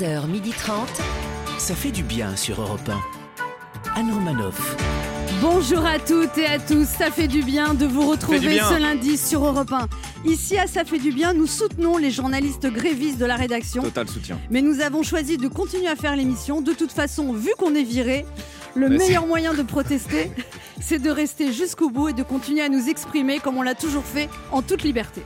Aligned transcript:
11h30. 0.00 0.86
Ça 1.58 1.74
fait 1.74 1.90
du 1.90 2.02
bien 2.02 2.34
sur 2.34 2.62
Europe 2.62 2.88
1. 2.88 4.00
Anne 4.00 4.10
Romanoff. 4.12 4.76
Bonjour 5.42 5.84
à 5.84 5.98
toutes 5.98 6.38
et 6.38 6.46
à 6.46 6.58
tous, 6.58 6.86
ça 6.86 7.10
fait 7.10 7.28
du 7.28 7.42
bien 7.42 7.74
de 7.74 7.84
vous 7.86 8.08
retrouver 8.08 8.60
ce 8.60 8.80
lundi 8.80 9.18
sur 9.18 9.44
Europe 9.44 9.70
1. 9.70 9.88
Ici 10.24 10.56
à 10.56 10.66
Ça 10.66 10.84
fait 10.84 10.98
du 10.98 11.12
bien, 11.12 11.34
nous 11.34 11.46
soutenons 11.46 11.98
les 11.98 12.10
journalistes 12.10 12.66
grévistes 12.66 13.18
de 13.18 13.26
la 13.26 13.36
rédaction. 13.36 13.82
Total 13.82 14.08
soutien. 14.08 14.38
Mais 14.50 14.62
nous 14.62 14.80
avons 14.80 15.02
choisi 15.02 15.36
de 15.36 15.48
continuer 15.48 15.88
à 15.88 15.96
faire 15.96 16.16
l'émission. 16.16 16.62
De 16.62 16.72
toute 16.72 16.92
façon, 16.92 17.34
vu 17.34 17.50
qu'on 17.58 17.74
est 17.74 17.82
viré, 17.82 18.24
le 18.74 18.88
meilleur 18.88 19.26
moyen 19.26 19.52
de 19.52 19.62
protester, 19.62 20.30
c'est 20.80 20.98
de 20.98 21.10
rester 21.10 21.52
jusqu'au 21.52 21.90
bout 21.90 22.08
et 22.08 22.12
de 22.14 22.22
continuer 22.22 22.62
à 22.62 22.70
nous 22.70 22.88
exprimer 22.88 23.38
comme 23.38 23.58
on 23.58 23.62
l'a 23.62 23.74
toujours 23.74 24.04
fait 24.04 24.30
en 24.50 24.62
toute 24.62 24.82
liberté. 24.82 25.22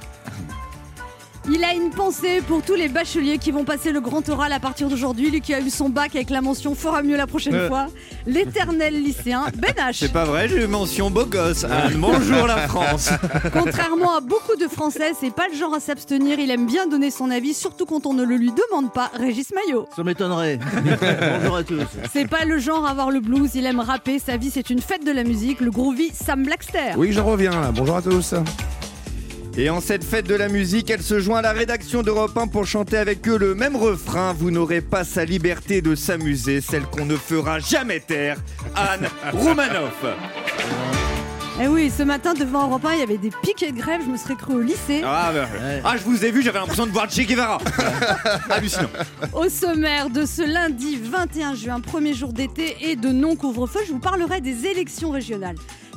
Il 1.51 1.63
a 1.63 1.75
une 1.75 1.91
pensée 1.91 2.41
pour 2.49 2.63
tous 2.63 2.75
les 2.75 2.89
bacheliers 2.89 3.37
qui 3.37 3.51
vont 3.51 3.65
passer 3.65 3.93
le 3.93 4.01
grand 4.01 4.27
oral 4.30 4.51
à 4.52 4.61
partir 4.61 4.89
d'aujourd'hui. 4.89 5.30
Lui 5.30 5.43
qui 5.43 5.52
a 5.52 5.61
eu 5.61 5.69
son 5.69 5.91
bac 5.91 6.16
avec 6.16 6.30
la 6.30 6.41
mention 6.41 6.75
fera 6.75 7.02
mieux 7.02 7.19
la 7.19 7.27
prochaine 7.27 7.55
Euh. 7.55 7.69
fois. 7.69 7.89
L'éternel 8.27 8.95
lycéen 9.02 9.45
Ben 9.57 9.73
H. 9.77 9.99
C'est 9.99 10.12
pas 10.12 10.25
vrai, 10.25 10.49
j'ai 10.49 10.62
eu 10.65 10.66
mention 10.66 11.11
beau 11.11 11.27
gosse. 11.27 11.65
Anne, 11.65 11.97
bonjour 11.99 12.47
la 12.47 12.57
France. 12.69 13.11
Contrairement 13.52 14.16
à 14.16 14.21
beaucoup 14.21 14.57
de 14.59 14.66
Français, 14.69 15.12
c'est 15.21 15.35
pas 15.35 15.47
le 15.52 15.57
genre 15.59 15.75
à 15.75 15.80
s'abstenir. 15.80 16.38
Il 16.38 16.51
aime 16.51 16.65
bien 16.66 16.87
donner 16.87 17.11
son 17.11 17.30
avis, 17.30 17.52
surtout 17.52 17.85
quand 17.85 18.07
on 18.07 18.15
ne 18.15 18.24
le 18.24 18.37
lui 18.37 18.51
demande 18.71 18.91
pas. 18.91 19.11
Régis 19.15 19.49
Maillot. 19.55 19.87
Ça 19.95 20.02
m'étonnerait. 20.02 20.59
Bonjour 21.41 21.57
à 21.57 21.63
tous. 21.63 21.83
C'est 22.11 22.27
pas 22.27 22.47
le 22.47 22.59
genre 22.59 22.87
à 22.87 22.91
avoir 22.91 23.11
le 23.11 23.21
blues. 23.21 23.51
Il 23.55 23.66
aime 23.66 23.80
rapper. 23.80 24.19
Sa 24.19 24.38
vie, 24.38 24.51
c'est 24.51 24.71
une 24.71 24.80
fête 24.80 25.05
de 25.05 25.13
la 25.13 25.24
musique. 25.24 25.61
Le 25.61 25.71
groovy 25.71 26.11
Sam 26.15 26.43
Blackster. 26.45 26.93
Oui, 26.97 27.13
j'en 27.13 27.24
reviens 27.27 27.51
là. 27.51 27.71
Bonjour 27.71 27.97
à 27.99 28.02
tous. 28.02 28.33
Et 29.57 29.71
en 29.71 29.81
cette 29.81 30.03
fête 30.03 30.27
de 30.27 30.35
la 30.35 30.49
musique, 30.49 30.91
elle 30.91 31.03
se 31.03 31.21
joint 31.21 31.39
à 31.39 31.43
la 31.43 31.53
rédaction 31.53 32.03
d'Europe 32.03 32.37
1 32.37 32.49
pour 32.49 32.67
chanter 32.67 32.97
avec 32.97 33.29
eux 33.29 33.39
le 33.39 33.55
même 33.55 33.77
refrain. 33.77 34.33
Vous 34.33 34.51
n'aurez 34.51 34.80
pas 34.80 35.05
sa 35.05 35.25
liberté 35.25 35.80
de 35.80 35.95
s'amuser, 35.95 36.61
celle 36.61 36.83
qu'on 36.83 37.05
ne 37.05 37.16
fera 37.16 37.61
jamais 37.61 38.01
taire. 38.01 38.37
Anne 38.74 39.09
Romanoff. 39.33 40.05
Eh 41.63 41.69
oui, 41.69 41.88
ce 41.96 42.02
matin 42.02 42.35
devant 42.35 42.66
Europe 42.66 42.85
1, 42.85 42.95
il 42.95 42.99
y 42.99 43.02
avait 43.02 43.16
des 43.16 43.30
piquets 43.30 43.71
de 43.71 43.77
grève. 43.77 44.01
Je 44.05 44.11
me 44.11 44.16
serais 44.16 44.35
cru 44.35 44.55
au 44.55 44.61
lycée. 44.61 45.02
Ah, 45.05 45.30
bah, 45.33 45.46
ah, 45.85 45.96
je 45.96 46.02
vous 46.02 46.24
ai 46.24 46.33
vu, 46.33 46.43
j'avais 46.43 46.59
l'impression 46.59 46.87
de 46.87 46.91
voir 46.91 47.09
Che 47.09 47.21
Guevara. 47.21 47.59
Hallucinant. 48.51 48.89
Au 49.33 49.49
sommaire 49.49 50.11
de 50.11 50.27
ce 50.27 50.43
lundi 50.43 50.96
21 50.96 51.55
juin, 51.55 51.79
premier 51.79 52.13
jour 52.13 52.33
d'été 52.33 52.77
et 52.80 52.96
de 52.96 53.11
non-couvre-feu, 53.11 53.79
je 53.87 53.93
vous 53.93 54.01
parlerai 54.01 54.41
des 54.41 54.66
élections 54.66 55.11
régionales. 55.11 55.55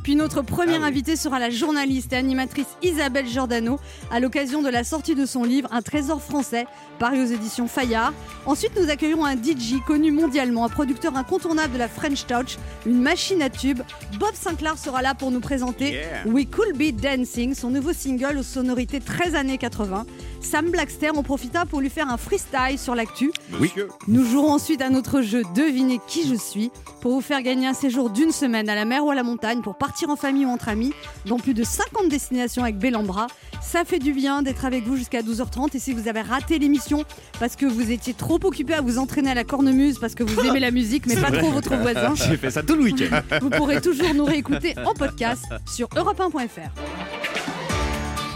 Puis 0.08 0.16
notre 0.16 0.42
première 0.42 0.86
invitée 0.86 1.18
sera 1.18 1.38
la 1.38 1.50
journaliste 1.50 2.14
et 2.14 2.16
animatrice 2.16 2.78
Isabelle 2.82 3.28
Giordano 3.28 3.78
à 4.10 4.22
l'occasion 4.22 4.62
de 4.62 4.70
la 4.70 4.86
sortie 4.86 5.16
de 5.16 5.26
son 5.26 5.44
livre 5.44 5.68
Un 5.74 5.82
trésor 5.82 6.22
français, 6.22 6.66
paru 6.98 7.22
aux 7.22 7.26
éditions 7.26 7.68
Fayard. 7.68 8.14
Ensuite, 8.46 8.72
nous 8.80 8.90
accueillerons 8.90 9.26
un 9.26 9.36
DJ 9.36 9.84
connu 9.86 10.14
mondialement, 10.14 10.64
un 10.64 10.70
producteur 10.70 11.18
incontournable 11.18 11.74
de 11.74 11.78
la 11.78 11.90
French 11.90 12.26
Touch, 12.26 12.58
une 12.86 13.02
machine 13.02 13.42
à 13.42 13.50
tube. 13.50 13.82
Bob 14.18 14.34
Sinclair 14.34 14.78
sera 14.78 15.02
là 15.02 15.14
pour 15.14 15.30
nous 15.30 15.42
présenter 15.42 15.92
Yeah. 15.92 16.26
We 16.26 16.48
Could 16.50 16.78
Be 16.78 16.96
Dancing, 16.96 17.54
son 17.54 17.70
nouveau 17.70 17.92
single 17.92 18.38
aux 18.38 18.44
sonorités 18.44 19.02
13 19.02 19.36
années 19.36 19.58
80. 19.58 20.06
Sam 20.40 20.70
Blackster 20.70 21.10
en 21.10 21.24
profita 21.24 21.66
pour 21.66 21.82
lui 21.82 21.90
faire 21.90 22.10
un 22.10 22.16
freestyle 22.16 22.80
sur 22.80 22.96
l'actu. 22.96 23.32
Oui. 23.60 23.74
Nous 24.08 24.24
jouerons 24.24 24.54
ensuite 24.54 24.82
à 24.82 24.90
notre 24.90 25.22
jeu 25.22 25.42
Devinez 25.54 26.00
qui 26.08 26.26
je 26.26 26.36
suis 26.36 26.72
pour 27.02 27.12
vous 27.12 27.22
faire 27.22 27.42
gagner 27.42 27.68
un 27.68 27.74
séjour 27.74 28.10
d'une 28.10 28.32
semaine 28.32 28.70
à 28.70 28.76
la 28.76 28.86
mer 28.86 29.04
ou 29.06 29.12
à 29.12 29.16
la 29.16 29.24
montagne 29.24 29.62
pour 29.62 29.78
partir 29.78 29.97
en 30.06 30.16
famille 30.16 30.46
ou 30.46 30.50
entre 30.50 30.70
amis 30.70 30.94
dans 31.26 31.38
plus 31.38 31.54
de 31.54 31.64
50 31.64 32.10
destinations 32.10 32.64
avec 32.64 32.78
Bellambra. 32.78 33.28
Ça 33.62 33.84
fait 33.84 34.00
du 34.00 34.14
bien 34.14 34.42
d'être 34.42 34.66
avec 34.66 34.86
vous 34.86 34.96
jusqu'à 34.96 35.22
12h30 35.22 35.76
et 35.76 35.80
si 35.80 35.94
vous 35.94 36.08
avez 36.08 36.22
raté 36.22 36.60
l'émission 36.60 37.04
parce 37.40 37.56
que 37.56 37.66
vous 37.66 37.92
étiez 37.92 38.14
trop 38.14 38.40
occupé 38.44 38.74
à 38.74 38.82
vous 38.82 39.00
entraîner 39.00 39.32
à 39.32 39.34
la 39.34 39.44
cornemuse 39.44 40.00
parce 40.00 40.16
que 40.16 40.24
vous 40.24 40.40
aimez 40.46 40.60
la 40.60 40.72
musique 40.72 41.08
mais 41.08 41.16
pas 41.22 41.32
trop 41.32 41.52
votre 41.52 41.76
voisin, 41.76 42.14
J'ai 42.30 42.38
fait 42.38 42.52
ça 42.52 42.64
tout 42.64 42.76
le 42.76 42.84
week-end. 42.84 43.22
vous 43.42 43.50
pourrez 43.50 43.82
toujours 43.82 44.14
nous 44.14 44.26
réécouter 44.26 44.76
en 44.86 44.94
podcast 44.94 45.46
sur 45.66 45.88
europe1.fr. 45.90 46.70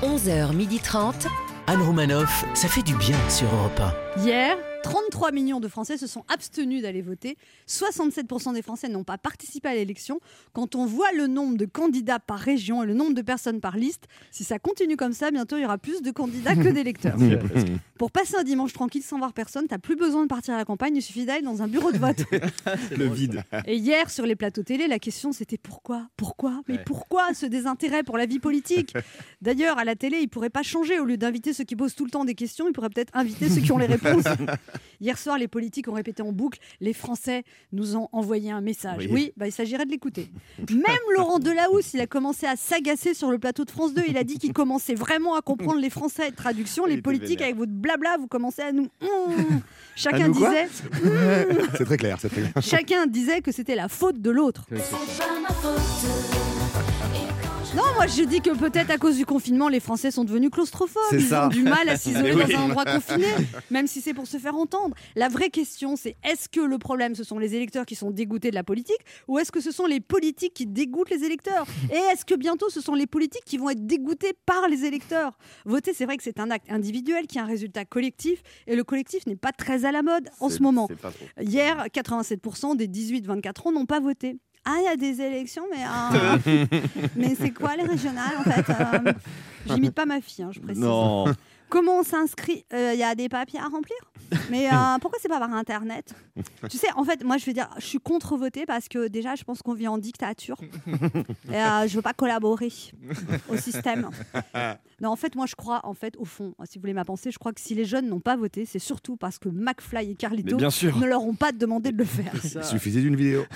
11h30. 0.03 1.27
Anne 1.67 1.81
Romanoff. 1.81 2.45
Ça 2.53 2.67
fait 2.67 2.81
du 2.81 2.95
bien 2.95 3.17
sur 3.29 3.47
Europe 3.53 3.79
1. 4.17 4.21
Hier, 4.23 4.57
33 4.83 5.31
millions 5.31 5.59
de 5.59 5.67
Français 5.67 5.97
se 5.97 6.07
sont 6.07 6.23
abstenus 6.27 6.81
d'aller 6.81 7.01
voter. 7.01 7.37
67% 7.67 8.53
des 8.53 8.61
Français 8.61 8.89
n'ont 8.89 9.03
pas 9.03 9.17
participé 9.17 9.69
à 9.69 9.75
l'élection. 9.75 10.19
Quand 10.53 10.75
on 10.75 10.85
voit 10.85 11.11
le 11.13 11.27
nombre 11.27 11.57
de 11.57 11.65
candidats 11.65 12.19
par 12.19 12.39
région 12.39 12.83
et 12.83 12.85
le 12.85 12.93
nombre 12.93 13.13
de 13.13 13.21
personnes 13.21 13.61
par 13.61 13.77
liste, 13.77 14.07
si 14.31 14.43
ça 14.43 14.59
continue 14.59 14.97
comme 14.97 15.13
ça, 15.13 15.31
bientôt 15.31 15.57
il 15.57 15.61
y 15.61 15.65
aura 15.65 15.77
plus 15.77 16.01
de 16.01 16.11
candidats 16.11 16.55
que 16.55 16.69
d'électeurs. 16.69 17.17
Pour 17.97 18.11
passer 18.11 18.35
un 18.35 18.43
dimanche 18.43 18.73
tranquille 18.73 19.03
sans 19.03 19.19
voir 19.19 19.33
personne, 19.33 19.67
t'as 19.67 19.77
plus 19.77 19.95
besoin 19.95 20.23
de 20.23 20.27
partir 20.27 20.55
à 20.55 20.57
la 20.57 20.65
campagne, 20.65 20.95
il 20.95 21.01
suffit 21.01 21.25
d'aller 21.25 21.43
dans 21.43 21.61
un 21.61 21.67
bureau 21.67 21.91
de 21.91 21.97
vote. 21.97 22.23
Le 22.97 23.07
vide. 23.07 23.43
Et 23.65 23.75
hier, 23.75 24.09
sur 24.09 24.25
les 24.25 24.35
plateaux 24.35 24.63
télé, 24.63 24.87
la 24.87 24.99
question 24.99 25.31
c'était 25.31 25.57
pourquoi 25.57 26.07
Pourquoi 26.17 26.61
Mais 26.67 26.79
pourquoi 26.79 27.33
ce 27.33 27.45
désintérêt 27.45 28.03
pour 28.03 28.17
la 28.17 28.25
vie 28.25 28.39
politique? 28.39 28.93
D'ailleurs, 29.41 29.77
à 29.77 29.85
la 29.85 29.95
télé, 29.95 30.19
ils 30.21 30.27
pourraient 30.27 30.49
pas 30.49 30.63
changer. 30.63 30.99
Au 30.99 31.05
lieu 31.05 31.17
d'inviter 31.17 31.53
ceux 31.53 31.63
qui 31.63 31.75
posent 31.75 31.95
tout 31.95 32.05
le 32.05 32.11
temps 32.11 32.25
des 32.25 32.35
questions, 32.35 32.67
ils 32.67 32.73
pourraient 32.73 32.89
peut-être 32.89 33.15
inviter 33.15 33.49
ceux 33.49 33.61
qui 33.61 33.71
ont 33.71 33.77
les 33.77 33.85
réponses. 33.85 34.23
Hier 34.99 35.17
soir, 35.17 35.37
les 35.37 35.47
politiques 35.47 35.87
ont 35.87 35.93
répété 35.93 36.21
en 36.21 36.31
boucle 36.31 36.59
les 36.79 36.93
Français 36.93 37.43
nous 37.71 37.95
ont 37.95 38.09
envoyé 38.11 38.51
un 38.51 38.61
message. 38.61 39.05
Oui, 39.05 39.09
Oui. 39.11 39.33
bah, 39.37 39.47
il 39.47 39.51
s'agirait 39.51 39.85
de 39.85 39.91
l'écouter. 39.91 40.29
Même 40.69 40.83
Laurent 41.15 41.39
Delahousse, 41.39 41.93
il 41.93 42.01
a 42.01 42.07
commencé 42.07 42.45
à 42.45 42.55
s'agacer 42.55 43.13
sur 43.13 43.31
le 43.31 43.39
plateau 43.39 43.65
de 43.65 43.71
France 43.71 43.93
2. 43.93 44.03
Il 44.07 44.17
a 44.17 44.23
dit 44.23 44.37
qu'il 44.39 44.53
commençait 44.53 44.95
vraiment 44.95 45.35
à 45.35 45.41
comprendre 45.41 45.79
les 45.79 45.89
Français 45.89 46.29
et 46.29 46.31
traduction. 46.31 46.85
Les 46.85 47.01
politiques, 47.01 47.41
avec 47.41 47.55
votre 47.55 47.71
blabla, 47.71 48.17
vous 48.17 48.27
commencez 48.27 48.61
à 48.61 48.71
nous. 48.71 48.87
Mmh. 49.01 49.59
Chacun 49.95 50.27
nous 50.29 50.33
disait. 50.33 50.67
C'est 51.77 51.85
très 51.85 51.97
clair, 51.97 52.17
c'est 52.19 52.29
très 52.29 52.41
clair. 52.41 52.53
Chacun 52.61 53.05
disait 53.07 53.41
que 53.41 53.51
c'était 53.51 53.75
la 53.75 53.87
faute 53.87 54.21
de 54.21 54.29
l'autre. 54.29 54.65
Non, 57.73 57.83
moi 57.95 58.05
je 58.05 58.23
dis 58.23 58.41
que 58.41 58.49
peut-être 58.57 58.89
à 58.89 58.97
cause 58.97 59.15
du 59.15 59.25
confinement, 59.25 59.69
les 59.69 59.79
Français 59.79 60.11
sont 60.11 60.25
devenus 60.25 60.49
claustrophobes. 60.49 61.01
Ils 61.13 61.21
ça. 61.21 61.45
ont 61.45 61.49
du 61.49 61.63
mal 61.63 61.87
à 61.87 61.95
s'isoler 61.95 62.33
Oui. 62.35 62.53
dans 62.53 62.59
un 62.59 62.63
endroit 62.63 62.83
confiné, 62.83 63.27
même 63.71 63.87
si 63.87 64.01
c'est 64.01 64.13
pour 64.13 64.27
se 64.27 64.37
faire 64.37 64.55
entendre. 64.55 64.93
La 65.15 65.29
vraie 65.29 65.49
question, 65.49 65.95
c'est 65.95 66.17
est-ce 66.23 66.49
que 66.49 66.59
le 66.59 66.77
problème, 66.77 67.15
ce 67.15 67.23
sont 67.23 67.39
les 67.39 67.55
électeurs 67.55 67.85
qui 67.85 67.95
sont 67.95 68.11
dégoûtés 68.11 68.49
de 68.49 68.55
la 68.55 68.63
politique, 68.65 68.99
ou 69.29 69.39
est-ce 69.39 69.53
que 69.53 69.61
ce 69.61 69.71
sont 69.71 69.85
les 69.85 70.01
politiques 70.01 70.53
qui 70.53 70.65
dégoûtent 70.67 71.09
les 71.11 71.23
électeurs? 71.23 71.65
Et 71.93 71.95
est-ce 72.11 72.25
que 72.25 72.35
bientôt, 72.35 72.69
ce 72.69 72.81
sont 72.81 72.93
les 72.93 73.07
politiques 73.07 73.45
qui 73.45 73.57
vont 73.57 73.69
être 73.69 73.85
dégoûtés 73.85 74.33
par 74.45 74.67
les 74.67 74.83
électeurs? 74.83 75.37
Voter, 75.63 75.93
c'est 75.93 76.05
vrai 76.05 76.17
que 76.17 76.23
c'est 76.23 76.41
un 76.41 76.51
acte 76.51 76.69
individuel 76.69 77.25
qui 77.25 77.39
a 77.39 77.43
un 77.43 77.47
résultat 77.47 77.85
collectif, 77.85 78.43
et 78.67 78.75
le 78.75 78.83
collectif 78.83 79.25
n'est 79.27 79.37
pas 79.37 79.53
très 79.53 79.85
à 79.85 79.93
la 79.93 80.01
mode 80.01 80.27
en 80.41 80.49
ce 80.49 80.61
moment. 80.61 80.89
Hier, 81.39 81.85
87% 81.93 82.75
des 82.75 82.87
18-24 82.89 83.69
ans 83.69 83.71
n'ont 83.71 83.85
pas 83.85 84.01
voté. 84.01 84.35
Ah, 84.65 84.75
il 84.79 84.85
y 84.85 84.87
a 84.87 84.95
des 84.95 85.21
élections, 85.21 85.63
mais, 85.71 85.83
euh, 85.83 86.65
mais 87.15 87.35
c'est 87.35 87.51
quoi 87.51 87.75
les 87.75 87.83
régionales 87.83 88.37
en 88.39 88.43
fait 88.43 88.69
Euh, 88.69 89.13
J'imite 89.67 89.93
pas 89.93 90.05
ma 90.05 90.21
fille, 90.21 90.43
hein, 90.43 90.51
je 90.51 90.59
précise. 90.59 90.81
Non. 90.83 91.25
Comment 91.69 91.99
on 91.99 92.03
s'inscrit 92.03 92.65
Euh, 92.73 92.91
Il 92.93 92.99
y 92.99 93.03
a 93.03 93.15
des 93.15 93.29
papiers 93.29 93.59
à 93.59 93.63
remplir? 93.67 93.95
Mais 94.49 94.67
euh, 94.67 94.97
pourquoi 94.99 95.19
c'est 95.21 95.29
pas 95.29 95.39
par 95.39 95.53
Internet? 95.53 96.13
Tu 96.69 96.77
sais, 96.77 96.87
en 96.95 97.03
fait, 97.05 97.23
moi 97.23 97.37
je 97.37 97.45
veux 97.45 97.53
dire, 97.53 97.69
je 97.77 97.85
suis 97.85 97.99
contre 97.99 98.35
voter 98.37 98.65
parce 98.65 98.87
que 98.89 99.07
déjà, 99.07 99.35
je 99.35 99.43
pense 99.43 99.61
qu'on 99.61 99.73
vit 99.73 99.87
en 99.87 99.97
dictature. 99.97 100.57
Et 101.49 101.55
euh, 101.55 101.87
je 101.87 101.95
veux 101.95 102.01
pas 102.01 102.13
collaborer 102.13 102.69
au 103.49 103.55
système. 103.57 104.09
Non, 105.01 105.09
en 105.09 105.15
fait, 105.15 105.35
moi 105.35 105.45
je 105.45 105.55
crois, 105.55 105.79
en 105.85 105.93
fait, 105.93 106.15
au 106.17 106.25
fond, 106.25 106.53
si 106.65 106.77
vous 106.77 106.81
voulez 106.81 106.93
ma 106.93 107.05
pensée, 107.05 107.31
je 107.31 107.39
crois 107.39 107.53
que 107.53 107.61
si 107.61 107.73
les 107.73 107.85
jeunes 107.85 108.07
n'ont 108.09 108.19
pas 108.19 108.35
voté, 108.35 108.65
c'est 108.65 108.79
surtout 108.79 109.15
parce 109.15 109.39
que 109.39 109.47
McFly 109.49 110.11
et 110.11 110.15
Carlito 110.15 110.57
bien 110.57 110.69
sûr. 110.69 110.97
ne 110.97 111.05
leur 111.05 111.23
ont 111.23 111.35
pas 111.35 111.51
demandé 111.53 111.91
de 111.93 111.97
le 111.97 112.05
faire. 112.05 112.33
Il 112.43 112.63
suffisait 112.65 113.01
d'une 113.01 113.15
vidéo. 113.15 113.43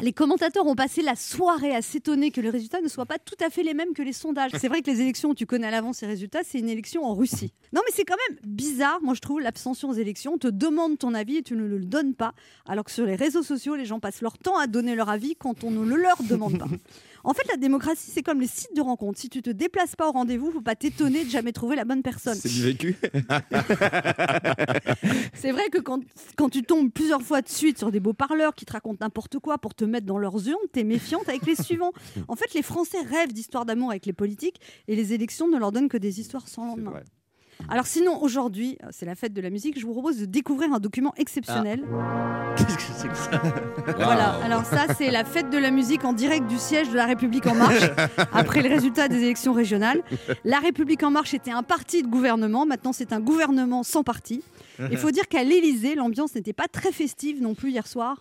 Les 0.00 0.12
commentateurs 0.12 0.66
ont 0.66 0.74
passé 0.74 1.00
la 1.00 1.16
soirée 1.16 1.74
à 1.74 1.80
s'étonner 1.80 2.30
que 2.30 2.42
les 2.42 2.50
résultats 2.50 2.82
ne 2.82 2.88
soient 2.88 3.06
pas 3.06 3.18
tout 3.18 3.36
à 3.42 3.48
fait 3.48 3.62
les 3.62 3.72
mêmes 3.72 3.94
que 3.94 4.02
les 4.02 4.12
sondages. 4.12 4.50
C'est 4.58 4.68
vrai 4.68 4.82
que 4.82 4.90
les 4.90 5.00
élections 5.00 5.34
tu 5.34 5.46
connais 5.46 5.68
à 5.68 5.70
l'avance 5.70 5.98
ces 5.98 6.06
résultats, 6.06 6.40
c'est 6.44 6.58
une 6.58 6.68
élection 6.68 7.04
en 7.04 7.14
Russie. 7.14 7.54
Non, 7.72 7.80
mais 7.86 7.92
c'est 7.94 8.04
quand 8.04 8.16
même 8.28 8.38
bizarre, 8.44 8.98
moi 9.02 9.14
je 9.14 9.20
trouve, 9.20 9.40
l'abstention 9.40 9.88
aux 9.88 9.94
élections. 9.94 10.34
On 10.34 10.38
te 10.38 10.48
demande 10.48 10.98
ton 10.98 11.14
avis 11.14 11.38
et 11.38 11.42
tu 11.42 11.54
ne 11.54 11.64
le 11.64 11.78
donnes 11.80 12.14
pas. 12.14 12.34
Alors 12.66 12.84
que 12.84 12.90
sur 12.90 13.06
les 13.06 13.16
réseaux 13.16 13.42
sociaux, 13.42 13.74
les 13.74 13.86
gens 13.86 13.98
passent 13.98 14.20
leur 14.20 14.36
temps 14.36 14.58
à 14.58 14.66
donner 14.66 14.94
leur 14.94 15.08
avis 15.08 15.34
quand 15.34 15.64
on 15.64 15.70
ne 15.70 15.82
le 15.82 15.96
leur 15.96 16.22
demande 16.22 16.58
pas. 16.58 16.68
En 17.26 17.34
fait, 17.34 17.46
la 17.48 17.56
démocratie, 17.56 18.12
c'est 18.12 18.22
comme 18.22 18.40
les 18.40 18.46
sites 18.46 18.76
de 18.76 18.80
rencontres. 18.80 19.18
Si 19.18 19.28
tu 19.28 19.42
te 19.42 19.50
déplaces 19.50 19.96
pas 19.96 20.08
au 20.08 20.12
rendez-vous, 20.12 20.52
faut 20.52 20.60
pas 20.60 20.76
t'étonner 20.76 21.24
de 21.24 21.28
jamais 21.28 21.50
trouver 21.50 21.74
la 21.74 21.84
bonne 21.84 22.02
personne. 22.02 22.36
C'est 22.36 22.48
du 22.48 22.62
vécu. 22.62 22.96
C'est 25.34 25.50
vrai 25.50 25.64
que 25.72 25.80
quand, 25.80 26.04
quand 26.36 26.48
tu 26.48 26.62
tombes 26.62 26.92
plusieurs 26.92 27.22
fois 27.22 27.42
de 27.42 27.48
suite 27.48 27.78
sur 27.78 27.90
des 27.90 27.98
beaux 27.98 28.12
parleurs 28.12 28.54
qui 28.54 28.64
te 28.64 28.72
racontent 28.72 29.04
n'importe 29.04 29.40
quoi 29.40 29.58
pour 29.58 29.74
te 29.74 29.84
mettre 29.84 30.06
dans 30.06 30.18
leurs 30.18 30.46
urnes, 30.46 30.54
t'es 30.72 30.84
méfiante 30.84 31.28
avec 31.28 31.44
les 31.46 31.56
suivants. 31.56 31.92
En 32.28 32.36
fait, 32.36 32.54
les 32.54 32.62
Français 32.62 33.00
rêvent 33.00 33.32
d'histoires 33.32 33.64
d'amour 33.64 33.90
avec 33.90 34.06
les 34.06 34.12
politiques 34.12 34.60
et 34.86 34.94
les 34.94 35.12
élections 35.12 35.48
ne 35.48 35.58
leur 35.58 35.72
donnent 35.72 35.88
que 35.88 35.96
des 35.96 36.20
histoires 36.20 36.48
sans 36.48 36.66
lendemain. 36.66 36.92
Alors 37.68 37.86
sinon, 37.86 38.22
aujourd'hui, 38.22 38.78
euh, 38.82 38.88
c'est 38.90 39.06
la 39.06 39.14
fête 39.14 39.32
de 39.32 39.40
la 39.40 39.50
musique, 39.50 39.78
je 39.78 39.86
vous 39.86 39.92
propose 39.92 40.18
de 40.18 40.24
découvrir 40.26 40.72
un 40.72 40.78
document 40.78 41.12
exceptionnel. 41.16 41.84
Qu'est-ce 42.56 42.76
que 42.76 42.82
c'est 42.96 43.08
que 43.08 43.16
ça 43.16 43.42
Voilà, 43.96 44.34
alors 44.44 44.64
ça, 44.64 44.94
c'est 44.96 45.10
la 45.10 45.24
fête 45.24 45.50
de 45.50 45.58
la 45.58 45.70
musique 45.70 46.04
en 46.04 46.12
direct 46.12 46.46
du 46.46 46.58
siège 46.58 46.90
de 46.90 46.96
La 46.96 47.06
République 47.06 47.46
En 47.46 47.54
Marche, 47.54 47.90
après 48.32 48.62
le 48.62 48.68
résultat 48.68 49.08
des 49.08 49.18
élections 49.18 49.52
régionales. 49.52 50.02
La 50.44 50.58
République 50.58 51.02
En 51.02 51.10
Marche 51.10 51.34
était 51.34 51.50
un 51.50 51.62
parti 51.62 52.02
de 52.02 52.08
gouvernement, 52.08 52.64
maintenant 52.66 52.92
c'est 52.92 53.12
un 53.12 53.20
gouvernement 53.20 53.82
sans 53.82 54.02
parti. 54.02 54.42
Il 54.90 54.96
faut 54.96 55.10
dire 55.10 55.28
qu'à 55.28 55.42
l'Élysée, 55.44 55.94
l'ambiance 55.94 56.34
n'était 56.34 56.52
pas 56.52 56.68
très 56.70 56.92
festive 56.92 57.42
non 57.42 57.54
plus 57.54 57.70
hier 57.70 57.86
soir. 57.86 58.18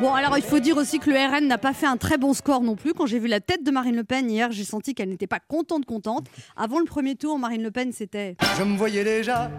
Bon, 0.00 0.12
alors 0.12 0.36
il 0.36 0.44
faut 0.44 0.58
dire 0.58 0.76
aussi 0.76 0.98
que 0.98 1.10
le 1.10 1.16
RN 1.16 1.46
n'a 1.46 1.58
pas 1.58 1.72
fait 1.72 1.86
un 1.86 1.96
très 1.96 2.18
bon 2.18 2.34
score 2.34 2.62
non 2.62 2.76
plus. 2.76 2.94
Quand 2.94 3.06
j'ai 3.06 3.18
vu 3.18 3.28
la 3.28 3.40
tête 3.40 3.64
de 3.64 3.70
Marine 3.70 3.96
Le 3.96 4.04
Pen 4.04 4.30
hier, 4.30 4.50
j'ai 4.50 4.64
senti 4.64 4.94
qu'elle 4.94 5.08
n'était 5.08 5.26
pas 5.26 5.40
contente, 5.40 5.84
contente. 5.84 6.26
Avant 6.56 6.78
le 6.78 6.84
premier 6.84 7.14
tour, 7.16 7.38
Marine 7.38 7.62
Le 7.62 7.70
Pen, 7.70 7.92
c'était. 7.92 8.36
Je 8.58 8.64
me 8.64 8.76
voyais 8.76 9.04
déjà. 9.04 9.50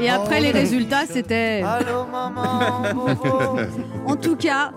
Et 0.00 0.08
après 0.10 0.40
les 0.40 0.50
résultats, 0.50 1.06
c'était. 1.06 1.62
Allô 1.64 2.04
maman. 2.06 2.82
En 4.06 4.16
tout 4.16 4.36
cas, 4.36 4.72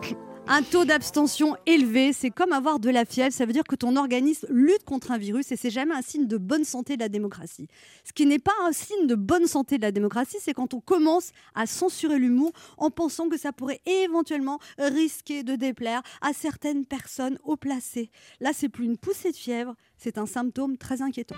un 0.49 0.63
taux 0.63 0.85
d'abstention 0.85 1.57
élevé, 1.65 2.13
c'est 2.13 2.29
comme 2.29 2.53
avoir 2.53 2.79
de 2.79 2.89
la 2.89 3.05
fièvre. 3.05 3.33
Ça 3.33 3.45
veut 3.45 3.53
dire 3.53 3.63
que 3.63 3.75
ton 3.75 3.95
organisme 3.95 4.47
lutte 4.49 4.83
contre 4.85 5.11
un 5.11 5.17
virus 5.17 5.51
et 5.51 5.57
c'est 5.57 5.69
jamais 5.69 5.93
un 5.93 6.01
signe 6.01 6.27
de 6.27 6.37
bonne 6.37 6.63
santé 6.63 6.95
de 6.95 7.01
la 7.01 7.09
démocratie. 7.09 7.67
Ce 8.03 8.13
qui 8.13 8.25
n'est 8.25 8.39
pas 8.39 8.53
un 8.65 8.71
signe 8.71 9.07
de 9.07 9.15
bonne 9.15 9.47
santé 9.47 9.77
de 9.77 9.83
la 9.83 9.91
démocratie, 9.91 10.37
c'est 10.41 10.53
quand 10.53 10.73
on 10.73 10.79
commence 10.79 11.31
à 11.55 11.65
censurer 11.65 12.17
l'humour 12.17 12.51
en 12.77 12.89
pensant 12.89 13.29
que 13.29 13.37
ça 13.37 13.51
pourrait 13.51 13.81
éventuellement 13.85 14.59
risquer 14.77 15.43
de 15.43 15.55
déplaire 15.55 16.01
à 16.21 16.33
certaines 16.33 16.85
personnes 16.85 17.37
haut 17.43 17.57
placées. 17.57 18.09
Là, 18.39 18.51
c'est 18.53 18.69
plus 18.69 18.85
une 18.85 18.97
poussée 18.97 19.31
de 19.31 19.37
fièvre, 19.37 19.75
c'est 19.97 20.17
un 20.17 20.25
symptôme 20.25 20.77
très 20.77 21.01
inquiétant. 21.01 21.35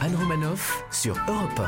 Anne 0.00 0.16
Romanoff 0.16 0.84
sur 0.90 1.16
Europe 1.28 1.62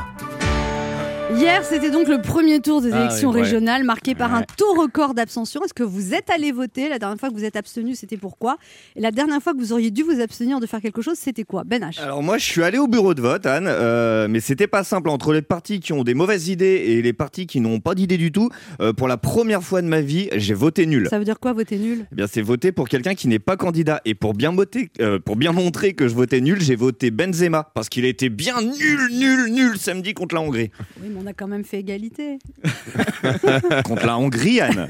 Hier, 1.35 1.63
c'était 1.65 1.91
donc 1.91 2.07
le 2.07 2.21
premier 2.21 2.61
tour 2.61 2.81
des 2.81 2.91
Ah 2.93 3.01
élections 3.01 3.29
oui, 3.29 3.35
ouais. 3.35 3.41
régionales 3.41 3.83
marqué 3.83 4.15
par 4.15 4.33
un 4.33 4.43
taux 4.43 4.73
record 4.79 5.13
d'abstention. 5.13 5.61
Est-ce 5.63 5.73
que 5.73 5.83
vous 5.83 6.13
êtes 6.13 6.29
allé 6.29 6.53
voter 6.53 6.87
La 6.87 6.99
dernière 6.99 7.19
fois 7.19 7.29
que 7.29 7.33
vous 7.33 7.43
êtes 7.43 7.57
abstenu, 7.57 7.95
c'était 7.95 8.15
pourquoi 8.15 8.57
Et 8.95 9.01
la 9.01 9.11
dernière 9.11 9.41
fois 9.41 9.53
que 9.53 9.57
vous 9.59 9.73
auriez 9.73 9.91
dû 9.91 10.03
vous 10.03 10.21
abstenir 10.21 10.61
de 10.61 10.65
faire 10.65 10.79
quelque 10.79 11.01
chose, 11.01 11.17
c'était 11.19 11.43
quoi 11.43 11.63
Ben 11.65 11.83
H. 11.83 11.99
Alors 12.01 12.23
moi 12.23 12.37
je 12.37 12.45
suis 12.45 12.63
allé 12.63 12.77
au 12.77 12.87
bureau 12.87 13.13
de 13.13 13.21
vote 13.21 13.45
Anne, 13.45 13.65
euh, 13.67 14.27
mais 14.29 14.39
c'était 14.39 14.67
pas 14.67 14.85
simple 14.85 15.09
entre 15.09 15.33
les 15.33 15.41
partis 15.41 15.81
qui 15.81 15.91
ont 15.91 16.03
des 16.05 16.13
mauvaises 16.13 16.47
idées 16.47 16.65
et 16.87 17.01
les 17.01 17.13
partis 17.13 17.45
qui 17.45 17.59
n'ont 17.59 17.81
pas 17.81 17.93
d'idées 17.93 18.17
du 18.17 18.31
tout. 18.31 18.49
euh, 18.79 18.93
pour 18.93 19.09
la 19.09 19.17
première 19.17 19.61
fois 19.63 19.81
de 19.81 19.87
ma 19.87 19.99
vie, 19.99 20.29
j'ai 20.33 20.53
voté 20.53 20.85
nul. 20.85 21.07
Ça 21.09 21.19
veut 21.19 21.25
dire 21.25 21.39
quoi 21.41 21.51
voter 21.51 21.77
nul 21.77 22.05
Eh 22.13 22.15
bien 22.15 22.27
c'est 22.27 22.41
voter 22.41 22.71
pour 22.71 22.87
quelqu'un 22.87 23.15
qui 23.15 23.27
n'est 23.27 23.39
pas 23.39 23.57
candidat 23.57 23.99
et 24.05 24.15
pour 24.15 24.33
bien 24.33 24.53
voter, 24.53 24.89
euh, 25.01 25.19
pour 25.19 25.35
bien 25.35 25.51
montrer 25.51 25.93
que 25.93 26.07
je 26.07 26.15
votais 26.15 26.39
nul, 26.39 26.61
j'ai 26.61 26.77
voté 26.77 27.11
Benzema 27.11 27.69
parce 27.73 27.89
qu'il 27.89 28.05
était 28.05 28.29
bien 28.29 28.61
nul, 28.61 29.09
nul, 29.11 29.51
nul 29.51 29.77
samedi 29.77 30.13
contre 30.13 30.33
la 30.35 30.41
Hongrie. 30.41 30.71
Oui, 31.01 31.09
mais 31.13 31.16
on 31.21 31.25
a 31.27 31.33
quand 31.33 31.47
même 31.47 31.63
fait 31.63 31.79
égalité. 31.79 32.39
contre 33.83 34.05
la 34.05 34.17
Hongrie 34.17 34.61
Anne. 34.61 34.87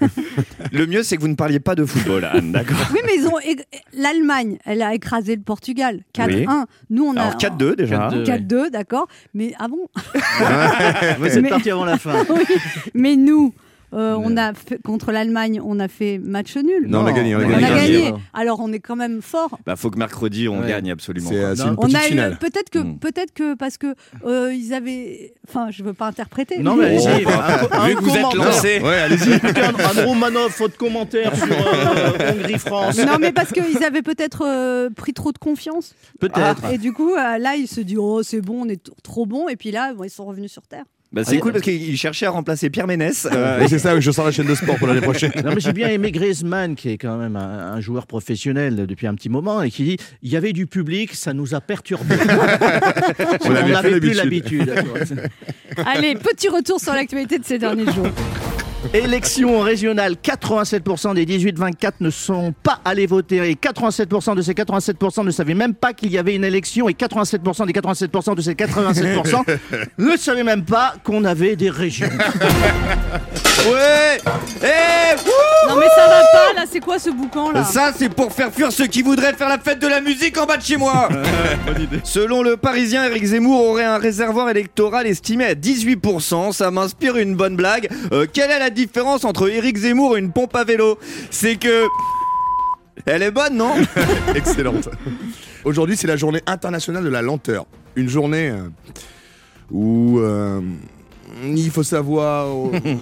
Le 0.72 0.86
mieux 0.86 1.04
c'est 1.04 1.16
que 1.18 1.22
vous 1.22 1.28
ne 1.28 1.36
parliez 1.36 1.60
pas 1.60 1.76
de 1.76 1.86
football 1.86 2.26
Anne, 2.26 2.52
d'accord 2.52 2.78
Oui, 2.94 3.00
mais 3.06 3.14
ils 3.18 3.28
ont 3.28 3.40
ég- 3.40 3.64
l'Allemagne, 3.94 4.58
elle 4.66 4.82
a 4.82 4.94
écrasé 4.94 5.36
le 5.36 5.42
Portugal 5.42 6.02
4-1. 6.14 6.66
Nous, 6.90 7.06
on 7.06 7.16
a 7.16 7.22
Alors 7.22 7.38
4-2 7.38 7.76
déjà. 7.76 8.10
4-2. 8.10 8.26
4-2, 8.26 8.70
d'accord. 8.72 9.08
Mais 9.34 9.54
ah 9.60 9.68
bon 9.68 9.88
c'est 11.30 11.42
Mais- 11.42 11.50
parti 11.50 11.72
avant 11.72 11.86
la 11.86 11.98
fin. 11.98 12.24
Oui. 12.30 12.44
Mais 12.94 13.16
nous. 13.16 13.54
Euh, 13.94 14.16
on 14.22 14.36
a 14.38 14.54
fait- 14.54 14.82
contre 14.82 15.12
l'Allemagne, 15.12 15.62
on 15.64 15.80
a 15.80 15.88
fait 15.88 16.18
match 16.20 16.56
nul. 16.58 16.88
Non, 16.88 17.02
on 17.02 17.06
a 17.06 17.12
gagné, 17.14 17.36
on 17.36 17.40
a 17.40 17.46
On 17.46 17.50
gagné. 17.50 17.66
a 17.66 17.70
gagné. 17.70 18.14
Alors 18.34 18.60
on 18.60 18.72
est 18.74 18.80
quand 18.80 18.96
même 18.96 19.22
fort. 19.22 19.58
Bah 19.66 19.76
faut 19.76 19.90
que 19.90 19.98
mercredi 19.98 20.48
on 20.50 20.60
Ouais. 20.62 20.68
gagne 20.68 20.92
absolument. 20.92 21.30
C'est 21.30 21.44
euh, 21.44 21.56
c'est 21.56 21.64
une 21.64 21.76
On 21.78 21.94
a 21.94 22.32
eu 22.32 22.36
peut-être 22.38 22.70
que 22.70 22.80
Mm. 22.80 23.00
peut-être 23.00 23.34
que 23.34 23.54
parce 23.56 23.78
que 23.78 23.96
euh, 24.26 24.54
ils 24.54 24.74
avaient 24.74 25.34
enfin 25.48 25.68
je 25.72 25.84
veux 25.84 25.94
pas 25.94 26.08
interpréter 26.08 26.60
Non, 26.60 26.76
mais 26.76 26.98
Oh, 27.02 27.08
allez-y. 27.08 27.26
bah, 27.26 27.70
un, 27.72 27.80
un 27.80 27.88
vu 27.88 27.96
que 27.96 28.02
vous 28.04 28.16
êtes 28.16 28.34
lancé. 28.34 28.80
Ouais, 28.82 28.98
allez-y. 29.00 29.34
Écoutez, 29.34 29.62
un, 29.62 30.00
un 30.02 30.06
Romanov, 30.06 30.56
votre 30.60 30.78
commentaire 30.78 31.36
sur 31.36 31.46
euh, 31.46 32.34
Hongrie-France. 32.34 32.98
non 33.00 33.18
mais 33.20 33.32
parce 33.32 33.52
qu'ils 33.52 33.84
avaient 33.84 34.02
peut-être 34.02 34.44
euh, 34.46 34.90
pris 34.90 35.14
trop 35.14 35.32
de 35.32 35.38
confiance 35.38 35.96
Peut-être. 36.20 36.66
et 36.72 36.78
du 36.78 36.92
coup 36.94 37.14
euh, 37.14 37.38
là 37.38 37.56
ils 37.56 37.68
se 37.68 37.82
disent 37.82 37.98
oh 38.00 38.22
c'est 38.24 38.42
bon 38.42 38.64
on 38.66 38.70
est 38.70 38.84
t- 38.84 38.92
trop 39.04 39.26
bon 39.26 39.48
et 39.50 39.56
puis 39.56 39.72
là 39.72 39.94
bon, 39.94 40.04
ils 40.04 40.10
sont 40.10 40.26
revenus 40.26 40.52
sur 40.52 40.64
terre. 40.68 40.84
Bah, 41.14 41.24
c'est 41.26 41.38
Ah, 41.38 41.40
cool 41.40 41.54
parce 41.54 41.64
qu'il 41.64 41.96
cherchait 41.98 42.26
à 42.26 42.32
remplacer 42.32 42.70
Pierre 42.70 42.86
Ménès. 42.88 43.28
euh, 43.32 43.66
c'est 43.70 43.80
ça, 43.80 43.98
je 44.00 44.12
sors 44.12 44.26
la 44.26 44.32
chaîne 44.32 44.46
de 44.48 44.56
sport 44.56 44.76
pour 44.78 44.88
l'année 44.88 45.00
prochaine. 45.02 45.32
Non, 45.44 45.52
mais 45.56 45.62
j'ai 45.62 45.72
bien 45.74 45.88
aimé 45.88 46.12
Griezmann, 46.12 46.76
qui 46.76 46.90
est 46.90 46.98
quand 46.98 47.18
même 47.18 47.36
un, 47.38 47.74
un 47.74 47.80
joueur 47.80 48.08
professionnel 48.08 48.86
depuis 48.86 49.08
un 49.08 49.16
petit 49.16 49.30
moment, 49.30 49.62
et 49.62 49.72
qui 49.72 49.84
dit 49.84 49.98
il 50.22 50.30
y 50.32 50.36
avait 50.36 50.52
du 50.54 50.68
public, 50.68 51.14
ça 51.14 51.34
nous 51.34 51.56
a 51.56 51.62
perturbés. 51.62 52.16
On 53.46 53.52
On 53.52 53.56
avait 53.56 53.72
n'avait 53.72 54.00
plus 54.00 54.14
l'habitude. 54.14 54.74
Allez 55.86 56.16
petit 56.16 56.50
retour 56.50 56.80
sur 56.80 56.94
l'actualité 56.94 57.40
de 57.40 57.46
ces 57.46 57.58
derniers 57.58 57.86
jours. 57.92 58.08
Élection 58.94 59.62
régionale, 59.62 60.14
87% 60.14 61.16
des 61.16 61.26
18-24 61.26 61.94
ne 62.00 62.10
sont 62.10 62.54
pas 62.64 62.80
allés 62.86 63.06
voter 63.08 63.50
et 63.50 63.56
87% 63.56 64.36
de 64.36 64.42
ces 64.42 64.54
87% 64.54 65.26
ne 65.26 65.32
savaient 65.32 65.54
même 65.54 65.74
pas 65.74 65.94
qu'il 65.94 66.12
y 66.12 66.18
avait 66.18 66.36
une 66.36 66.44
élection 66.44 66.88
et 66.88 66.94
87% 66.94 67.66
des 67.66 67.74
87% 67.74 68.36
de 68.36 68.42
ces 68.42 68.54
87% 68.54 69.44
ne 69.98 70.18
savaient 70.18 70.44
même 70.44 70.64
pas 70.64 70.96
qu'on 71.04 71.26
avait 71.26 71.56
des 71.56 71.70
régions. 71.70 72.10
Ouais 73.66 74.18
Eh 74.62 75.16
wouh 75.26 75.70
Non 75.70 75.76
mais 75.80 75.88
ça 75.96 76.08
va 76.08 76.22
pas 76.32 76.54
là 76.56 76.66
c'est 76.72 76.80
quoi 76.80 77.00
ce 77.00 77.10
boucan 77.10 77.52
là? 77.52 77.64
Ça, 77.64 77.92
c'est 77.98 78.10
pour 78.10 78.32
faire 78.32 78.52
fuir 78.52 78.72
ceux 78.72 78.88
qui 78.88 79.02
voudraient 79.02 79.34
faire 79.34 79.50
la 79.50 79.58
fête 79.58 79.80
de 79.80 79.88
la 79.88 80.00
musique 80.02 80.38
en 80.38 80.46
bas 80.46 80.58
de 80.58 80.64
chez 80.64 80.78
moi 80.78 81.10
Selon 82.04 82.44
le 82.44 82.56
Parisien, 82.58 83.06
Eric 83.06 83.24
Zemmour 83.26 83.66
aurait 83.66 83.84
un 83.84 83.98
réservoir 83.98 84.50
électoral 84.50 85.08
estimé 85.08 85.46
à 85.46 85.54
18%. 85.56 86.54
Ça 86.54 86.72
m'inspire 86.72 87.18
une 87.18 87.36
bonne 87.36 87.56
blague. 87.56 87.90
Euh, 88.12 88.26
quelle 88.32 88.52
est 88.52 88.60
la 88.60 88.70
différence 88.70 89.26
entre 89.26 89.50
Eric 89.50 89.78
Zemmour 89.78 90.18
et 90.18 90.20
une 90.20 90.32
pompe 90.32 90.56
à 90.56 90.64
vélo? 90.64 90.98
C'est 91.32 91.56
que... 91.58 91.86
Elle 93.06 93.24
est 93.24 93.32
bonne, 93.32 93.56
non? 93.56 93.74
Excellente. 94.36 94.90
Aujourd'hui, 95.64 95.96
c'est 95.98 96.08
la 96.08 96.18
journée 96.18 96.42
internationale 96.48 97.04
de 97.04 97.10
la 97.10 97.22
lenteur. 97.22 97.66
Une 97.96 98.10
journée 98.10 98.50
euh, 98.50 98.70
où 99.72 100.20
euh, 100.20 100.62
il 101.44 101.70
faut 101.70 101.84
savoir 101.84 102.48
euh, 102.48 102.98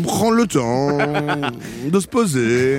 prendre 0.04 0.36
le 0.36 0.46
temps 0.46 0.98
de 1.88 2.00
se 2.00 2.06
poser 2.06 2.78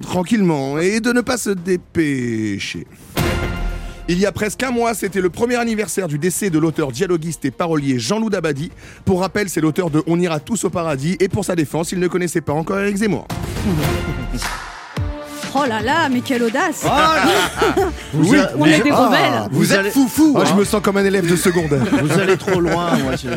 tranquillement 0.00 0.78
et 0.78 1.00
de 1.00 1.12
ne 1.12 1.20
pas 1.20 1.36
se 1.36 1.50
dépêcher. 1.50 2.86
Il 4.08 4.18
y 4.18 4.26
a 4.26 4.32
presque 4.32 4.62
un 4.62 4.72
mois, 4.72 4.94
c'était 4.94 5.20
le 5.20 5.30
premier 5.30 5.56
anniversaire 5.56 6.08
du 6.08 6.18
décès 6.18 6.50
de 6.50 6.58
l'auteur 6.58 6.90
dialoguiste 6.90 7.44
et 7.44 7.50
parolier 7.50 7.98
Jean-Loup 7.98 8.30
Dabadi. 8.30 8.70
Pour 9.04 9.20
rappel, 9.20 9.48
c'est 9.48 9.60
l'auteur 9.60 9.90
de 9.90 10.02
On 10.06 10.18
ira 10.18 10.40
tous 10.40 10.64
au 10.64 10.70
paradis 10.70 11.16
et 11.20 11.28
pour 11.28 11.44
sa 11.44 11.54
défense, 11.54 11.92
il 11.92 12.00
ne 12.00 12.08
connaissait 12.08 12.40
pas 12.40 12.52
encore 12.52 12.78
Eric 12.78 12.96
Zemmour. 12.96 13.26
Oh 15.54 15.64
là 15.68 15.82
là 15.82 16.08
mais 16.10 16.20
quelle 16.20 16.42
audace 16.42 16.84
Vous, 18.12 18.34
a- 18.34 18.48
On 18.58 18.64
est 18.66 18.80
des 18.80 18.90
rebelles 18.90 19.48
Vous, 19.50 19.72
êtes 19.72 19.78
allez- 19.78 19.90
foufou 19.90 20.36
Ah, 20.40 20.44
Je 20.46 20.54
me 20.54 20.64
sens 20.64 20.80
comme 20.82 20.96
un 20.96 21.04
élève 21.04 21.28
de 21.30 21.36
secondaire. 21.36 21.82
Vous 22.02 22.18
allez 22.18 22.36
trop 22.36 22.60
loin, 22.60 22.96
moi. 22.98 23.12
je- 23.16 23.28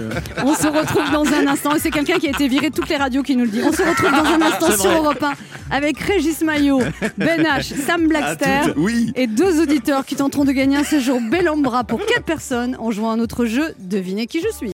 On 0.44 0.54
se 0.56 0.68
retrouve 0.68 1.12
dans 1.12 1.26
un 1.26 1.48
instant. 1.48 1.76
Et 1.76 1.80
C'est 1.80 1.92
quelqu'un 1.92 2.18
qui 2.18 2.28
a 2.28 2.30
été 2.32 2.48
viré 2.48 2.70
de 2.70 2.76
toutes 2.76 2.90
les 2.90 2.98
radios 2.98 3.24
qui 3.24 3.36
nous 3.36 3.46
le 3.46 3.52
dit. 3.52 3.62
On 3.64 3.72
se 3.72 3.82
retrouve 3.82 4.12
dans 4.12 4.26
un 4.30 4.42
instant 4.42 4.68
C'est 4.72 4.78
sur. 4.82 4.92
Europe 4.92 5.22
1 5.24 5.34
avec 5.76 6.00
Régis 6.00 6.42
Maillot, 6.42 6.82
Ben 7.18 7.42
H, 7.44 7.74
Sam 7.86 8.08
Blackster 8.08 8.74
Oui. 8.78 9.12
et 9.16 9.28
deux 9.28 9.62
auditeurs 9.62 10.06
qui 10.06 10.16
tenteront 10.16 10.46
de 10.46 10.52
gagner 10.52 10.78
un 10.78 10.84
séjour 10.84 11.20
Bellambra 11.22 11.84
pour 11.84 12.00
quatre 12.06 12.24
personnes 12.24 12.76
en 12.80 12.92
jouant 12.92 13.12
à 13.12 13.16
notre 13.16 13.46
jeu 13.46 13.74
Devinez 13.80 14.28
qui 14.28 14.42
je 14.42 14.56
suis. 14.56 14.72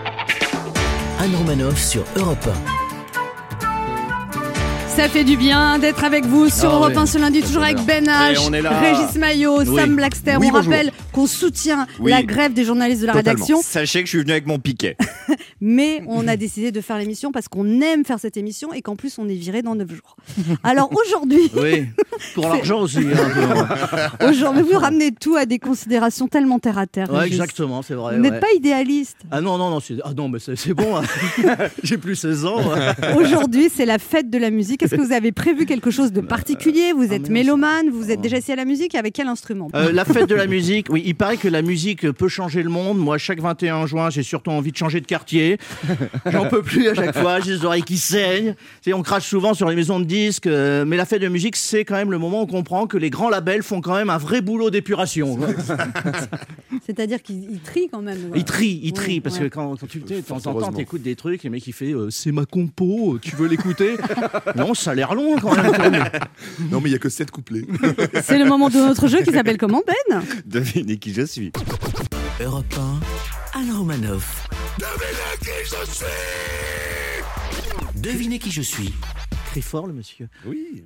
Anne 1.19 1.35
Romanoff 1.37 1.77
sur 1.81 2.03
Europe 2.17 2.47
Ça 5.01 5.09
fait 5.09 5.23
du 5.23 5.35
bien 5.35 5.79
d'être 5.79 6.03
avec 6.03 6.25
vous 6.27 6.47
sur 6.47 6.69
Ah 6.69 6.75
Europe 6.75 6.91
oui. 6.95 7.01
1 7.01 7.05
ce 7.07 7.17
lundi, 7.17 7.41
toujours 7.41 7.63
avec 7.63 7.79
Ben 7.87 8.05
H, 8.05 8.53
est 8.53 8.61
là. 8.61 8.79
Régis 8.81 9.15
Maillot, 9.15 9.61
Oui. 9.63 9.75
Sam 9.75 9.95
Blackster. 9.95 10.35
Oui, 10.39 10.49
on 10.49 10.51
bonjour. 10.53 10.71
rappelle 10.71 10.91
qu'on 11.11 11.25
soutient 11.25 11.87
la 12.05 12.21
grève 12.21 12.53
des 12.53 12.63
journalistes 12.63 13.01
de 13.01 13.07
la 13.07 13.13
Totalement. 13.13 13.43
rédaction. 13.45 13.61
Sachez 13.63 14.01
que 14.01 14.05
je 14.05 14.11
suis 14.11 14.19
venu 14.19 14.31
avec 14.31 14.45
mon 14.45 14.59
piquet. 14.59 14.95
mais 15.61 16.03
on 16.07 16.27
a 16.27 16.35
décidé 16.37 16.71
de 16.71 16.81
faire 16.81 16.99
l'émission 16.99 17.31
parce 17.31 17.47
qu'on 17.47 17.81
aime 17.81 18.05
faire 18.05 18.19
cette 18.19 18.37
émission 18.37 18.73
et 18.73 18.83
qu'en 18.83 18.95
plus 18.95 19.17
on 19.17 19.27
est 19.27 19.33
viré 19.33 19.63
dans 19.63 19.73
9 19.73 19.89
jours. 19.89 20.15
Alors 20.63 20.91
aujourd'hui, 21.07 21.49
Oui, 21.59 21.87
pour 22.35 22.47
l'argent 22.47 22.81
aussi. 22.81 22.99
hein, 22.99 24.11
aujourd'hui 24.29 24.61
vous 24.71 24.77
ramenez 24.77 25.11
tout 25.11 25.35
à 25.35 25.47
des 25.47 25.57
considérations 25.57 26.27
tellement 26.27 26.59
terre 26.59 26.77
à 26.77 26.85
terre. 26.85 27.11
ouais. 27.11 27.25
Exactement, 27.25 27.81
c'est 27.81 27.95
vrai. 27.95 28.17
Vous 28.17 28.21
n'êtes 28.21 28.33
ouais. 28.33 28.39
pas 28.39 28.51
idéaliste. 28.55 29.17
Ah 29.31 29.41
non, 29.41 29.57
non, 29.57 29.71
non, 29.71 29.79
c'est 29.79 29.95
ah 30.03 30.13
non, 30.15 30.29
mais 30.29 30.37
c'est 30.37 30.55
c'est 30.55 30.75
bon. 30.75 30.95
hein. 30.95 31.01
J'ai 31.83 31.97
plus 31.97 32.15
16 32.15 32.45
ans. 32.45 32.59
hein. 32.75 32.93
Aujourd'hui, 33.17 33.71
c'est 33.75 33.85
la 33.87 33.97
fête 33.97 34.29
de 34.29 34.37
la 34.37 34.51
musique. 34.51 34.83
Est-ce 34.91 35.01
que 35.01 35.05
vous 35.07 35.13
avez 35.13 35.31
prévu 35.31 35.65
quelque 35.65 35.89
chose 35.91 36.11
de 36.11 36.21
particulier? 36.21 36.91
Vous 36.93 37.13
êtes 37.13 37.21
mince. 37.21 37.29
mélomane 37.29 37.89
Vous 37.89 38.11
êtes 38.11 38.19
déjà 38.21 38.37
essayé 38.37 38.53
à 38.53 38.57
la 38.57 38.65
musique 38.65 38.95
Avec 38.95 39.13
quel 39.13 39.27
instrument? 39.27 39.69
Euh, 39.75 39.91
la 39.91 40.03
fête 40.05 40.27
de 40.27 40.35
la 40.35 40.47
musique, 40.47 40.87
oui, 40.89 41.01
il 41.05 41.15
paraît 41.15 41.37
que 41.37 41.47
la 41.47 41.61
musique 41.61 42.11
peut 42.11 42.27
changer 42.27 42.61
le 42.63 42.69
monde. 42.69 42.97
Moi, 42.97 43.17
chaque 43.17 43.39
21 43.39 43.85
juin, 43.85 44.09
j'ai 44.09 44.23
surtout 44.23 44.51
envie 44.51 44.71
de 44.71 44.77
changer 44.77 44.99
de 44.99 45.05
quartier. 45.05 45.57
J'en 46.25 46.47
peux 46.47 46.61
plus 46.61 46.89
à 46.89 46.93
chaque 46.95 47.17
fois, 47.17 47.39
j'ai 47.39 47.51
les 47.53 47.65
oreilles 47.65 47.83
qui 47.83 47.97
saignent. 47.97 48.55
On 48.93 49.01
crache 49.01 49.27
souvent 49.27 49.53
sur 49.53 49.69
les 49.69 49.75
maisons 49.75 49.99
de 49.99 50.05
disques, 50.05 50.47
euh, 50.47 50.83
mais 50.85 50.97
la 50.97 51.05
fête 51.05 51.21
de 51.21 51.27
musique, 51.29 51.55
c'est 51.55 51.85
quand 51.85 51.95
même 51.95 52.11
le 52.11 52.17
moment 52.17 52.41
où 52.41 52.43
on 52.43 52.47
comprend 52.47 52.85
que 52.87 52.97
les 52.97 53.09
grands 53.09 53.29
labels 53.29 53.63
font 53.63 53.79
quand 53.81 53.95
même 53.95 54.09
un 54.09 54.17
vrai 54.17 54.41
boulot 54.41 54.69
d'épuration. 54.69 55.37
C'est-à-dire 56.85 57.21
qu'ils 57.21 57.47
ils 57.51 57.59
trient 57.59 57.89
quand 57.91 58.01
même. 58.01 58.17
Ils 58.35 58.43
trient, 58.43 58.79
ils 58.83 58.87
Oui, 58.87 58.93
trient, 58.93 59.21
parce 59.21 59.37
ouais. 59.37 59.49
que 59.49 59.53
quand, 59.55 59.75
quand 59.79 59.87
tu 59.87 60.01
Heureusement. 60.29 60.71
t'écoutes 60.73 61.01
des 61.01 61.15
trucs, 61.15 61.43
et 61.45 61.47
le 61.47 61.51
mec 61.51 61.65
il 61.67 61.73
fait 61.73 61.93
euh, 61.93 62.09
c'est 62.09 62.31
ma 62.31 62.45
compo, 62.45 63.17
tu 63.21 63.35
veux 63.35 63.47
l'écouter? 63.47 63.95
Non, 64.55 64.70
ça 64.79 64.91
a 64.91 64.95
l'air 64.95 65.13
long 65.13 65.37
quand 65.39 65.55
même. 65.55 66.03
Non, 66.71 66.79
mais 66.81 66.89
il 66.89 66.93
y 66.93 66.95
a 66.95 66.99
que 66.99 67.09
7 67.09 67.31
couplets. 67.31 67.65
C'est 68.23 68.37
le 68.37 68.45
moment 68.45 68.69
de 68.69 68.77
notre 68.77 69.07
jeu 69.07 69.21
qui 69.21 69.31
s'appelle 69.31 69.57
comment 69.57 69.81
Ben? 69.85 70.21
Devinez 70.45 70.97
qui 70.97 71.13
je 71.13 71.23
suis. 71.23 71.51
Europe 72.41 72.73
1, 73.55 73.59
Alain 73.59 73.77
Romanoff. 73.77 74.47
Devinez 77.95 78.39
qui 78.39 78.51
je 78.51 78.61
suis. 78.61 78.93
Très 79.51 79.61
fort 79.61 79.87
le 79.87 79.93
monsieur. 79.93 80.29
Oui, 80.45 80.83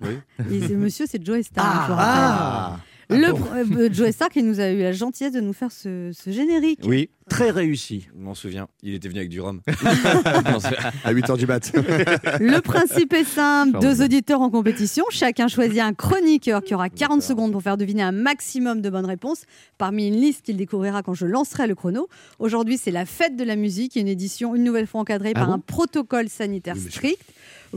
Et 0.51 0.67
ce 0.67 0.73
monsieur, 0.73 1.05
c'est 1.09 1.23
Joe 1.23 1.43
Star. 1.45 1.87
Ah, 1.97 2.77
je. 2.77 2.94
Ah. 3.09 3.15
Le 3.15 3.27
pr- 3.27 3.77
euh, 3.77 3.89
Joe 3.91 4.11
Star 4.11 4.29
qui 4.29 4.41
nous 4.43 4.59
a 4.59 4.69
eu 4.71 4.79
la 4.79 4.91
gentillesse 4.93 5.33
de 5.33 5.41
nous 5.41 5.53
faire 5.53 5.71
ce, 5.71 6.11
ce 6.13 6.29
générique. 6.31 6.79
Oui, 6.85 7.09
Très 7.29 7.49
réussi. 7.49 8.05
je 8.15 8.19
m'en 8.23 8.35
souviens. 8.35 8.67
Il 8.83 8.93
était 8.93 9.07
venu 9.07 9.19
avec 9.19 9.29
du 9.29 9.41
rhum. 9.41 9.61
à 11.03 11.13
8h 11.13 11.37
du 11.37 11.47
mat. 11.47 11.71
Le 12.39 12.59
principe 12.61 13.13
est 13.13 13.23
simple, 13.23 13.73
Pardon. 13.73 13.87
deux 13.87 14.03
auditeurs 14.03 14.41
en 14.41 14.49
compétition, 14.49 15.03
chacun 15.09 15.47
choisit 15.47 15.79
un 15.79 15.93
chroniqueur 15.93 16.63
qui 16.63 16.73
aura 16.75 16.89
40 16.89 17.21
secondes 17.21 17.51
pour 17.51 17.61
faire 17.63 17.77
deviner 17.77 18.03
un 18.03 18.11
maximum 18.11 18.81
de 18.81 18.89
bonnes 18.89 19.05
réponses 19.05 19.43
parmi 19.77 20.07
une 20.07 20.15
liste 20.15 20.43
qu'il 20.45 20.57
découvrira 20.57 21.01
quand 21.03 21.13
je 21.13 21.25
lancerai 21.25 21.67
le 21.67 21.75
chrono. 21.75 22.07
Aujourd'hui, 22.39 22.77
c'est 22.77 22.91
la 22.91 23.05
fête 23.05 23.35
de 23.35 23.43
la 23.43 23.55
musique, 23.55 23.95
une 23.95 24.07
édition 24.07 24.55
une 24.55 24.63
nouvelle 24.63 24.87
fois 24.87 25.01
encadrée 25.01 25.31
Ah 25.35 25.39
par 25.39 25.47
bon 25.47 25.53
un 25.53 25.59
protocole 25.59 26.29
sanitaire 26.29 26.75
Oui, 26.75 26.81
mais 26.85 26.89
je- 26.91 26.95
strict. 26.95 27.19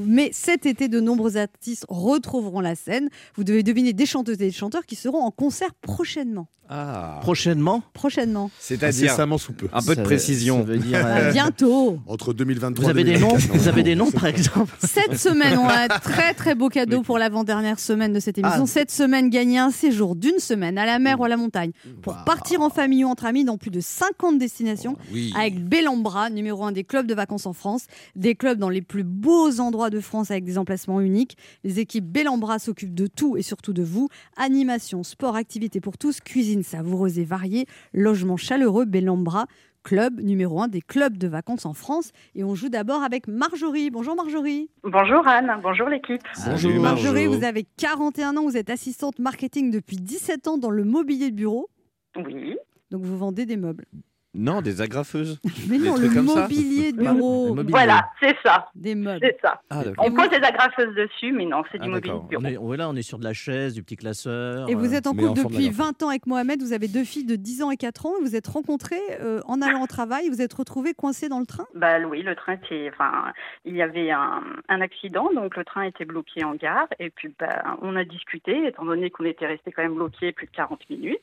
Mais 0.06 0.30
cet 0.32 0.66
été, 0.66 0.88
de 0.88 1.00
nombreux 1.00 1.36
artistes 1.36 1.86
retrouveront 1.88 2.60
la 2.60 2.74
scène. 2.74 3.08
Vous 3.34 3.44
devez 3.44 3.62
deviner 3.62 3.92
des 3.92 4.06
chanteuses 4.06 4.36
et 4.36 4.46
des 4.46 4.50
chanteurs 4.52 4.86
qui 4.86 4.96
seront 4.96 5.22
en 5.22 5.30
concert 5.30 5.74
prochainement. 5.74 6.48
Ah. 6.70 7.18
Prochainement. 7.22 7.82
Prochainement. 7.94 8.50
C'est-à-dire 8.58 9.14
sous 9.38 9.52
peu. 9.52 9.68
un 9.72 9.80
peu 9.80 9.96
de 9.96 10.02
précision. 10.02 10.58
ça 10.58 10.64
veut 10.64 10.78
dire, 10.78 11.04
À 11.04 11.08
euh, 11.18 11.32
bientôt. 11.32 11.98
Entre 12.06 12.34
2023 12.34 12.84
vous 12.84 12.90
avez 12.90 13.04
des 13.04 13.18
noms 13.18 13.28
2024, 13.28 13.56
Vous 13.56 13.68
avez 13.68 13.82
des 13.82 13.94
noms 13.94 14.10
par 14.10 14.26
exemple 14.26 14.74
Cette 14.86 15.16
semaine, 15.16 15.58
on 15.58 15.66
a 15.66 15.84
un 15.84 15.88
très 16.00 16.34
très 16.34 16.54
beau 16.54 16.68
cadeau 16.68 17.00
pour 17.00 17.16
l'avant-dernière 17.18 17.80
semaine 17.80 18.12
de 18.12 18.20
cette 18.20 18.36
émission. 18.36 18.64
Ah. 18.64 18.66
Cette 18.66 18.90
semaine, 18.90 19.30
gagner 19.30 19.58
un 19.58 19.70
séjour 19.70 20.14
d'une 20.14 20.38
semaine 20.40 20.76
à 20.76 20.84
la 20.84 20.98
mer 20.98 21.20
ou 21.20 21.24
à 21.24 21.28
la 21.28 21.38
montagne 21.38 21.70
pour 22.02 22.14
partir 22.24 22.60
en 22.60 22.68
famille 22.68 23.02
ou 23.04 23.08
entre 23.08 23.24
amis 23.24 23.44
dans 23.44 23.56
plus 23.56 23.70
de 23.70 23.80
50 23.80 24.38
destinations 24.38 24.96
Oui. 25.10 25.32
avec 25.38 25.64
Bellambra, 25.64 26.28
numéro 26.28 26.64
un 26.64 26.72
des 26.72 26.84
clubs 26.84 27.06
de 27.06 27.14
vacances 27.14 27.46
en 27.46 27.54
France, 27.54 27.86
des 28.14 28.34
clubs 28.34 28.58
dans 28.58 28.68
les 28.68 28.82
plus 28.82 29.04
beaux 29.04 29.58
endroits 29.58 29.87
de 29.90 30.00
France 30.00 30.30
avec 30.30 30.44
des 30.44 30.58
emplacements 30.58 31.00
uniques. 31.00 31.36
Les 31.64 31.80
équipes 31.80 32.04
Bellambra 32.04 32.58
s'occupent 32.58 32.94
de 32.94 33.06
tout 33.06 33.36
et 33.36 33.42
surtout 33.42 33.72
de 33.72 33.82
vous. 33.82 34.08
Animation, 34.36 35.02
sport, 35.02 35.36
activités 35.36 35.80
pour 35.80 35.98
tous, 35.98 36.20
cuisine 36.20 36.62
savoureuse 36.62 37.18
et 37.18 37.24
variée, 37.24 37.66
logement 37.92 38.36
chaleureux, 38.36 38.84
Bellambra. 38.84 39.46
Club 39.84 40.20
numéro 40.20 40.60
un 40.60 40.68
des 40.68 40.82
clubs 40.82 41.16
de 41.16 41.28
vacances 41.28 41.64
en 41.64 41.72
France. 41.72 42.10
Et 42.34 42.44
on 42.44 42.54
joue 42.54 42.68
d'abord 42.68 43.02
avec 43.02 43.26
Marjorie. 43.28 43.90
Bonjour 43.90 44.16
Marjorie. 44.16 44.68
Bonjour 44.82 45.26
Anne, 45.26 45.50
bonjour 45.62 45.88
l'équipe. 45.88 46.20
Bonjour. 46.46 46.72
Marjorie, 46.80 47.24
Marjo. 47.26 47.38
vous 47.38 47.44
avez 47.44 47.64
41 47.78 48.36
ans, 48.36 48.42
vous 48.44 48.56
êtes 48.56 48.70
assistante 48.70 49.18
marketing 49.18 49.70
depuis 49.70 49.96
17 49.96 50.48
ans 50.48 50.58
dans 50.58 50.70
le 50.70 50.84
mobilier 50.84 51.30
de 51.30 51.36
bureau. 51.36 51.70
Oui. 52.16 52.56
Donc 52.90 53.02
vous 53.02 53.16
vendez 53.16 53.46
des 53.46 53.56
meubles. 53.56 53.86
Non, 54.34 54.60
des 54.60 54.82
agrafeuses. 54.82 55.40
Mais 55.70 55.78
non, 55.78 55.96
le 55.96 56.08
mobilier 56.22 56.92
de 56.92 56.98
bureau, 56.98 57.54
mobilier. 57.54 57.70
Voilà, 57.70 58.10
c'est 58.20 58.36
ça, 58.44 58.68
des 58.74 58.94
meubles. 58.94 59.20
c'est 59.22 59.38
ça. 59.40 59.62
Ah. 59.70 59.82
On 59.98 60.12
pose 60.12 60.28
des 60.28 60.36
agrafeuses 60.36 60.94
dessus, 60.94 61.32
mais 61.32 61.46
non, 61.46 61.62
c'est 61.72 61.78
Ah, 61.80 61.84
du 61.84 61.90
mobilier 61.90 62.12
d'accord. 62.12 62.24
de 62.24 62.28
bureau. 62.28 62.42
on 62.42 62.46
est, 62.46 62.56
on 62.58 62.74
est 62.74 62.76
là, 62.76 62.88
on 62.90 62.96
est 62.96 63.02
sur 63.02 63.18
de 63.18 63.24
la 63.24 63.32
chaise, 63.32 63.74
du 63.74 63.82
petit 63.82 63.96
classeur. 63.96 64.68
Et 64.68 64.74
vous 64.74 64.92
euh, 64.92 64.96
êtes 64.98 65.06
en 65.06 65.14
couple 65.14 65.32
depuis 65.34 65.68
d'agrafe. 65.70 65.98
20 65.98 66.02
ans 66.02 66.08
avec 66.10 66.26
Mohamed, 66.26 66.60
vous 66.60 66.72
avez 66.74 66.88
deux 66.88 67.04
filles 67.04 67.24
de 67.24 67.36
10 67.36 67.62
ans 67.62 67.70
et 67.70 67.76
4 67.78 68.06
ans, 68.06 68.12
vous 68.20 68.36
êtes 68.36 68.46
rencontrés 68.46 68.96
euh, 69.20 69.40
en 69.46 69.62
allant 69.62 69.82
au 69.82 69.86
travail, 69.86 70.28
vous 70.28 70.42
êtes 70.42 70.52
retrouvés 70.52 70.92
coincés 70.92 71.28
dans 71.30 71.40
le 71.40 71.46
train? 71.46 71.64
Bah 71.74 71.98
oui, 72.00 72.22
le 72.22 72.34
train 72.36 72.52
était, 72.52 72.90
enfin, 72.92 73.32
il 73.64 73.74
y 73.74 73.82
avait 73.82 74.10
un, 74.10 74.42
un 74.68 74.80
accident, 74.82 75.30
donc 75.34 75.56
le 75.56 75.64
train 75.64 75.82
était 75.82 76.04
bloqué 76.04 76.44
en 76.44 76.54
gare, 76.54 76.86
et 76.98 77.08
puis 77.10 77.32
bah, 77.38 77.76
on 77.82 77.96
a 77.96 78.04
discuté, 78.04 78.66
étant 78.66 78.84
donné 78.84 79.10
qu'on 79.10 79.24
était 79.24 79.46
resté 79.46 79.72
quand 79.72 79.82
même 79.82 79.94
bloqué 79.94 80.32
plus 80.32 80.46
de 80.46 80.52
40 80.52 80.78
minutes. 80.90 81.18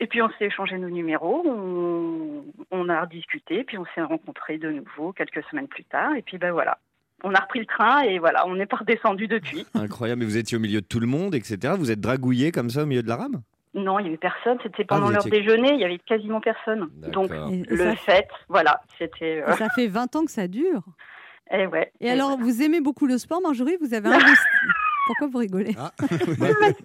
Et 0.00 0.06
puis 0.06 0.22
on 0.22 0.28
s'est 0.38 0.46
échangé 0.46 0.78
nos 0.78 0.88
numéros, 0.90 1.42
on, 1.46 2.44
on 2.70 2.88
a 2.88 3.02
rediscuté, 3.02 3.62
puis 3.64 3.78
on 3.78 3.84
s'est 3.94 4.02
rencontrés 4.02 4.58
de 4.58 4.70
nouveau 4.70 5.12
quelques 5.12 5.42
semaines 5.50 5.68
plus 5.68 5.84
tard, 5.84 6.14
et 6.16 6.22
puis 6.22 6.38
ben 6.38 6.52
voilà. 6.52 6.78
On 7.24 7.32
a 7.34 7.40
repris 7.40 7.60
le 7.60 7.66
train 7.66 8.00
et 8.00 8.18
voilà, 8.18 8.46
on 8.48 8.56
n'est 8.56 8.66
pas 8.66 8.78
redescendu 8.78 9.28
depuis. 9.28 9.64
Incroyable. 9.74 10.20
Mais 10.20 10.24
vous 10.24 10.36
étiez 10.38 10.56
au 10.56 10.60
milieu 10.60 10.80
de 10.80 10.86
tout 10.86 10.98
le 10.98 11.06
monde, 11.06 11.36
etc. 11.36 11.74
Vous 11.78 11.92
êtes 11.92 12.00
dragouillé 12.00 12.50
comme 12.50 12.68
ça 12.68 12.82
au 12.82 12.86
milieu 12.86 13.02
de 13.04 13.08
la 13.08 13.14
rame? 13.14 13.42
Non, 13.74 14.00
il 14.00 14.02
n'y 14.02 14.08
avait 14.08 14.16
personne. 14.18 14.58
C'était 14.62 14.82
Ah, 14.82 14.86
pendant 14.88 15.06
vous 15.06 15.12
l'heure 15.12 15.26
étiez- 15.26 15.30
déjeuner. 15.40 15.72
Il 15.74 15.80
y 15.80 15.84
avait 15.84 15.98
quasiment 16.00 16.40
personne. 16.40 16.88
Donc. 17.12 17.30
Et, 17.30 17.60
et 17.60 17.64
le 17.76 17.76
ça, 17.90 17.94
fait, 17.96 18.28
voilà, 18.48 18.80
c'était. 18.98 19.40
euh, 19.46 19.52
et 19.52 19.56
ça 19.56 19.68
fait 19.70 19.86
20 19.86 20.16
ans 20.16 20.24
que 20.24 20.32
ça 20.32 20.48
dure. 20.48 20.82
eh 21.52 21.66
ouais. 21.68 21.92
Et 22.00 22.10
alors, 22.10 22.36
vous 22.38 22.60
aimez 22.60 22.80
beaucoup 22.80 23.06
le 23.06 23.18
sport, 23.18 23.40
Marjorie? 23.40 23.76
Vous 23.80 23.94
avez 23.94 24.08
investi. 24.08 24.34
Pourquoi 25.06 25.28
vous 25.28 25.38
rigolez 25.38 25.74
Ah, 25.78 25.90
Parce 25.98 26.18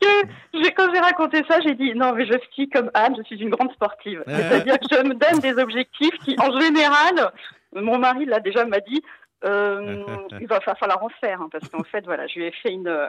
que 0.02 0.76
quand 0.76 0.94
j'ai 0.94 1.00
raconté 1.00 1.44
ça, 1.48 1.60
j'ai 1.62 1.76
dit 1.76 1.94
non, 1.96 2.14
mais 2.14 2.26
je 2.26 2.34
suis 2.52 2.68
comme 2.70 2.90
Anne. 2.94 3.16
Je 3.18 3.24
suis 3.24 3.38
une 3.42 3.50
grande 3.50 3.72
sportive. 3.74 4.24
C'est-à-dire 4.28 4.80
que 4.80 4.88
je 4.92 5.02
me 5.04 5.14
donne 5.14 5.40
des 5.42 5.62
objectifs 5.62 6.18
qui, 6.26 6.36
en 6.40 6.60
général, 6.60 7.32
mon 7.76 7.98
mari 8.00 8.26
là 8.26 8.40
déjà 8.40 8.66
m'a 8.66 8.80
dit. 8.80 9.02
euh, 9.46 10.04
il 10.42 10.48
va 10.48 10.60
fa- 10.62 10.76
falloir 10.76 11.04
en 11.04 11.10
faire 11.10 11.42
hein, 11.42 11.50
parce 11.52 11.68
qu'en 11.70 11.84
fait 11.84 12.04
voilà 12.06 12.26
je 12.26 12.40
lui 12.40 12.46
ai 12.46 12.52
fait 12.52 12.72
une, 12.72 12.88
euh, 12.88 13.08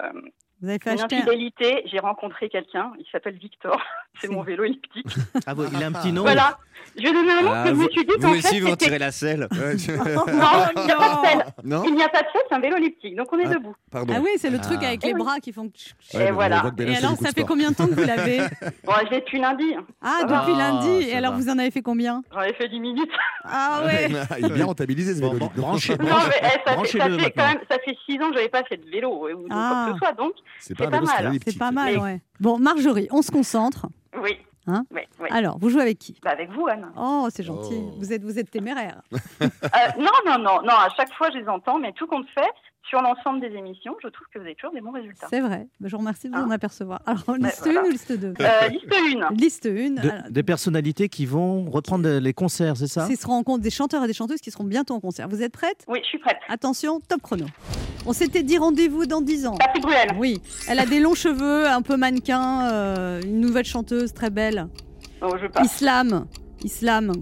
Vous 0.60 0.68
avez 0.68 0.78
fait 0.78 0.92
une 0.92 1.00
acheter 1.00 1.16
un... 1.16 1.18
infidélité 1.20 1.82
j'ai 1.86 1.98
rencontré 2.00 2.48
quelqu'un 2.48 2.92
il 2.98 3.06
s'appelle 3.12 3.36
Victor 3.36 3.80
c'est 4.20 4.28
mon 4.28 4.42
vélo 4.42 4.64
elliptique 4.64 5.06
Ah, 5.46 5.54
bon, 5.54 5.68
il 5.72 5.82
a 5.82 5.86
un 5.86 5.92
petit 5.92 6.12
nom. 6.12 6.22
voilà 6.22 6.58
je 6.96 7.02
lui 7.02 7.08
ai 7.08 7.12
donné 7.12 7.32
un 7.32 7.42
nom 7.42 7.50
Ah, 7.52 7.62
que 7.64 7.68
je 7.70 7.74
vous, 7.74 7.82
me 7.84 7.90
suis 7.90 8.04
dit 8.04 8.12
vous 8.16 8.22
qu'en 8.22 8.30
aussi, 8.32 8.42
fait 8.42 8.60
vous 8.60 8.68
c'était 8.68 8.84
retirez 8.86 8.98
la 8.98 9.10
selle. 9.12 9.48
non 9.52 9.58
il 10.76 10.84
n'y 10.84 10.92
a 10.92 10.96
pas 10.96 11.14
de 11.14 11.26
selle 11.26 11.44
Non 11.64 11.82
Il 11.84 11.94
n'y 11.94 12.02
a 12.02 12.08
pas 12.08 12.22
de 12.22 12.26
selle, 12.32 12.42
c'est 12.48 12.54
un 12.54 12.60
vélo 12.60 12.76
elliptique, 12.76 13.14
donc 13.16 13.32
on 13.32 13.38
est 13.38 13.46
Ah. 13.46 13.54
debout. 13.54 13.74
Pardon. 13.90 14.14
Ah 14.16 14.20
oui, 14.22 14.30
c'est 14.36 14.48
le 14.50 14.58
truc 14.58 14.78
Ah. 14.82 14.86
avec 14.88 15.00
Eh 15.04 15.08
les 15.08 15.12
oui. 15.12 15.18
bras 15.18 15.38
qui 15.40 15.52
font... 15.52 15.64
Et 16.14 16.16
Ouais, 16.16 16.24
mais 16.26 16.30
voilà. 16.30 16.62
Et 16.78 16.86
fait 16.86 16.96
alors, 16.96 17.16
ça 17.16 17.30
fait 17.32 17.44
combien 17.44 17.70
de 17.72 17.76
temps 17.76 17.86
que 17.86 17.94
vous 17.94 18.04
l'avez 18.06 18.38
Bon, 18.84 18.92
je 19.04 19.10
l'ai 19.10 19.20
depuis 19.20 19.38
lundi. 19.40 19.74
Ah, 20.02 20.20
depuis 20.22 20.54
lundi. 20.56 21.08
Et 21.08 21.14
alors, 21.14 21.34
vous 21.34 21.48
en 21.48 21.58
avez 21.58 21.70
fait 21.70 21.82
combien? 21.82 22.22
J'en 22.32 22.42
ai 22.42 22.54
fait 22.54 22.68
10 22.68 22.80
minutes. 22.80 23.12
Ah 23.44 23.82
ouais 23.84 24.08
Il 24.38 24.46
est 24.46 24.50
bien 24.50 24.66
rentabilisé 24.66 25.14
ce 25.14 25.20
vélo. 25.20 25.38
eh, 25.56 26.46
fait, 26.48 26.74
branchez-le 26.74 27.02
fait 27.04 27.08
maintenant. 27.10 27.28
quand 27.36 27.46
même, 27.48 27.60
ça 27.70 27.76
fait 27.84 27.96
6 28.06 28.22
ans 28.22 28.28
que 28.30 28.34
j'avais 28.36 28.48
pas 28.48 28.64
fait 28.64 28.76
de 28.78 28.88
vélo 28.90 29.10
ou 29.28 29.46
Ah. 29.50 29.84
quoi 29.86 29.92
que 29.92 29.98
ce 30.00 30.06
soit, 30.06 30.14
donc 30.16 30.32
C'est 30.61 30.76
pas 30.76 30.88
mal. 30.90 31.26
elliptique. 31.26 31.52
C'est 31.52 31.59
pas 31.59 31.71
mal, 31.71 31.99
ouais. 31.99 32.21
Bon, 32.40 32.59
Marjorie, 32.59 33.09
on 33.11 33.23
se 33.23 33.31
concentre. 33.31 33.87
oui. 34.23 34.37
Hein 34.71 34.85
oui, 34.93 35.00
oui. 35.19 35.28
Alors, 35.31 35.59
vous 35.59 35.71
jouez 35.71 35.81
avec 35.81 35.99
qui? 35.99 36.19
Bah, 36.23 36.28
avec 36.33 36.50
vous, 36.52 36.67
Anne. 36.67 36.93
Oh, 36.95 37.28
c'est 37.35 37.43
gentil. 37.43 37.78
Oh. 37.81 37.95
Vous 37.99 38.12
êtes, 38.12 38.23
vous 38.23 38.38
êtes 38.38 38.50
téméraire. 38.50 39.00
Euh, 39.40 39.47
non, 39.99 40.11
non, 40.26 40.38
non, 40.38 40.61
non, 40.62 40.73
à 40.75 40.88
chaque 40.95 41.11
fois 41.14 41.31
je 41.33 41.38
les 41.38 41.49
entends, 41.49 41.78
mais 41.78 41.93
tout 41.93 42.07
compte 42.07 42.26
fait, 42.35 42.50
sur 42.88 43.00
l'ensemble 43.00 43.40
des 43.40 43.57
émissions, 43.57 43.95
je 44.02 44.09
trouve 44.09 44.26
que 44.33 44.38
vous 44.38 44.45
avez 44.45 44.55
toujours 44.57 44.75
des 44.75 44.81
bons 44.83 44.90
résultats. 44.90 45.26
C'est 45.31 45.40
vrai. 45.40 45.69
Ben, 45.81 45.88
Je 45.88 45.93
vous 45.93 45.99
remercie 46.00 46.28
de 46.28 46.37
vous 46.37 46.43
en 46.43 46.50
Ah. 46.50 46.55
apercevoir. 46.55 47.00
Alors, 47.07 47.37
liste 47.38 47.62
voilà. 47.64 47.81
1 47.81 47.85
ou 47.85 47.90
liste 47.90 48.12
2 48.12 48.35
Euh, 48.40 48.69
liste 48.69 48.95
1. 48.95 49.31
Liste 49.35 49.67
1. 49.67 49.90
De- 50.26 50.31
des 50.31 50.43
personnalités 50.43 51.09
qui 51.09 51.25
vont 51.25 51.64
reprendre 51.71 52.07
les 52.19 52.35
concerts, 52.35 52.76
c'est 52.76 52.88
ça? 52.88 53.07
Seront 53.17 53.35
en 53.37 53.43
compte 53.45 53.62
des 53.62 53.71
chanteurs 53.71 54.05
et 54.05 54.07
des 54.07 54.12
chanteuses 54.12 54.40
qui 54.43 54.50
seront 54.50 54.64
bientôt 54.64 54.93
en 54.95 55.00
concert. 55.00 55.28
Vous 55.28 55.43
êtes 55.43 55.52
prête 55.52 55.85
Oui, 55.88 56.00
je 56.02 56.09
suis 56.09 56.19
prête. 56.19 56.38
Attention, 56.49 57.00
top 57.00 57.23
chrono. 57.23 57.47
On 58.08 58.14
s'était 58.14 58.42
dit 58.42 58.56
rendez-vous 58.56 59.04
dans 59.04 59.20
10 59.20 59.46
ans. 59.48 59.56
Patrick 59.58 59.82
Bruel. 59.82 60.08
Oui, 60.18 60.40
elle 60.66 60.78
a 60.78 60.86
des 60.86 60.98
longs 60.98 61.14
cheveux, 61.14 61.68
un 61.68 61.82
peu 61.82 61.98
mannequin, 61.98 62.66
euh, 62.72 63.20
une 63.22 63.38
nouvelle 63.38 63.66
chanteuse 63.66 64.14
très 64.14 64.30
belle. 64.30 64.66
Oh, 65.20 65.34
je 65.38 65.46
passe. 65.46 65.66
Islam, 65.66 66.24
Islam. 66.64 67.12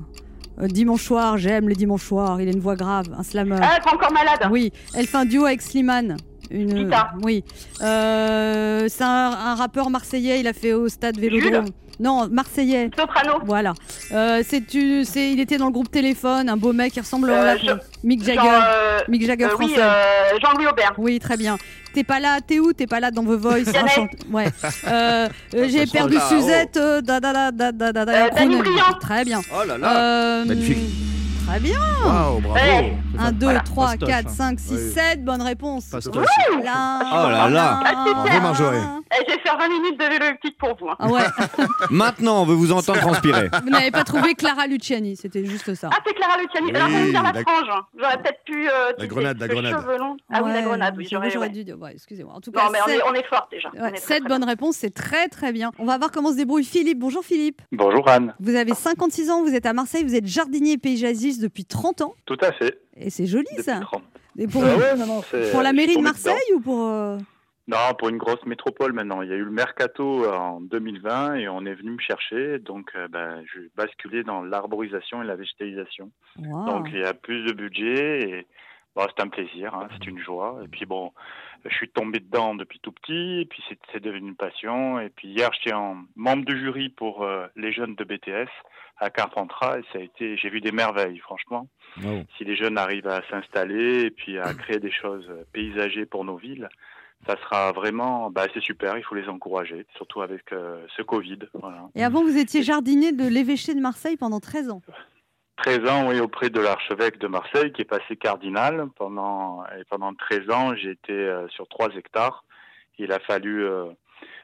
Euh, 0.60 0.68
dimanche 0.68 1.02
soir, 1.02 1.38
j'aime 1.38 1.68
les 1.68 1.74
dimanches 1.74 2.04
soirs. 2.04 2.40
Il 2.40 2.48
a 2.48 2.52
une 2.52 2.60
voix 2.60 2.76
grave, 2.76 3.06
un 3.18 3.24
slammer. 3.24 3.56
Ah, 3.60 3.80
t'es 3.82 3.90
encore 3.92 4.12
malade. 4.12 4.48
Oui, 4.48 4.72
elle 4.94 5.08
fait 5.08 5.16
un 5.16 5.24
duo 5.24 5.44
avec 5.44 5.60
Slimane. 5.60 6.18
Une... 6.52 6.88
Oui. 7.24 7.42
Euh, 7.82 8.86
c'est 8.88 9.02
un, 9.02 9.08
un 9.32 9.54
rappeur 9.56 9.90
marseillais, 9.90 10.38
il 10.38 10.46
a 10.46 10.52
fait 10.52 10.72
au 10.72 10.88
stade 10.88 11.18
Vélodrome. 11.18 11.66
Non, 11.98 12.28
marseillais. 12.30 12.90
Soprano. 12.98 13.38
Voilà. 13.44 13.72
Euh, 14.12 14.42
c'est, 14.46 14.66
tu- 14.66 15.04
c'est, 15.04 15.32
il 15.32 15.40
était 15.40 15.56
dans 15.56 15.66
le 15.66 15.72
groupe 15.72 15.90
Téléphone, 15.90 16.48
un 16.48 16.56
beau 16.56 16.72
mec 16.72 16.92
qui 16.92 17.00
ressemble 17.00 17.30
Euh, 17.30 17.52
à 17.54 17.56
je- 17.56 17.70
Mick 18.04 18.22
Jagger. 18.22 18.40
Jean, 18.40 18.50
euh, 18.52 18.98
Mick 19.08 19.24
Jagger 19.26 19.44
euh, 19.44 19.56
oui, 19.58 19.68
français. 19.68 19.82
euh, 19.82 20.38
Jean-Louis 20.42 20.66
Aubert. 20.66 20.92
Oui, 20.98 21.18
très 21.18 21.36
bien. 21.36 21.56
T'es 21.94 22.04
pas 22.04 22.20
là, 22.20 22.38
t'es 22.46 22.58
où? 22.60 22.72
T'es 22.74 22.86
pas 22.86 23.00
là 23.00 23.10
dans 23.10 23.22
The 23.22 23.28
Voice 23.28 23.64
Ouais. 24.30 24.46
Euh, 24.86 25.28
euh, 25.54 25.68
j'ai 25.70 25.86
perdu 25.86 26.16
là, 26.16 26.28
Suzette. 26.28 26.76
euh, 26.76 27.00
da, 27.00 27.18
da, 27.20 27.32
da, 27.32 27.50
da, 27.50 27.72
da, 27.72 27.92
da, 27.92 28.04
da, 28.04 28.12
Euh, 28.12 28.28
Dany 28.34 28.54
chrono- 28.56 28.62
Briand. 28.62 28.98
Très 29.00 29.24
bien. 29.24 29.40
Oh 29.54 29.66
là 29.66 29.78
là. 29.78 29.96
Euh, 29.96 30.44
Magnifique. 30.44 30.78
Très 31.46 31.60
bien. 31.60 31.78
Waouh, 32.04 32.40
bravo. 32.40 32.54
Ouais. 32.54 32.92
1, 33.18 33.32
2, 33.32 33.44
Voilà. 33.46 33.60
3, 33.60 33.86
Fastoche, 33.88 34.08
4, 34.08 34.26
hein. 34.26 34.30
5, 34.30 34.60
6, 34.60 34.72
Oui. 34.72 34.90
7. 34.92 35.24
Bonne 35.24 35.42
réponse. 35.42 35.86
Fastoche. 35.86 36.26
Là, 36.62 37.00
Oh 37.02 37.30
là 37.30 37.48
là. 37.48 37.80
Bravo, 38.04 38.40
Marjorie. 38.40 38.78
Eh, 39.12 39.24
Je 39.28 39.34
vais 39.34 39.40
faire 39.40 39.56
20 39.58 39.68
minutes 39.68 39.98
de 40.00 40.04
vélo 40.04 40.24
elliptique 40.26 40.58
pour 40.58 40.76
vous. 40.78 40.88
hein. 40.88 40.96
Ah 40.98 41.08
ouais, 41.08 41.20
Maintenant, 41.90 42.42
on 42.42 42.46
veut 42.46 42.54
vous 42.54 42.72
entendre 42.72 43.00
transpirer. 43.00 43.48
vous 43.62 43.70
n'avez 43.70 43.90
pas 43.90 44.04
trouvé 44.04 44.34
Clara 44.34 44.66
Luciani, 44.66 45.16
c'était 45.16 45.44
juste 45.44 45.74
ça. 45.74 45.90
Ah, 45.92 45.98
c'est 46.06 46.14
Clara 46.14 46.36
Luciani. 46.40 46.66
Oui, 46.70 46.76
Alors, 46.76 46.88
j'allais 46.88 47.10
dire 47.10 47.22
la 47.22 47.32
la- 47.32 47.40
frange. 47.42 47.68
hein. 47.72 47.80
J'aurais 47.98 48.16
peut-être 48.22 48.44
pu. 48.44 48.68
euh, 48.68 48.92
sais, 48.98 49.06
grenade, 49.08 49.38
la 49.38 49.48
grenade. 49.48 49.74
Ah 50.32 50.40
oui, 50.44 50.52
la 50.52 50.62
grenade, 50.62 50.94
oui. 50.96 51.08
J'aurais 51.10 51.48
dû 51.50 51.64
dire. 51.64 51.76
excusez-moi. 51.92 52.34
En 52.34 52.40
tout 52.40 52.50
cas, 52.52 52.64
Non, 52.64 52.70
mais 52.72 52.78
on 52.86 52.88
est, 52.90 53.02
on 53.10 53.14
est 53.14 53.26
forte 53.26 53.50
déjà. 53.50 53.70
On 53.78 53.90
très 53.92 54.20
bonnes 54.20 54.44
réponses, 54.44 54.76
c'est 54.76 54.94
très 54.94 55.28
très 55.28 55.52
bien. 55.52 55.72
On 55.78 55.84
va 55.84 55.98
voir 55.98 56.10
comment 56.10 56.30
se 56.30 56.36
débrouille 56.36 56.64
Philippe. 56.64 56.98
Bonjour 56.98 57.24
Philippe. 57.24 57.62
Bonjour 57.72 58.08
Anne. 58.08 58.34
Vous 58.40 58.54
avez 58.54 58.74
56 58.74 59.30
ans, 59.30 59.42
vous 59.42 59.54
êtes 59.54 59.66
à 59.66 59.72
Marseille, 59.72 60.04
vous 60.04 60.14
êtes 60.14 60.26
jardinier 60.26 60.72
et 60.72 60.78
paysagiste 60.78 61.40
depuis 61.42 61.64
30 61.64 62.00
ans. 62.02 62.14
Tout 62.26 62.36
à 62.42 62.52
fait. 62.52 62.78
Et 62.96 63.10
c'est 63.10 63.26
joli 63.26 63.46
ça. 63.58 63.80
30. 63.80 64.02
Et 64.38 64.46
pour, 64.46 64.62
Ah 64.64 64.76
ouais, 64.76 64.96
non, 64.96 65.06
non, 65.06 65.22
c'est- 65.22 65.50
pour 65.52 65.62
la 65.62 65.72
mairie 65.72 65.96
de 65.96 66.02
Marseille 66.02 66.34
ou 66.54 66.60
pour. 66.60 66.82
euh. 66.84 67.18
Non, 67.68 67.76
pour 67.98 68.08
une 68.10 68.16
grosse 68.18 68.44
métropole 68.46 68.92
maintenant. 68.92 69.22
Il 69.22 69.28
y 69.28 69.32
a 69.32 69.36
eu 69.36 69.42
le 69.44 69.50
mercato 69.50 70.24
en 70.30 70.60
2020 70.60 71.34
et 71.34 71.48
on 71.48 71.64
est 71.66 71.74
venu 71.74 71.90
me 71.92 71.98
chercher. 71.98 72.58
Donc, 72.60 72.90
euh, 72.94 73.08
ben, 73.08 73.42
je 73.52 73.60
basculé 73.76 74.22
dans 74.22 74.42
l'arborisation 74.42 75.22
et 75.22 75.26
la 75.26 75.34
végétalisation. 75.36 76.10
wow. 76.38 76.66
Donc, 76.66 76.88
il 76.92 77.00
y 77.00 77.04
a 77.04 77.12
plus 77.12 77.44
de 77.44 77.52
budget 77.52 78.20
et 78.30 78.46
c'est 78.96 79.22
un 79.22 79.28
plaisir, 79.28 79.74
hein, 79.74 79.88
c'est 79.92 80.06
une 80.06 80.18
joie. 80.20 80.60
Et 80.64 80.68
puis 80.68 80.86
bon, 80.86 81.12
je 81.68 81.74
suis 81.74 81.88
tombé 81.88 82.20
dedans 82.20 82.54
depuis 82.54 82.78
tout 82.80 82.92
petit 82.92 83.40
et 83.40 83.44
puis 83.46 83.62
c'est- 83.68 83.78
c'est 83.92 84.02
devenu 84.02 84.28
une 84.28 84.36
passion. 84.36 84.98
Et 85.00 85.08
puis 85.10 85.28
hier, 85.28 85.50
j'étais 85.54 85.74
en 85.74 85.98
membre 86.16 86.44
de 86.44 86.56
jury 86.56 86.88
pour 86.88 87.22
euh, 87.24 87.46
les 87.56 87.72
jeunes 87.72 87.94
de 87.94 88.04
BTS 88.04 88.48
à 88.98 89.10
Carpentras 89.10 89.78
et 89.78 89.82
ça 89.92 89.98
a 89.98 90.02
été, 90.02 90.36
j'ai 90.36 90.48
vu 90.48 90.60
des 90.60 90.72
merveilles, 90.72 91.18
franchement. 91.18 91.68
Oh. 92.04 92.22
Si 92.36 92.44
les 92.44 92.56
jeunes 92.56 92.78
arrivent 92.78 93.08
à 93.08 93.22
s'installer 93.30 94.04
et 94.04 94.10
puis 94.10 94.38
à 94.38 94.52
créer 94.54 94.78
des 94.78 94.90
choses 94.92 95.30
paysagées 95.52 96.06
pour 96.06 96.24
nos 96.24 96.36
villes, 96.36 96.68
ça 97.26 97.36
sera 97.42 97.72
vraiment, 97.72 98.30
bah, 98.30 98.46
c'est 98.54 98.62
super. 98.62 98.96
Il 98.98 99.02
faut 99.02 99.14
les 99.14 99.28
encourager, 99.28 99.84
surtout 99.96 100.20
avec 100.22 100.52
euh, 100.52 100.84
ce 100.96 101.02
Covid. 101.02 101.38
Voilà. 101.54 101.88
Et 101.94 102.04
avant, 102.04 102.22
vous 102.22 102.36
étiez 102.36 102.62
jardinier 102.62 103.12
de 103.12 103.26
l'évêché 103.26 103.74
de 103.74 103.80
Marseille 103.80 104.16
pendant 104.16 104.38
13 104.40 104.70
ans. 104.70 104.82
13 105.56 105.88
ans, 105.88 106.08
oui, 106.08 106.20
auprès 106.20 106.50
de 106.50 106.60
l'archevêque 106.60 107.18
de 107.18 107.28
Marseille, 107.28 107.72
qui 107.72 107.82
est 107.82 107.86
passé 107.86 108.16
cardinal. 108.16 108.88
Pendant, 108.96 109.64
et 109.78 109.84
pendant 109.88 110.14
13 110.14 110.50
ans, 110.50 110.74
j'ai 110.74 110.90
été 110.90 111.12
euh, 111.12 111.48
sur 111.48 111.66
3 111.68 111.90
hectares. 111.96 112.44
Il 112.98 113.12
a 113.12 113.18
fallu 113.20 113.64
euh, 113.64 113.86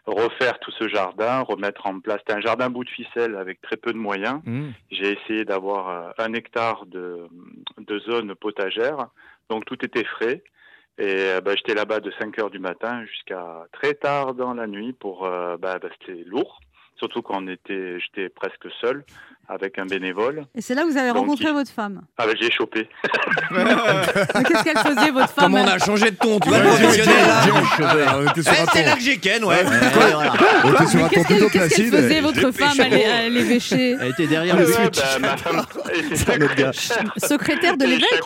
refaire 0.06 0.58
tout 0.58 0.70
ce 0.72 0.88
jardin, 0.88 1.40
remettre 1.40 1.86
en 1.86 2.00
place. 2.00 2.18
C'était 2.20 2.38
un 2.38 2.40
jardin 2.40 2.70
bout 2.70 2.84
de 2.84 2.90
ficelle 2.90 3.36
avec 3.36 3.60
très 3.60 3.76
peu 3.76 3.92
de 3.92 3.98
moyens. 3.98 4.40
Mmh. 4.44 4.70
J'ai 4.90 5.12
essayé 5.12 5.44
d'avoir 5.44 5.88
euh, 5.88 6.10
un 6.18 6.32
hectare 6.32 6.86
de, 6.86 7.28
de 7.78 7.98
zone 8.00 8.34
potagère. 8.34 9.08
Donc 9.50 9.64
tout 9.66 9.84
était 9.84 10.04
frais. 10.04 10.42
Et 10.98 11.40
bah, 11.42 11.52
j'étais 11.56 11.74
là-bas 11.74 12.00
de 12.00 12.12
5 12.20 12.38
heures 12.38 12.50
du 12.50 12.58
matin 12.58 13.04
jusqu'à 13.06 13.66
très 13.72 13.94
tard 13.94 14.34
dans 14.34 14.52
la 14.52 14.66
nuit 14.66 14.92
pour. 14.92 15.22
bah, 15.22 15.56
bah, 15.58 15.88
c'était 15.98 16.22
lourd. 16.24 16.60
Surtout 16.98 17.22
quand 17.22 17.42
on 17.42 17.48
était, 17.48 17.98
j'étais 18.00 18.28
presque 18.28 18.68
seul 18.80 19.04
avec 19.48 19.76
un 19.78 19.86
bénévole. 19.86 20.46
Et 20.54 20.60
c'est 20.62 20.74
là 20.74 20.82
que 20.82 20.88
vous 20.88 20.96
avez 20.96 21.08
Donc, 21.08 21.18
rencontré 21.18 21.46
il- 21.48 21.52
votre 21.52 21.70
femme. 21.70 22.02
Ah 22.16 22.26
bah, 22.26 22.32
j'ai 22.40 22.50
chopé. 22.50 22.88
Mais 23.50 23.64
Qu'est-ce 24.44 24.62
qu'elle 24.64 24.78
faisait, 24.78 25.10
votre 25.10 25.30
femme 25.32 25.52
Comme 25.52 25.54
on 25.62 25.66
a 25.66 25.78
changé 25.78 26.10
de 26.12 26.16
ton, 26.16 26.38
tu 26.38 26.48
vois, 26.48 26.58
le 26.58 26.64
Ouais, 26.70 26.78
professionnel 26.80 27.26
là. 27.26 28.18
On 28.18 28.30
était 28.30 28.42
sur 28.42 28.52
Eh, 28.56 28.60
un 28.62 28.66
c'est 28.72 28.84
là 28.84 28.94
que 28.94 29.00
j'ai 29.00 29.18
Ken, 29.18 29.44
ouais. 29.44 29.64
On 30.64 30.72
était 30.72 30.86
sur 30.86 31.00
un 31.04 31.08
ton 31.08 31.08
Qu'est-ce 31.08 31.26
qu'elle 31.28 31.50
qu'est-ce 31.50 31.82
faisait, 31.90 32.20
votre 32.20 32.50
femme, 32.52 32.80
à 32.80 32.88
l'é- 32.88 33.04
à 33.04 33.28
l'évêché 33.28 33.96
Elle 34.00 34.10
était 34.10 34.26
derrière 34.28 34.56
le 34.56 34.66
switch. 34.66 35.00
ma 35.20 35.36
femme 35.36 35.62
était 35.92 36.02
C'est 36.16 36.30
un 36.30 36.40
autre 36.42 36.54
gars. 36.54 36.72
secrétaire. 37.16 37.76
De 37.76 37.84
l'évêque 37.84 38.20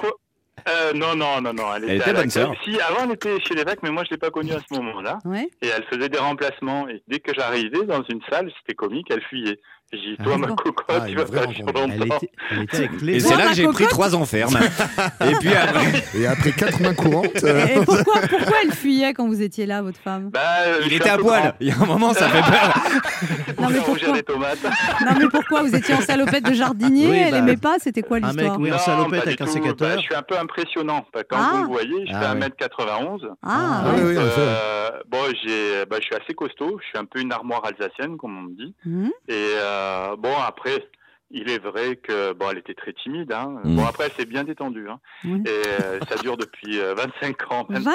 Euh, 0.68 0.92
non, 0.94 1.14
non, 1.14 1.40
non, 1.40 1.52
non. 1.52 1.74
Elle, 1.76 1.84
Elle 1.84 1.96
était, 1.96 2.10
était 2.10 2.20
bonne 2.20 2.30
sœur. 2.30 2.52
Si, 2.64 2.80
avant, 2.80 3.04
elle 3.04 3.12
était 3.12 3.40
chez 3.40 3.54
l'évêque, 3.54 3.78
mais 3.82 3.90
moi, 3.90 4.02
je 4.04 4.10
l'ai 4.10 4.18
pas 4.18 4.30
connue 4.30 4.52
à 4.52 4.58
ce 4.68 4.74
moment-là. 4.74 5.18
Ouais. 5.24 5.48
Et 5.62 5.68
elle 5.68 5.84
faisait 5.84 6.08
des 6.08 6.18
remplacements. 6.18 6.88
Et 6.88 7.02
dès 7.06 7.20
que 7.20 7.32
j'arrivais 7.34 7.84
dans 7.84 8.02
une 8.04 8.20
salle, 8.30 8.50
c'était 8.58 8.74
comique, 8.74 9.06
elle 9.10 9.22
fuyait. 9.22 9.60
J'ai 9.92 9.98
dit, 10.00 10.16
Ah, 10.18 10.24
toi, 10.24 10.36
ma 10.38 10.46
d'accord. 10.48 10.64
cocotte, 10.64 10.86
Ah, 10.88 11.06
tu 11.06 11.14
vas 11.14 11.24
pas. 11.24 11.42
Elle 11.44 12.02
était, 12.06 12.30
elle 12.50 12.62
était 12.62 12.76
avec 12.84 13.02
Et 13.04 13.20
c'est 13.20 13.36
là 13.36 13.46
que 13.48 13.54
j'ai 13.54 13.68
pris 13.68 13.86
trois 13.86 14.14
enfermes. 14.16 14.58
Et 15.20 15.34
puis 15.36 15.54
après, 15.54 16.04
Et 16.18 16.26
après 16.26 16.52
quatre 16.52 16.80
mains 16.80 16.94
courantes, 16.94 17.44
euh, 17.44 17.66
Et 17.76 17.84
pourquoi, 17.84 18.20
pourquoi 18.22 18.56
elle 18.64 18.72
fuyait 18.72 19.14
quand 19.14 19.28
vous 19.28 19.40
étiez 19.42 19.64
là, 19.64 19.82
votre 19.82 20.00
femme 20.00 20.30
Bah, 20.30 20.40
euh, 20.66 20.80
il 20.86 20.92
était 20.92 21.08
à 21.08 21.18
poil. 21.18 21.40
grand. 21.40 21.52
Il 21.60 21.68
y 21.68 21.70
a 21.70 21.76
un 21.80 21.86
moment, 21.86 22.12
ça 22.14 22.28
fait 22.28 22.42
peur. 22.50 22.74
Non, 23.60 23.68
mais 23.70 23.78
pourquoi 23.78 24.12
les 24.16 24.22
tomates. 24.24 24.58
Non, 24.64 25.12
mais 25.20 25.28
pourquoi 25.28 25.62
Vous 25.62 25.74
étiez 25.74 25.94
en 25.94 26.00
salopette 26.00 26.44
de 26.44 26.52
jardinier, 26.54 27.06
Oui, 27.08 27.16
elle 27.18 27.30
bah, 27.30 27.38
aimait 27.38 27.56
pas 27.56 27.76
C'était 27.78 28.02
quoi 28.02 28.16
un 28.16 28.20
mec, 28.32 28.36
l'histoire 28.38 28.60
oui, 28.60 28.72
en 28.72 28.78
salopette 28.78 29.26
avec 29.26 29.40
un 29.40 29.46
sécateur. 29.46 29.88
Bah, 29.90 29.96
je 29.98 30.02
suis 30.02 30.14
un 30.16 30.22
peu 30.22 30.36
impressionnant. 30.36 31.06
Quand 31.30 31.36
Ah. 31.38 31.50
vous 31.54 31.62
me 31.62 31.66
voyez, 31.68 32.06
je 32.08 32.12
Ah, 32.12 32.20
fais 32.20 32.38
ouais. 32.38 32.48
1m91. 32.48 33.20
Ah, 33.44 33.82
Ah 33.84 33.84
oui. 33.94 34.16
Euh, 34.16 34.90
bon, 35.08 35.18
je 35.32 36.00
suis 36.02 36.14
assez 36.14 36.34
costaud. 36.34 36.78
Je 36.82 36.88
suis 36.88 36.98
un 36.98 37.04
peu 37.04 37.20
une 37.20 37.32
armoire 37.32 37.62
alsacienne, 37.64 38.16
comme 38.16 38.36
on 38.36 38.42
me 38.42 38.54
dit. 38.56 38.74
Mhm. 38.84 39.10
Et 39.28 39.32
euh, 39.76 40.16
bon, 40.16 40.34
après, 40.46 40.88
il 41.32 41.50
est 41.50 41.58
vrai 41.58 41.96
que 41.96 42.32
bon, 42.34 42.50
elle 42.52 42.58
était 42.58 42.74
très 42.74 42.92
timide. 42.92 43.32
Hein. 43.32 43.56
Mm. 43.64 43.76
Bon, 43.76 43.84
après, 43.84 44.04
elle 44.06 44.12
s'est 44.12 44.24
bien 44.26 44.44
détendue. 44.44 44.88
Hein. 44.88 45.00
Et 45.24 45.48
euh, 45.48 45.98
ça 46.08 46.16
dure 46.16 46.36
depuis 46.36 46.78
euh, 46.78 46.94
25 46.94 47.52
ans 47.52 47.66
maintenant. 47.68 47.92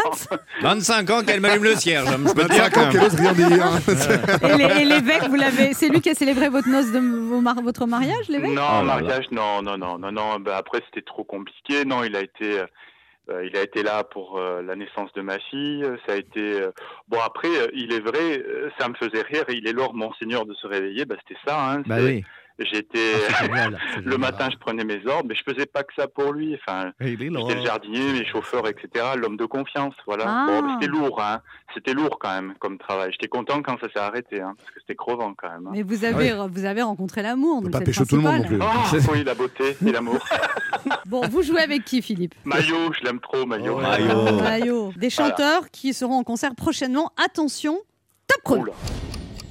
25 0.62 1.10
ans 1.12 1.24
qu'elle 1.24 1.40
m'allume 1.40 1.64
le 1.64 1.76
cierge. 1.76 2.10
Je 2.10 2.34
peux 2.34 2.44
te 2.44 2.52
dire 2.54 2.64
25 2.64 2.78
ans 2.78 2.88
que... 2.88 2.92
qu'elle 2.92 3.04
ose 3.06 3.16
rien 3.16 3.34
dire. 3.34 3.48
Et 4.54 4.58
l'é- 4.58 4.82
et 4.82 4.86
l'évêque, 4.86 5.28
vous 5.30 5.36
l'avez. 5.36 5.74
C'est 5.74 5.90
lui 5.90 6.02
qui 6.02 6.10
a 6.10 6.14
célébré 6.14 6.50
votre 6.50 6.68
noce 6.68 6.92
de 6.92 7.00
vos 7.00 7.42
votre 7.64 7.86
mariage, 7.86 8.28
l'évêque 8.28 8.52
Non, 8.52 8.62
Oh 8.82 8.86
là 8.86 9.00
mariage, 9.00 9.26
non, 9.32 9.62
non, 9.62 9.78
non, 9.78 9.98
non, 9.98 10.12
non. 10.12 10.40
Bah, 10.40 10.58
après, 10.58 10.82
c'était 10.88 11.06
trop 11.06 11.24
compliqué. 11.24 11.86
Non, 11.86 12.04
il 12.04 12.16
a 12.16 12.22
été, 12.22 12.62
euh, 13.30 13.46
il 13.46 13.56
a 13.56 13.62
été 13.62 13.84
là 13.84 14.04
pour 14.04 14.40
euh, 14.40 14.62
la 14.62 14.76
naissance 14.76 15.14
de 15.14 15.22
ma 15.22 15.38
fille. 15.40 15.86
Ça 16.06 16.14
a 16.14 16.16
été 16.16 16.62
euh, 16.62 16.72
bon. 17.08 17.20
Après, 17.20 17.48
euh, 17.50 17.68
il 17.74 17.94
est 17.94 18.00
vrai, 18.00 18.40
euh, 18.40 18.70
ça 18.80 18.90
me 18.90 18.96
faisait 18.96 19.22
rire. 19.22 19.46
Il 19.50 19.68
est 19.68 19.74
l'or, 19.74 19.94
monseigneur, 19.94 20.46
de 20.46 20.54
se 20.56 20.68
réveiller. 20.68 21.06
Bah, 21.06 21.16
c'était 21.20 21.40
ça. 21.46 21.72
Hein, 21.72 21.84
Bah 21.86 21.98
oui. 22.00 22.24
J'étais 22.60 23.14
Ah, 23.54 23.68
le 24.04 24.18
matin, 24.18 24.50
je 24.52 24.58
prenais 24.58 24.84
mes 24.84 25.06
ordres, 25.08 25.26
mais 25.30 25.36
je 25.36 25.44
faisais 25.50 25.66
pas 25.66 25.84
que 25.84 25.94
ça 25.96 26.08
pour 26.08 26.32
lui. 26.34 26.56
Enfin, 26.56 26.92
Il 27.02 27.22
est 27.24 27.30
là. 27.30 27.40
J'étais 27.42 27.60
le 27.60 27.66
jardinier, 27.66 28.14
les 28.14 28.26
chauffeurs, 28.26 28.68
etc. 28.68 29.06
L'homme 29.18 29.38
de 29.38 29.46
confiance, 29.46 29.94
voilà. 30.06 30.26
Ah. 30.28 30.46
Bon, 30.48 30.74
c'était 30.74 30.88
lourd, 30.92 31.22
hein. 31.22 31.42
C'était 31.74 31.94
lourd 31.94 32.18
quand 32.20 32.34
même 32.34 32.54
comme 32.60 32.78
travail. 32.78 33.12
J'étais 33.14 33.28
content 33.30 33.62
quand 33.62 33.80
ça 33.80 33.88
s'est 33.92 34.00
arrêté, 34.00 34.42
hein, 34.42 34.54
parce 34.58 34.70
que 34.72 34.80
c'était 34.82 34.96
crevant 34.96 35.34
quand 35.36 35.50
même. 35.50 35.68
hein. 35.68 35.72
Mais 35.74 35.84
vous 35.84 36.04
avez, 36.06 36.34
vous 36.50 36.66
avez 36.66 36.82
rencontré 36.82 37.22
l'amour, 37.22 37.64
pas 37.72 37.82
pécho 37.82 38.06
tout 38.06 38.18
le 38.18 38.22
monde 38.22 38.38
non 38.42 38.44
plus. 38.44 38.60
Oh, 38.62 39.12
oui, 39.14 39.24
la 39.24 39.34
beauté 39.34 39.76
et 39.86 39.92
l'amour. 39.92 40.20
Bon, 41.06 41.22
vous 41.28 41.44
jouez 41.44 41.62
avec 41.62 41.84
qui, 41.86 42.02
Philippe? 42.02 42.34
Maillot, 42.46 42.94
je 42.94 43.04
l'aime 43.06 43.20
trop, 43.20 43.46
Maillot. 43.46 43.76
Oh, 43.78 43.82
Maillot. 43.82 44.42
Maillot. 44.42 44.94
Des 44.96 45.10
chanteurs 45.10 45.70
qui 45.70 45.94
seront 45.94 46.16
en 46.20 46.24
concert 46.24 46.56
prochainement. 46.56 47.12
Attention, 47.24 47.78
top 48.28 48.42
chrono. 48.44 48.62
Oula. 48.64 48.74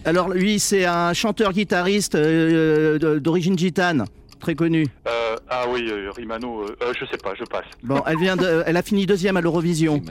Alors 0.04 0.30
lui, 0.30 0.58
c'est 0.58 0.84
un 0.86 1.12
chanteur-guitariste 1.12 2.14
euh, 2.14 2.98
de- 2.98 3.18
d'origine 3.18 3.58
gitane, 3.58 4.06
très 4.40 4.54
connu. 4.54 4.86
Euh, 5.06 5.36
ah 5.48 5.64
oui, 5.68 5.86
euh, 5.90 6.10
Rimano, 6.16 6.62
euh, 6.62 6.76
euh, 6.82 6.92
je 6.98 7.04
sais 7.06 7.18
pas, 7.18 7.34
je 7.38 7.44
passe. 7.44 7.64
Bon, 7.82 8.02
elle 8.06 8.18
vient 8.18 8.36
de, 8.36 8.62
elle 8.66 8.76
a 8.76 8.82
fini 8.82 9.04
deuxième 9.06 9.36
à 9.36 9.40
l'Eurovision. 9.40 10.02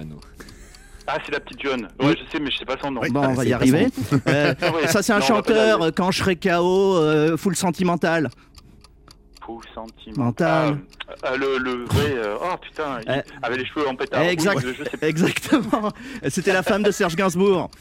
Ah, 1.07 1.17
c'est 1.25 1.31
la 1.31 1.39
petite 1.39 1.63
jeune. 1.63 1.87
Ouais, 1.99 2.13
je 2.15 2.31
sais, 2.31 2.39
mais 2.39 2.51
je 2.51 2.57
sais 2.57 2.65
pas 2.65 2.75
son 2.81 2.91
nom. 2.91 3.01
Oui. 3.01 3.09
Bon, 3.09 3.21
Ah, 3.23 3.29
on 3.29 3.33
va 3.33 3.41
c'est 3.43 3.49
y 3.49 3.53
arriver. 3.53 3.87
Euh, 4.27 4.53
Ah 4.61 4.87
ça, 4.87 5.01
c'est 5.01 5.11
un 5.11 5.15
Non, 5.15 5.21
va 5.21 5.27
chanteur. 5.27 5.81
euh, 5.81 5.89
Quand 5.95 6.11
je 6.11 6.19
serai 6.19 6.35
KO, 6.35 6.97
euh, 6.97 7.35
full 7.35 7.55
sentimental. 7.55 8.29
Fou 9.43 9.59
sentimental. 9.73 10.73
Mental. 10.73 10.77
Ah, 11.23 11.31
euh, 11.33 11.37
le, 11.37 11.57
le 11.57 11.85
vrai. 11.85 12.13
euh, 12.15 12.35
oh 12.39 12.55
putain, 12.61 12.99
il 13.03 13.11
Euh, 13.11 13.21
avait 13.41 13.57
les 13.57 13.65
cheveux 13.65 13.87
en 13.87 13.95
pétard. 13.95 14.21
exact. 14.21 14.57
Oui, 14.63 14.73
je, 14.77 14.83
je 14.83 14.87
sais 14.87 14.97
pas. 14.97 15.07
Exactement. 15.07 15.91
C'était 16.27 16.53
la 16.53 16.61
femme 16.61 16.83
de 16.83 16.91
Serge 16.91 17.15
Gainsbourg. 17.15 17.71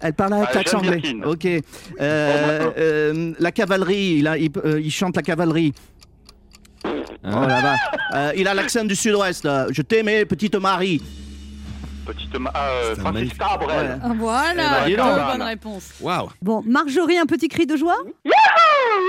Elle 0.00 0.12
parle 0.12 0.34
avec 0.34 0.48
Ah, 0.52 0.54
l'accent 0.56 0.78
anglais. 0.78 1.00
Ok. 1.24 1.46
Euh, 1.46 1.60
euh, 2.00 3.32
la 3.38 3.52
cavalerie. 3.52 4.16
Il, 4.18 4.28
a- 4.28 4.36
il, 4.38 4.50
euh, 4.64 4.80
il 4.80 4.90
chante 4.90 5.16
la 5.16 5.22
cavalerie. 5.22 5.72
Hein 6.84 6.92
Oh 7.42 7.46
là 7.46 7.60
là. 7.62 7.76
Euh, 8.14 8.32
il 8.36 8.46
a 8.46 8.54
l'accent 8.54 8.84
du 8.84 8.94
sud-ouest. 8.94 9.48
Je 9.70 9.82
t'aimais, 9.82 10.24
petite 10.24 10.54
Marie. 10.56 11.02
Petite. 12.04 12.38
ma- 12.38 12.52
Ah, 12.54 12.68
euh, 12.68 12.94
Francis 12.96 13.32
Cabrel. 13.34 13.68
Ouais. 13.90 13.96
Ah, 14.02 14.12
Voilà, 14.16 14.52
Eh 14.52 14.56
ben, 14.56 14.84
dis 14.84 14.90
deux 14.92 14.96
donc. 14.98 15.26
bonnes 15.32 15.42
réponses. 15.42 15.90
Waouh. 16.00 16.28
Bon, 16.40 16.62
Marjorie, 16.64 17.18
un 17.18 17.26
petit 17.26 17.48
cri 17.48 17.66
de 17.66 17.76
joie? 17.76 17.96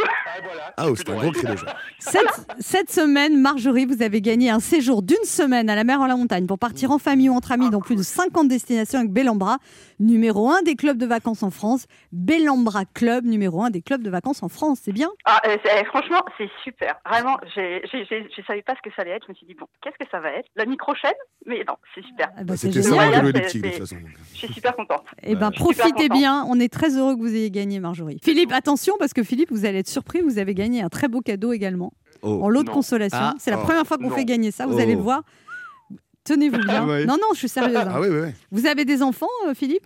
Ah, 0.06 0.40
voilà. 0.44 0.74
Ah, 0.78 0.86
oh, 0.90 0.96
c'est 0.96 1.10
un 1.10 1.16
gros 1.16 1.32
cri 1.32 1.48
de 1.48 1.56
joie. 1.56 1.74
cette, 2.00 2.28
cette 2.60 2.92
semaine, 2.92 3.40
Marjorie, 3.42 3.86
vous 3.86 4.02
avez 4.02 4.22
gagné 4.22 4.50
un 4.50 4.60
séjour 4.60 5.02
d'une 5.02 5.24
semaine 5.24 5.70
à 5.70 5.76
la 5.76 5.84
mer 5.84 6.00
en 6.02 6.06
la 6.08 6.16
montagne 6.16 6.46
pour 6.46 6.60
partir 6.60 6.92
en 6.92 6.98
famille 7.00 7.30
ou 7.30 7.34
entre 7.34 7.52
amis 7.52 7.70
dans 7.70 7.82
plus 7.82 7.96
de 7.96 8.04
50 8.04 8.48
destinations 8.48 9.00
avec 9.00 9.12
Bellambra, 9.12 9.58
numéro 10.00 10.50
1 10.50 10.62
des 10.62 10.76
clubs 10.76 10.98
de 10.98 11.06
vacances 11.06 11.44
en 11.44 11.50
France. 11.52 11.86
Bellambra 12.12 12.86
Club, 12.94 13.26
numéro 13.26 13.62
1 13.64 13.70
des 13.70 13.82
clubs 13.82 14.02
de 14.02 14.10
vacances 14.10 14.44
en 14.44 14.50
France, 14.50 14.80
c'est 14.84 14.92
bien? 14.92 15.10
Ah, 15.26 15.42
euh, 15.48 15.58
eh, 15.80 15.86
franchement, 15.86 16.22
c'est 16.38 16.50
super. 16.64 16.96
Vraiment, 17.10 17.38
j'ai- 17.56 17.82
j'ai- 17.92 18.06
j'ai- 18.06 18.28
je 18.36 18.42
savais 18.46 18.62
pas 18.62 18.74
ce 18.76 18.88
que 18.88 18.94
ça 18.96 19.02
allait 19.02 19.12
être. 19.12 19.26
Je 19.28 19.32
me 19.32 19.36
suis 19.36 19.46
dit, 19.48 19.56
bon, 19.56 19.66
qu'est-ce 19.84 19.98
que 20.04 20.10
ça 20.12 20.20
va 20.20 20.30
être? 20.32 20.48
La 20.56 20.66
micro-chaîne? 20.66 21.14
Mais 21.46 21.64
non, 21.68 21.76
c'est 21.96 22.04
super. 22.06 22.30
Ah 22.38 22.44
bah, 22.44 22.54
c'est 22.58 22.68
C'était 22.72 22.84
ça 22.84 23.10
vélo 23.10 23.30
elliptique 23.30 23.62
de 23.62 23.70
toute 23.70 23.80
façon. 23.80 23.96
Je 24.34 24.38
suis 24.38 24.54
super 24.54 24.76
contente. 24.76 25.06
Eh 25.24 25.36
ben, 25.36 25.52
profitez 25.52 26.10
bien. 26.10 26.46
On 26.50 26.60
est 26.60 26.72
très 26.72 26.98
heureux 26.98 27.16
que 27.16 27.22
vous 27.22 27.34
ayez 27.34 27.50
gagné, 27.52 27.80
Marjorie. 27.80 28.20
Philippe, 28.24 28.52
attention, 28.52 28.96
parce 29.00 29.14
que 29.14 29.24
Philippe, 29.24 29.50
vous 29.52 29.66
allez 29.68 29.80
être 29.80 29.88
surpris. 29.90 30.22
Vous 30.22 30.40
avez 30.40 30.54
gagné 30.56 30.82
un 30.82 30.90
très 30.90 31.08
beau 31.08 31.22
cadeau 31.22 31.52
également. 31.54 31.94
Oh. 32.24 32.40
en 32.44 32.50
lot 32.50 32.64
de 32.64 32.68
non. 32.70 32.74
consolation. 32.74 33.20
Ah. 33.22 33.36
c'est 33.38 33.52
la 33.52 33.60
Oh. 33.60 33.64
première 33.64 33.86
fois 33.86 33.98
qu'on 34.00 34.10
fait 34.10 34.26
gagner 34.26 34.50
ça. 34.50 34.66
Vous 34.66 34.78
Oh. 34.78 34.82
allez 34.82 34.96
le 34.96 35.02
voir. 35.02 35.22
tenez-vous 36.24 36.58
bien. 36.66 36.86
Ouais. 36.88 37.06
Non, 37.06 37.14
non, 37.16 37.28
je 37.34 37.38
suis 37.40 37.48
sérieuse. 37.50 37.76
hein. 37.78 37.88
Ah 37.94 38.02
oui, 38.02 38.08
oui, 38.10 38.20
oui. 38.26 38.30
Vous 38.52 38.66
avez 38.66 38.84
des 38.86 39.02
enfants, 39.04 39.28
euh, 39.48 39.54
Philippe? 39.54 39.86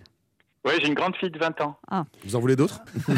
Oui, 0.64 0.72
j'ai 0.80 0.88
une 0.88 0.94
grande 0.94 1.14
fille 1.16 1.30
de 1.30 1.38
20 1.38 1.60
ans. 1.60 1.76
Vous 2.24 2.34
en 2.36 2.40
voulez 2.40 2.56
d'autres? 2.56 2.80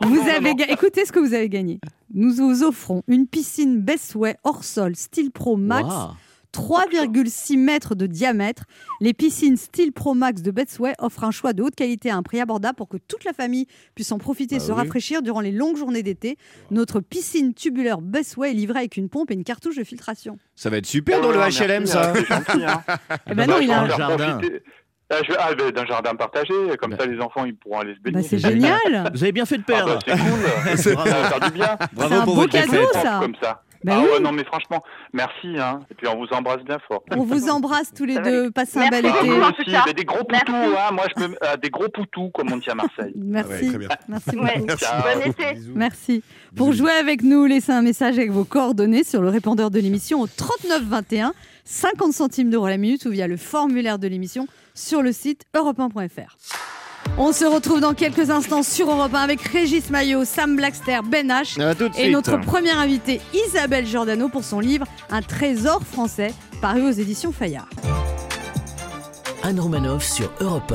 Vous 0.00 0.14
non, 0.16 0.26
avez 0.36 0.54
ga- 0.54 0.66
Écoutez 0.68 1.04
ce 1.04 1.12
que 1.12 1.18
vous 1.18 1.34
avez 1.34 1.48
gagné. 1.48 1.80
Nous 2.14 2.32
vous 2.34 2.62
offrons 2.62 3.02
une 3.08 3.26
piscine 3.26 3.80
Bestway 3.80 4.36
hors 4.44 4.64
sol 4.64 4.94
Style 4.96 5.30
Pro 5.30 5.56
Max. 5.56 5.88
3,6 6.52 7.56
mètres 7.58 7.94
de 7.94 8.06
diamètre. 8.06 8.64
Les 9.00 9.12
piscines 9.14 9.56
Style 9.56 9.92
Pro 9.92 10.14
Max 10.14 10.42
de 10.42 10.50
Bestway 10.50 10.92
offrent 10.98 11.24
un 11.24 11.30
choix 11.30 11.52
de 11.52 11.62
haute 11.62 11.74
qualité 11.74 12.10
à 12.10 12.16
un 12.16 12.22
prix 12.22 12.40
abordable 12.40 12.76
pour 12.76 12.88
que 12.88 12.96
toute 12.98 13.24
la 13.24 13.32
famille 13.32 13.66
puisse 13.94 14.12
en 14.12 14.18
profiter 14.18 14.56
et 14.56 14.58
Bah 14.58 14.64
se 14.64 14.72
oui. 14.72 14.78
rafraîchir 14.78 15.22
durant 15.22 15.40
les 15.40 15.52
longues 15.52 15.76
journées 15.76 16.02
d'été. 16.02 16.36
Notre 16.70 17.00
piscine 17.00 17.54
tubulaire 17.54 18.00
Bestway 18.00 18.50
est 18.50 18.54
livrée 18.54 18.80
avec 18.80 18.96
une 18.96 19.08
pompe 19.08 19.30
et 19.30 19.34
une 19.34 19.44
cartouche 19.44 19.76
de 19.76 19.84
filtration. 19.84 20.38
Ça 20.54 20.70
va 20.70 20.76
être 20.78 20.86
super 20.86 21.20
dans 21.20 21.30
le 21.30 21.38
HLM, 21.38 21.68
merci, 21.84 21.86
ça. 21.92 22.10
hein, 22.10 22.14
C'est 22.16 22.26
gentil. 22.26 22.64
Hein. 22.64 22.82
Eh 23.30 23.34
ben 23.34 23.46
non, 23.48 23.58
il 23.60 23.70
a 23.70 23.80
un- 23.82 23.88
jardin. 23.88 24.38
Ah, 25.14 25.16
je 25.22 25.28
vais- 25.32 25.38
ah, 25.38 25.54
d'un 25.72 25.84
jardin 25.86 26.14
partagé, 26.14 26.54
comme 26.80 26.92
Bah. 26.92 26.96
ça 27.00 27.06
les 27.06 27.20
enfants 27.20 27.44
ils 27.44 27.54
pourront 27.54 27.80
aller 27.80 27.94
se 27.94 28.00
baigner. 28.00 28.20
Bah, 28.22 28.26
c'est 28.28 28.38
génial. 28.38 29.10
Vous 29.12 29.22
avez 29.22 29.32
bien 29.32 29.44
fait 29.44 29.58
de 29.58 29.62
Ah, 29.68 29.72
perdre. 29.72 29.98
bah, 30.06 30.76
c'est 30.76 30.94
cool. 30.94 31.06
ça 31.08 31.20
va 31.20 31.28
faire 31.28 31.40
du 31.50 31.54
bien. 31.54 31.76
C'est 31.80 31.94
Bravo 31.94 32.14
un 32.14 32.24
pour 32.24 32.34
beau 32.34 32.40
votre 32.42 32.52
cadeau, 32.52 32.72
défaite. 32.72 32.92
ça. 33.02 33.18
Comme 33.20 33.34
ça. 33.42 33.62
Bah 33.84 33.94
ah 33.96 34.00
oui. 34.00 34.06
ouais, 34.12 34.20
non 34.20 34.32
mais 34.32 34.44
franchement, 34.44 34.80
merci. 35.12 35.58
Hein. 35.58 35.80
Et 35.90 35.94
puis 35.94 36.06
on 36.08 36.16
vous 36.18 36.26
embrasse 36.32 36.62
bien 36.62 36.78
fort. 36.86 37.02
On 37.16 37.24
vous 37.24 37.48
embrasse 37.48 37.92
tous 37.94 38.04
les 38.04 38.18
deux. 38.18 38.50
Passez 38.50 38.78
un 38.78 38.88
bel 38.88 39.02
Merci 39.04 39.28
Ah, 39.42 39.50
été. 39.60 39.72
cas. 39.72 39.82
mais 39.86 39.94
des 39.94 40.04
gros 40.04 40.18
Merci. 40.30 40.44
poutous, 40.46 40.58
hein. 40.78 40.92
moi 40.92 41.04
je 41.16 41.22
me... 41.22 41.36
ah, 41.40 41.56
des 41.56 41.70
gros 41.70 41.88
poutous 41.88 42.30
comme 42.30 42.52
on 42.52 42.56
dit 42.56 42.70
à 42.70 42.74
Marseille. 42.74 43.12
Merci. 43.16 43.50
Ouais, 43.52 43.68
très 43.68 43.78
bien. 43.78 43.88
Merci 44.08 44.30
Ouais. 44.38 44.58
beaucoup. 44.58 44.66
Bon 44.66 45.30
été. 45.30 45.52
Bisous. 45.54 45.72
Merci. 45.74 46.22
Pour 46.56 46.72
jouer 46.72 46.92
avec 46.92 47.22
nous, 47.22 47.46
laissez 47.46 47.72
un 47.72 47.82
message 47.82 48.18
avec 48.18 48.30
vos 48.30 48.44
coordonnées 48.44 49.04
sur 49.04 49.20
le 49.22 49.28
répondeur 49.28 49.70
de 49.70 49.80
l'émission 49.80 50.20
au 50.20 50.26
39 50.26 50.82
21, 50.82 51.32
50 51.64 52.12
centimes 52.12 52.50
d'euros 52.50 52.68
la 52.68 52.76
minute 52.76 53.04
ou 53.06 53.10
via 53.10 53.26
le 53.26 53.36
formulaire 53.36 53.98
de 53.98 54.06
l'émission 54.08 54.46
sur 54.74 55.02
le 55.02 55.12
site 55.12 55.44
europe1.fr. 55.54 56.36
On 57.18 57.32
se 57.32 57.44
retrouve 57.44 57.80
dans 57.80 57.94
quelques 57.94 58.30
instants 58.30 58.62
sur 58.62 58.90
Europe 58.90 59.14
1 59.14 59.18
avec 59.20 59.40
Régis 59.42 59.90
Maillot, 59.90 60.24
Sam 60.24 60.56
Blackster, 60.56 61.00
Ben 61.04 61.28
H 61.28 61.60
et 61.60 61.92
suite. 61.92 62.12
notre 62.12 62.38
première 62.40 62.78
invitée 62.78 63.20
Isabelle 63.46 63.86
Giordano 63.86 64.28
pour 64.28 64.44
son 64.44 64.60
livre 64.60 64.86
Un 65.10 65.20
trésor 65.22 65.82
français 65.82 66.32
paru 66.60 66.82
aux 66.82 66.90
éditions 66.92 67.32
Fayard. 67.32 67.68
Anne 69.42 69.60
Romanoff 69.60 70.04
sur 70.04 70.32
Europe 70.40 70.72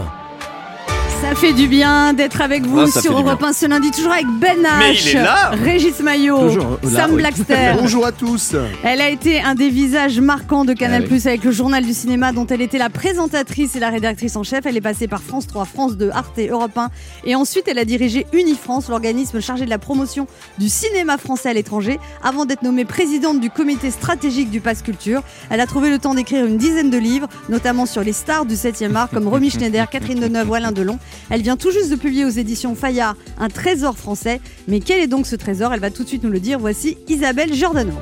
Ça 1.22 1.34
fait 1.36 1.54
du 1.54 1.68
bien 1.68 2.14
d'être 2.14 2.42
avec 2.42 2.64
vous 2.66 2.80
Ah, 2.80 2.88
sur 3.02 3.18
Europe 3.20 3.42
1 3.44 3.52
ce 3.54 3.66
lundi, 3.66 3.92
toujours 3.92 4.12
avec 4.12 4.28
Ben 4.40 4.58
H, 4.62 4.80
Mais 4.80 4.94
il 4.96 5.08
est 5.10 5.14
là 5.22 5.50
Régis 5.52 6.00
Maillot, 6.00 6.56
là, 6.56 6.90
Sam 6.90 7.12
oui. 7.12 7.18
Blackster. 7.18 7.74
Bonjour 7.80 8.06
à 8.06 8.12
tous. 8.12 8.56
Elle 8.84 9.02
a 9.02 9.10
été 9.10 9.42
un 9.42 9.56
des 9.56 9.70
visages 9.70 10.20
marquants 10.20 10.64
de 10.64 10.74
Canal 10.74 11.04
Ah 11.06 11.10
oui. 11.12 11.22
avec 11.26 11.44
le 11.44 11.52
journal 11.52 11.84
du 11.86 11.94
cinéma 11.94 12.32
dont 12.34 12.46
elle 12.48 12.62
était 12.62 12.78
la 12.78 12.90
présentatrice 12.90 13.76
et 13.76 13.80
la 13.80 13.90
rédactrice 13.90 14.36
en 14.36 14.44
chef. 14.44 14.66
Elle 14.66 14.78
est 14.78 14.82
passée 14.82 15.08
par 15.08 15.22
France 15.22 15.48
3, 15.48 15.66
France 15.66 15.98
2, 15.98 16.12
Arte, 16.12 16.40
Europe 16.40 16.78
1 16.78 16.90
et 17.26 17.36
ensuite 17.36 17.68
elle 17.68 17.80
a 17.80 17.86
dirigé 17.86 18.26
Unifrance, 18.34 18.88
l'organisme 18.90 19.42
chargé 19.42 19.66
de 19.66 19.70
la 19.72 19.80
promotion 19.80 20.28
du 20.60 20.70
cinéma 20.70 21.18
français 21.18 21.50
à 21.50 21.54
l'étranger, 21.54 22.00
avant 22.24 22.46
d'être 22.46 22.62
nommée 22.62 22.86
présidente 22.86 23.40
du 23.40 23.50
comité 23.50 23.90
stratégique 23.92 24.50
du 24.52 24.62
Pass 24.62 24.82
Culture. 24.82 25.22
Elle 25.50 25.62
a 25.62 25.66
trouvé 25.68 25.90
le 25.90 25.98
temps 26.00 26.14
d'écrire 26.14 26.46
une 26.46 26.58
dizaine 26.58 26.90
de 26.90 26.98
livres, 26.98 27.28
notamment 27.50 27.86
sur 27.86 28.04
les 28.04 28.14
stars 28.14 28.46
du 28.46 28.56
7e 28.56 28.96
art 28.96 29.10
comme 29.10 29.28
Romy 29.28 29.50
Schneider, 29.50 29.90
Catherine 29.90 30.20
Deneuve 30.20 30.50
ou 30.50 30.54
Alain 30.54 30.72
Delon. 30.72 31.00
Elle 31.30 31.42
vient 31.42 31.58
tout 31.58 31.72
juste 31.72 31.90
de 31.90 31.96
publier 31.96 32.26
aux 32.26 32.30
éditions 32.30 32.76
Fayard 32.76 33.16
un 33.38 33.50
trésor 33.50 33.98
français. 33.98 34.42
Mais 34.68 34.80
quel 34.80 35.02
est 35.02 35.08
donc 35.08 35.28
ce 35.28 35.36
trésor? 35.36 35.74
Elle 35.74 35.80
va 35.80 35.92
tout 35.92 36.04
de 36.04 36.08
suite 36.08 36.24
nous 36.24 36.32
le 36.32 36.40
dire. 36.40 36.60
Voici 36.60 36.98
Isabelle 37.08 37.54
Giordano. 37.54 37.94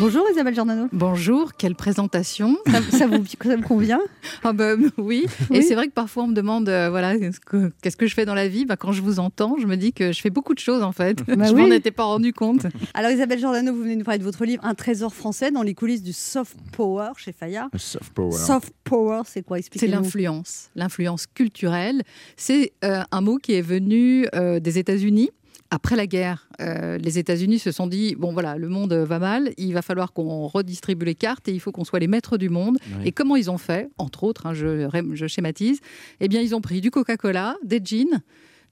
Bonjour 0.00 0.24
Isabelle 0.30 0.54
Giordano. 0.54 0.86
Bonjour, 0.92 1.54
quelle 1.54 1.74
présentation. 1.74 2.56
Ça, 2.66 2.80
ça 2.96 3.06
vous, 3.08 3.24
ça 3.26 3.56
vous 3.56 3.62
convient? 3.62 3.98
Ah 4.44 4.52
bah, 4.52 4.74
oui. 4.76 4.92
Oui. 4.96 5.26
Et 5.50 5.62
c'est 5.62 5.74
vrai 5.74 5.88
que 5.88 5.92
parfois 5.92 6.22
on 6.22 6.28
me 6.28 6.34
demande, 6.34 6.68
euh, 6.68 6.88
voilà, 6.88 7.18
qu'est-ce 7.18 7.96
que, 7.96 8.06
je 8.06 8.14
fais 8.14 8.24
dans 8.24 8.34
la 8.34 8.46
vie? 8.46 8.64
Bah, 8.64 8.76
Quand 8.76 8.92
je 8.92 9.02
vous 9.02 9.18
entends, 9.18 9.56
je 9.58 9.66
me 9.66 9.76
dis 9.76 9.92
que 9.92 10.12
je 10.12 10.20
fais 10.20 10.30
beaucoup 10.30 10.54
de 10.54 10.60
choses 10.60 10.84
en 10.84 10.92
fait. 10.92 11.24
Bah 11.26 11.44
je 11.48 11.52
oui. 11.52 11.62
m'en 11.62 11.74
étais 11.74 11.90
pas 11.90 12.04
rendu 12.04 12.32
compte. 12.32 12.66
Alors 12.94 13.10
Isabelle 13.10 13.40
Giordano, 13.40 13.72
vous 13.72 13.82
venez 13.82 13.96
nous 13.96 14.04
parler 14.04 14.20
de 14.20 14.24
votre 14.24 14.44
livre 14.44 14.64
Un 14.64 14.74
trésor 14.74 15.12
français 15.12 15.50
dans 15.50 15.62
les 15.62 15.74
coulisses 15.74 16.04
du 16.04 16.12
soft 16.12 16.56
power 16.72 17.10
chez 17.16 17.32
Fayard. 17.32 17.68
Soft 17.76 18.12
power. 18.12 18.32
Soft 18.32 18.72
power, 18.84 19.22
c'est 19.26 19.42
quoi? 19.42 19.58
C'est 19.74 19.88
l'influence, 19.88 20.70
l'influence 20.76 21.26
culturelle. 21.26 22.02
C'est 22.36 22.72
euh, 22.84 23.02
un 23.10 23.20
mot 23.20 23.38
qui 23.38 23.54
est 23.54 23.62
venu 23.62 24.26
euh, 24.34 24.60
des 24.60 24.78
États-Unis. 24.78 25.30
Après 25.70 25.96
la 25.96 26.06
guerre, 26.06 26.48
euh, 26.60 26.96
les 26.96 27.18
États-Unis 27.18 27.58
se 27.58 27.72
sont 27.72 27.86
dit 27.86 28.14
bon 28.18 28.32
voilà, 28.32 28.56
le 28.56 28.68
monde 28.68 28.92
va 28.94 29.18
mal, 29.18 29.52
il 29.58 29.74
va 29.74 29.82
falloir 29.82 30.12
qu'on 30.12 30.46
redistribue 30.46 31.04
les 31.04 31.14
cartes 31.14 31.46
et 31.48 31.52
il 31.52 31.60
faut 31.60 31.72
qu'on 31.72 31.84
soit 31.84 31.98
les 31.98 32.06
maîtres 32.06 32.38
du 32.38 32.48
monde. 32.48 32.78
Oui. 32.98 33.08
Et 33.08 33.12
comment 33.12 33.36
ils 33.36 33.50
ont 33.50 33.58
fait 33.58 33.90
Entre 33.98 34.24
autres, 34.24 34.46
hein, 34.46 34.54
je, 34.54 34.88
je 35.12 35.26
schématise. 35.26 35.80
Eh 36.20 36.28
bien, 36.28 36.40
ils 36.40 36.54
ont 36.54 36.62
pris 36.62 36.80
du 36.80 36.90
Coca-Cola, 36.90 37.56
des 37.64 37.80
jeans. 37.84 38.22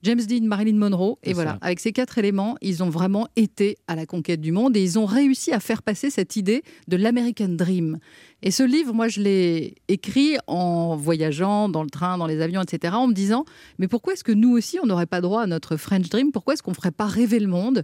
James 0.03 0.21
Dean, 0.21 0.43
Marilyn 0.45 0.77
Monroe, 0.77 1.17
et 1.23 1.33
voilà, 1.33 1.53
ça. 1.53 1.57
avec 1.61 1.79
ces 1.79 1.91
quatre 1.91 2.17
éléments, 2.17 2.55
ils 2.61 2.83
ont 2.83 2.89
vraiment 2.89 3.27
été 3.35 3.77
à 3.87 3.95
la 3.95 4.05
conquête 4.05 4.41
du 4.41 4.51
monde 4.51 4.77
et 4.77 4.83
ils 4.83 4.99
ont 4.99 5.05
réussi 5.05 5.51
à 5.51 5.59
faire 5.59 5.81
passer 5.81 6.09
cette 6.09 6.35
idée 6.35 6.63
de 6.87 6.97
l'American 6.97 7.49
Dream. 7.49 7.97
Et 8.43 8.51
ce 8.51 8.61
livre, 8.61 8.93
moi, 8.93 9.07
je 9.07 9.19
l'ai 9.19 9.73
écrit 9.87 10.37
en 10.45 10.95
voyageant 10.95 11.69
dans 11.69 11.81
le 11.81 11.89
train, 11.89 12.19
dans 12.19 12.27
les 12.27 12.39
avions, 12.41 12.61
etc., 12.61 12.93
en 12.95 13.07
me 13.07 13.13
disant, 13.13 13.45
mais 13.79 13.87
pourquoi 13.87 14.13
est-ce 14.13 14.23
que 14.23 14.31
nous 14.31 14.51
aussi, 14.55 14.77
on 14.81 14.85
n'aurait 14.85 15.07
pas 15.07 15.21
droit 15.21 15.41
à 15.41 15.47
notre 15.47 15.75
French 15.75 16.07
Dream? 16.09 16.31
Pourquoi 16.31 16.53
est-ce 16.53 16.61
qu'on 16.61 16.69
ne 16.71 16.75
ferait 16.75 16.91
pas 16.91 17.07
rêver 17.07 17.39
le 17.39 17.47
monde 17.47 17.83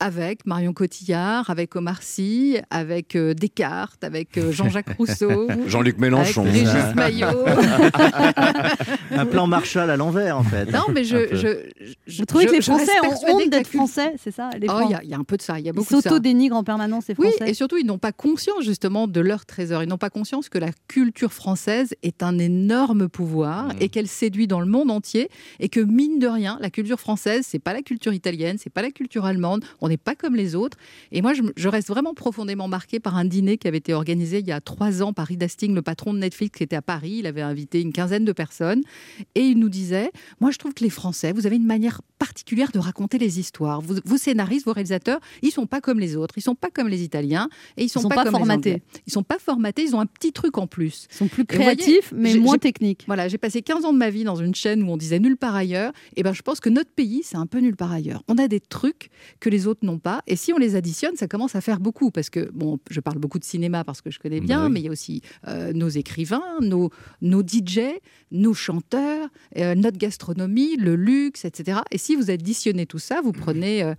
avec 0.00 0.44
Marion 0.44 0.72
Cotillard, 0.72 1.48
avec 1.50 1.76
Omar 1.76 2.02
Sy, 2.02 2.56
avec 2.70 3.14
euh, 3.14 3.32
Descartes, 3.32 4.02
avec 4.02 4.36
euh, 4.38 4.50
Jean-Jacques 4.50 4.90
Rousseau 4.98 5.46
Jean-Luc 5.68 5.94
avec 5.94 6.00
Mélenchon. 6.00 6.42
Régis 6.42 6.94
Maillot? 6.96 7.28
Un 9.12 9.26
plan 9.26 9.46
Marshall 9.46 9.88
à 9.90 9.96
l'envers, 9.96 10.36
en 10.38 10.42
fait. 10.44 10.64
Non, 10.72 10.84
mais 10.92 11.04
je, 11.04 11.28
je, 11.32 11.58
je- 12.06 12.18
Vous 12.18 12.24
trouvez 12.24 12.44
je- 12.44 12.48
que 12.48 12.54
les 12.56 12.60
Français 12.62 12.90
ont 13.04 13.34
honte 13.36 13.50
d'être 13.50 13.68
français, 13.68 14.14
c'est 14.22 14.30
ça 14.32 14.50
Oh, 14.54 14.80
il 14.84 14.90
y, 14.90 14.94
a- 14.94 15.02
il 15.04 15.10
y 15.10 15.14
a 15.14 15.18
un 15.18 15.24
peu 15.24 15.36
de 15.36 15.42
ça, 15.42 15.58
il 15.58 15.64
y 15.64 15.68
a 15.68 15.70
Ils 15.70 15.74
beaucoup 15.74 15.94
de 15.96 16.00
ça. 16.00 16.10
s'auto-dénigrent 16.10 16.56
en 16.56 16.64
permanence, 16.64 17.06
les 17.08 17.14
Oui, 17.18 17.28
Français. 17.28 17.50
et 17.50 17.54
surtout, 17.54 17.76
ils 17.76 17.86
n'ont 17.86 17.98
pas 17.98 18.12
conscience 18.12 18.64
justement 18.64 19.06
de 19.06 19.20
leur 19.20 19.46
trésor. 19.46 19.82
N'ont 19.92 19.98
pas 19.98 20.08
conscience 20.08 20.48
que 20.48 20.56
la 20.56 20.70
culture 20.88 21.34
française 21.34 21.94
est 22.02 22.22
un 22.22 22.38
énorme 22.38 23.08
pouvoir 23.10 23.66
Mmh. 23.68 23.72
et 23.80 23.88
qu'elle 23.90 24.08
séduit 24.08 24.46
dans 24.46 24.60
le 24.60 24.66
monde 24.66 24.90
entier 24.90 25.28
et 25.60 25.68
que 25.68 25.80
mine 25.80 26.18
de 26.18 26.26
rien, 26.26 26.56
la 26.62 26.70
culture 26.70 26.98
française, 26.98 27.44
c'est 27.46 27.58
pas 27.58 27.74
la 27.74 27.82
culture 27.82 28.14
italienne, 28.14 28.56
c'est 28.58 28.70
pas 28.70 28.80
la 28.80 28.90
culture 28.90 29.26
allemande. 29.26 29.64
On 29.82 29.88
n'est 29.90 29.98
pas 29.98 30.14
comme 30.14 30.34
les 30.34 30.54
autres. 30.54 30.78
Et 31.10 31.20
moi, 31.20 31.34
je, 31.34 31.42
je 31.56 31.68
reste 31.68 31.88
vraiment 31.88 32.14
profondément 32.14 32.68
marquée 32.68 33.00
par 33.00 33.16
un 33.18 33.26
dîner 33.26 33.58
qui 33.58 33.68
avait 33.68 33.76
été 33.78 33.92
organisé 33.92 34.38
il 34.38 34.46
y 34.46 34.52
a 34.52 34.62
trois 34.62 35.02
ans 35.02 35.12
par 35.12 35.26
Reed 35.26 35.42
Hastings, 35.42 35.74
le 35.74 35.82
patron 35.82 36.14
de 36.14 36.18
Netflix, 36.20 36.56
qui 36.56 36.62
était 36.64 36.76
à 36.76 36.80
Paris. 36.82 37.16
Il 37.18 37.26
avait 37.26 37.42
invité 37.42 37.82
une 37.82 37.92
quinzaine 37.92 38.24
de 38.24 38.32
personnes 38.32 38.80
et 39.34 39.42
il 39.42 39.58
nous 39.58 39.68
disait 39.68 40.10
Moi, 40.40 40.50
je 40.52 40.58
trouve 40.58 40.72
que 40.72 40.82
les 40.84 40.90
Français, 40.90 41.32
vous 41.32 41.46
avez 41.46 41.56
une 41.56 41.66
manière 41.66 42.00
particulière 42.18 42.70
de 42.72 42.78
raconter 42.78 43.18
les 43.18 43.38
histoires. 43.38 43.82
Vous- 43.82 43.96
vos 44.06 44.16
scénaristes, 44.16 44.64
vos 44.64 44.72
réalisateurs, 44.72 45.20
ils 45.42 45.50
sont 45.50 45.66
pas 45.66 45.80
comme 45.82 46.00
les 46.00 46.16
autres. 46.16 46.38
Ils 46.38 46.42
sont 46.42 46.54
pas 46.54 46.70
comme 46.70 46.88
les 46.88 47.02
Italiens 47.02 47.48
et 47.76 47.84
ils 47.84 47.88
sont, 47.90 48.00
sont 48.00 48.08
pas 48.08 48.16
comme 48.24 48.32
les 48.32 48.38
formatés. 48.38 48.70
Anglais. 48.74 48.82
Ils 49.06 49.12
sont 49.12 49.22
pas 49.22 49.38
formatés. 49.38 49.81
Ils 49.82 49.94
ont 49.96 50.00
un 50.00 50.06
petit 50.06 50.32
truc 50.32 50.58
en 50.58 50.66
plus. 50.66 51.08
Ils 51.10 51.16
sont 51.16 51.28
plus 51.28 51.44
voyez, 51.48 51.62
créatifs, 51.76 52.12
mais 52.16 52.34
moins 52.36 52.58
techniques. 52.58 53.04
Voilà, 53.06 53.28
j'ai 53.28 53.38
passé 53.38 53.62
15 53.62 53.84
ans 53.84 53.92
de 53.92 53.98
ma 53.98 54.10
vie 54.10 54.24
dans 54.24 54.36
une 54.36 54.54
chaîne 54.54 54.82
où 54.82 54.90
on 54.90 54.96
disait 54.96 55.18
nulle 55.18 55.36
part 55.36 55.54
ailleurs. 55.54 55.92
Et 56.16 56.22
ben, 56.22 56.32
je 56.32 56.42
pense 56.42 56.60
que 56.60 56.68
notre 56.70 56.90
pays, 56.90 57.22
c'est 57.24 57.36
un 57.36 57.46
peu 57.46 57.58
nulle 57.58 57.76
part 57.76 57.92
ailleurs. 57.92 58.22
On 58.28 58.38
a 58.38 58.48
des 58.48 58.60
trucs 58.60 59.10
que 59.40 59.48
les 59.50 59.66
autres 59.66 59.84
n'ont 59.84 59.98
pas. 59.98 60.22
Et 60.26 60.36
si 60.36 60.52
on 60.52 60.58
les 60.58 60.76
additionne, 60.76 61.16
ça 61.16 61.28
commence 61.28 61.54
à 61.54 61.60
faire 61.60 61.80
beaucoup. 61.80 62.10
Parce 62.10 62.30
que, 62.30 62.50
bon, 62.52 62.78
je 62.90 63.00
parle 63.00 63.18
beaucoup 63.18 63.38
de 63.38 63.44
cinéma 63.44 63.84
parce 63.84 64.00
que 64.00 64.10
je 64.10 64.18
connais 64.18 64.40
bien, 64.40 64.60
Bah 64.60 64.66
oui. 64.66 64.72
mais 64.72 64.80
il 64.80 64.84
y 64.84 64.88
a 64.88 64.92
aussi 64.92 65.22
euh, 65.48 65.72
nos 65.72 65.88
écrivains, 65.88 66.42
nos, 66.60 66.90
nos 67.20 67.42
DJ, 67.42 67.80
nos 68.30 68.54
chanteurs, 68.54 69.28
euh, 69.58 69.74
notre 69.74 69.98
gastronomie, 69.98 70.76
le 70.76 70.96
luxe, 70.96 71.44
etc. 71.44 71.80
Et 71.90 71.98
si 71.98 72.16
vous 72.16 72.30
additionnez 72.30 72.86
tout 72.86 72.98
ça, 72.98 73.20
vous 73.22 73.32
prenez. 73.32 73.82
euh, 73.82 73.94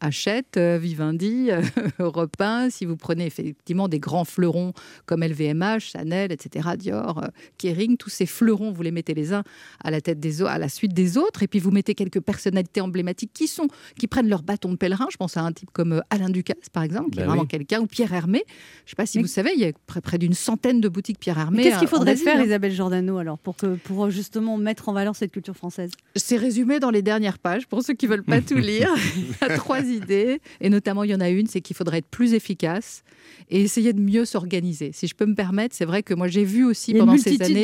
Hachette, 0.00 0.56
euh, 0.56 0.78
Vivendi, 0.80 1.48
euh, 1.50 1.62
Europe 1.98 2.34
1, 2.38 2.70
si 2.70 2.84
vous 2.84 2.96
prenez 2.96 3.26
effectivement 3.26 3.88
des 3.88 3.98
grands 3.98 4.24
fleurons 4.24 4.72
comme 5.06 5.22
LVMH, 5.24 5.80
Chanel, 5.92 6.32
etc., 6.32 6.70
Dior, 6.78 7.22
euh, 7.22 7.28
Kering, 7.58 7.96
tous 7.96 8.10
ces 8.10 8.26
fleurons, 8.26 8.70
vous 8.72 8.82
les 8.82 8.90
mettez 8.90 9.14
les 9.14 9.32
uns 9.32 9.42
à 9.82 9.90
la 9.90 10.00
tête 10.00 10.20
des 10.20 10.42
à 10.42 10.58
la 10.58 10.68
suite 10.68 10.92
des 10.94 11.16
autres, 11.16 11.42
et 11.42 11.48
puis 11.48 11.58
vous 11.58 11.70
mettez 11.70 11.94
quelques 11.94 12.20
personnalités 12.20 12.80
emblématiques 12.80 13.30
qui 13.32 13.46
sont 13.46 13.68
qui 13.98 14.06
prennent 14.06 14.28
leur 14.28 14.42
bâton 14.42 14.70
de 14.72 14.76
pèlerin. 14.76 15.06
Je 15.10 15.16
pense 15.16 15.36
à 15.36 15.42
un 15.42 15.52
type 15.52 15.70
comme 15.72 16.02
Alain 16.10 16.28
Ducasse, 16.30 16.68
par 16.72 16.82
exemple, 16.82 17.10
qui 17.10 17.16
Bah 17.18 17.22
est 17.22 17.26
vraiment 17.26 17.42
oui. 17.42 17.48
quelqu'un, 17.48 17.80
ou 17.80 17.86
Pierre 17.86 18.12
Hermé. 18.12 18.42
Je 18.48 18.52
ne 18.52 18.88
sais 18.90 18.96
pas 18.96 19.06
si 19.06 19.18
Mais- 19.18 19.22
vous 19.22 19.28
savez, 19.28 19.50
il 19.54 19.60
y 19.60 19.64
a 19.66 19.72
près, 19.86 20.00
près 20.00 20.18
d'une 20.18 20.34
centaine 20.34 20.80
de 20.80 20.88
boutiques 20.88 21.18
Pierre 21.18 21.38
Hermé. 21.38 21.62
Qu'est-ce 21.62 21.78
qu'il 21.78 21.88
faudrait 21.88 22.16
faire, 22.16 22.38
hein. 22.40 22.44
Isabelle 22.44 22.72
Giordano, 22.72 23.18
alors, 23.18 23.38
pour, 23.38 23.56
que, 23.56 23.74
pour 23.76 24.10
justement 24.10 24.56
mettre 24.58 24.88
en 24.88 24.92
valeur 24.92 25.14
cette 25.16 25.30
culture 25.32 25.56
française? 25.56 25.90
C'est 26.16 26.36
résumé 26.36 26.80
dans 26.80 26.90
les 26.90 27.02
dernières 27.02 27.38
pages. 27.38 27.66
Pour 27.66 27.82
ceux 27.82 27.94
qui 27.94 28.06
veulent 28.06 28.24
pas 28.24 28.40
tout 28.40 28.56
lire, 28.56 28.88
il 29.16 29.22
y 29.28 29.34
a 29.52 29.56
trois 29.56 29.74
trois 29.74 29.83
idées, 29.88 30.40
et 30.60 30.70
notamment 30.70 31.04
il 31.04 31.10
y 31.10 31.14
en 31.14 31.20
a 31.20 31.28
une, 31.30 31.46
c'est 31.46 31.60
qu'il 31.60 31.76
faudrait 31.76 31.98
être 31.98 32.06
plus 32.08 32.34
efficace 32.34 33.02
et 33.50 33.62
essayer 33.62 33.92
de 33.92 34.00
mieux 34.00 34.24
s'organiser. 34.24 34.90
Si 34.92 35.06
je 35.06 35.14
peux 35.14 35.26
me 35.26 35.34
permettre, 35.34 35.74
c'est 35.74 35.84
vrai 35.84 36.02
que 36.02 36.14
moi 36.14 36.28
j'ai 36.28 36.44
vu 36.44 36.64
aussi 36.64 36.92
pendant 37.00 37.12
ces 37.18 37.30
années. 37.42 37.62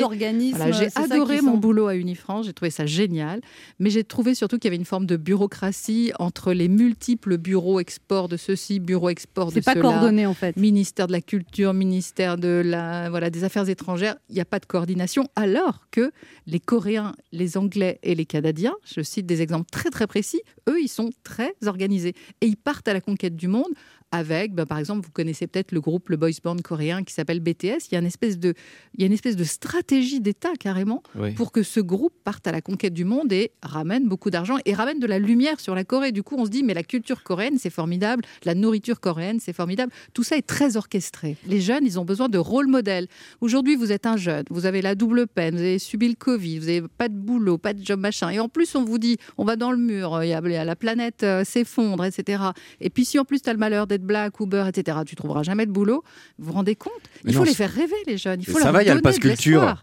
Voilà, 0.56 0.72
j'ai 0.72 0.88
adoré 0.96 1.40
mon 1.42 1.52
sont- 1.52 1.58
boulot 1.58 1.86
à 1.86 1.94
Unifrance, 1.96 2.46
j'ai 2.46 2.52
trouvé 2.52 2.70
ça 2.70 2.86
génial, 2.86 3.40
mais 3.78 3.90
j'ai 3.90 4.04
trouvé 4.04 4.34
surtout 4.34 4.58
qu'il 4.58 4.68
y 4.68 4.70
avait 4.70 4.76
une 4.78 4.84
forme 4.84 5.06
de 5.06 5.16
bureaucratie 5.16 6.12
entre 6.18 6.52
les 6.52 6.68
multiples 6.68 7.36
bureaux 7.38 7.80
export 7.80 8.28
de 8.28 8.36
ceci, 8.36 8.78
bureau 8.80 9.08
export 9.08 9.48
de 9.48 9.54
C'est 9.54 9.62
pas 9.64 9.72
cela. 9.72 9.82
coordonné 9.82 10.26
en 10.26 10.34
fait. 10.34 10.56
Ministère 10.56 11.06
de 11.06 11.12
la 11.12 11.20
Culture, 11.20 11.74
ministère 11.74 12.36
de 12.38 12.62
la, 12.64 13.10
voilà, 13.10 13.30
des 13.30 13.44
Affaires 13.44 13.68
étrangères, 13.68 14.16
il 14.28 14.34
n'y 14.34 14.40
a 14.40 14.44
pas 14.44 14.58
de 14.58 14.66
coordination, 14.66 15.28
alors 15.36 15.80
que 15.90 16.10
les 16.46 16.60
Coréens, 16.60 17.14
les 17.32 17.56
Anglais 17.56 17.98
et 18.02 18.14
les 18.14 18.26
Canadiens, 18.26 18.74
je 18.84 19.02
cite 19.02 19.26
des 19.26 19.42
exemples 19.42 19.68
très 19.70 19.90
très 19.90 20.06
précis, 20.06 20.40
eux, 20.68 20.80
ils 20.80 20.88
sont 20.88 21.10
très 21.22 21.54
organisés. 21.66 22.14
Et 22.40 22.46
ils 22.46 22.56
partent 22.56 22.88
à 22.88 22.92
la 22.92 23.00
conquête 23.00 23.36
du 23.36 23.48
monde 23.48 23.72
avec, 24.12 24.54
ben, 24.54 24.66
par 24.66 24.78
exemple, 24.78 25.04
vous 25.04 25.12
connaissez 25.12 25.46
peut-être 25.46 25.72
le 25.72 25.80
groupe, 25.80 26.08
le 26.08 26.16
boys 26.16 26.30
band 26.42 26.56
coréen 26.56 27.04
qui 27.04 27.14
s'appelle 27.14 27.40
BTS. 27.40 27.88
Il 27.90 27.92
y 27.92 27.96
a 27.96 28.00
une 28.00 28.06
espèce 28.06 28.38
de, 28.38 28.54
il 28.94 29.00
y 29.00 29.04
a 29.04 29.06
une 29.06 29.12
espèce 29.12 29.36
de 29.36 29.44
stratégie 29.44 30.20
d'État 30.20 30.50
carrément 30.58 31.02
Oui. 31.14 31.32
pour 31.32 31.52
que 31.52 31.62
ce 31.62 31.80
groupe 31.80 32.12
parte 32.24 32.46
à 32.46 32.52
la 32.52 32.60
conquête 32.60 32.92
du 32.94 33.04
monde 33.04 33.32
et 33.32 33.52
ramène 33.62 34.08
beaucoup 34.08 34.30
d'argent 34.30 34.56
et 34.64 34.74
ramène 34.74 34.98
de 34.98 35.06
la 35.06 35.18
lumière 35.18 35.60
sur 35.60 35.74
la 35.74 35.84
Corée. 35.84 36.12
Du 36.12 36.22
coup, 36.22 36.34
on 36.38 36.44
se 36.44 36.50
dit, 36.50 36.62
mais 36.62 36.74
la 36.74 36.82
culture 36.82 37.22
coréenne, 37.22 37.56
c'est 37.58 37.70
formidable, 37.70 38.24
la 38.44 38.54
nourriture 38.54 39.00
coréenne, 39.00 39.38
c'est 39.40 39.52
formidable. 39.52 39.92
Tout 40.12 40.22
ça 40.24 40.36
est 40.36 40.46
très 40.46 40.76
orchestré. 40.76 41.36
Les 41.46 41.60
jeunes, 41.60 41.84
ils 41.84 41.98
ont 42.00 42.04
besoin 42.04 42.28
de 42.28 42.38
rôle 42.38 42.66
modèle. 42.66 43.06
Aujourd'hui, 43.40 43.76
vous 43.76 43.92
êtes 43.92 44.06
un 44.06 44.16
jeune, 44.16 44.44
vous 44.50 44.66
avez 44.66 44.82
la 44.82 44.94
double 44.94 45.26
peine, 45.26 45.54
vous 45.54 45.60
avez 45.60 45.78
subi 45.78 46.08
le 46.08 46.14
Covid, 46.14 46.58
vous 46.58 46.66
n'avez 46.66 46.82
pas 46.88 47.08
de 47.08 47.14
boulot, 47.16 47.58
pas 47.58 47.74
de 47.74 47.84
job, 47.84 48.00
machin. 48.00 48.30
Et 48.30 48.40
en 48.40 48.48
plus, 48.48 48.74
on 48.74 48.84
vous 48.84 48.98
dit, 48.98 49.18
on 49.38 49.44
va 49.44 49.56
dans 49.56 49.70
le 49.70 49.78
mur, 49.78 50.14
a 50.14 50.40
la 50.40 50.76
planète 50.76 51.22
euh, 51.22 51.44
s'effondre, 51.44 52.04
etc. 52.04 52.42
Et 52.80 52.90
puis, 52.90 53.04
si 53.04 53.18
en 53.18 53.24
plus, 53.24 53.40
tu 53.42 53.48
as 53.48 53.52
le 53.52 53.58
malheur 53.58 53.86
d'être 53.86 53.99
black 54.04 54.40
ou 54.40 54.46
beurre, 54.46 54.68
etc., 54.68 54.98
tu 55.06 55.16
trouveras 55.16 55.42
jamais 55.42 55.66
de 55.66 55.70
boulot. 55.70 56.02
Vous 56.38 56.46
vous 56.46 56.52
rendez 56.52 56.74
compte? 56.74 56.92
Mais 57.24 57.30
Il 57.30 57.34
faut 57.34 57.40
non, 57.40 57.44
les 57.46 57.54
faire 57.54 57.70
rêver, 57.70 57.94
les 58.06 58.16
jeunes. 58.16 58.40
Il 58.40 58.46
faut 58.46 58.58
ça 58.58 58.64
leur 58.66 58.72
va, 58.74 58.82
il 58.82 58.86
y 58.86 58.90
a 58.90 58.94
le 58.94 59.00
donner 59.00 59.12
pass 59.12 59.16
de 59.16 59.20
culture. 59.20 59.82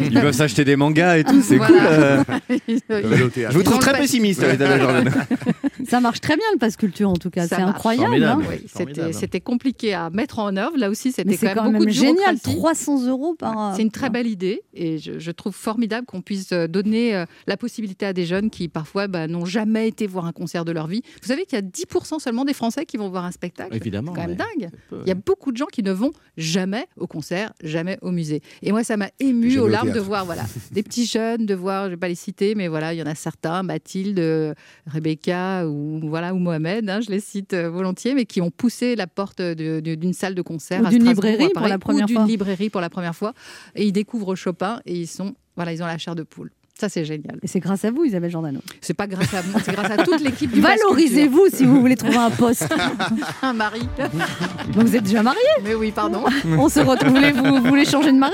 Ils 0.00 0.12
peuvent 0.14 0.32
s'acheter 0.34 0.64
des 0.64 0.76
mangas 0.76 1.18
et 1.18 1.24
tout, 1.24 1.40
c'est 1.42 1.56
Voilà. 1.56 2.24
cool. 2.24 2.34
euh. 2.50 2.58
Je 3.50 3.52
vous 3.56 3.62
trouve 3.62 3.78
très 3.78 3.92
pessimiste. 3.98 4.42
Ça 5.88 6.00
marche 6.00 6.20
très 6.20 6.36
bien 6.36 6.44
le 6.52 6.58
passe 6.58 6.76
culture 6.76 7.08
en 7.10 7.16
tout 7.16 7.30
cas. 7.30 7.46
C'est 7.46 7.54
incroyable. 7.56 8.06
Formidable. 8.06 8.44
hein. 8.44 8.56
Oui, 9.06 9.12
c'était, 9.12 9.40
compliqué 9.40 9.94
à 9.94 10.10
mettre 10.10 10.38
en 10.38 10.56
œuvre. 10.56 10.76
Là 10.76 10.90
aussi, 10.90 11.12
c'était 11.12 11.36
quand 11.36 11.54
quand 11.54 11.62
même 11.64 11.72
beaucoup 11.72 11.84
même 11.86 11.94
de 11.94 11.98
génial. 11.98 12.36
bureaucratie. 12.36 12.56
300 12.56 13.06
euros 13.08 13.34
par. 13.34 13.74
C'est 13.76 13.82
une 13.82 13.90
très 13.90 14.10
belle 14.10 14.26
idée 14.26 14.62
et 14.74 14.98
je, 14.98 15.18
je 15.18 15.30
trouve 15.30 15.54
formidable 15.54 16.06
qu'on 16.06 16.20
puisse 16.22 16.52
euh, 16.52 16.66
donner 16.66 17.14
euh, 17.16 17.24
la 17.46 17.56
possibilité 17.56 18.06
à 18.06 18.12
des 18.12 18.26
jeunes 18.26 18.50
qui 18.50 18.68
parfois 18.68 19.08
bah, 19.08 19.26
n'ont 19.26 19.44
jamais 19.44 19.88
été 19.88 20.06
voir 20.06 20.26
un 20.26 20.32
concert 20.32 20.64
de 20.64 20.72
leur 20.72 20.86
vie. 20.86 21.02
Vous 21.22 21.28
savez 21.28 21.44
qu'il 21.46 21.58
y 21.58 21.62
a 21.62 21.64
10% 21.64 22.18
seulement 22.20 22.44
des 22.44 22.52
Français 22.54 22.84
qui 22.86 22.96
vont 22.96 23.08
voir 23.08 23.24
un 23.24 23.30
spectacle. 23.32 23.49
Évidemment. 23.72 24.12
C'est 24.14 24.20
quand 24.22 24.28
même 24.28 24.36
dingue. 24.36 24.70
peu, 24.88 24.98
Il 25.04 25.08
y 25.08 25.12
a 25.12 25.14
beaucoup 25.14 25.52
de 25.52 25.56
gens 25.56 25.66
qui 25.66 25.82
ne 25.82 25.92
vont 25.92 26.12
jamais 26.36 26.86
au 26.96 27.06
concert, 27.06 27.52
jamais 27.62 27.98
au 28.02 28.10
musée. 28.10 28.40
Et 28.62 28.70
moi, 28.72 28.84
ça 28.84 28.96
m'a 28.96 29.10
ému 29.20 29.58
aux 29.58 29.64
au 29.64 29.68
larmes 29.68 29.92
de 29.92 30.00
voir 30.00 30.24
voilà, 30.24 30.44
des 30.72 30.82
petits 30.82 31.06
jeunes, 31.06 31.46
de 31.46 31.54
voir, 31.54 31.82
je 31.84 31.86
ne 31.86 31.94
vais 31.94 31.96
pas 31.98 32.08
les 32.08 32.14
citer, 32.14 32.54
mais 32.54 32.68
voilà, 32.68 32.94
il 32.94 32.98
y 32.98 33.02
en 33.02 33.06
a 33.06 33.14
certains, 33.14 33.62
Mathilde, 33.62 34.54
Rebecca 34.86 35.66
ou, 35.68 36.00
voilà, 36.04 36.34
ou 36.34 36.38
Mohamed, 36.38 36.88
hein, 36.88 37.00
je 37.00 37.10
les 37.10 37.20
cite 37.20 37.54
euh, 37.54 37.70
volontiers, 37.70 38.14
mais 38.14 38.24
qui 38.24 38.40
ont 38.40 38.50
poussé 38.50 38.96
la 38.96 39.06
porte 39.06 39.40
de- 39.40 39.80
de- 39.80 39.94
d'une 39.94 40.12
salle 40.12 40.34
de 40.34 40.42
concert 40.42 40.82
Ou 40.82 40.86
à 40.86 40.90
d'une 40.90 41.00
Strasbourg, 41.02 41.24
librairie 41.24 41.50
à 41.54 41.58
pour 41.58 41.68
la 41.68 41.78
première 41.78 42.04
ou 42.04 42.06
d'une 42.06 42.16
fois. 42.16 42.26
librairie 42.26 42.70
pour 42.70 42.80
la 42.80 42.90
première 42.90 43.14
fois. 43.16 43.34
Et 43.74 43.84
ils 43.86 43.92
découvrent 43.92 44.34
Chopin 44.34 44.80
et 44.86 44.94
ils 44.94 45.06
sont, 45.06 45.34
voilà, 45.56 45.72
ils 45.72 45.82
ont 45.82 45.86
la 45.86 45.98
chair 45.98 46.14
de 46.14 46.22
poule. 46.22 46.50
Ça, 46.80 46.88
c'est 46.88 47.04
génial. 47.04 47.38
Et 47.42 47.46
c'est 47.46 47.60
grâce 47.60 47.84
à 47.84 47.90
vous, 47.90 48.04
Isabelle 48.04 48.30
Jordano. 48.30 48.60
C'est 48.80 48.94
pas 48.94 49.06
grâce 49.06 49.34
à 49.34 49.42
moi, 49.42 49.60
c'est 49.62 49.72
grâce 49.72 49.90
à 49.90 49.98
toute 49.98 50.22
l'équipe 50.22 50.50
du. 50.50 50.62
Valorisez-vous 50.62 51.48
si 51.52 51.66
vous 51.66 51.78
voulez 51.78 51.94
trouver 51.94 52.16
un 52.16 52.30
poste. 52.30 52.74
Un 53.42 53.52
mari. 53.52 53.86
Donc 54.72 54.86
vous 54.86 54.96
êtes 54.96 55.02
déjà 55.02 55.22
marié. 55.22 55.40
Mais 55.62 55.74
oui, 55.74 55.90
pardon. 55.90 56.24
On 56.56 56.70
se 56.70 56.80
retrouve. 56.80 57.10
Vous 57.10 57.16
voulez, 57.16 57.32
vous 57.32 57.68
voulez 57.68 57.84
changer 57.84 58.12
de 58.12 58.16
mari? 58.16 58.32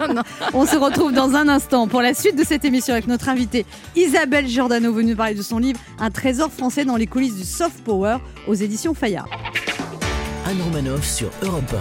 Non, 0.00 0.14
non. 0.14 0.22
On 0.54 0.64
se 0.64 0.76
retrouve 0.76 1.12
dans 1.12 1.34
un 1.34 1.46
instant 1.46 1.86
pour 1.86 2.00
la 2.00 2.14
suite 2.14 2.38
de 2.38 2.44
cette 2.44 2.64
émission 2.64 2.94
avec 2.94 3.06
notre 3.06 3.28
invitée 3.28 3.66
Isabelle 3.96 4.48
Giordano, 4.48 4.90
venue 4.90 5.10
nous 5.10 5.16
parler 5.16 5.34
de 5.34 5.42
son 5.42 5.58
livre 5.58 5.78
Un 5.98 6.10
trésor 6.10 6.50
français 6.50 6.86
dans 6.86 6.96
les 6.96 7.06
coulisses 7.06 7.36
du 7.36 7.44
soft 7.44 7.84
power 7.84 8.16
aux 8.46 8.54
éditions 8.54 8.94
Fayard. 8.94 9.28
Anne 10.46 10.62
Romanoff 10.62 11.06
sur 11.06 11.28
Europe 11.42 11.74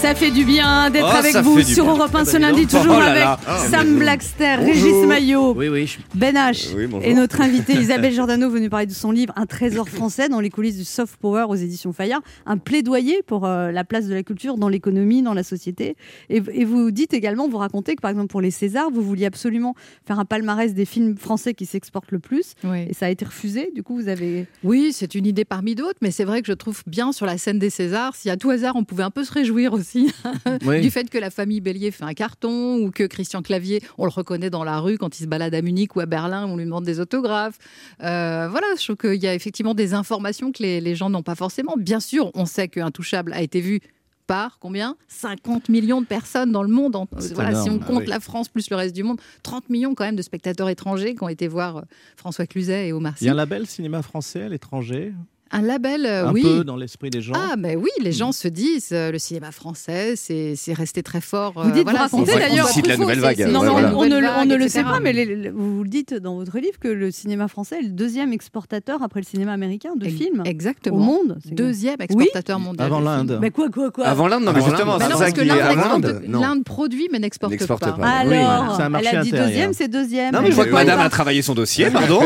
Ça 0.00 0.14
fait 0.14 0.30
du 0.30 0.44
bien 0.46 0.88
d'être 0.90 1.04
Oh, 1.06 1.16
avec 1.18 1.36
vous 1.36 1.60
sur 1.60 1.84
bien. 1.84 1.92
Europe 1.94 2.14
1 2.14 2.20
Ah 2.20 2.24
ce 2.24 2.36
lundi, 2.38 2.66
toujours 2.66 2.94
Oh 2.96 3.00
là 3.00 3.10
avec 3.10 3.22
là. 3.22 3.38
Sam 3.70 3.98
Blackster, 3.98 4.54
Régis. 4.56 4.94
Maillot, 5.06 5.52
Oui, 5.54 5.68
oui. 5.68 5.86
je- 5.86 5.98
Ben 6.18 6.34
H 6.34 6.74
Oui, 6.74 6.88
et 7.02 7.12
notre 7.12 7.40
invitée 7.42 7.74
Isabelle 7.80 8.12
Giordano 8.12 8.48
venue 8.48 8.70
parler 8.70 8.86
de 8.86 8.92
son 8.92 9.10
livre 9.10 9.32
Un 9.36 9.44
trésor 9.44 9.88
français 9.90 10.28
dans 10.30 10.40
les 10.40 10.48
coulisses 10.48 10.78
du 10.78 10.84
soft 10.84 11.16
power 11.16 11.44
aux 11.48 11.54
éditions 11.54 11.92
Fayard, 11.92 12.22
un 12.46 12.56
plaidoyer 12.56 13.22
pour 13.26 13.44
euh, 13.44 13.70
la 13.72 13.84
place 13.84 14.06
de 14.06 14.14
la 14.14 14.22
culture 14.22 14.56
dans 14.56 14.68
l'économie, 14.70 15.20
dans 15.22 15.34
la 15.34 15.42
société. 15.42 15.96
Et, 16.30 16.42
et 16.52 16.64
vous 16.64 16.90
dites 16.90 17.12
également, 17.12 17.46
vous 17.48 17.58
racontez 17.58 17.94
que 17.94 18.00
par 18.00 18.10
exemple 18.10 18.28
pour 18.28 18.40
les 18.40 18.50
Césars, 18.50 18.90
vous 18.90 19.02
vouliez 19.02 19.26
absolument 19.26 19.74
faire 20.06 20.18
un 20.18 20.24
palmarès 20.24 20.72
des 20.72 20.86
films 20.86 21.18
français 21.18 21.52
qui 21.52 21.66
s'exportent 21.66 22.10
le 22.12 22.20
plus 22.20 22.54
Oui. 22.64 22.86
et 22.88 22.94
ça 22.94 23.06
a 23.06 23.10
été 23.10 23.26
refusé. 23.26 23.70
Du 23.74 23.82
coup, 23.82 23.96
vous 23.96 24.08
avez 24.08 24.46
Oui, 24.64 24.92
c'est 24.94 25.14
une 25.14 25.26
idée 25.26 25.44
parmi 25.44 25.74
d'autres, 25.74 25.98
mais 26.00 26.10
c'est 26.10 26.24
vrai 26.24 26.40
que 26.40 26.46
je 26.48 26.54
trouve 26.54 26.82
bien 26.86 27.12
sur 27.12 27.26
la 27.26 27.36
scène 27.36 27.58
des 27.58 27.70
Césars, 27.70 28.14
si 28.16 28.30
à 28.30 28.36
tout 28.38 28.48
hasard 28.50 28.76
on 28.76 28.84
pouvait 28.84 29.02
un 29.04 29.10
peu 29.10 29.24
se 29.24 29.32
réjouir 29.32 29.74
aussi 29.74 29.89
Oui. 30.66 30.80
du 30.80 30.90
fait 30.90 31.08
que 31.10 31.18
la 31.18 31.30
famille 31.30 31.60
Bélier 31.60 31.90
fait 31.90 32.04
un 32.04 32.14
carton 32.14 32.76
ou 32.78 32.90
que 32.90 33.04
Christian 33.04 33.42
Clavier, 33.42 33.82
on 33.98 34.04
le 34.04 34.10
reconnaît 34.10 34.50
dans 34.50 34.64
la 34.64 34.78
rue 34.80 34.98
quand 34.98 35.18
il 35.18 35.22
se 35.22 35.28
balade 35.28 35.54
à 35.54 35.62
Munich 35.62 35.96
ou 35.96 36.00
à 36.00 36.06
Berlin, 36.06 36.46
on 36.46 36.56
lui 36.56 36.64
demande 36.64 36.84
des 36.84 37.00
autographes. 37.00 37.58
Euh, 38.02 38.48
voilà, 38.50 38.66
je 38.78 38.84
trouve 38.84 38.96
qu'il 38.96 39.22
y 39.22 39.26
a 39.26 39.34
effectivement 39.34 39.74
des 39.74 39.94
informations 39.94 40.52
que 40.52 40.62
les, 40.62 40.80
les 40.80 40.94
gens 40.94 41.10
n'ont 41.10 41.22
pas 41.22 41.34
forcément. 41.34 41.74
Bien 41.78 42.00
sûr, 42.00 42.30
on 42.34 42.46
sait 42.46 42.68
qu'Intouchable 42.68 43.32
a 43.32 43.42
été 43.42 43.60
vu 43.60 43.80
par 44.26 44.58
combien? 44.60 44.96
50 45.08 45.68
millions 45.70 46.00
de 46.00 46.06
personnes 46.06 46.52
dans 46.52 46.62
le 46.62 46.68
monde. 46.68 46.94
En- 46.94 47.08
si 47.18 47.32
on. 47.36 47.40
Ah 47.40 47.84
compte 47.84 48.02
oui. 48.02 48.06
la 48.06 48.20
France 48.20 48.48
plus 48.48 48.70
le 48.70 48.76
reste 48.76 48.94
du 48.94 49.02
monde, 49.02 49.20
30 49.42 49.68
millions 49.70 49.94
quand 49.96 50.04
même 50.04 50.14
de 50.14 50.22
spectateurs 50.22 50.68
étrangers 50.68 51.16
qui 51.16 51.22
ont 51.24 51.28
été 51.28 51.48
voir 51.48 51.78
euh, 51.78 51.82
François 52.16 52.46
Cluzet 52.46 52.86
et 52.88 52.92
Omar 52.92 53.14
Il 53.20 53.24
y 53.24 53.28
a 53.28 53.30
Sy. 53.30 53.34
un 53.34 53.34
label 53.36 53.66
cinéma 53.66 54.02
français 54.02 54.42
à 54.42 54.48
l'étranger, 54.48 55.12
Un 55.52 55.62
label, 55.62 56.06
euh, 56.06 56.28
un 56.28 56.32
oui. 56.32 56.42
peu 56.42 56.62
dans 56.64 56.76
l'esprit 56.76 57.10
des 57.10 57.20
gens. 57.20 57.32
Ah, 57.34 57.56
mais 57.58 57.74
oui, 57.74 57.90
les 58.00 58.12
gens 58.12 58.30
se 58.30 58.46
disent, 58.46 58.90
euh, 58.92 59.10
le 59.10 59.18
cinéma 59.18 59.50
français, 59.50 60.14
c'est 60.14 60.54
c'est 60.56 60.72
resté 60.72 61.02
très 61.02 61.20
fort. 61.20 61.54
euh, 61.56 61.64
Vous 61.64 61.70
dites, 61.72 61.82
voilà, 61.82 62.06
vous 62.06 62.18
racontez 62.18 62.38
d'ailleurs- 62.38 62.68
la 62.86 62.96
nouvelle 62.96 63.18
vague, 63.18 63.40
non, 63.40 63.46
mais 63.46 63.56
on, 63.58 63.62
la 63.62 63.70
voilà. 63.70 63.96
on 63.96 64.04
ne, 64.04 64.08
le- 64.10 64.14
on 64.16 64.20
ne 64.20 64.26
vague, 64.28 64.48
le 64.50 64.54
etc. 64.66 64.68
sait 64.70 64.82
pas, 64.84 65.00
mais 65.00 65.12
les- 65.12 65.24
les- 65.24 65.50
vous 65.50 65.82
le 65.82 65.88
dites 65.88 66.14
dans 66.14 66.36
votre 66.36 66.56
livre 66.58 66.78
que 66.78 66.86
le 66.88 67.10
cinéma 67.10 67.48
français 67.48 67.78
est 67.80 67.82
le 67.82 67.88
deuxième 67.88 68.32
exportateur 68.32 69.02
après 69.02 69.20
le 69.20 69.26
cinéma 69.26 69.52
américain 69.52 69.90
de 69.96 70.04
films 70.08 70.42
Exactement. 70.44 70.96
au 70.96 71.00
monde. 71.00 71.38
Deuxième 71.50 71.96
exportateur 72.00 72.60
mondial. 72.60 72.86
Avant 72.86 73.00
l'Inde. 73.00 73.38
Mais 73.40 73.50
quoi, 73.50 73.68
quoi, 73.70 73.90
quoi 73.90 74.06
Avant 74.06 74.28
l'Inde, 74.28 74.44
non, 74.44 74.52
mais 74.52 74.58
Avant 74.60 74.68
justement, 74.68 74.92
l'Inde. 74.98 75.02
C'est 75.02 75.08
non, 75.08 75.18
ça 75.18 75.24
parce 75.24 75.32
que 75.32 75.40
qui 75.42 75.48
est 75.48 76.28
l'Inde 76.28 76.64
produit 76.64 77.08
mais 77.10 77.18
n'exporte 77.18 77.56
pas. 77.66 77.76
pas. 77.92 78.08
Alors, 78.08 78.76
c'est 78.76 78.82
un 78.82 78.88
marché 78.88 79.08
elle 79.12 79.18
a 79.18 79.22
dit 79.22 79.30
deuxième, 79.32 79.72
c'est 79.72 79.88
deuxième. 79.88 80.32
Non, 80.32 80.42
mais 80.42 80.50
je 80.50 80.54
vois 80.54 80.66
que 80.66 80.70
madame 80.72 81.00
a 81.00 81.08
travaillé 81.08 81.42
son 81.42 81.54
dossier, 81.54 81.90
pardon. 81.90 82.20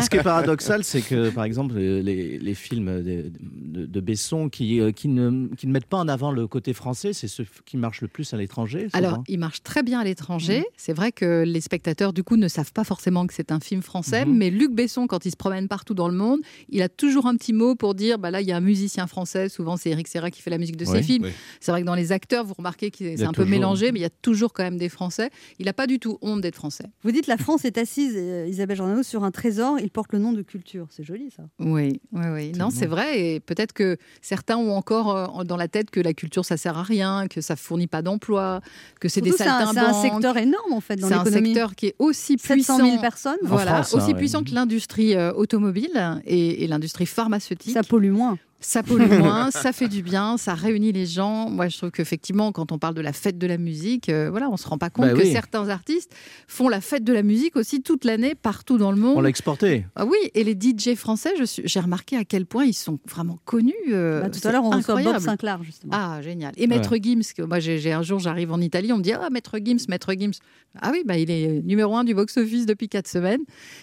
Ce 0.00 0.08
qui 0.08 0.16
est 0.16 0.22
paradoxal, 0.22 0.84
c'est 0.84 1.00
que, 1.02 1.28
par 1.30 1.44
exemple, 1.44 1.74
les, 1.76 2.13
les 2.14 2.54
films 2.54 3.02
de, 3.02 3.30
de- 3.36 3.86
de 3.86 4.00
Besson 4.00 4.48
qui, 4.48 4.80
euh, 4.80 4.92
qui, 4.92 5.08
ne, 5.08 5.48
qui 5.56 5.66
ne 5.66 5.72
mettent 5.72 5.86
pas 5.86 5.98
en 5.98 6.08
avant 6.08 6.30
le 6.30 6.46
côté 6.46 6.72
français, 6.72 7.12
c'est 7.12 7.28
ceux 7.28 7.46
qui 7.64 7.76
marchent 7.76 8.00
le 8.00 8.08
plus 8.08 8.32
à 8.34 8.36
l'étranger. 8.36 8.88
Alors, 8.92 9.22
il 9.28 9.38
marche 9.38 9.62
très 9.62 9.82
bien 9.82 10.00
à 10.00 10.04
l'étranger. 10.04 10.64
C'est 10.76 10.92
vrai 10.92 11.12
que 11.12 11.44
les 11.46 11.60
spectateurs, 11.60 12.12
du 12.12 12.22
coup, 12.22 12.36
ne 12.36 12.48
savent 12.48 12.72
pas 12.72 12.84
forcément 12.84 13.26
que 13.26 13.34
c'est 13.34 13.52
un 13.52 13.60
film 13.60 13.82
français. 13.82 14.24
Mhm. 14.24 14.36
Mais 14.36 14.50
Luc 14.50 14.72
Besson, 14.72 15.06
quand 15.06 15.24
il 15.26 15.30
se 15.30 15.36
promène 15.36 15.68
partout 15.68 15.94
dans 15.94 16.08
le 16.08 16.14
monde, 16.14 16.40
il 16.68 16.82
a 16.82 16.88
toujours 16.88 17.26
un 17.26 17.36
petit 17.36 17.52
mot 17.52 17.74
pour 17.74 17.94
dire 17.94 18.18
bah 18.18 18.30
là, 18.30 18.40
il 18.40 18.46
y 18.48 18.52
a 18.52 18.56
un 18.56 18.60
musicien 18.60 19.06
français. 19.06 19.48
Souvent, 19.48 19.76
c'est 19.76 19.90
Eric 19.90 20.08
Serra 20.08 20.30
qui 20.30 20.42
fait 20.42 20.50
la 20.50 20.58
musique 20.58 20.76
de 20.76 20.84
ses 20.84 21.02
films. 21.02 21.24
oui. 21.24 21.30
C'est 21.60 21.70
vrai 21.72 21.80
que 21.82 21.86
dans 21.86 21.94
les 21.94 22.12
acteurs, 22.12 22.44
vous 22.44 22.54
remarquez 22.54 22.90
que 22.90 22.98
c'est 23.16 23.24
un 23.24 23.32
peu 23.32 23.44
mélangé, 23.44 23.92
mais 23.92 23.98
il 23.98 24.02
y 24.02 24.06
a 24.06 24.10
toujours 24.10 24.52
quand 24.52 24.62
même 24.62 24.76
des 24.78 24.88
Français. 24.88 25.30
Il 25.58 25.66
n'a 25.66 25.72
pas 25.72 25.86
du 25.86 25.98
tout 25.98 26.18
honte 26.22 26.40
d'être 26.40 26.54
français. 26.56 26.84
Vous 27.02 27.10
dites 27.12 27.26
la 27.26 27.36
France 27.36 27.64
est 27.64 27.78
assise, 27.78 28.14
euh, 28.16 28.46
Isabelle 28.48 28.76
Giordano, 28.76 29.02
sur 29.02 29.24
un 29.24 29.30
trésor. 29.30 29.78
Il 29.80 29.90
porte 29.90 30.12
le 30.12 30.18
nom 30.18 30.32
de 30.32 30.42
culture. 30.42 30.86
C'est 30.90 31.04
joli 31.04 31.30
ça. 31.30 31.44
Oui, 31.58 32.00
oui, 32.12 32.24
oui. 32.32 32.52
Non, 32.52 32.70
c'est 32.70 32.86
vrai. 32.86 33.20
Et 33.20 33.40
peut-être 33.40 33.72
que 33.72 33.96
certains 34.22 34.56
ont 34.56 34.76
encore 34.76 35.16
euh, 35.40 35.44
dans 35.44 35.56
la 35.56 35.68
tête 35.68 35.90
que 35.90 36.00
la 36.00 36.14
culture, 36.14 36.44
ça 36.44 36.56
sert 36.56 36.78
à 36.78 36.82
rien, 36.82 37.26
que 37.28 37.40
ça 37.40 37.56
fournit 37.56 37.86
pas 37.86 38.02
d'emplois, 38.02 38.60
que 39.00 39.08
c'est 39.08 39.20
des 39.20 39.30
Surtout, 39.30 39.44
c'est 39.44 39.48
un, 39.48 39.72
c'est 39.72 39.78
un 39.78 39.82
saltimbanques. 39.92 40.12
secteur 40.12 40.36
énorme 40.36 40.72
en 40.72 40.80
fait 40.80 40.96
dans 40.96 41.08
C'est 41.08 41.14
un 41.14 41.24
l'économie. 41.24 41.48
secteur 41.54 41.74
qui 41.74 41.86
est 41.88 41.94
aussi 41.98 42.38
700 42.38 42.54
puissant. 42.54 42.78
000 42.78 43.00
personnes. 43.00 43.36
Voilà, 43.42 43.82
France, 43.82 43.94
hein, 43.94 43.98
aussi 43.98 44.12
ouais. 44.12 44.18
puissant 44.18 44.42
que 44.44 44.52
l'industrie 44.54 45.14
euh, 45.16 45.32
automobile 45.32 46.20
et, 46.26 46.62
et 46.64 46.66
l'industrie 46.66 47.06
pharmaceutique. 47.06 47.72
Ça 47.72 47.82
pollue 47.82 48.10
moins. 48.12 48.38
Ça 48.60 48.82
pollue 48.82 49.10
moins, 49.18 49.50
ça 49.50 49.72
fait 49.72 49.88
du 49.88 50.02
bien, 50.02 50.38
ça 50.38 50.54
réunit 50.54 50.90
les 50.92 51.04
gens. 51.04 51.50
Moi, 51.50 51.68
je 51.68 51.76
trouve 51.76 51.90
qu'effectivement, 51.90 52.50
quand 52.50 52.72
on 52.72 52.78
parle 52.78 52.94
de 52.94 53.02
la 53.02 53.12
fête 53.12 53.36
de 53.36 53.46
la 53.46 53.58
musique, 53.58 54.08
euh, 54.08 54.30
voilà, 54.30 54.48
on 54.48 54.56
se 54.56 54.66
rend 54.66 54.78
pas 54.78 54.88
compte 54.88 55.04
Bah 55.06 55.12
que 55.12 55.18
oui. 55.18 55.30
certains 55.32 55.68
artistes 55.68 56.14
font 56.48 56.70
la 56.70 56.80
fête 56.80 57.04
de 57.04 57.12
la 57.12 57.22
musique 57.22 57.56
aussi 57.56 57.82
toute 57.82 58.04
l'année, 58.06 58.34
partout 58.34 58.78
dans 58.78 58.90
le 58.90 58.96
monde. 58.96 59.18
On 59.18 59.20
l'a 59.20 59.28
exporté. 59.28 59.84
Ah 59.96 60.06
oui, 60.06 60.16
et 60.34 60.44
les 60.44 60.54
DJ 60.54 60.94
français, 60.94 61.30
j'ai 61.64 61.80
remarqué 61.80 62.16
à 62.16 62.24
quel 62.24 62.46
point 62.46 62.64
ils 62.64 62.72
sont 62.72 62.98
vraiment 63.06 63.38
connus. 63.44 63.74
euh, 63.92 64.22
Bah, 64.22 64.30
tout 64.30 64.46
à 64.48 64.52
l'heure, 64.52 64.64
on 64.64 64.70
reçoit 64.70 64.94
Bob 64.94 64.98
incroyable. 65.00 65.24
Sinclair, 65.24 65.62
justement. 65.62 65.92
Ah, 65.94 66.22
génial. 66.22 66.52
Et 66.56 66.66
Maître 66.66 66.96
Gims, 66.96 67.20
que 67.36 67.42
moi, 67.42 67.58
j'ai 67.58 67.92
un 67.92 68.02
jour, 68.02 68.18
j'arrive 68.18 68.50
en 68.50 68.60
Italie, 68.62 68.92
on 68.92 68.96
me 68.98 69.02
dit 69.02 69.12
Ah, 69.12 69.28
Maître 69.30 69.58
Gims, 69.62 69.84
Maître 69.90 70.12
Gims. 70.18 70.32
Ah 70.80 70.88
oui, 70.90 71.02
bah, 71.04 71.18
il 71.18 71.30
est 71.30 71.60
numéro 71.62 71.94
un 71.96 72.02
du 72.04 72.14
box-office 72.14 72.64
depuis 72.66 72.88
quatre 72.88 73.08
semaines. 73.08 73.42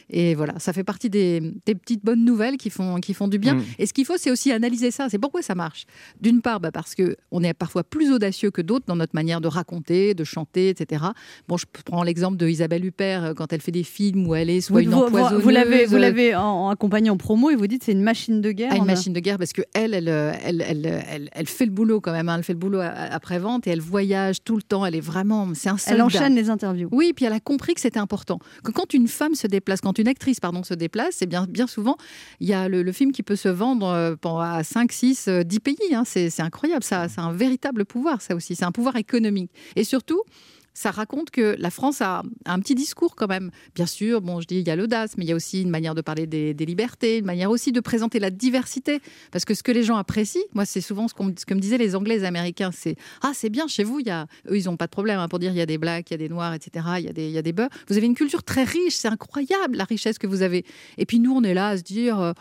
Et 0.10 0.34
voilà, 0.34 0.58
ça 0.58 0.74
fait 0.74 0.84
partie 0.84 1.10
des, 1.12 1.40
des 1.68 1.76
petites 1.76 2.04
bonnes 2.04 2.26
nouvelles 2.26 2.58
qui 2.58 2.70
font, 2.72 2.96
qui 3.00 3.14
font 3.14 3.28
du 3.28 3.38
bien. 3.38 3.54
Mm. 3.54 3.64
Et 3.78 3.86
ce 3.86 3.94
qu'il 3.94 4.06
faut, 4.06 4.18
c'est 4.18 4.32
aussi 4.32 4.52
analyser 4.52 4.71
ça. 4.78 5.08
C'est 5.10 5.18
pourquoi 5.20 5.42
ça 5.42 5.56
marche. 5.56 5.86
D'une 6.22 6.42
part, 6.42 6.60
bah, 6.60 6.72
parce 6.72 6.96
qu'on 6.96 7.44
est 7.44 7.54
parfois 7.54 7.84
plus 7.84 8.12
audacieux 8.12 8.52
que 8.52 8.62
d'autres 8.62 8.86
dans 8.88 8.96
notre 8.96 9.16
manière 9.16 9.42
de 9.42 9.48
raconter, 9.48 10.14
de 10.14 10.24
chanter, 10.24 10.70
etc. 10.70 11.04
Bon, 11.48 11.58
je 11.58 11.66
prends 11.86 12.04
l'exemple 12.04 12.38
de 12.38 12.48
Isabelle 12.48 12.86
Huppert 12.86 13.24
euh, 13.24 13.34
quand 13.34 13.54
elle 13.54 13.62
fait 13.62 13.72
des 13.72 13.84
films 13.84 14.28
où 14.28 14.36
elle 14.36 14.50
est 14.50 14.62
soit 14.62 14.82
Vous, 14.82 14.88
une 14.88 14.90
vous- 14.92 15.04
empoisonneuse. 15.04 15.42
vous 15.44 15.50
l'avez, 15.50 15.86
vous 15.86 15.98
l'avez 15.98 16.36
en, 16.36 16.42
en 16.44 16.70
accompagné 16.70 17.10
en 17.10 17.18
promo 17.18 17.50
et 17.50 17.56
vous 17.56 17.68
dites 17.68 17.84
c'est 17.84 17.92
une 17.92 18.02
machine 18.04 18.42
de 18.42 18.52
guerre. 18.52 18.72
à 18.72 18.76
une 18.76 18.84
On 18.84 18.86
machine 18.86 19.14
de 19.14 19.20
guerre 19.20 19.38
parce 19.38 19.54
que 19.54 19.62
elle, 19.74 19.94
elle, 19.94 20.08
euh, 20.10 20.32
elle, 20.44 20.64
elle, 20.68 21.04
elle, 21.10 21.30
elle 21.32 21.48
fait 21.48 21.66
le 21.66 21.72
boulot 21.72 22.00
quand 22.02 22.12
même. 22.12 22.30
hein. 22.30 22.36
Elle 22.38 22.44
fait 22.44 22.54
le 22.54 22.60
boulot 22.60 22.80
après 22.82 23.40
vente 23.40 23.68
et 23.68 23.72
elle 23.72 23.82
voyage 23.82 24.44
tout 24.44 24.56
le 24.56 24.62
temps. 24.64 24.86
Elle 24.86 24.96
est 24.96 25.00
vraiment, 25.02 25.48
c'est 25.54 25.70
un 25.70 25.78
soldat. 25.78 25.96
Elle 25.96 26.02
enchaîne 26.02 26.36
les 26.36 26.50
interviews. 26.50 26.90
Oui, 26.92 27.14
puis 27.16 27.26
elle 27.26 27.34
a 27.34 27.40
compris 27.40 27.74
que 27.74 27.82
c'était 27.82 28.00
important. 28.00 28.40
Que 28.64 28.72
quand 28.72 28.94
une 28.94 29.08
femme 29.08 29.36
se 29.36 29.48
déplace, 29.48 29.82
quand 29.82 29.98
une 30.00 30.08
actrice 30.08 30.40
pardon 30.40 30.64
se 30.64 30.74
déplace, 30.74 31.16
c'est 31.18 31.26
bien, 31.28 31.46
bien 31.50 31.68
souvent 31.68 31.98
il 32.40 32.48
y 32.48 32.54
a 32.54 32.68
le, 32.70 32.84
le 32.84 32.92
film 32.92 33.12
qui 33.12 33.24
peut 33.24 33.36
se 33.36 33.50
vendre 33.50 33.88
euh, 33.88 34.16
pendant- 34.20 34.42
à 34.56 34.64
5, 34.64 34.92
6, 34.92 35.28
euh, 35.28 35.44
10 35.44 35.60
pays. 35.60 35.78
hein. 35.94 36.04
C'est 36.06 36.40
incroyable. 36.40 36.84
Ça, 36.84 37.08
c'est 37.10 37.22
un 37.22 37.32
véritable 37.32 37.86
pouvoir, 37.86 38.22
ça 38.22 38.36
aussi. 38.36 38.56
C'est 38.56 38.66
un 38.66 38.72
pouvoir 38.72 38.96
économique. 38.96 39.52
Et 39.76 39.84
surtout. 39.84 40.22
Ça 40.74 40.92
raconte 40.92 41.32
que 41.32 41.56
la 41.60 41.70
France 41.70 42.02
a 42.02 42.24
un 42.46 42.60
petit 42.60 42.76
discours 42.76 43.16
quand 43.16 43.28
même. 43.28 43.52
Bien 43.76 43.86
sûr, 43.86 44.22
bon, 44.22 44.40
je 44.40 44.48
dis 44.48 44.60
il 44.60 44.68
y 44.68 44.72
a 44.72 44.76
l'audace, 44.78 45.18
mais 45.18 45.26
il 45.26 45.28
y 45.28 45.34
a 45.34 45.36
aussi 45.36 45.62
une 45.62 45.70
manière 45.70 45.96
de 45.96 46.02
parler 46.02 46.28
des, 46.28 46.54
libertés, 46.54 47.18
une 47.18 47.26
manière 47.26 47.52
aussi 47.52 47.74
de 47.74 47.82
présenter 47.82 48.20
la 48.20 48.30
diversité. 48.30 49.02
Parce 49.32 49.44
que 49.44 49.54
ce 49.54 49.64
que 49.64 49.74
les 49.74 49.84
gens 49.84 49.98
apprécient, 49.98 50.42
moi, 50.54 50.64
c'est 50.64 50.80
souvent 50.80 51.10
ce, 51.10 51.14
que 51.14 51.54
me 51.54 51.60
disaient 51.60 51.78
les 51.78 51.94
Anglais 51.96 52.16
et 52.16 52.20
les 52.20 52.24
Américains, 52.24 52.72
c'est 52.72 52.96
ah 53.22 53.32
c'est 53.34 53.50
bien 53.50 53.68
chez 53.68 53.84
vous, 53.84 54.00
il 54.00 54.08
y 54.08 54.12
a 54.12 54.28
eux 54.50 54.56
ils 54.56 54.70
ont 54.70 54.78
pas 54.78 54.86
de 54.86 54.92
problème 54.92 55.20
hein, 55.20 55.28
pour 55.28 55.40
dire 55.40 55.52
il 55.52 55.58
y 55.58 55.62
a 55.62 55.66
des 55.66 55.78
blacks, 55.78 56.10
il 56.10 56.14
y 56.14 56.16
a 56.16 56.18
des 56.18 56.30
noirs, 56.30 56.54
etc. 56.54 56.86
Il 57.00 57.04
y 57.04 57.10
a 57.10 57.14
des 57.14 57.26
il 57.28 57.34
y 57.34 57.38
a 57.38 57.42
des 57.42 57.54
beurs. 57.54 57.70
Vous 57.90 57.98
avez 57.98 58.06
une 58.06 58.16
culture 58.16 58.44
très 58.44 58.64
riche, 58.64 58.96
c'est 58.96 59.10
incroyable 59.10 59.76
la 59.76 59.84
richesse 59.84 60.18
que 60.18 60.28
vous 60.28 60.42
avez. 60.42 60.64
Et 60.98 61.06
puis 61.06 61.20
nous 61.20 61.34
on 61.34 61.44
est 61.44 61.54
là 61.54 61.70
à 61.70 61.78
se 61.78 61.84
dire 61.84 62.20
euh, 62.22 62.32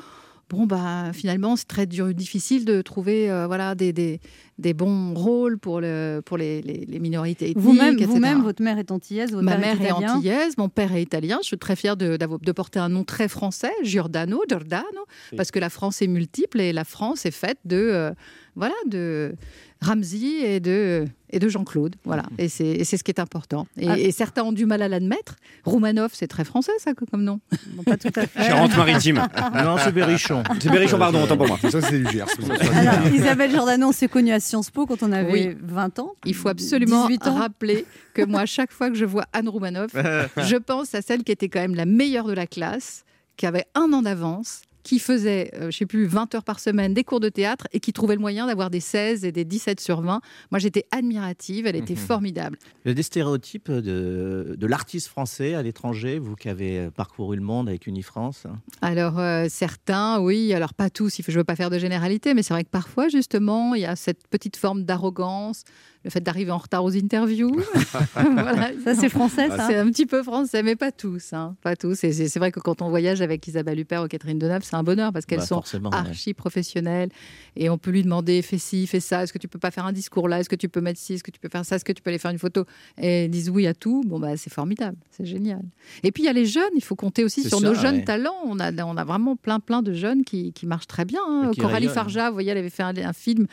bon 0.51 0.67
bah 0.67 1.13
finalement 1.15 1.57
c'est 1.57 1.69
très 1.69 1.87
dur, 1.87 2.13
difficile 2.13 2.65
de 2.65 2.83
trouver 2.83 3.31
euh, 3.31 3.47
voilà 3.47 3.75
des, 3.75 3.93
des, 3.93 4.21
des 4.59 4.75
bons 4.75 5.15
rôles 5.15 5.59
pour 5.59 5.81
le 5.81 6.21
pour 6.27 6.37
les, 6.37 6.61
les, 6.61 6.85
les 6.87 6.99
minorités 6.99 7.51
ethniques. 7.51 7.65
Vous-même, 7.65 7.97
vous-même, 7.97 8.43
votre 8.43 8.63
mère 8.63 8.79
est 8.79 8.91
antillaise, 8.91 9.31
votre 9.31 9.45
Ma 9.45 9.53
père 9.53 9.61
mère 9.61 9.81
est 9.81 9.91
italien. 9.91 10.17
antillaise, 10.17 10.59
mon 10.59 10.69
père 10.69 10.93
est 10.95 11.03
italien. 11.03 11.39
Je 11.41 11.47
suis 11.47 11.59
très 11.59 11.77
fière 11.77 11.97
de, 11.97 12.19
de 12.19 12.53
porter 12.53 12.81
un 12.81 12.89
nom 12.89 13.05
très 13.05 13.29
français, 13.29 13.73
Giordano, 13.85 14.43
Giordano, 14.49 15.07
parce 15.37 15.51
que 15.53 15.61
la 15.61 15.71
France 15.71 16.03
est 16.03 16.09
multiple 16.09 16.61
et 16.61 16.73
la 16.73 16.85
France 16.85 17.25
est 17.25 17.31
faite 17.31 17.59
de, 17.65 17.77
euh, 17.77 18.11
voilà, 18.57 18.75
de 18.87 19.35
Ramsey 19.83 20.43
et 20.43 20.61
de, 20.61 21.07
et 21.31 21.39
de 21.39 21.49
Jean-Claude. 21.49 21.97
Voilà, 22.05 22.25
et 22.37 22.49
c'est, 22.51 22.67
et 22.67 22.85
c'est 22.85 22.97
ce 22.99 23.05
qui 23.05 23.11
est 23.11 23.21
important. 23.21 23.67
Et, 23.79 23.89
Ah. 23.89 23.99
et 23.99 24.13
certains 24.13 24.43
ont 24.43 24.53
du 24.53 24.67
mal 24.67 24.83
à 24.83 24.89
l'admettre. 24.89 25.37
Roumanoff, 25.65 26.13
c'est 26.15 26.27
très 26.27 26.45
français, 26.45 26.73
ça, 26.79 26.93
comme 26.93 27.23
nom. 27.23 27.41
Bon, 27.75 27.83
pas 27.83 27.97
tout 27.97 28.09
à 28.15 28.27
fait. 28.27 28.45
Charente-Maritime. 28.45 29.23
Non, 29.55 29.77
c'est 29.83 29.93
Berrichon. 29.93 30.43
C'est 30.61 30.71
Berrichon, 30.71 30.99
pardon, 30.99 31.23
autant 31.25 31.37
pour 31.39 31.47
moi. 31.49 31.59
Ça, 31.71 31.81
c'est 31.81 31.99
du 31.99 32.07
Gers. 32.11 32.27
Alors, 32.73 33.07
Isabelle 33.15 33.51
Giordano, 33.51 33.89
on 33.89 33.93
s'est 33.93 34.09
connue 34.09 34.33
à 34.33 34.41
Sciences 34.41 34.71
Po 34.71 34.85
quand 34.87 35.03
on 35.03 35.13
avait 35.13 35.33
Oui. 35.33 35.57
20 35.63 35.99
ans. 36.01 36.13
Il 36.27 36.35
faut 36.35 36.49
absolument 36.49 37.07
18 37.07 37.27
ans. 37.29 37.35
rappeler 37.37 37.87
que 38.13 38.23
moi, 38.25 38.41
à 38.41 38.47
chaque 38.47 38.73
fois 38.73 38.91
que 38.91 38.97
je 38.97 39.05
vois 39.07 39.25
Anne 39.33 39.49
Roumanoff, 39.49 39.93
je 40.37 40.57
pense 40.57 40.95
à 40.95 41.01
celle 41.03 41.25
qui 41.25 41.33
était 41.33 41.49
quand 41.49 41.61
même 41.61 41.75
la 41.75 41.87
meilleure 41.87 42.27
de 42.27 42.35
la 42.35 42.47
classe, 42.47 43.05
qui 43.39 43.47
avait 43.47 43.65
un 43.75 43.91
an 43.95 44.03
d'avance, 44.03 44.61
qui 44.83 44.99
faisait, 44.99 45.51
euh, 45.55 45.71
je 45.71 45.77
sais 45.79 45.87
plus, 45.87 46.07
20 46.07 46.35
heures 46.35 46.45
par 46.45 46.59
semaine 46.61 46.95
des 46.95 47.05
cours 47.05 47.21
de 47.21 47.29
théâtre 47.29 47.67
et 47.73 47.81
qui 47.81 47.93
trouvait 47.93 48.15
le 48.15 48.21
moyen 48.21 48.47
d'avoir 48.47 48.71
des 48.71 48.81
16 48.81 49.25
et 49.25 49.33
des 49.33 49.45
17 49.45 49.79
sur 49.81 50.01
20. 50.01 50.21
Moi, 50.51 50.59
j'étais 50.59 50.87
admirative, 50.91 51.67
elle 51.67 51.77
était 51.77 51.95
formidable. 51.97 52.57
Il 52.85 52.89
y 52.89 52.91
a 52.93 52.95
des 52.95 53.03
stéréotypes 53.03 53.71
de, 53.71 54.55
de 54.59 54.67
l'artiste 54.67 55.09
français 55.09 55.55
à 55.55 55.63
l'étranger, 55.63 56.19
vous 56.19 56.35
qui 56.37 56.49
avez 56.49 56.89
parcouru 56.95 57.37
le 57.37 57.43
monde 57.43 57.69
avec 57.69 57.87
Unifrance. 57.87 58.45
Alors, 58.81 59.19
euh, 59.19 59.47
certains, 59.49 60.19
oui, 60.21 60.53
alors 60.55 60.73
pas 60.75 60.89
tous, 60.91 61.19
il 61.19 61.23
faut- 61.25 61.31
je 61.33 61.37
ne 61.37 61.41
veux 61.41 61.45
pas 61.45 61.57
faire 61.57 61.71
de 61.71 61.79
généralité, 61.79 62.35
mais 62.35 62.43
c'est 62.43 62.55
vrai 62.55 62.65
que 62.65 62.71
parfois, 62.71 63.09
justement, 63.09 63.75
il 63.75 63.83
y 63.83 63.87
a 63.87 63.97
cette 63.97 64.27
petite 64.29 64.57
forme 64.57 64.85
d'arrogance, 64.85 65.65
le 66.05 66.11
fait 66.11 66.21
d'arriver 66.21 66.51
en 66.51 66.59
retard 66.59 66.83
aux 66.85 66.97
interviews. 66.97 67.55
voilà. 68.15 68.71
Ça, 68.85 68.95
c'est 68.95 69.09
français, 69.11 69.49
ça 69.51 69.67
C'est 69.69 69.77
un 69.77 69.87
petit 69.91 70.07
peu 70.07 70.23
français, 70.23 70.63
mais 70.63 70.77
pas 70.77 70.93
tous. 70.93 71.33
hein, 71.33 71.57
pas 71.63 71.77
tous. 71.77 72.03
Et 72.05 72.13
c'est 72.13 72.29
c'est 72.29 72.39
vrai 72.39 72.53
que 72.53 72.61
quand 72.61 72.81
on 72.83 72.89
voyage 72.89 73.21
avec 73.21 73.47
Isabelle 73.47 73.79
Huppert 73.81 74.03
ou 74.05 74.09
Catherine 74.09 74.39
Deneuve, 74.39 74.63
c'est 74.71 74.77
un 74.77 74.83
bonheur 74.83 75.13
parce 75.13 75.27
qu'elles 75.27 75.41
Bah, 75.41 75.47
sont 75.47 75.63
archi 75.93 76.33
professionnelles 76.35 77.09
et 77.57 77.69
on 77.71 77.79
peut 77.79 77.91
lui 77.91 78.03
demander 78.03 78.41
fais 78.43 78.59
ci, 78.59 78.87
fais 78.87 79.01
ça. 79.01 79.23
Est-ce 79.25 79.33
que 79.33 79.39
tu 79.39 79.49
peux 79.49 79.59
pas 79.59 79.71
faire 79.71 79.85
un 79.87 79.93
discours 79.93 80.29
là 80.29 80.39
Est-ce 80.41 80.49
que 80.49 80.57
tu 80.57 80.69
peux 80.69 80.81
mettre 80.81 81.01
ci 81.01 81.15
Est-ce 81.15 81.25
que 81.25 81.31
tu 81.31 81.41
peux 81.41 81.49
faire 81.49 81.65
ça 81.65 81.77
Est-ce 81.77 81.85
que 81.85 81.93
tu 81.93 82.03
peux 82.03 82.11
aller 82.11 82.19
faire 82.19 82.31
une 82.31 82.39
photo? 82.39 82.65
Et 82.99 83.25
elles 83.25 83.31
disent 83.31 83.51
oui 83.51 83.67
à 83.67 83.75
tout. 83.75 84.03
Bon 84.07 84.19
bah 84.21 84.37
c'est 84.37 84.53
formidable, 84.53 84.97
c'est 85.11 85.27
génial. 85.27 85.63
Et 86.05 86.13
puis 86.13 86.23
il 86.23 86.27
y 86.27 86.29
a 86.29 86.33
les 86.33 86.47
jeunes. 86.47 86.71
Il 86.77 86.85
faut 86.85 86.95
compter 86.97 87.25
aussi 87.25 87.43
sur 87.43 87.59
ça, 87.61 87.67
nos 87.67 87.75
jeunes 87.75 88.05
talents. 88.05 88.37
On 88.47 88.59
a 88.61 88.71
on 88.85 88.97
a 88.97 89.05
vraiment 89.05 89.37
plein 89.37 89.59
plein 89.61 89.83
de 89.83 89.93
jeunes 89.93 90.25
qui, 90.25 90.53
qui 90.53 90.67
marchent 90.67 90.87
très 90.87 91.05
bien. 91.05 91.21
hein. 91.27 91.51
Coralie 91.59 91.87
rayonnent. 91.87 91.95
Farja, 91.95 92.29
vous 92.29 92.35
voyez, 92.35 92.51
elle 92.53 92.59
avait 92.59 92.71
fait 92.71 92.83
un, 92.85 92.97
un 92.97 93.13
film 93.13 93.47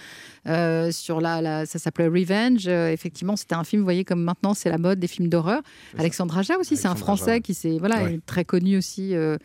euh, 0.47 0.91
sur 0.91 1.19
la, 1.21 1.41
la- 1.41 1.65
ça 1.65 1.79
s'appelait 1.79 2.07
Revenge. 2.07 2.67
Euh, 2.67 2.91
effectivement, 2.91 3.35
c'était 3.35 3.55
un 3.55 3.63
film, 3.63 3.81
vous 3.81 3.85
voyez, 3.85 4.05
comme 4.05 4.21
maintenant 4.23 4.53
c'est 4.53 4.69
la 4.69 4.77
mode 4.77 4.99
des 4.99 5.07
films 5.07 5.29
d'horreur. 5.29 5.61
Alexandre 5.97 6.37
Aja 6.37 6.57
aussi, 6.59 6.77
c'est 6.77 6.87
un 6.87 6.95
Français 6.95 7.41
qui 7.41 7.53
s'est 7.53 7.77
voilà, 7.79 8.03
Ouais. 8.03 8.13
est 8.15 8.25
très 8.25 8.45
connu 8.45 8.77
aussi 8.77 9.15
euh, 9.15 9.37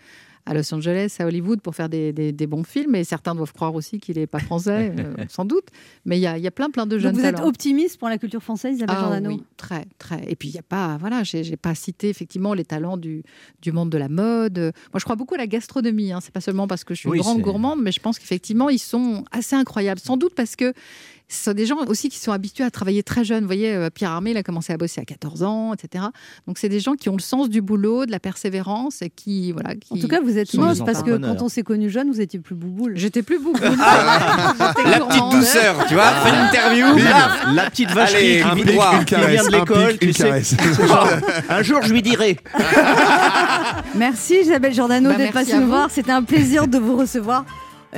à 0.44 0.54
Los 0.54 0.72
Angeles, 0.74 1.16
à 1.20 1.26
Hollywood 1.26 1.60
pour 1.60 1.74
faire 1.74 1.88
des, 1.88 2.12
des- 2.12 2.32
des 2.32 2.46
bons 2.46 2.64
films. 2.64 2.94
Et 2.96 3.04
certains 3.04 3.34
doivent 3.34 3.52
croire 3.52 3.74
aussi 3.74 3.98
qu'il 4.00 4.16
n'est 4.18 4.26
pas 4.26 4.40
français, 4.40 4.92
euh, 4.98 5.24
sans 5.28 5.44
doute. 5.44 5.66
Mais 6.04 6.18
il 6.18 6.20
y 6.20 6.26
a, 6.26 6.36
il 6.36 6.42
y 6.42 6.46
a 6.46 6.50
plein 6.50 6.68
plein 6.70 6.86
de 6.86 6.98
jeunes 6.98 7.12
Donc 7.12 7.20
vous 7.22 7.26
êtes 7.28 7.40
optimiste 7.40 7.98
pour 7.98 8.08
la 8.08 8.18
culture 8.18 8.42
française, 8.42 8.74
Isabelle 8.76 8.96
Ah 8.98 9.02
Giordano 9.02 9.30
oui, 9.30 9.42
très, 9.56 9.84
très. 9.98 10.24
Et 10.30 10.34
puis, 10.36 10.48
il 10.48 10.52
n'y 10.52 10.58
a 10.58 10.62
pas, 10.64 10.96
voilà, 10.98 11.22
j'ai 11.22 11.56
pas 11.56 11.74
cité 11.74 12.08
effectivement 12.08 12.54
les 12.54 12.64
talents 12.64 12.96
du, 12.96 13.22
du 13.62 13.70
monde 13.72 13.90
de 13.90 13.98
la 13.98 14.08
mode. 14.08 14.58
Moi, 14.58 14.98
je 14.98 15.04
crois 15.04 15.16
beaucoup 15.16 15.34
à 15.34 15.38
la 15.38 15.46
gastronomie. 15.46 16.12
Hein. 16.12 16.18
C'est 16.20 16.32
pas 16.34 16.40
seulement 16.40 16.66
parce 16.66 16.82
que 16.84 16.94
je 16.94 17.00
suis 17.00 17.08
Oui, 17.08 17.18
une 17.18 17.22
grande 17.22 17.40
gourmande, 17.42 17.80
mais 17.82 17.92
je 17.92 18.00
pense 18.00 18.18
qu'effectivement, 18.18 18.68
ils 18.68 18.78
sont 18.80 19.24
assez 19.30 19.54
incroyables. 19.54 20.00
Sans 20.00 20.16
doute 20.16 20.34
parce 20.34 20.56
que 20.56 20.72
ce 21.32 21.44
sont 21.44 21.52
des 21.54 21.64
gens 21.66 21.76
aussi 21.86 22.08
qui 22.10 22.18
sont 22.18 22.32
habitués 22.32 22.64
à 22.64 22.70
travailler 22.70 23.02
très 23.02 23.24
jeunes. 23.24 23.40
Vous 23.40 23.46
voyez, 23.48 23.72
euh, 23.74 23.88
Pierre 23.90 24.10
Armé, 24.10 24.32
il 24.32 24.36
a 24.36 24.42
commencé 24.42 24.72
à 24.72 24.76
bosser 24.76 25.00
à 25.00 25.04
14 25.04 25.42
ans, 25.42 25.72
etc. 25.72 26.04
Donc, 26.46 26.58
c'est 26.58 26.68
des 26.68 26.78
gens 26.80 26.94
qui 26.94 27.08
ont 27.08 27.16
le 27.16 27.22
sens 27.22 27.48
du 27.48 27.62
boulot, 27.62 28.04
de 28.06 28.10
la 28.10 28.20
persévérance 28.20 29.00
et 29.02 29.08
qui, 29.10 29.52
voilà. 29.52 29.74
Qui... 29.74 29.94
En 29.94 29.96
tout 29.96 30.08
cas, 30.08 30.20
vous 30.20 30.36
êtes 30.36 30.52
moche 30.54 30.78
parce 30.84 31.02
que 31.02 31.16
quand 31.16 31.42
on 31.42 31.48
s'est 31.48 31.62
connu 31.62 31.88
jeune, 31.90 32.10
vous 32.10 32.20
étiez 32.20 32.38
plus 32.38 32.54
bouboule. 32.54 32.92
J'étais 32.96 33.22
plus 33.22 33.38
beaucoup. 33.38 33.60
La 33.62 35.00
petite 35.00 35.30
douceur, 35.32 35.86
tu 35.88 35.94
vois, 35.94 36.10
fais 36.22 36.28
une 36.28 36.34
interview. 36.36 36.86
paf. 36.96 37.46
La 37.54 37.70
petite 37.70 37.88
Allez, 37.96 38.38
qui, 38.38 38.42
un 38.42 38.54
vit- 38.54 38.64
pic, 38.64 39.04
qui 39.06 39.14
vient 39.14 39.44
de 39.44 39.50
l'école, 39.52 39.98
tu 39.98 40.12
sais. 40.12 40.42
genre, 40.86 41.08
un 41.48 41.62
jour, 41.62 41.80
je 41.82 41.92
lui 41.92 42.02
dirai. 42.02 42.36
Merci 43.94 44.36
Isabelle 44.42 44.72
Giordano 44.74 45.10
Bah, 45.10 45.16
d'être 45.16 45.32
passée 45.32 45.58
nous 45.58 45.66
voir. 45.68 45.90
C'était 45.90 46.12
un 46.12 46.22
plaisir 46.22 46.66
de 46.68 46.78
vous 46.78 46.96
recevoir. 46.96 47.44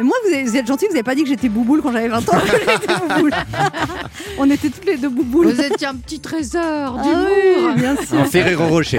Moi, 0.03 0.17
vous 0.27 0.35
êtes, 0.35 0.47
vous 0.49 0.57
êtes 0.57 0.67
gentil, 0.67 0.87
vous 0.87 0.93
n'avez 0.93 1.05
pas 1.05 1.15
dit 1.15 1.23
que 1.23 1.29
j'étais 1.29 1.49
bouboule 1.49 1.81
quand 1.81 1.93
j'avais 1.93 2.09
20 2.09 2.29
ans. 2.29 2.33
On 4.39 4.51
était 4.51 4.69
toutes 4.69 4.85
les 4.87 4.97
deux 4.97 5.09
bouboules. 5.09 5.53
Vous 5.53 5.61
étiez 5.61 5.87
un 5.87 5.95
petit 5.95 6.19
trésor 6.19 6.97
Ah 6.99 7.03
d'humour. 7.03 7.27
oui, 7.29 7.75
bien 7.81 7.97
sûr. 7.97 8.19
Un 8.21 8.25
Ferrero 8.25 8.67
Rocher. 8.67 8.99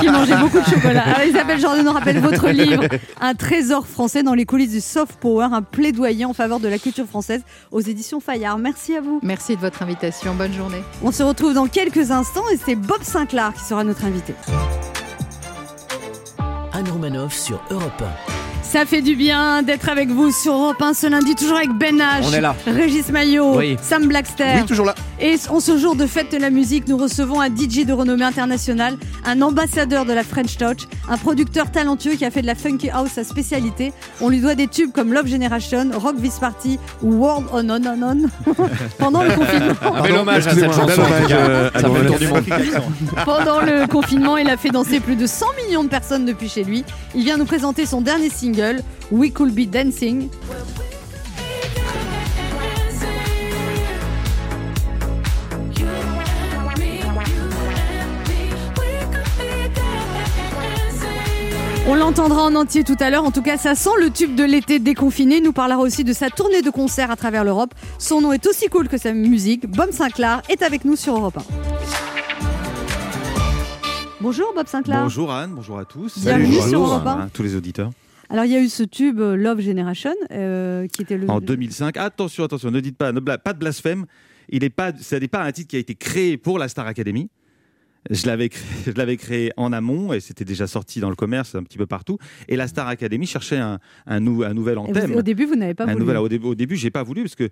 qui 0.00 0.08
mangeait 0.10 0.36
beaucoup 0.36 0.60
de 0.60 0.64
chocolat. 0.66 1.04
Alors, 1.04 1.22
Isabelle 1.26 1.58
Giordano 1.58 1.92
rappelle 1.92 2.18
votre 2.20 2.48
livre, 2.50 2.84
Un 3.20 3.34
trésor 3.34 3.86
français 3.86 4.22
dans 4.22 4.34
les 4.34 4.44
coulisses 4.44 4.72
du 4.72 4.80
soft 4.82 5.14
power, 5.20 5.48
un 5.52 5.62
plaidoyer 5.62 6.26
en 6.26 6.34
faveur 6.34 6.60
de 6.60 6.68
la 6.68 6.78
culture 6.78 7.06
française 7.06 7.42
aux 7.70 7.80
éditions 7.80 8.20
Fayard. 8.20 8.58
Merci 8.58 8.96
à 8.96 9.00
vous. 9.00 9.20
Merci 9.22 9.56
de 9.56 9.60
votre 9.60 9.82
invitation. 9.82 10.34
Bonne 10.34 10.52
journée. 10.52 10.82
On 11.02 11.12
se 11.12 11.22
retrouve 11.22 11.54
dans 11.54 11.66
quelques 11.66 12.10
instants 12.10 12.44
et 12.52 12.58
c'est 12.62 12.74
Bob 12.74 13.02
Sinclair 13.02 13.52
qui 13.54 13.64
sera 13.64 13.84
notre 13.84 14.04
invité. 14.04 14.34
Anne 16.74 16.88
Romanoff 16.90 17.34
sur 17.34 17.62
Europe 17.70 18.02
Ça 18.72 18.86
fait 18.86 19.02
du 19.02 19.16
bien 19.16 19.62
d'être 19.62 19.90
avec 19.90 20.08
vous 20.08 20.32
sur 20.32 20.54
Europe 20.54 20.80
1 20.80 20.94
ce 20.94 21.06
lundi, 21.06 21.34
toujours 21.34 21.58
avec 21.58 21.72
Ben 21.76 21.98
H, 21.98 22.22
On 22.24 22.32
est 22.32 22.40
là. 22.40 22.56
Régis 22.66 23.10
Maillot, 23.10 23.58
Oui. 23.58 23.76
Sam 23.82 24.06
Blackster. 24.08 24.46
Oui, 24.56 24.64
toujours 24.64 24.86
là. 24.86 24.94
Et 25.20 25.36
en 25.50 25.60
ce 25.60 25.76
jour 25.76 25.94
de 25.94 26.06
fête 26.06 26.32
de 26.32 26.38
la 26.38 26.48
musique, 26.48 26.88
nous 26.88 26.96
recevons 26.96 27.38
un 27.40 27.48
DJ 27.48 27.84
de 27.84 27.92
renommée 27.92 28.24
internationale, 28.24 28.96
un 29.26 29.42
ambassadeur 29.42 30.06
de 30.06 30.14
la 30.14 30.24
French 30.24 30.56
Touch, 30.56 30.88
un 31.08 31.18
producteur 31.18 31.70
talentueux 31.70 32.12
qui 32.14 32.24
a 32.24 32.30
fait 32.30 32.40
de 32.40 32.46
la 32.46 32.54
funky 32.54 32.88
house 32.88 33.10
sa 33.14 33.24
spécialité. 33.24 33.92
On 34.22 34.30
lui 34.30 34.40
doit 34.40 34.54
des 34.54 34.68
tubes 34.68 34.90
comme 34.90 35.12
Love 35.12 35.26
Generation, 35.26 35.90
Rock 35.94 36.16
This 36.22 36.38
Party 36.38 36.78
ou 37.02 37.12
World 37.12 37.46
On 37.52 37.68
On 37.68 37.84
On 37.84 38.02
On 38.02 38.26
pendant 38.98 39.22
le 39.22 39.32
confinement. 39.34 39.96
Un 39.96 40.02
bel 40.02 40.16
hommage 40.16 40.46
à 40.46 40.54
cette 40.54 40.72
chanson. 40.72 41.02
Pendant 43.26 43.60
le 43.60 43.86
confinement, 43.86 44.36
il 44.38 44.48
a 44.48 44.56
fait 44.56 44.70
danser 44.70 44.98
plus 45.00 45.16
de 45.16 45.26
100 45.26 45.46
millions 45.66 45.84
de 45.84 45.88
personnes 45.88 46.24
depuis 46.24 46.48
chez 46.48 46.64
lui. 46.64 46.84
Il 47.14 47.22
vient 47.24 47.36
nous 47.36 47.44
présenter 47.44 47.84
son 47.86 48.00
dernier 48.00 48.30
single, 48.30 48.61
We 49.10 49.32
Could 49.32 49.54
Be 49.54 49.68
Dancing. 49.68 50.28
On 61.88 61.94
l'entendra 61.96 62.44
en 62.44 62.54
entier 62.54 62.84
tout 62.84 62.96
à 63.00 63.10
l'heure. 63.10 63.24
En 63.24 63.32
tout 63.32 63.42
cas, 63.42 63.56
ça 63.56 63.74
sent 63.74 63.90
le 63.98 64.10
tube 64.10 64.36
de 64.36 64.44
l'été 64.44 64.78
déconfiné. 64.78 65.38
Il 65.38 65.42
nous 65.42 65.52
parlera 65.52 65.80
aussi 65.80 66.04
de 66.04 66.12
sa 66.12 66.30
tournée 66.30 66.62
de 66.62 66.70
concerts 66.70 67.10
à 67.10 67.16
travers 67.16 67.42
l'Europe. 67.42 67.74
Son 67.98 68.20
nom 68.20 68.32
est 68.32 68.46
aussi 68.46 68.68
cool 68.68 68.88
que 68.88 68.96
sa 68.96 69.12
musique. 69.12 69.68
Bob 69.68 69.90
Sinclair 69.90 70.42
est 70.48 70.62
avec 70.62 70.84
nous 70.84 70.94
sur 70.94 71.16
Europe 71.16 71.38
1. 71.38 71.42
Bonjour 74.20 74.52
Bob 74.54 74.68
Sinclair. 74.68 75.02
Bonjour 75.02 75.32
Anne, 75.32 75.50
bonjour 75.52 75.80
à 75.80 75.84
tous. 75.84 76.18
Bienvenue 76.18 76.60
sur 76.60 76.80
Europe 76.84 77.06
1. 77.06 77.28
Tous 77.32 77.42
les 77.42 77.56
auditeurs. 77.56 77.90
Alors, 78.32 78.44
il 78.46 78.50
y 78.50 78.56
a 78.56 78.60
eu 78.60 78.68
ce 78.68 78.82
tube 78.82 79.20
euh, 79.20 79.36
Love 79.36 79.60
Generation 79.60 80.14
euh, 80.32 80.86
qui 80.88 81.02
était 81.02 81.16
le. 81.18 81.30
En 81.30 81.40
2005, 81.40 81.96
attention, 81.98 82.44
attention, 82.44 82.70
ne 82.70 82.80
dites 82.80 82.96
pas, 82.96 83.12
ne 83.12 83.20
bla- 83.20 83.38
pas 83.38 83.52
de 83.52 83.58
blasphème. 83.58 84.06
Il 84.48 84.64
est 84.64 84.70
pas, 84.70 84.92
ce 84.98 85.14
n'est 85.16 85.28
pas 85.28 85.42
un 85.42 85.52
titre 85.52 85.68
qui 85.68 85.76
a 85.76 85.78
été 85.78 85.94
créé 85.94 86.36
pour 86.38 86.58
la 86.58 86.68
Star 86.68 86.86
Academy. 86.86 87.28
Je 88.10 88.26
l'avais 88.26 88.48
créé, 88.48 88.66
je 88.86 88.92
l'avais 88.92 89.16
créé 89.16 89.52
en 89.56 89.72
amont 89.72 90.12
et 90.12 90.18
c'était 90.20 90.44
déjà 90.44 90.66
sorti 90.66 90.98
dans 90.98 91.10
le 91.10 91.14
commerce 91.14 91.54
un 91.54 91.62
petit 91.62 91.78
peu 91.78 91.86
partout. 91.86 92.18
Et 92.48 92.56
la 92.56 92.66
Star 92.66 92.88
Academy 92.88 93.26
cherchait 93.26 93.58
un, 93.58 93.78
un, 94.06 94.18
nou- 94.20 94.42
un 94.42 94.54
nouvel 94.54 94.74
vous- 94.76 94.80
anthème. 94.86 95.14
au 95.14 95.22
début, 95.22 95.44
vous 95.44 95.54
n'avez 95.54 95.74
pas 95.74 95.84
un 95.84 95.92
voulu. 95.92 96.00
nouvel- 96.00 96.16
au, 96.16 96.28
début, 96.28 96.46
au 96.46 96.54
début, 96.56 96.76
j'ai 96.76 96.90
pas 96.90 97.02
voulu 97.04 97.22
parce 97.22 97.36
que 97.36 97.48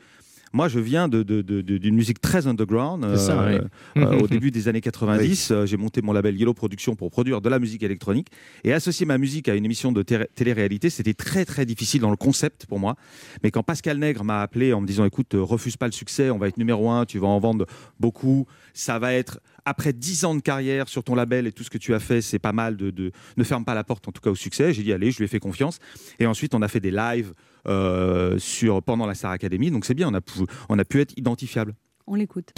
moi, 0.53 0.69
je 0.69 0.81
viens 0.81 1.09
de, 1.09 1.23
de- 1.23 1.43
de- 1.43 1.61
de- 1.61 1.79
d'une 1.79 1.95
musique 1.95 2.21
très 2.21 2.47
underground. 2.47 3.17
Ça, 3.17 3.41
Euh, 3.43 3.61
euh, 3.97 4.19
au 4.21 4.27
début 4.29 4.51
des 4.51 4.67
années 4.69 4.81
90, 4.81 5.51
euh, 5.53 5.67
j'ai 5.67 5.77
monté 5.77 6.03
mon 6.03 6.13
label 6.13 6.37
Yellow 6.37 6.55
Production 6.55 6.97
pour 6.97 7.11
produire 7.11 7.41
de 7.41 7.49
la 7.49 7.59
musique 7.59 7.83
électronique. 7.83 8.29
Et 8.65 8.73
associer 8.73 9.07
ma 9.07 9.17
musique 9.19 9.49
à 9.49 9.55
une 9.55 9.65
émission 9.65 9.93
de 9.93 10.03
té- 10.03 10.27
télé-réalité, 10.35 10.91
c'était 10.91 11.15
très 11.15 11.45
très 11.45 11.65
difficile 11.67 12.01
dans 12.01 12.11
le 12.11 12.17
concept 12.17 12.67
pour 12.67 12.79
moi. 12.81 12.97
Mais 13.43 13.51
quand 13.51 13.63
Pascal 13.63 13.99
Nègre 13.99 14.25
m'a 14.25 14.43
appelé 14.43 14.73
en 14.73 14.81
me 14.81 14.87
disant 14.87 15.05
écoute, 15.05 15.35
refuse 15.35 15.77
pas 15.77 15.87
le 15.87 15.93
succès, 15.93 16.31
on 16.31 16.39
va 16.39 16.49
être 16.49 16.59
numéro 16.59 16.91
un, 16.91 17.05
tu 17.07 17.19
vas 17.19 17.29
en 17.29 17.39
vendre 17.39 17.67
beaucoup, 18.01 18.47
ça 18.75 18.99
va 18.99 19.13
être. 19.13 19.41
Après 19.65 19.93
10 19.93 20.25
ans 20.25 20.35
de 20.35 20.41
carrière 20.41 20.89
sur 20.89 21.05
ton 21.05 21.15
label 21.15 21.47
et 21.47 21.53
tout 21.53 21.65
ce 21.65 21.71
que 21.71 21.79
tu 21.79 21.95
as 21.95 22.01
fait, 22.01 22.23
c'est 22.23 22.39
pas 22.39 22.53
mal 22.53 22.77
de, 22.77 23.13
ne 23.37 23.45
ferme 23.45 23.65
pas 23.65 23.75
la 23.75 23.85
porte 23.85 24.09
en 24.09 24.13
tout 24.13 24.21
cas 24.21 24.31
au 24.31 24.35
succès. 24.35 24.73
J'ai 24.73 24.83
dit 24.83 24.93
allez, 24.93 25.11
je 25.11 25.19
lui 25.19 25.25
ai 25.25 25.29
fait 25.29 25.41
confiance. 25.41 25.79
Et 26.19 26.27
ensuite, 26.27 26.55
on 26.55 26.63
a 26.63 26.69
fait 26.69 26.81
des 26.81 26.91
lives 26.91 27.35
euh, 27.69 28.39
sur 28.39 28.83
pendant 28.83 29.07
la 29.07 29.15
Star 29.15 29.31
Academy, 29.33 29.71
donc 29.71 29.85
c'est 29.85 29.95
bien, 29.95 30.09
on 30.09 30.15
a 30.15 30.21
pu, 30.21 30.33
on 30.69 30.79
a 30.79 30.85
pu 30.85 31.01
être 31.01 31.13
identifiable. 31.17 31.75
On 32.07 32.15
l'écoute. 32.15 32.53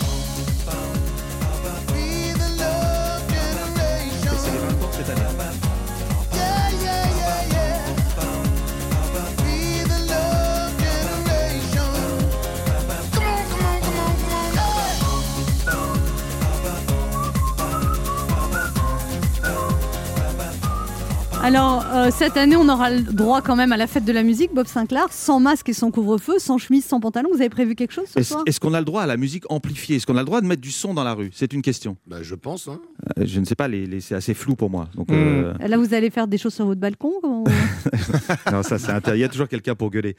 Alors, 21.43 21.85
euh, 21.93 22.11
cette 22.13 22.37
année, 22.37 22.55
on 22.55 22.69
aura 22.69 22.91
le 22.91 23.03
droit 23.03 23.43
quand 23.43 23.57
même 23.57 23.73
à 23.73 23.77
la 23.77 23.89
fête 23.89 24.05
de 24.05 24.13
la 24.13 24.23
musique, 24.23 24.55
Bob 24.55 24.69
Sinclair, 24.69 25.07
sans 25.11 25.41
masque 25.41 25.69
et 25.69 25.73
sans 25.73 25.91
couvre-feu, 25.91 26.35
sans 26.39 26.57
chemise, 26.57 26.85
sans 26.85 27.01
pantalon. 27.01 27.31
Vous 27.33 27.41
avez 27.41 27.49
prévu 27.49 27.75
quelque 27.75 27.93
chose 27.93 28.05
ce 28.15 28.21
Est-ce 28.21 28.29
soir? 28.31 28.45
est-ce 28.47 28.61
qu'on 28.61 28.75
a 28.75 28.79
le 28.79 28.85
droit 28.85 29.03
à 29.03 29.07
la 29.07 29.17
musique 29.17 29.45
amplifiée? 29.51 29.97
Est-ce 29.97 30.07
qu'on 30.07 30.17
a 30.17 30.21
le 30.21 30.25
droit 30.27 30.41
de 30.41 30.47
mettre 30.47 30.63
du 30.63 30.71
son 30.71 30.95
dans 30.95 31.03
la 31.03 31.15
rue? 31.15 31.31
C'est 31.35 31.53
une 31.53 31.63
question. 31.63 31.97
Bah, 32.07 32.19
je 32.23 32.37
pense. 32.37 32.69
hein. 32.69 32.81
Euh, 33.19 33.25
je 33.27 33.41
ne 33.41 33.45
sais 33.45 33.57
pas, 33.57 33.67
les, 33.67 33.87
les- 33.87 34.01
c'est 34.01 34.15
assez 34.15 34.35
flou 34.35 34.55
pour 34.55 34.71
moi. 34.71 34.89
Donc, 34.95 35.09
Hmm. 35.11 35.15
euh, 35.15 35.53
Là, 35.67 35.77
vous 35.79 35.95
allez 35.95 36.11
faire 36.11 36.29
des 36.29 36.39
choses 36.39 36.55
sur 36.55 36.65
votre 36.67 36.81
balcon 36.81 37.13
comment- 37.21 37.43
non, 38.53 38.63
ça, 38.63 38.79
c'est 38.79 38.93
inter- 38.93 39.13
Il 39.15 39.21
y 39.21 39.25
a 39.25 39.29
toujours 39.29 39.49
quelqu'un 39.49 39.75
pour 39.75 39.91
gueuler. 39.91 40.17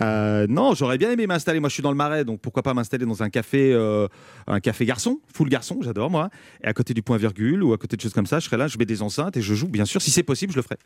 Euh, 0.00 0.46
non, 0.48 0.74
j'aurais 0.74 0.98
bien 0.98 1.10
aimé 1.10 1.26
m'installer. 1.26 1.60
Moi, 1.60 1.68
je 1.68 1.74
suis 1.74 1.82
dans 1.82 1.90
le 1.90 1.96
Marais, 1.96 2.24
donc 2.24 2.40
pourquoi 2.40 2.62
pas 2.62 2.74
m'installer 2.74 3.06
dans 3.06 3.22
un 3.22 3.30
café, 3.30 3.72
euh, 3.72 4.08
un 4.46 4.60
café 4.60 4.84
garçon, 4.84 5.20
full 5.32 5.48
garçon, 5.48 5.78
j'adore 5.82 6.10
moi. 6.10 6.30
Et 6.62 6.66
à 6.66 6.72
côté 6.72 6.94
du 6.94 7.02
point 7.02 7.16
virgule 7.16 7.62
ou 7.62 7.72
à 7.72 7.78
côté 7.78 7.96
de 7.96 8.00
choses 8.00 8.12
comme 8.12 8.26
ça, 8.26 8.40
je 8.40 8.46
serai 8.46 8.56
là, 8.56 8.66
je 8.66 8.78
mets 8.78 8.86
des 8.86 9.02
enceintes 9.02 9.36
et 9.36 9.42
je 9.42 9.54
joue. 9.54 9.68
Bien 9.68 9.84
sûr, 9.84 10.02
si 10.02 10.10
c'est 10.10 10.22
possible, 10.22 10.52
je 10.52 10.58
le 10.58 10.62
ferai. 10.62 10.76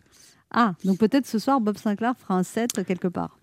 Ah, 0.50 0.74
donc 0.84 0.98
peut-être 0.98 1.26
ce 1.26 1.38
soir, 1.38 1.60
Bob 1.60 1.76
Sinclair 1.76 2.14
fera 2.18 2.34
un 2.34 2.42
set 2.42 2.84
quelque 2.86 3.08
part, 3.08 3.38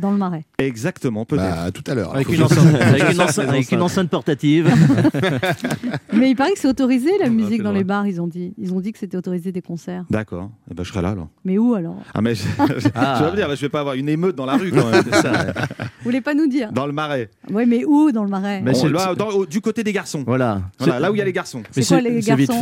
dans 0.00 0.10
le 0.10 0.16
marais. 0.18 0.44
Exactement, 0.58 1.24
peut-être. 1.24 1.42
Bah, 1.64 1.70
tout 1.72 1.84
à 1.90 1.94
l'heure. 1.94 2.14
Avec 2.14 2.28
une 2.28 2.42
enceinte, 2.42 2.74
avec 2.80 3.12
une 3.12 3.20
enceinte- 3.20 3.48
avec 3.48 3.72
une 3.72 3.82
enceinte 3.82 4.10
portative. 4.10 4.68
Mais 6.12 6.30
il 6.30 6.36
paraît 6.36 6.52
que 6.52 6.58
c'est 6.58 6.68
autorisé 6.68 7.10
la 7.18 7.26
Ah, 7.26 7.30
musique 7.30 7.56
c'est 7.58 7.62
dans 7.62 7.70
vrai. 7.70 7.78
les 7.80 7.84
bars, 7.84 8.06
ils 8.06 8.20
ont 8.20 8.26
dit. 8.26 8.54
Ils 8.58 8.72
ont 8.72 8.80
dit 8.80 8.92
que 8.92 8.98
c'était 8.98 9.16
autorisé 9.16 9.52
des 9.52 9.62
concerts. 9.62 10.04
D'accord. 10.10 10.50
Eh 10.70 10.74
ben, 10.74 10.82
je 10.84 10.88
serai 10.90 11.02
là 11.02 11.10
alors. 11.10 11.28
Mais 11.44 11.58
où 11.58 11.74
alors? 11.74 11.96
Ah 12.14 12.20
mais 12.22 12.34
je, 12.34 12.42
Ah. 12.94 13.18
je 13.20 13.30
veux 13.30 13.36
dire, 13.36 13.48
je 13.54 13.60
vais 13.60 13.68
pas 13.68 13.80
avoir 13.80 13.94
une 13.94 14.08
émeute 14.08 14.36
dans 14.36 14.46
la 14.46 14.56
rue 14.56 14.70
quand 14.70 14.90
même. 14.90 15.02
Vous 15.04 16.04
voulez 16.04 16.20
pas 16.20 16.34
nous 16.34 16.46
dire? 16.46 16.72
Dans 16.72 16.86
le 16.86 16.92
Marais. 16.92 17.30
Oui, 17.50 17.64
mais 17.66 17.84
où 17.84 18.12
dans 18.12 18.24
le 18.24 18.30
marais? 18.30 18.60
Mais 18.62 18.70
On- 18.70 18.74
c'est- 18.74 18.88
là, 18.88 19.14
dans- 19.14 19.28
au- 19.30 19.46
du 19.46 19.60
côté 19.60 19.82
des 19.84 19.92
garçons. 19.92 20.22
Voilà. 20.26 20.62
Voilà, 20.78 21.00
là 21.00 21.10
où 21.10 21.14
il 21.14 21.18
y 21.18 21.22
a 21.22 21.24
les 21.24 21.32
garçons. 21.32 21.62
C'est 21.70 21.86
quoi 21.86 22.00
les 22.00 22.20
vite 22.20 22.26
garçons? 22.26 22.52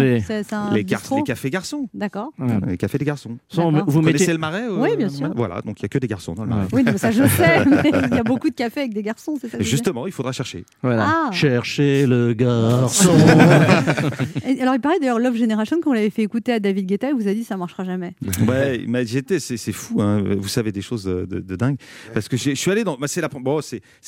un 0.52 0.72
Les, 0.72 0.84
gar- 0.84 1.00
bistrot 1.00 1.16
les 1.18 1.22
cafés 1.24 1.50
garçons. 1.50 1.88
D'accord. 1.94 2.30
Les 2.66 2.76
cafés 2.76 2.98
des 2.98 3.04
garçons. 3.04 3.36
Vous 3.52 3.62
Vous 3.86 4.00
connaissez 4.00 4.12
mettez. 4.12 4.32
le 4.32 4.38
Marais 4.38 4.62
euh, 4.68 4.76
Oui, 4.80 4.96
bien 4.96 5.08
sûr. 5.08 5.30
Voilà, 5.34 5.60
donc 5.62 5.80
il 5.80 5.82
y 5.82 5.86
a 5.86 5.88
que 5.88 5.98
des 5.98 6.06
garçons 6.08 6.34
dans 6.34 6.44
le 6.44 6.50
Marais. 6.50 6.66
Oui, 6.72 6.82
ça 7.04 7.10
je 7.10 7.26
sais, 7.28 7.64
mais 7.66 7.90
il 8.10 8.16
y 8.16 8.18
a 8.18 8.22
beaucoup 8.22 8.48
de 8.50 8.54
cafés 8.54 8.80
avec 8.80 8.94
des 8.94 9.02
garçons, 9.02 9.36
c'est 9.40 9.48
ça. 9.48 9.58
Justement, 9.60 10.06
il 10.06 10.12
faudra 10.12 10.32
chercher. 10.32 10.64
Voilà. 10.82 11.06
Ah. 11.08 11.32
Cherchez 11.32 12.06
le 12.06 12.32
garçon. 12.32 13.12
Et 14.46 14.60
alors 14.60 14.74
il 14.74 14.80
paraît 14.80 14.98
d'ailleurs 15.00 15.18
Love 15.18 15.36
Generation, 15.36 15.78
quand 15.82 15.90
on 15.90 15.94
l'avait 15.94 16.10
fait 16.10 16.22
écouter 16.22 16.52
à 16.52 16.60
David 16.60 16.86
Guetta, 16.86 17.08
il 17.10 17.14
vous 17.14 17.28
a 17.28 17.34
dit 17.34 17.44
ça 17.44 17.56
marchera 17.56 17.84
jamais. 17.84 18.14
Ouais, 18.46 18.84
mais 18.86 19.06
j'étais, 19.06 19.38
c'est 19.40 19.56
c'est 19.56 19.72
fou, 19.72 20.02
hein. 20.02 20.22
vous 20.38 20.48
savez 20.48 20.70
des 20.70 20.82
choses 20.82 21.04
de, 21.04 21.24
de- 21.24 21.40
de 21.40 21.56
dingue. 21.56 21.76
Parce 22.12 22.28
que 22.28 22.36
je 22.36 22.54
suis 22.54 22.70
allé 22.70 22.84
dans, 22.84 22.96
bah, 22.98 23.08
c'est 23.08 23.22
bon, 23.40 23.60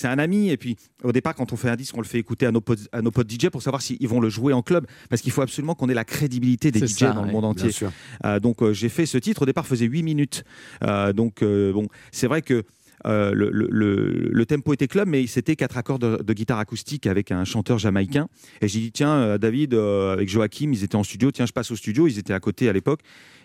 un 0.04 0.18
ami 0.18 0.50
et 0.50 0.56
puis 0.56 0.76
au 1.02 1.12
départ 1.12 1.34
quand 1.34 1.52
on 1.52 1.56
fait 1.56 1.68
un 1.70 1.76
disque, 1.76 1.96
on 1.96 2.00
le 2.00 2.06
fait 2.06 2.18
écouter 2.18 2.46
à 2.46 2.52
nos 2.52 2.60
potes, 2.60 2.88
à 2.92 3.02
nos 3.02 3.10
potes 3.10 3.30
DJ 3.30 3.48
pour 3.48 3.62
savoir 3.62 3.82
s'ils 3.82 4.08
vont 4.08 4.20
le 4.20 4.28
jouer 4.28 4.52
en 4.52 4.62
club, 4.62 4.86
parce 5.08 5.22
qu'il 5.22 5.32
faut 5.32 5.42
absolument 5.42 5.74
qu'on 5.74 5.88
ait 5.88 5.94
la 5.94 6.04
crédibilité 6.04 6.70
des 6.70 6.86
DJ 6.86 6.90
ça, 6.90 7.12
dans 7.12 7.24
le 7.24 7.32
monde 7.32 7.44
entier. 7.44 7.64
Bien 7.64 7.72
sûr. 7.72 7.92
Euh, 8.24 8.40
donc 8.40 8.62
euh, 8.62 8.72
j'ai 8.72 8.88
fait 8.88 9.06
ce 9.06 9.18
titre. 9.18 9.42
Au 9.42 9.46
départ, 9.46 9.66
faisait 9.66 9.86
8 9.86 10.02
minutes. 10.02 10.44
Euh, 10.84 11.12
donc 11.12 11.42
euh, 11.42 11.72
bon, 11.72 11.88
c'est 12.12 12.26
vrai 12.26 12.42
que 12.42 12.64
euh, 13.06 13.32
le, 13.34 14.46
tempo 14.46 14.72
était 14.72 14.88
club, 14.88 15.08
mais 15.08 15.26
c'était 15.26 15.56
quatre 15.56 15.76
accords 15.76 15.98
de, 15.98 16.22
de 16.22 16.32
guitare 16.32 16.58
acoustique 16.58 17.06
avec 17.06 17.32
un 17.32 17.44
chanteur 17.44 17.78
jamaïcain. 17.78 18.28
Et 18.60 18.68
j'ai 18.68 18.80
dit 18.80 18.92
tiens, 18.92 19.14
euh, 19.14 19.38
David, 19.38 19.74
euh, 19.74 20.12
avec 20.12 20.28
Joachim, 20.28 20.70
ils 20.72 20.84
étaient 20.84 20.96
en 20.96 21.02
studio. 21.02 21.30
Tiens, 21.30 21.46
je 21.46 21.52
passe 21.52 21.70
au 21.70 21.76
studio. 21.76 22.06
Ils 22.06 22.18
étaient 22.18 22.32
à 22.32 22.40
côté 22.40 22.68
à 22.68 22.72
l'époque. 22.72 23.00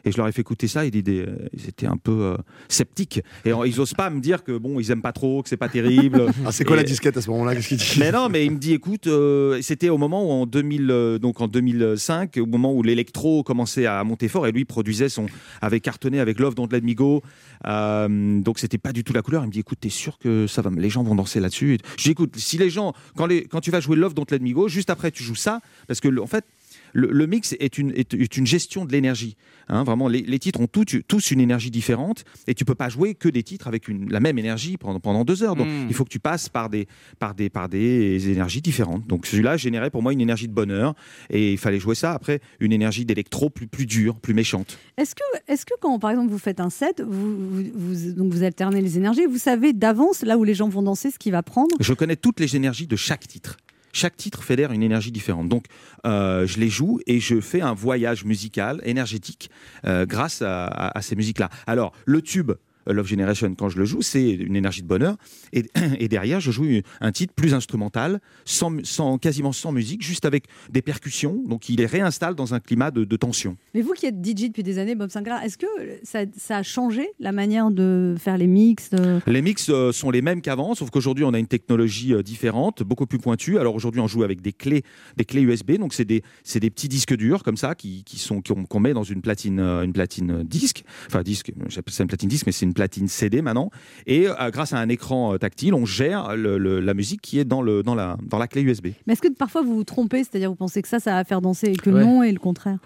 Et 0.05 0.11
je 0.11 0.17
leur 0.17 0.27
ai 0.27 0.31
fait 0.31 0.41
écouter 0.41 0.67
ça. 0.67 0.85
Ils, 0.85 0.95
étaient, 0.95 1.25
ils 1.53 1.69
étaient 1.69 1.87
un 1.87 1.97
peu 1.97 2.11
euh, 2.23 2.37
sceptiques. 2.69 3.21
Et 3.45 3.51
euh, 3.53 3.67
ils 3.67 3.79
osent 3.79 3.93
pas 3.93 4.09
me 4.09 4.19
dire 4.19 4.43
que 4.43 4.57
bon, 4.57 4.79
ils 4.79 4.89
aiment 4.91 5.01
pas 5.01 5.11
trop, 5.11 5.43
que 5.43 5.49
c'est 5.49 5.57
pas 5.57 5.69
terrible. 5.69 6.25
Ah, 6.45 6.51
c'est 6.51 6.63
quoi 6.65 6.75
Et- 6.75 6.79
la 6.79 6.83
disquette 6.83 7.15
à 7.17 7.21
ce 7.21 7.29
moment-là? 7.29 7.53
Qu'est-ce 7.55 7.67
qu'il 7.67 7.77
dit 7.77 7.95
mais 7.99 8.11
non, 8.11 8.29
mais 8.29 8.45
il 8.45 8.51
me 8.51 8.57
dit, 8.57 8.73
écoute, 8.73 9.05
euh, 9.07 9.61
c'était 9.61 9.89
au 9.89 9.97
moment 9.97 10.25
où 10.25 10.31
en 10.31 10.45
2000, 10.45 10.89
euh, 10.89 11.19
donc 11.19 11.39
en 11.41 11.47
2005, 11.47 12.37
au 12.37 12.45
moment 12.45 12.73
où 12.73 12.81
l'électro 12.83 13.43
commençait 13.43 13.85
à 13.85 14.03
monter 14.03 14.27
fort, 14.27 14.47
et 14.47 14.51
lui 14.51 14.65
produisait 14.65 15.09
son, 15.09 15.27
avait 15.61 15.79
cartonné 15.79 16.19
avec 16.19 16.39
Love 16.39 16.55
Don't 16.55 16.67
Let 16.71 16.81
Me 16.81 16.93
Go, 16.93 17.21
euh, 17.67 18.39
donc 18.41 18.59
c'était 18.59 18.77
pas 18.77 18.91
du 18.91 19.03
tout 19.03 19.13
la 19.13 19.21
couleur. 19.21 19.43
Il 19.43 19.47
me 19.47 19.51
dit, 19.51 19.59
écoute, 19.59 19.79
t'es 19.81 19.89
sûr 19.89 20.17
que 20.17 20.47
ça 20.47 20.61
va, 20.61 20.71
les 20.75 20.89
gens 20.89 21.03
vont 21.03 21.15
danser 21.15 21.39
là-dessus? 21.39 21.77
Je 21.97 22.03
dis, 22.03 22.11
écoute, 22.11 22.35
si 22.37 22.57
les 22.57 22.69
gens, 22.69 22.93
quand, 23.15 23.27
les, 23.27 23.43
quand 23.45 23.61
tu 23.61 23.71
vas 23.71 23.79
jouer 23.79 23.95
Love 23.97 24.13
Don't 24.13 24.25
Let 24.31 24.39
Me 24.39 24.51
Go, 24.53 24.67
juste 24.67 24.89
après 24.89 25.11
tu 25.11 25.23
joues 25.23 25.35
ça, 25.35 25.59
parce 25.87 25.99
que 25.99 26.19
en 26.19 26.27
fait. 26.27 26.45
Le, 26.93 27.09
le 27.11 27.27
mix 27.27 27.55
est 27.59 27.77
une, 27.77 27.91
est, 27.91 28.13
est 28.13 28.37
une 28.37 28.45
gestion 28.47 28.85
de 28.85 28.91
l'énergie. 28.91 29.35
Hein, 29.67 29.83
vraiment, 29.83 30.07
les, 30.07 30.21
les 30.21 30.39
titres 30.39 30.59
ont 30.59 30.67
tout- 30.67 30.85
tous 31.07 31.31
une 31.31 31.39
énergie 31.39 31.71
différente 31.71 32.23
et 32.47 32.53
tu 32.53 32.65
peux 32.65 32.75
pas 32.75 32.89
jouer 32.89 33.15
que 33.15 33.29
des 33.29 33.43
titres 33.43 33.67
avec 33.67 33.87
une, 33.87 34.11
la 34.11 34.19
même 34.19 34.37
énergie 34.37 34.77
pendant, 34.77 34.99
pendant 34.99 35.23
deux 35.23 35.43
heures. 35.43 35.55
Donc, 35.55 35.67
Mm. 35.67 35.87
il 35.89 35.93
faut 35.93 36.03
que 36.03 36.09
tu 36.09 36.19
passes 36.19 36.49
par 36.49 36.69
des, 36.69 36.87
par 37.19 37.33
des, 37.35 37.49
par 37.49 37.69
des 37.69 38.29
énergies 38.29 38.61
différentes. 38.61 39.07
Donc 39.07 39.25
celui-là 39.25 39.55
générait 39.57 39.89
pour 39.89 40.01
moi 40.03 40.11
une 40.11 40.21
énergie 40.21 40.47
de 40.47 40.53
bonheur 40.53 40.95
et 41.29 41.51
il 41.53 41.57
fallait 41.57 41.79
jouer 41.79 41.95
ça 41.95 42.11
après 42.13 42.41
une 42.59 42.73
énergie 42.73 43.05
d'électro 43.05 43.49
plus, 43.49 43.67
plus 43.67 43.85
dure, 43.85 44.15
plus 44.19 44.33
méchante. 44.33 44.77
Est-ce 44.97 45.15
que, 45.15 45.21
est 45.47 45.63
que 45.63 45.73
quand 45.79 45.97
par 45.99 46.09
exemple 46.11 46.31
vous 46.31 46.37
faites 46.39 46.59
un 46.59 46.69
set, 46.69 47.01
vous, 47.01 47.37
vous, 47.37 47.63
vous- 47.73 48.11
donc 48.13 48.33
vous 48.33 48.43
alternez 48.43 48.81
les 48.81 48.97
énergies, 48.97 49.25
vous 49.25 49.37
savez 49.37 49.71
d'avance 49.73 50.23
là 50.23 50.37
où 50.37 50.43
les 50.43 50.53
gens 50.55 50.67
vont 50.67 50.81
danser 50.81 51.11
ce 51.11 51.19
qu'il 51.19 51.31
va 51.31 51.43
prendre? 51.43 51.75
Je 51.79 51.93
connais 51.93 52.15
toutes 52.15 52.39
les 52.39 52.55
énergies 52.55 52.87
de 52.87 52.95
chaque 52.95 53.27
titre. 53.27 53.57
Chaque 53.93 54.17
titre 54.17 54.43
fédère 54.43 54.71
une 54.71 54.83
énergie 54.83 55.11
différente. 55.11 55.49
Donc, 55.49 55.65
euh, 56.05 56.47
je 56.47 56.59
les 56.59 56.69
joue 56.69 56.99
et 57.07 57.19
je 57.19 57.39
fais 57.41 57.61
un 57.61 57.73
voyage 57.73 58.25
musical, 58.25 58.81
énergétique, 58.83 59.49
euh, 59.85 60.05
grâce 60.05 60.41
à, 60.41 60.93
ces 61.01 61.15
musiques-là. 61.15 61.49
Alors, 61.67 61.93
le 62.05 62.21
tube, 62.21 62.51
Love 62.87 63.07
Generation, 63.07 63.53
quand 63.55 63.69
je 63.69 63.77
le 63.77 63.85
joue, 63.85 64.01
c'est 64.01 64.29
une 64.31 64.55
énergie 64.55 64.81
de 64.81 64.87
bonheur. 64.87 65.15
Et, 65.53 65.65
et 65.99 66.07
derrière, 66.07 66.39
je 66.39 66.51
joue 66.51 66.65
un 66.99 67.11
titre 67.11 67.33
plus 67.33 67.53
instrumental, 67.53 68.19
sans, 68.45 68.83
sans- 68.83 69.17
quasiment 69.17 69.51
sans 69.51 69.71
musique, 69.71 70.01
juste 70.03 70.25
avec 70.25 70.45
des 70.71 70.81
percussions. 70.81 71.41
Donc, 71.47 71.69
il 71.69 71.77
les 71.77 71.85
réinstalle 71.85 72.35
dans 72.35 72.53
un 72.53 72.59
climat 72.59 72.91
de, 72.91 73.03
de 73.03 73.15
tension. 73.15 73.57
Mais 73.73 73.81
vous 73.81 73.93
qui 73.93 74.05
êtes 74.05 74.15
DJ 74.25 74.47
depuis 74.47 74.63
des 74.63 74.77
années, 74.77 74.95
Bob 74.95 75.09
Sinclair, 75.09 75.41
est-ce 75.43 75.57
que 75.57 75.65
ça, 76.03 76.19
ça 76.37 76.57
a 76.57 76.63
changé 76.63 77.09
la 77.19 77.31
manière 77.31 77.71
de 77.71 78.15
faire 78.19 78.37
les 78.37 78.47
mix 78.47 78.89
Les 79.27 79.41
mix 79.41 79.69
euh, 79.69 79.91
sont 79.91 80.09
les 80.11 80.21
mêmes 80.21 80.41
qu'avant, 80.41 80.75
sauf 80.75 80.89
qu'aujourd'hui 80.89 81.23
on 81.25 81.33
a 81.33 81.39
une 81.39 81.47
technologie 81.47 82.13
euh, 82.13 82.23
différente, 82.23 82.83
beaucoup 82.83 83.05
plus 83.05 83.19
pointue. 83.19 83.57
Alors 83.57 83.75
aujourd'hui 83.75 84.01
on 84.01 84.07
joue 84.07 84.23
avec 84.23 84.41
des 84.41 84.53
clés, 84.53 84.83
des 85.17 85.25
clés 85.25 85.41
USB, 85.41 85.73
donc 85.73 85.93
c'est 85.93 86.05
des, 86.05 86.23
des 86.55 86.69
petits 86.69 86.87
disques 86.87 87.15
durs 87.15 87.43
comme 87.43 87.57
ça 87.57 87.75
qui, 87.75 88.03
qui 88.03 88.17
sont 88.19 88.41
qu'on 88.41 88.79
met 88.79 88.93
dans 88.93 89.03
une 89.03 89.21
platine, 89.21 89.59
euh, 89.59 89.83
une 89.83 89.93
platine 89.93 90.31
euh, 90.31 90.43
disque, 90.43 90.83
enfin 91.07 91.21
disque, 91.21 91.51
j'appelle 91.67 91.93
ça 91.93 92.03
une 92.03 92.07
platine 92.09 92.29
disque, 92.29 92.45
mais 92.45 92.51
c'est 92.51 92.65
une 92.71 92.73
platine 92.73 93.07
CD 93.09 93.41
maintenant. 93.41 93.69
Et 94.07 94.27
euh, 94.29 94.49
grâce 94.49 94.71
à 94.73 94.77
un 94.77 94.87
écran 94.87 95.33
euh, 95.33 95.37
tactile, 95.37 95.73
on 95.73 95.85
gère 95.85 96.35
le- 96.37 96.57
le- 96.57 96.79
la 96.79 96.93
musique 96.93 97.21
qui 97.21 97.37
est 97.39 97.43
dans 97.45 97.61
le 97.61 97.83
dans 97.83 97.95
la 97.95 98.17
dans 98.23 98.37
la 98.37 98.47
clé 98.47 98.61
USB. 98.61 98.87
Mais 99.05 99.13
est-ce 99.13 99.21
que 99.21 99.27
parfois 99.27 99.61
vous 99.61 99.75
vous 99.75 99.83
trompez, 99.83 100.23
c'est-à-dire 100.23 100.49
vous 100.49 100.55
pensez 100.55 100.81
que 100.81 100.87
ça, 100.87 100.99
ça 100.99 101.11
va 101.13 101.23
faire 101.25 101.41
danser 101.41 101.67
et 101.67 101.75
que 101.75 101.89
Ouais. 101.89 102.03
non 102.03 102.23
et 102.23 102.31
le 102.31 102.39
contraire? 102.39 102.77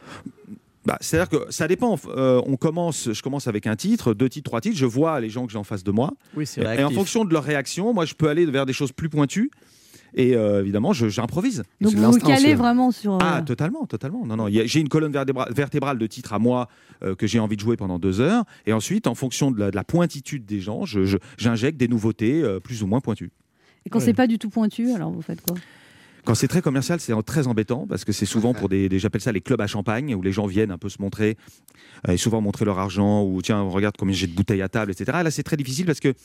Bah, 0.85 0.97
C'est-à-dire 1.01 1.29
que 1.29 1.51
ça 1.51 1.67
dépend. 1.67 1.97
Euh, 2.07 2.41
on 2.45 2.57
commence, 2.57 3.11
je 3.11 3.21
commence 3.23 3.47
avec 3.47 3.65
un 3.67 3.75
titre, 3.75 4.13
deux 4.13 4.29
titres, 4.29 4.45
trois 4.49 4.61
titres. 4.61 4.77
Je 4.77 4.85
vois 4.85 5.19
les 5.19 5.29
gens 5.29 5.45
que 5.47 5.51
j'ai 5.51 5.57
en 5.57 5.63
face 5.63 5.83
de 5.83 5.91
moi. 5.91 6.13
Oui, 6.35 6.45
c'est 6.45 6.61
Et, 6.61 6.81
et 6.81 6.83
en 6.83 6.91
fonction 6.91 7.25
de 7.25 7.33
leur 7.33 7.43
réaction, 7.43 7.91
moi, 7.93 8.05
je 8.05 8.13
peux 8.13 8.29
aller 8.29 8.45
vers 8.45 8.65
des 8.67 8.73
choses 8.73 8.91
plus 8.91 9.09
pointues. 9.09 9.49
Et 10.17 10.33
euh, 10.35 10.61
évidemment, 10.61 10.93
j'improvise. 10.93 11.63
Donc 11.81 11.93
vous 11.93 12.11
vous 12.11 12.19
calez 12.19 12.55
vraiment 12.55 12.89
sur. 12.91 13.13
euh, 13.15 13.17
Ah, 13.21 13.41
totalement, 13.41 13.85
totalement. 13.85 14.25
Non, 14.25 14.37
non. 14.37 14.47
J'ai 14.49 14.79
une 14.79 14.87
colonne 14.89 15.11
vertébra- 15.11 15.51
vertébrale 15.53 15.97
de 15.97 16.07
titres 16.07 16.31
à 16.33 16.39
moi 16.39 16.69
euh, 17.03 17.15
que 17.15 17.27
j'ai 17.27 17.39
envie 17.39 17.57
de 17.57 17.61
jouer 17.61 17.75
pendant 17.75 17.99
deux 17.99 18.21
heures. 18.21 18.45
Et 18.65 18.71
ensuite, 18.71 19.07
en 19.07 19.15
fonction 19.15 19.51
de 19.51 19.59
la, 19.59 19.71
de 19.71 19.75
la 19.75 19.83
pointitude 19.83 20.45
des 20.45 20.61
gens, 20.61 20.85
je- 20.85 21.03
je- 21.03 21.17
j'injecte 21.37 21.77
des 21.77 21.89
nouveautés 21.89 22.41
euh, 22.41 22.61
plus 22.61 22.81
ou 22.81 22.87
moins 22.87 23.01
pointues. 23.01 23.31
Et 23.85 23.89
quand 23.89 23.99
c'est 23.99 24.13
pas 24.13 24.25
du 24.27 24.39
tout 24.39 24.49
pointu, 24.49 24.91
alors 24.93 25.11
vous 25.11 25.21
faites 25.21 25.41
quoi? 25.41 25.57
Quand 26.23 26.33
c'est 26.33 26.47
très 26.47 26.61
commercial, 26.63 26.99
c'est 26.99 27.13
très 27.23 27.45
embêtant 27.45 27.85
parce 27.85 28.03
que 28.03 28.11
c'est 28.11 28.25
souvent 28.25 28.55
pour 28.55 28.67
des, 28.67 28.89
des- 28.89 28.97
j'appelle 28.97 29.21
ça 29.21 29.31
les 29.31 29.41
clubs 29.41 29.61
à 29.61 29.67
champagne 29.67 30.15
où 30.15 30.23
les 30.23 30.31
gens 30.31 30.47
viennent 30.47 30.71
un 30.71 30.79
peu 30.79 30.89
se 30.89 30.99
montrer 30.99 31.37
euh, 32.07 32.13
et 32.13 32.17
souvent 32.17 32.41
montrer 32.41 32.65
leur 32.65 32.79
argent 32.79 33.23
ou 33.23 33.41
tiens 33.43 33.61
regarde 33.61 33.95
combien 33.99 34.15
j'ai 34.15 34.25
de 34.25 34.33
bouteilles 34.33 34.63
à 34.63 34.69
table, 34.69 34.91
etc. 34.91 35.19
Là 35.23 35.29
c'est 35.29 35.43
très 35.43 35.55
difficile 35.57 35.85
parce 35.85 35.99
que 35.99 36.15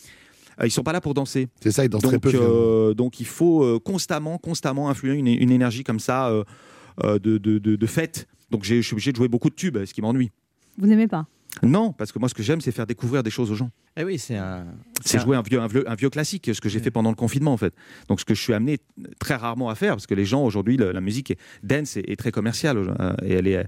ils 0.66 0.70
sont 0.70 0.82
pas 0.82 0.92
là 0.92 1.00
pour 1.00 1.14
danser. 1.14 1.48
C'est 1.61 1.70
ça, 1.70 1.84
ils 1.84 1.88
dansent 1.88 2.02
donc, 2.02 2.11
très 2.12 2.18
peu. 2.20 2.30
euh, 2.34 2.94
donc 2.94 3.20
il 3.20 3.26
faut 3.26 3.62
euh, 3.64 3.78
constamment, 3.78 4.38
constamment 4.38 4.88
influer 4.90 5.14
une, 5.14 5.26
une 5.28 5.50
énergie 5.50 5.84
comme 5.84 6.00
ça 6.00 6.28
euh, 6.28 6.44
euh, 7.04 7.18
de, 7.18 7.38
de, 7.38 7.58
de- 7.58 7.76
de 7.76 7.86
fête. 7.86 8.26
Donc 8.50 8.64
j'ai- 8.64 8.82
je 8.82 8.86
suis 8.86 8.94
obligé 8.94 9.12
de 9.12 9.16
jouer 9.16 9.28
beaucoup 9.28 9.48
de 9.50 9.54
tubes, 9.54 9.78
ce 9.84 9.94
qui 9.94 10.02
m'ennuie. 10.02 10.30
Vous 10.78 10.86
n'aimez 10.86 11.08
pas? 11.08 11.26
Non, 11.62 11.92
parce 11.92 12.12
que 12.12 12.18
moi 12.18 12.28
ce 12.28 12.34
que 12.34 12.42
j'aime 12.42 12.61
c'est 12.61 12.72
faire 12.72 12.86
découvrir 12.86 13.22
des 13.22 13.30
choses 13.30 13.51
aux 13.51 13.55
gens. 13.55 13.70
Eh 13.96 14.05
oui, 14.05 14.18
c'est 14.18 14.36
un. 14.36 14.66
C'est 15.05 15.18
jouer 15.18 15.36
un 15.36 15.42
vieux, 15.42 15.61
un, 15.61 15.66
vieux, 15.66 15.88
un 15.90 15.94
vieux 15.94 16.11
classique, 16.11 16.51
ce 16.55 16.61
que 16.61 16.68
j'ai 16.68 16.78
fait 16.78 16.90
pendant 16.92 17.11
le 17.11 17.16
confinement 17.16 17.53
en 17.53 17.57
fait. 17.57 17.74
Donc 18.09 18.20
ce 18.20 18.24
que 18.24 18.34
je 18.34 18.40
suis 18.40 18.53
amené 18.55 18.78
très 19.18 19.34
rarement 19.34 19.68
à 19.68 19.74
faire, 19.74 19.94
parce 19.94 20.07
que 20.07 20.14
les 20.14 20.24
gens 20.24 20.44
aujourd'hui, 20.44 20.76
le- 20.76 20.92
la 20.92 21.01
musique 21.01 21.32
est 21.32 21.38
dance 21.62 21.96
est, 21.96 22.09
est 22.09 22.16
très 22.16 22.30
commerciale 22.30 22.78
euh, 22.78 23.12
et 23.24 23.32
elle 23.34 23.48
est 23.48 23.57
euh, 23.59 23.64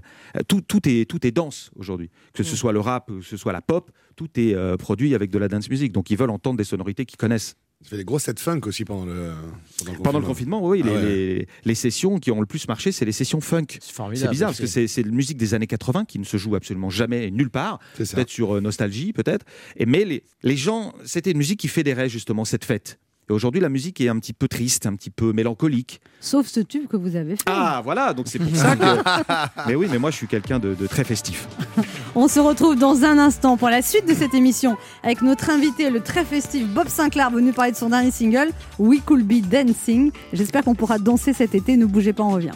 tout, 0.47 0.61
tout 0.61 0.87
est 0.87 1.09
tout 1.09 1.25
est 1.27 1.31
danse 1.31 1.71
aujourd'hui. 1.75 2.09
Que 2.33 2.43
ce 2.43 2.55
soit 2.55 2.71
le 2.71 2.79
rap, 2.79 3.07
que 3.07 3.21
ce 3.21 3.35
soit 3.37 3.51
la 3.53 3.61
pop, 3.61 3.91
tout 4.15 4.29
est 4.39 4.53
euh, 4.55 4.77
produit 4.77 5.13
avec 5.13 5.29
de 5.29 5.37
la 5.37 5.47
dance 5.49 5.69
music. 5.69 5.91
Donc 5.91 6.09
ils 6.09 6.17
veulent 6.17 6.29
entendre 6.29 6.57
des 6.57 6.63
sonorités 6.63 7.05
qu'ils 7.05 7.17
connaissent. 7.17 7.55
Ça 7.83 7.89
fait 7.89 7.97
des 7.97 8.05
grosses 8.05 8.23
sets 8.23 8.33
funk 8.37 8.61
aussi 8.65 8.85
pendant 8.85 9.05
le, 9.05 9.31
pendant 9.77 9.91
le 9.93 9.97
Pendant 10.03 10.19
le 10.19 10.25
confinement, 10.25 10.65
oui, 10.67 10.81
Ah 10.83 10.87
les, 10.87 10.93
ouais. 10.93 11.01
les- 11.01 11.47
les 11.65 11.75
sessions 11.75 12.17
qui 12.17 12.31
ont 12.31 12.39
le 12.39 12.45
plus 12.45 12.67
marché, 12.67 12.91
c'est 12.91 13.05
les 13.05 13.11
sessions 13.11 13.41
funk. 13.41 13.65
C'est 13.79 13.91
formidable 13.91 14.31
bizarre 14.31 14.49
parce 14.49 14.59
que 14.59 14.67
c'est 14.67 14.87
c'est 14.87 15.03
la 15.03 15.11
musique 15.11 15.37
des 15.37 15.53
années 15.53 15.67
80 15.67 16.05
qui 16.05 16.17
ne 16.19 16.23
se 16.23 16.37
joue 16.37 16.55
absolument 16.55 16.89
jamais 16.89 17.29
nulle 17.31 17.49
part. 17.49 17.79
C'est 17.97 18.05
ça. 18.05 18.15
Peut-être 18.15 18.29
sur 18.29 18.55
euh, 18.55 18.61
Nostalgie, 18.61 19.13
peut-être. 19.13 19.45
Et 19.77 19.85
mais 19.85 20.05
les, 20.05 20.23
les 20.43 20.57
gens, 20.57 20.93
c'était 21.05 21.31
une 21.31 21.37
musique 21.37 21.59
qui 21.59 21.67
fédérait 21.67 22.09
justement 22.09 22.45
cette 22.45 22.65
fête. 22.65 22.99
Et 23.29 23.33
aujourd'hui, 23.33 23.61
la 23.61 23.69
musique 23.69 24.01
est 24.01 24.09
un 24.09 24.19
petit 24.19 24.33
peu 24.33 24.47
triste, 24.47 24.85
un 24.85 24.95
petit 24.95 25.09
peu 25.09 25.31
mélancolique. 25.31 26.01
Sauf 26.19 26.47
ce 26.47 26.59
tube 26.59 26.87
que 26.87 26.97
vous 26.97 27.15
avez 27.15 27.35
fait. 27.35 27.43
Ah, 27.45 27.81
voilà, 27.83 28.13
donc 28.13 28.27
c'est 28.27 28.39
pour 28.39 28.55
ça 28.55 28.75
que. 28.75 29.65
mais 29.67 29.75
oui, 29.75 29.87
mais 29.89 29.97
moi, 29.97 30.11
je 30.11 30.17
suis 30.17 30.27
quelqu'un 30.27 30.59
de, 30.59 30.73
de 30.73 30.87
très 30.87 31.03
festif. 31.03 31.47
On 32.15 32.27
se 32.27 32.39
retrouve 32.39 32.75
dans 32.75 33.03
un 33.03 33.17
instant 33.17 33.57
pour 33.57 33.69
la 33.69 33.81
suite 33.81 34.07
de 34.07 34.13
cette 34.13 34.33
émission 34.33 34.77
avec 35.03 35.21
notre 35.21 35.49
invité, 35.49 35.89
le 35.89 36.01
très 36.01 36.25
festif 36.25 36.67
Bob 36.67 36.87
Sinclair, 36.87 37.31
venu 37.31 37.53
parler 37.53 37.71
de 37.71 37.77
son 37.77 37.89
dernier 37.89 38.11
single, 38.11 38.51
We 38.77 39.01
Could 39.05 39.25
Be 39.25 39.41
Dancing. 39.41 40.11
J'espère 40.33 40.63
qu'on 40.63 40.75
pourra 40.75 40.99
danser 40.99 41.33
cet 41.33 41.55
été. 41.55 41.77
Ne 41.77 41.85
bougez 41.85 42.13
pas, 42.13 42.23
on 42.23 42.31
revient. 42.31 42.51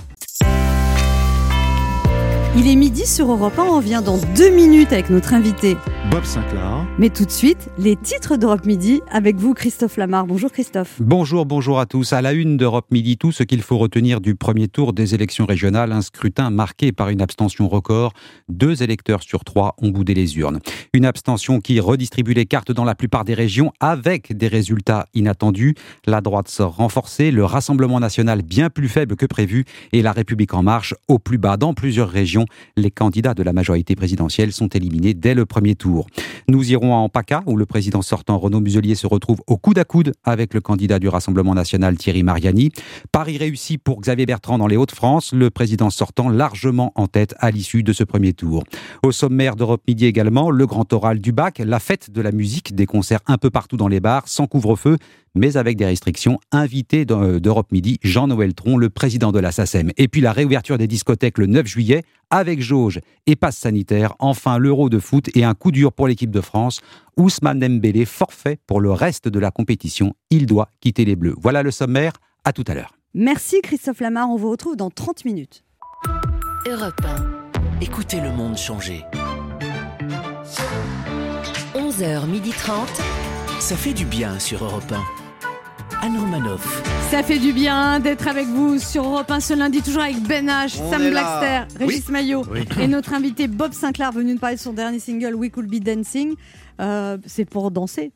Il 2.60 2.68
est 2.68 2.76
midi 2.76 3.06
sur 3.06 3.32
Europe 3.32 3.54
1, 3.60 3.62
on 3.62 3.76
revient 3.76 4.02
dans 4.04 4.18
deux 4.36 4.50
minutes 4.50 4.92
avec 4.92 5.12
notre 5.12 5.36
invité. 5.36 5.78
Bob 6.10 6.24
Sinclair. 6.24 6.88
Mais 6.98 7.10
tout 7.10 7.26
de 7.26 7.32
suite, 7.32 7.70
les 7.78 7.96
titres 7.96 8.38
d'Europe 8.38 8.66
Midi 8.66 9.02
avec 9.12 9.36
vous, 9.36 9.54
Christophe 9.54 9.98
Lamar. 9.98 10.26
Bonjour 10.26 10.52
Christophe. 10.52 10.96
Bonjour, 11.00 11.46
bonjour 11.46 11.80
à 11.80 11.86
tous. 11.86 12.14
À 12.14 12.22
la 12.24 12.34
une 12.34 12.58
d'Europe 12.58 12.88
Midi, 12.90 13.18
tout 13.18 13.32
ce 13.32 13.44
qu'il 13.44 13.62
faut 13.62 13.78
retenir 13.78 14.22
du 14.22 14.34
premier 14.34 14.68
tour 14.68 14.94
des 14.94 15.14
élections 15.14 15.46
régionales, 15.46 15.92
un 15.92 16.02
scrutin 16.02 16.50
marqué 16.50 16.92
par 16.92 17.10
une 17.10 17.22
abstention 17.22 17.68
record. 17.68 18.14
Deux 18.50 18.82
électeurs 18.82 19.22
sur 19.22 19.44
trois 19.44 19.76
ont 19.80 19.90
boudé 19.90 20.16
les 20.16 20.40
urnes. 20.40 20.60
Une 20.94 21.06
abstention 21.06 21.60
qui 21.60 21.80
redistribue 21.80 22.34
les 22.34 22.48
cartes 22.48 22.72
dans 22.72 22.86
la 22.86 22.96
plupart 22.96 23.24
des 23.24 23.36
régions 23.36 23.72
avec 23.80 24.36
des 24.36 24.48
résultats 24.48 25.06
inattendus. 25.14 25.76
La 26.08 26.22
droite 26.22 26.48
sort 26.48 26.78
renforcée, 26.78 27.30
le 27.30 27.46
Rassemblement 27.46 28.00
national 28.00 28.42
bien 28.42 28.72
plus 28.72 28.90
faible 28.90 29.16
que 29.16 29.28
prévu 29.28 29.66
et 29.92 30.02
la 30.02 30.14
République 30.14 30.56
en 30.56 30.64
marche 30.64 30.96
au 31.08 31.20
plus 31.20 31.38
bas 31.38 31.58
dans 31.58 31.76
plusieurs 31.76 32.10
régions. 32.10 32.47
Les 32.76 32.92
candidats 32.92 33.34
de 33.34 33.44
la 33.44 33.54
majorité 33.54 33.96
présidentielle 33.96 34.52
sont 34.52 34.68
éliminés 34.68 35.14
dès 35.14 35.34
le 35.34 35.46
premier 35.46 35.76
tour. 35.76 36.08
Nous 36.48 36.72
irons 36.72 36.94
à 36.94 36.98
Ampaka, 36.98 37.44
où 37.46 37.56
le 37.56 37.66
président 37.66 38.02
sortant 38.02 38.38
Renaud 38.38 38.60
Muselier 38.60 38.96
se 38.96 39.08
retrouve 39.08 39.42
au 39.48 39.58
coude 39.58 39.80
à 39.80 39.84
coude 39.84 40.14
avec 40.24 40.54
le 40.54 40.62
candidat 40.62 41.00
du 41.00 41.08
Rassemblement 41.08 41.54
national 41.54 41.98
Thierry 41.98 42.24
Mariani. 42.24 42.72
Paris 43.12 43.38
réussi 43.38 43.78
pour 43.78 44.02
Xavier 44.02 44.26
Bertrand 44.26 44.58
dans 44.58 44.68
les 44.68 44.78
Hauts-de-France, 44.78 45.34
le 45.34 45.50
président 45.50 45.90
sortant 45.90 46.30
largement 46.30 46.92
en 46.96 47.08
tête 47.08 47.36
à 47.40 47.52
l'issue 47.52 47.84
de 47.84 47.94
ce 47.94 48.04
premier 48.04 48.34
tour. 48.34 48.64
Au 49.04 49.12
sommaire 49.12 49.56
d'Europe 49.56 49.82
Midi 49.88 50.06
également, 50.06 50.52
le 50.52 50.66
grand 50.66 50.92
oral 50.94 51.20
du 51.20 51.32
bac, 51.32 51.60
la 51.64 51.80
fête 51.80 52.12
de 52.12 52.22
la 52.22 52.32
musique, 52.32 52.76
des 52.76 52.86
concerts 52.86 53.22
un 53.28 53.38
peu 53.38 53.50
partout 53.50 53.78
dans 53.78 53.88
les 53.88 54.00
bars, 54.00 54.28
sans 54.28 54.48
couvre-feu, 54.48 54.98
mais 55.38 55.58
avec 55.58 55.78
des 55.78 55.86
restrictions. 55.86 56.40
Invité 56.52 57.06
d'E- 57.06 57.40
d'Europe 57.40 57.72
Midi, 57.72 58.00
Jean-Noël 58.04 58.54
Tron, 58.54 58.78
le 58.78 58.90
président 58.90 59.32
de 59.32 59.40
la 59.40 59.52
SACEM. 59.52 59.92
Et 59.98 60.08
puis 60.08 60.22
la 60.22 60.32
réouverture 60.32 60.78
des 60.78 60.88
discothèques 60.88 61.38
le 61.38 61.46
9 61.46 61.66
juillet, 61.66 62.04
avec 62.30 62.62
jauge 62.62 63.00
et 63.26 63.36
passe 63.36 63.58
sanitaire. 63.58 64.14
Enfin, 64.20 64.58
l'euro 64.58 64.90
de 64.90 65.00
foot 65.00 65.30
et 65.36 65.44
un 65.44 65.54
coup 65.54 65.72
dur 65.72 65.94
pour 65.94 66.08
l'équipe 66.08 66.32
de 66.32 66.42
France. 66.42 66.82
Ousmane 67.16 67.60
Dembélé, 67.60 68.06
forfait 68.06 68.58
pour 68.68 68.82
le 68.82 68.92
reste 68.92 69.28
de 69.28 69.40
la 69.40 69.52
compétition. 69.52 70.14
Il 70.30 70.46
doit 70.46 70.70
quitter 70.82 71.06
les 71.06 71.16
Bleus. 71.16 71.36
Voilà 71.42 71.64
le 71.64 71.72
sommaire. 71.72 72.14
À 72.44 72.54
tout 72.54 72.64
à 72.68 72.74
l'heure. 72.74 72.94
Merci 73.14 73.62
Christophe 73.62 74.00
Lamar, 74.02 74.30
on 74.30 74.36
vous 74.36 74.50
retrouve 74.52 74.76
dans 74.76 74.90
30 74.90 75.26
minutes. 75.26 75.64
Europe 76.70 77.02
1. 77.04 77.82
Écoutez 77.82 78.20
le 78.22 78.32
monde 78.32 78.58
changer. 78.58 79.04
11h30. 81.76 82.72
Ça 83.60 83.76
fait 83.76 83.94
du 83.94 84.06
bien 84.06 84.40
sur 84.40 84.64
Europe 84.64 84.92
1. 84.92 85.27
Anne 86.02 86.18
Romanoff. 86.18 86.84
Ça 87.10 87.24
fait 87.24 87.40
du 87.40 87.54
bien 87.54 88.00
d'être 88.00 88.28
avec 88.28 88.48
vous 88.48 88.80
sur 88.80 89.04
Europe 89.04 89.30
1 89.32 89.40
ce 89.40 89.54
lundi, 89.54 89.82
toujours 89.82 90.04
avec 90.04 90.22
Ben 90.24 90.48
H, 90.48 90.80
On 90.82 90.92
Sam. 90.92 91.10
Blackster, 91.10 91.78
Régis 91.80 92.10
Maillot 92.10 92.44
et 92.80 92.88
notre 92.88 93.14
invité 93.14 93.48
Bob 93.48 93.74
Sinclair 93.74 94.12
venu 94.12 94.34
nous 94.34 94.40
parler 94.40 94.56
de 94.56 94.62
son 94.62 94.74
dernier 94.74 95.00
single 95.00 95.36
We 95.36 95.50
Could 95.52 95.68
Be 95.68 95.80
Dancing. 95.80 96.36
Euh, 96.80 97.18
c'est 97.26 97.46
pour 97.46 97.72
danser. 97.72 98.12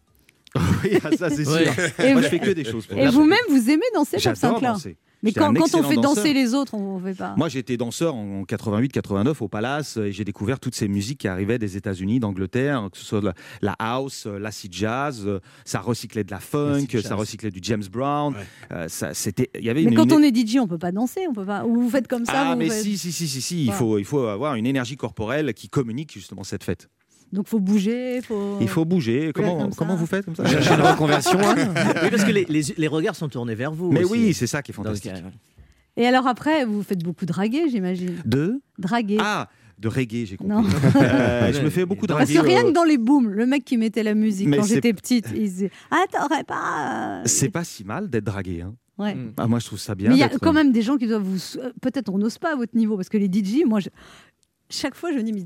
Oui, 0.56 0.98
ah, 1.04 1.10
ça 1.18 1.30
c'est 1.30 1.46
sûr. 1.46 1.58
Et 2.00 2.14
Moi, 2.14 2.22
je 2.22 2.28
fais 2.28 2.40
que 2.40 2.52
des 2.52 2.64
choses. 2.66 2.86
pour 2.86 2.98
Et 2.98 3.08
vous-même, 3.08 3.40
vous 3.50 3.70
aimez 3.70 3.84
danser, 3.94 4.18
Bob 4.18 4.22
J'adore 4.22 4.38
Sinclair. 4.60 4.78
Mais 5.24 5.30
J'étais 5.30 5.40
quand, 5.40 5.52
on 5.76 5.84
fait 5.84 5.96
danser 5.98 6.02
danseur. 6.02 6.34
les 6.34 6.54
autres, 6.56 6.74
on 6.74 7.00
ne 7.00 7.06
fait 7.06 7.14
pas. 7.14 7.36
Moi, 7.38 7.48
été 7.54 7.78
danseur 7.78 8.16
en 8.16 8.42
88-89 8.44 9.36
au 9.42 9.48
Palace 9.48 9.98
et 9.98 10.12
j'ai 10.12 10.24
découvert 10.24 10.60
toutes 10.60 10.74
ces 10.74 10.88
musiques 10.88 11.20
qui 11.20 11.28
arrivaient 11.28 11.60
des 11.60 11.78
États-Unis, 11.78 12.20
d'Angleterre, 12.20 12.90
que 12.92 12.98
ce 12.98 13.06
soit 13.06 13.22
la, 13.22 13.34
la 13.62 13.76
house, 13.78 14.26
euh, 14.26 14.40
l'acid 14.40 14.74
jazz, 14.74 15.22
euh, 15.28 15.40
ça 15.64 15.80
recyclait 15.80 16.24
de 16.24 16.32
la 16.32 16.40
funk, 16.40 16.88
ça 17.04 17.14
recyclait 17.14 17.52
du 17.52 17.60
James 17.62 17.84
Brown. 17.92 18.34
euh, 18.72 18.88
ça, 18.88 19.14
c'était, 19.14 19.52
il 19.60 19.64
y 19.64 19.70
avait 19.70 19.84
Mais 19.84 19.92
une, 19.92 19.96
quand 19.96 20.06
une- 20.06 20.14
on 20.14 20.24
est 20.24 20.36
DJ, 20.36 20.58
on 20.60 20.68
peut 20.68 20.80
pas 20.80 20.92
danser, 20.92 21.22
on 21.30 21.34
peut 21.34 21.46
pas. 21.46 21.66
Ou 21.66 21.82
vous 21.84 21.90
faites 21.92 22.08
comme 22.08 22.26
ça. 22.26 22.34
ah 22.36 22.56
mais 22.56 22.70
faites- 22.70 22.82
si 22.82 22.98
si 22.98 23.12
si 23.12 23.28
si 23.28 23.42
si, 23.42 23.66
il 23.66 23.72
faut 23.74 24.00
il 24.00 24.06
faut 24.06 24.26
avoir 24.26 24.56
une 24.56 24.66
énergie 24.66 24.98
corporelle 24.98 25.54
qui 25.54 25.70
communique 25.70 26.12
justement 26.14 26.44
cette 26.44 26.64
fête. 26.64 26.90
Donc 27.32 27.48
faut 27.48 27.60
bouger, 27.60 28.22
faut. 28.22 28.58
Il 28.60 28.68
faut 28.68 28.84
bouger. 28.86 29.32
Comment 29.34 29.70
comment 29.70 29.96
vous 29.96 30.06
faites 30.06 30.26
comme 30.26 30.36
ça 30.36 30.46
Cherchez 30.46 30.74
une 30.74 30.82
reconversion. 30.82 31.40
Oui, 32.04 32.10
parce 32.10 32.24
que 32.26 32.32
les, 32.32 32.46
les- 32.46 32.74
les 32.78 32.88
regards 32.88 33.16
sont 33.16 33.30
tournés 33.30 33.56
vers 33.56 33.72
vous. 33.72 33.92
Mais 33.92 34.04
aussi. 34.04 34.12
oui, 34.14 34.34
c'est 34.34 34.48
ça 34.48 34.62
qui 34.62 34.72
est 34.72 34.76
Donc, 34.76 34.86
fantastique. 34.86 35.12
euh, 35.16 35.30
Et 35.98 36.06
alors 36.08 36.28
après, 36.28 36.66
vous 36.66 36.84
faites 36.84 37.04
beaucoup 37.04 37.26
draguer, 37.26 37.70
j'imagine. 37.70 38.18
De 38.26 38.62
Draguer. 38.78 39.18
ah 39.22 39.50
de 39.80 39.88
reggae, 39.88 40.26
j'ai 40.28 40.38
compris. 40.38 40.56
Non. 40.56 40.64
Euh, 41.02 41.52
je 41.54 41.62
me 41.62 41.70
fais 41.72 41.86
beaucoup 41.88 42.06
Parce 42.06 42.30
draguer. 42.30 42.36
que 42.36 42.46
rien 42.54 42.66
euh, 42.66 42.68
que 42.70 42.74
dans 42.74 42.84
les 42.84 43.00
booms, 43.00 43.30
le 43.30 43.46
mec 43.48 43.66
qui 43.66 43.78
mettait 43.78 44.04
la 44.04 44.14
musique 44.14 44.48
Mais 44.48 44.58
quand 44.58 44.64
j'étais 44.66 44.94
petite, 44.94 45.26
il 45.34 45.40
disait 45.40 45.72
Ah, 45.90 46.04
t'aurais 46.12 46.44
pas. 46.44 47.20
euh, 47.20 47.22
C'est 47.26 47.50
pas 47.50 47.64
si 47.64 47.84
mal 47.84 48.08
d'être 48.10 48.26
dragué. 48.26 48.62
Hein. 48.62 48.76
Ouais. 49.00 49.18
Ah, 49.38 49.48
moi, 49.48 49.58
je 49.58 49.66
trouve 49.66 49.80
ça 49.80 49.96
bien. 49.96 50.10
Mais 50.10 50.16
il 50.18 50.20
y 50.20 50.24
a 50.24 50.30
quand 50.30 50.54
même 50.54 50.72
des 50.72 50.84
gens 50.84 50.98
qui 50.98 51.08
doivent 51.08 51.24
vous. 51.24 51.40
Peut-être 51.82 52.10
on 52.14 52.20
n'ose 52.20 52.38
pas 52.38 52.54
à 52.54 52.56
votre 52.56 52.76
niveau, 52.78 52.96
parce 52.96 53.10
que 53.10 53.18
les 53.18 53.26
DJ, 53.28 53.64
moi, 53.66 53.80
je- 53.80 53.90
chaque 54.70 54.94
fois, 54.96 55.12
je 55.12 55.20
dis 55.20 55.34
mais- 55.34 55.42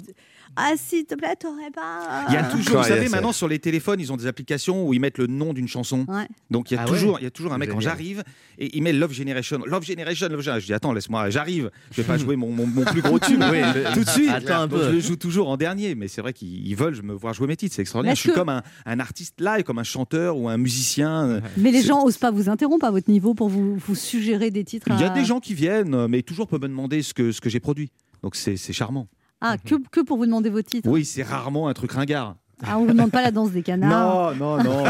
Ah, 0.56 0.74
s'il 0.78 1.06
te 1.06 1.16
plaît, 1.16 1.36
t'aurais 1.40 1.72
pas. 1.72 2.26
Il 2.30 2.34
y 2.34 2.38
a 2.38 2.46
euh, 2.48 2.52
toujours, 2.52 2.78
vous 2.78 2.84
savez, 2.88 3.10
maintenant 3.10 3.32
sur 3.32 3.48
les 3.48 3.60
téléphones, 3.60 4.00
ils 4.00 4.12
ont 4.14 4.18
des 4.18 4.28
applications 4.28 4.88
où 4.88 4.94
ils 4.94 5.00
mettent 5.00 5.18
le 5.18 5.28
nom 5.28 5.54
d'une 5.54 5.68
chanson. 5.68 6.06
Ouais. 6.08 6.28
Donc 6.50 6.72
il 6.72 6.76
y 6.76 6.78
a 6.78 6.82
Ah 6.84 6.86
toujours, 6.86 7.14
ouais 7.16 7.20
il 7.22 7.24
y 7.24 7.28
a 7.28 7.32
toujours 7.32 7.54
un 7.54 7.58
mec 7.58 7.70
quand 7.70 7.80
j'arrive 7.80 8.24
et 8.58 8.76
il 8.78 8.84
met 8.84 8.94
Love 8.94 9.12
Generation, 9.14 9.60
Love 9.66 9.84
Generation, 9.84 10.28
Love 10.30 10.42
Generation. 10.42 10.60
Je 10.62 10.66
dis 10.68 10.74
attends, 10.74 10.94
laisse-moi, 10.94 11.30
j'arrive. 11.30 11.72
Je 11.92 12.02
vais 12.02 12.08
pas 12.08 12.18
jouer 12.18 12.36
mon, 12.36 12.52
mon, 12.52 12.68
mon 12.68 12.86
plus 12.86 13.02
gros 13.02 13.20
tube 13.20 13.42
tout 13.94 14.04
de 14.04 14.10
suite. 14.10 14.30
Attends 14.30 14.62
un 14.62 14.68
Donc, 14.68 14.80
peu. 14.80 14.86
je 14.88 14.92
le 14.92 15.00
joue 15.00 15.16
toujours 15.16 15.50
en 15.50 15.58
dernier, 15.58 15.96
mais 15.96 16.08
c'est 16.08 16.22
vrai 16.22 16.34
qu'ils 16.34 16.66
ils 16.68 16.76
veulent 16.76 17.02
me 17.04 17.14
voir 17.14 17.34
jouer 17.34 17.48
mes 17.48 17.56
titres. 17.58 17.76
C'est 17.76 17.82
extraordinaire. 17.82 18.16
Je 18.16 18.22
suis 18.22 18.30
que- 18.30 18.36
comme 18.36 18.50
un, 18.50 18.64
un 18.86 19.00
artiste 19.00 19.40
live, 19.42 19.64
comme 19.64 19.80
un 19.80 19.84
chanteur 19.84 20.38
ou 20.38 20.48
un 20.50 20.58
musicien. 20.58 21.42
Mais 21.58 21.72
les 21.72 21.82
gens 21.82 22.04
osent 22.04 22.18
pas 22.18 22.32
vous 22.32 22.50
interrompre 22.50 22.86
à 22.86 22.92
votre 22.92 23.10
niveau 23.10 23.34
pour 23.34 23.50
vous, 23.50 23.76
vous 23.78 23.96
suggérer 23.96 24.52
des 24.52 24.64
titres. 24.64 24.88
Il 24.92 25.00
y 25.00 25.04
a 25.04 25.12
à- 25.12 25.16
des 25.16 25.26
gens 25.26 25.40
qui 25.40 25.54
viennent, 25.54 26.08
mais 26.08 26.22
toujours 26.22 26.48
peuvent 26.48 26.62
me 26.62 26.68
demander 26.68 27.02
ce 27.02 27.14
que, 27.14 27.32
ce 27.32 27.42
que 27.42 27.50
j'ai 27.50 27.60
produit. 27.60 27.92
Donc 28.24 28.36
c'est 28.36 28.58
c'est 28.58 28.74
charmant. 28.74 29.08
Ah, 29.42 29.58
que, 29.58 29.76
que 29.92 30.02
pour 30.02 30.18
vous 30.18 30.26
demander 30.26 30.50
vos 30.50 30.62
titres. 30.62 30.90
Oui, 30.90 31.06
c'est 31.06 31.24
rarement 31.24 31.68
un 31.68 31.74
truc 31.74 31.92
ringard. 31.92 32.36
Ah, 32.64 32.78
on 32.80 32.86
vous 32.86 32.94
demande 32.94 33.12
pas 33.12 33.22
la 33.22 33.32
danse 33.32 33.52
des 33.52 33.64
canards. 33.64 34.34
non, 34.36 34.58
non. 34.64 34.84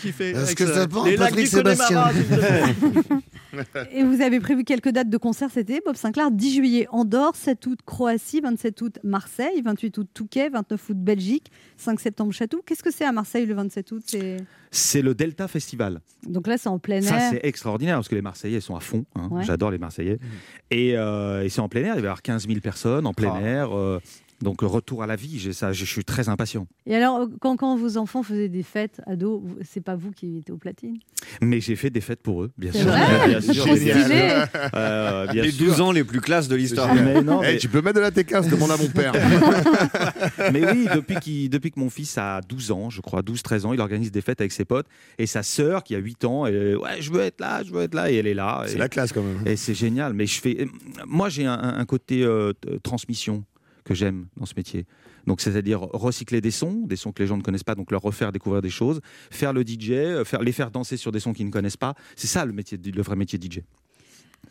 qui 0.00 0.12
fait. 0.12 0.30
Est-ce 0.30 0.54
que 0.54 0.66
ça 0.66 0.86
prend 0.86 1.04
Patrick 1.16 1.48
Sébastien 1.48 2.04
Et 3.92 4.02
vous 4.04 4.20
avez 4.20 4.40
prévu 4.40 4.64
quelques 4.64 4.90
dates 4.90 5.08
de 5.10 5.16
concert 5.16 5.50
cet 5.50 5.70
été, 5.70 5.80
Bob 5.84 5.96
Sinclair 5.96 6.30
10 6.30 6.54
juillet 6.54 6.86
Andorre, 6.90 7.34
7 7.36 7.66
août 7.66 7.78
Croatie, 7.86 8.40
27 8.40 8.82
août 8.82 8.98
Marseille, 9.04 9.62
28 9.62 9.98
août 9.98 10.08
Touquet, 10.12 10.48
29 10.50 10.88
août 10.90 10.96
Belgique, 10.98 11.50
5 11.76 11.98
septembre 12.00 12.32
Château. 12.32 12.62
Qu'est-ce 12.64 12.82
que 12.82 12.90
c'est 12.92 13.04
à 13.04 13.12
Marseille 13.12 13.46
le 13.46 13.54
27 13.54 13.92
août? 13.92 14.02
C'est 14.06 14.36
C'est 14.70 15.02
le 15.02 15.14
Delta 15.14 15.48
Festival. 15.48 16.00
donc 16.26 16.46
là 16.46 16.58
c'est 16.58 16.68
en 16.68 16.78
plein 16.78 17.00
Ça, 17.00 17.16
air. 17.16 17.30
c'est 17.30 17.40
extraordinaire 17.46 17.96
parce 17.96 18.08
que 18.08 18.14
les 18.14 18.22
Marseillais 18.22 18.60
sont 18.60 18.76
à 18.76 18.80
fond. 18.80 19.04
hein. 19.14 19.28
Ouais. 19.30 19.44
J'adore 19.44 19.70
les 19.70 19.78
Marseillais. 19.78 20.18
Et, 20.70 20.96
euh, 20.96 21.42
et 21.44 21.48
c'est 21.48 21.60
en 21.60 21.68
plein 21.68 21.82
air. 21.82 21.94
Il 21.94 22.00
va 22.00 22.06
y 22.06 22.06
avoir 22.06 22.22
15 22.22 22.46
000 22.46 22.60
personnes 22.60 23.06
en 23.06 23.14
plein 23.14 23.32
Ah. 23.36 23.40
air. 23.42 23.76
euh, 23.76 24.00
donc, 24.40 24.62
le 24.62 24.68
retour 24.68 25.02
à 25.02 25.06
la 25.06 25.16
vie, 25.16 25.38
j'ai 25.38 25.52
ça, 25.52 25.72
je 25.72 25.84
suis 25.84 26.04
très 26.04 26.28
impatient. 26.28 26.66
Et 26.86 26.94
alors 26.94 27.18
euh, 27.20 27.26
quand, 27.40 27.56
quand 27.56 27.76
vos 27.76 27.96
enfants 27.96 28.22
faisaient 28.22 28.48
des 28.48 28.62
fêtes 28.62 29.00
ados, 29.06 29.42
c'est 29.64 29.80
pas 29.82 29.96
vous 29.96 30.12
qui 30.12 30.38
étiez 30.38 30.52
au 30.54 30.58
platine? 30.58 30.98
Mais 31.42 31.60
j'ai 31.60 31.74
fait 31.76 31.90
des 31.90 32.00
fêtes 32.00 32.22
pour 32.22 32.42
eux, 32.44 32.50
bien 32.56 32.72
sûr. 32.72 32.86
vrai 32.86 33.28
Bien 33.28 33.40
sûr, 33.40 33.64
bien 33.64 33.76
sûr. 33.76 34.46
Euh, 34.74 35.26
bien 35.26 35.42
Les 35.42 35.50
sûr. 35.50 35.66
12 35.66 35.80
ans 35.80 35.92
les 35.92 36.04
plus 36.04 36.20
classes 36.20 36.48
de 36.48 36.56
l'histoire. 36.56 36.94
Mais 36.94 37.20
non, 37.22 37.42
Eh, 37.42 37.58
tu 37.58 37.68
peux 37.68 37.80
mettre 37.82 37.96
de 37.96 38.00
la 38.00 38.10
T15, 38.10 38.48
demande 38.48 38.70
à 38.70 38.76
mon 38.76 38.88
père. 38.88 39.12
Mais 40.52 40.70
oui, 40.72 40.86
depuis, 40.94 41.48
depuis 41.48 41.70
que 41.70 41.80
mon 41.80 41.90
fils 41.90 42.16
a 42.18 42.40
12 42.40 42.70
ans, 42.70 42.90
je 42.90 43.00
crois, 43.00 43.22
12-13 43.22 43.66
ans, 43.66 43.72
il 43.72 43.80
organise 43.80 44.10
des 44.12 44.20
fêtes 44.20 44.40
avec 44.40 44.52
ses 44.52 44.64
potes. 44.64 44.86
Et 45.18 45.26
sa 45.26 45.42
sœur, 45.42 45.82
qui 45.82 45.94
a 45.94 45.98
8 45.98 46.24
ans, 46.24 46.46
elle 46.46 46.54
est, 46.54 46.74
ouais, 46.74 47.00
je 47.00 47.10
veux 47.12 47.20
être 47.20 47.40
là, 47.40 47.62
je 47.64 47.72
veux 47.72 47.82
être 47.82 47.94
là. 47.94 48.10
Et 48.10 48.16
elle 48.16 48.26
est 48.26 48.34
là. 48.34 48.62
C'est 48.66 48.74
Et- 48.76 48.78
la 48.78 48.88
classe 48.88 49.12
quand 49.12 49.22
même. 49.22 49.42
Et 49.46 49.56
c'est 49.56 49.74
génial. 49.74 50.12
Mais 50.14 50.26
je 50.26 50.40
fais. 50.40 50.66
Moi, 51.06 51.28
j'ai 51.28 51.46
un, 51.46 51.58
un 51.58 51.84
côté 51.84 52.22
euh, 52.22 52.52
transmission 52.82 53.44
que 53.88 53.94
j'aime 53.94 54.26
dans 54.36 54.46
ce 54.46 54.54
métier. 54.56 54.86
Donc, 55.26 55.40
c'est-à-dire 55.40 55.80
recycler 55.80 56.40
des 56.40 56.50
sons, 56.50 56.84
des 56.86 56.96
sons 56.96 57.10
que 57.12 57.22
les 57.22 57.26
gens 57.26 57.36
ne 57.36 57.42
connaissent 57.42 57.64
pas, 57.64 57.74
donc 57.74 57.90
leur 57.90 58.02
refaire 58.02 58.30
découvrir 58.32 58.62
des 58.62 58.70
choses, 58.70 59.00
faire 59.30 59.52
le 59.52 59.62
DJ, 59.66 59.90
euh, 59.92 60.24
faire, 60.24 60.42
les 60.42 60.52
faire 60.52 60.70
danser 60.70 60.96
sur 60.96 61.10
des 61.10 61.20
sons 61.20 61.32
qu'ils 61.32 61.46
ne 61.46 61.50
connaissent 61.50 61.76
pas. 61.76 61.94
C'est 62.14 62.26
ça 62.28 62.44
le, 62.44 62.52
métier, 62.52 62.78
le 62.78 63.02
vrai 63.02 63.16
métier 63.16 63.38
de 63.38 63.44
DJ. 63.50 63.60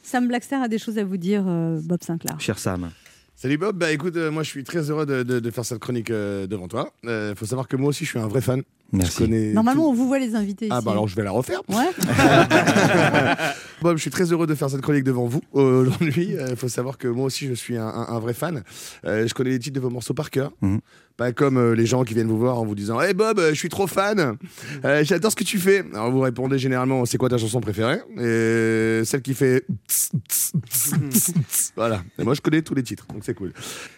Sam 0.04 0.28
Blackster 0.28 0.56
a 0.56 0.68
des 0.68 0.78
choses 0.80 0.98
à 0.98 1.04
vous 1.04 1.18
dire, 1.18 1.46
euh, 1.48 1.80
Bob 1.84 2.04
Sinclair. 2.04 2.40
Cher 2.40 2.58
Sam. 2.60 2.92
Salut 3.36 3.58
Bob, 3.60 3.78
bah 3.78 3.92
écoute, 3.92 4.16
euh, 4.18 4.32
moi 4.32 4.42
je 4.42 4.50
suis 4.50 4.64
très 4.64 4.90
heureux 4.90 5.06
de, 5.06 5.22
de- 5.22 5.40
de 5.40 5.52
faire 5.52 5.64
cette 5.64 5.78
chronique 5.78 6.10
euh, 6.10 6.48
devant 6.48 6.68
toi. 6.68 6.92
Il 7.04 7.34
faut 7.36 7.46
savoir 7.46 7.68
que 7.68 7.76
moi 7.76 7.90
aussi 7.90 8.04
je 8.04 8.10
suis 8.10 8.20
un 8.20 8.28
vrai 8.28 8.42
fan. 8.42 8.64
Merci. 8.94 9.12
Je 9.14 9.18
connais 9.18 9.54
Normalement 9.54 9.84
tout- 9.84 9.90
on 9.90 9.94
vous 9.94 10.08
voit 10.08 10.20
les 10.20 10.34
invités 10.36 10.68
Ah 10.72 10.78
ici. 10.78 10.86
bah 10.86 10.92
alors 10.92 11.08
je 11.08 11.16
vais 11.16 11.24
la 11.24 11.32
refaire. 11.32 11.62
Ouais. 11.70 11.90
Bob, 13.82 13.98
je 13.98 14.02
suis 14.02 14.10
très 14.10 14.32
heureux 14.32 14.48
de 14.48 14.56
faire 14.56 14.70
cette 14.70 14.82
chronique 14.82 15.04
devant 15.04 15.28
vous 15.28 15.42
euh, 15.56 15.82
aujourd'hui. 15.82 16.36
Il 16.50 16.56
faut 16.56 16.68
savoir 16.70 16.98
que 16.98 17.08
moi 17.08 17.26
aussi 17.26 17.48
je 17.48 17.54
suis 17.54 17.78
un, 17.78 17.86
un- 17.88 18.08
un 18.10 18.20
vrai 18.20 18.34
fan. 18.34 18.64
Euh, 19.06 19.28
je 19.28 19.34
connais 19.34 19.52
les 19.52 19.60
titres 19.60 19.76
de 19.76 19.80
vos 19.82 19.90
morceaux 19.90 20.14
par 20.14 20.30
cœur. 20.32 20.52
Mhm. 20.62 20.80
Pas 21.16 21.32
comme 21.32 21.58
euh, 21.58 21.74
les 21.74 21.86
gens 21.88 22.04
qui 22.04 22.14
viennent 22.14 22.28
vous 22.28 22.38
voir 22.38 22.60
en 22.60 22.66
vous 22.66 22.76
disant 22.76 23.02
Hey 23.02 23.14
Bob, 23.16 23.40
euh, 23.40 23.50
je 23.50 23.56
suis 23.56 23.70
trop 23.70 23.88
fan, 23.88 24.38
Euh, 24.86 25.04
j'adore 25.04 25.32
ce 25.32 25.36
que 25.36 25.44
tu 25.44 25.58
fais. 25.60 25.84
Alors 25.94 26.12
vous 26.12 26.20
répondez 26.22 26.58
généralement 26.60 27.06
C'est 27.06 27.18
quoi 27.18 27.30
ta 27.30 27.38
chanson 27.38 27.60
préférée? 27.60 28.00
Et 28.20 29.04
celle 29.06 29.22
qui 29.22 29.34
fait 29.34 29.66
Voilà. 31.76 32.02
Et 32.20 32.24
moi 32.24 32.34
je 32.34 32.42
connais 32.42 32.62
tous 32.62 32.74
les 32.76 32.84
titres, 32.84 33.06
donc 33.08 33.24
c'est 33.24 33.34
cool. 33.34 33.54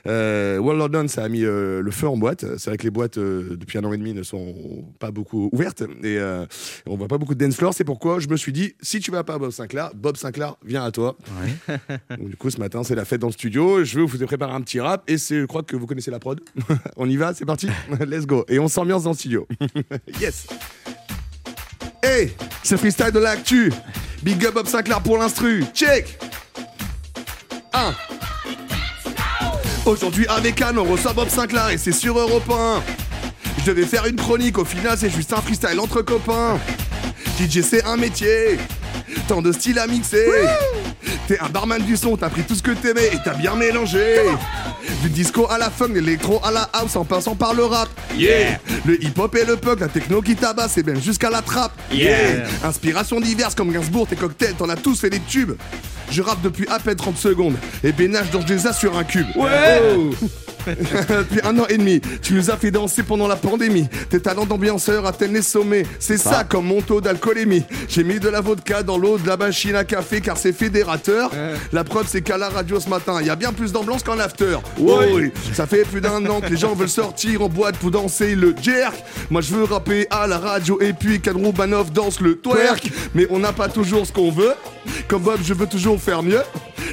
Euh, 0.08 0.58
Wall 0.60 0.78
London, 0.78 1.08
ça 1.08 1.24
a 1.24 1.30
mis 1.30 1.44
euh, 1.44 1.82
le 1.82 1.92
feu 1.92 2.08
en 2.08 2.18
boîte. 2.18 2.46
C'est 2.58 2.70
vrai 2.70 2.78
que 2.78 2.84
les 2.84 2.90
boîtes 2.92 3.18
euh, 3.18 3.56
depuis 3.58 3.78
un 3.78 3.84
an 3.84 3.94
et 3.94 3.98
demi 3.98 4.14
ne 4.14 4.24
sont 4.24 4.54
pas 4.99 5.11
beaucoup 5.11 5.49
ouvertes 5.51 5.82
et 6.03 6.17
euh, 6.17 6.45
on 6.86 6.95
voit 6.95 7.07
pas 7.07 7.17
beaucoup 7.17 7.36
de 7.36 7.43
dance 7.43 7.55
floor. 7.55 7.73
C'est 7.73 7.84
pourquoi 7.84 8.19
je 8.19 8.27
me 8.27 8.38
suis 8.38 8.51
dit 8.51 8.73
si 8.82 8.99
tu 8.99 9.11
vas 9.11 9.23
pas 9.23 9.36
à 9.36 9.38
Bob 9.38 9.51
Sinclair, 9.51 9.91
Bob 9.95 10.17
Sinclair 10.17 10.55
vient 10.63 10.84
à 10.84 10.91
toi. 10.91 11.17
Donc, 12.17 12.30
du 12.30 12.36
coup, 12.36 12.49
ce 12.49 12.57
matin, 12.57 12.84
c'est 12.84 12.95
la 12.95 13.05
fête 13.05 13.21
dans 13.21 13.27
le 13.27 13.34
studio. 13.34 13.84
Je 13.84 13.99
veux 13.99 14.05
vous 14.05 14.25
préparer 14.25 14.53
un 14.53 14.61
petit 14.61 14.80
rap 14.80 15.03
et 15.09 15.17
je 15.17 15.45
crois 15.45 15.63
que 15.63 15.75
vous 15.75 15.88
connaissez 15.88 16.11
la 16.11 16.19
prod. 16.19 16.39
on 16.97 17.09
y 17.09 17.17
va, 17.17 17.34
c'est 17.34 17.45
parti 17.45 17.67
Let's 18.07 18.25
go. 18.25 18.45
Et 18.47 18.59
on 18.59 18.67
s'ambiance 18.67 19.03
dans 19.03 19.11
le 19.11 19.15
studio. 19.15 19.47
yes 20.19 20.47
Hey 22.01 22.32
C'est 22.63 22.77
freestyle 22.77 23.11
de 23.11 23.19
l'actu. 23.19 23.71
Big 24.23 24.45
up 24.45 24.53
Bob 24.53 24.67
Sinclair 24.67 25.01
pour 25.01 25.17
l'instru. 25.17 25.63
Check 25.73 26.17
1 27.73 27.93
Aujourd'hui 29.86 30.27
avec 30.27 30.61
Anne, 30.61 30.77
on 30.77 30.84
reçoit 30.84 31.13
Bob 31.13 31.30
Sinclair 31.30 31.69
et 31.69 31.77
c'est 31.77 31.91
sur 31.91 32.17
Europe 32.17 32.49
1. 32.49 33.09
Je 33.70 33.76
devais 33.76 33.86
faire 33.86 34.07
une 34.07 34.15
chronique, 34.15 34.57
au 34.57 34.65
final 34.65 34.97
c'est 34.97 35.11
juste 35.11 35.32
un 35.32 35.41
freestyle 35.41 35.80
entre 35.80 36.01
copains. 36.01 36.57
DJ 37.39 37.61
c'est 37.61 37.86
un 37.86 37.97
métier, 37.97 38.57
tant 39.28 39.43
de 39.43 39.51
styles 39.51 39.78
à 39.78 39.86
mixer. 39.86 40.26
T'es 41.28 41.38
un 41.39 41.49
barman 41.49 41.80
du 41.80 41.95
son, 41.95 42.17
t'as 42.17 42.30
pris 42.30 42.41
tout 42.41 42.55
ce 42.55 42.63
que 42.63 42.72
t'aimais 42.72 43.09
et 43.13 43.17
t'as 43.24 43.36
bien 43.36 43.53
mélangé. 43.53 44.15
Du 45.03 45.09
disco 45.11 45.47
à 45.51 45.59
la 45.59 45.70
funk, 45.70 45.89
de 45.89 45.99
l'électro 45.99 46.41
à 46.43 46.49
la 46.49 46.67
house 46.74 46.95
en 46.95 47.05
passant 47.05 47.36
par 47.36 47.53
le 47.53 47.63
rap. 47.63 47.89
Yeah 48.17 48.57
Le 48.88 49.03
hip 49.03 49.20
hop 49.20 49.36
et 49.36 49.45
le 49.45 49.55
punk, 49.55 49.82
la 49.82 49.88
techno 49.88 50.24
qui 50.24 50.36
tabasse 50.36 50.80
et 50.80 50.84
même 50.84 50.99
jusqu'à 50.99 51.30
la 51.30 51.43
trappe. 51.43 51.74
Yeah. 51.91 52.47
Inspirations 52.63 53.20
diverses 53.20 53.53
comme 53.53 53.72
Gainsbourg, 53.72 54.07
tes 54.07 54.15
cocktails, 54.15 54.55
t'en 54.55 54.70
as 54.70 54.78
tous 54.78 54.99
fait 54.99 55.11
des 55.11 55.20
tubes. 55.20 55.53
Je 56.09 56.24
rappe 56.24 56.41
depuis 56.41 56.67
à 56.70 56.80
peine 56.80 56.95
30 56.95 57.17
secondes 57.17 57.55
et 57.84 57.91
Bénage 57.91 58.32
danse 58.32 58.45
des 58.45 58.65
as 58.65 58.74
sur 58.74 58.97
un 58.97 59.03
cube. 59.03 59.28
Ouais. 59.36 59.80
Oh. 59.95 60.09
Depuis 61.09 61.41
un 61.43 61.57
an 61.59 61.65
et 61.70 61.78
demi, 61.78 62.01
tu 62.22 62.34
nous 62.34 62.49
as 62.49 62.57
fait 62.57 62.72
danser 62.72 63.03
pendant 63.03 63.28
la 63.28 63.36
pandémie. 63.36 63.88
Tes 64.09 64.20
talents 64.20 64.45
d'ambianceur 64.45 65.05
atteignent 65.05 65.34
les 65.34 65.41
sommets. 65.41 65.84
C'est 65.99 66.17
ça 66.17 66.43
comme 66.43 66.65
mon 66.65 66.82
taux 66.82 67.01
d'alcoolémie. 67.01 67.63
J'ai 67.88 68.03
mis 68.03 68.20
de 68.20 68.30
la 68.30 68.41
vodka 68.41 68.84
dans 68.84 68.97
l'eau 68.97 69.17
de 69.17 69.28
la 69.28 69.38
machine 69.38 69.76
à 69.76 69.84
café 69.84 70.22
car 70.22 70.38
c'est 70.38 70.53
fédérateur. 70.53 71.32
La 71.74 71.84
preuve, 71.84 72.07
c'est 72.07 72.22
qu'à 72.22 72.38
la 72.38 72.49
radio 72.49 72.80
ce 72.80 72.89
matin, 72.89 73.17
il 73.22 73.28
y 73.28 73.30
a 73.30 73.36
bien 73.36 73.53
plus 73.53 73.72
d'ambiance 73.72 74.03
qu'en 74.03 74.20
after. 74.20 74.57
Oui, 74.78 75.32
ça 75.53 75.65
fait 75.65 75.84
plus 75.84 76.01
d'un 76.01 76.26
an 76.28 76.41
que 76.41 76.49
les 76.49 76.57
gens 76.57 76.74
veulent 76.74 76.89
sortir 76.89 77.41
en 77.41 77.49
boîte 77.49 77.78
pour 77.78 77.91
danser 77.91 78.36
le 78.36 78.55
jerk. 78.61 78.95
Moi, 79.30 79.41
je 79.41 79.53
veux 79.53 79.63
rapper 79.63 80.07
à 80.09 80.28
la 80.28 80.38
radio 80.38 80.80
et 80.82 80.93
puis 80.93 81.20
Kadrou 81.20 81.51
Banov 81.51 81.91
danse 81.91 82.20
le 82.20 82.36
twerk. 82.36 82.91
Mais 83.15 83.28
on 83.30 83.39
n'a 83.39 83.53
pas 83.53 83.70
toujours 83.70 84.05
ce 84.05 84.11
qu'on 84.11 84.32
veut. 84.32 84.53
Comme 85.07 85.24
Bob, 85.24 85.39
je 85.43 85.53
veux 85.53 85.67
toujours 85.67 85.99
faire 85.99 86.24
mieux. 86.24 86.41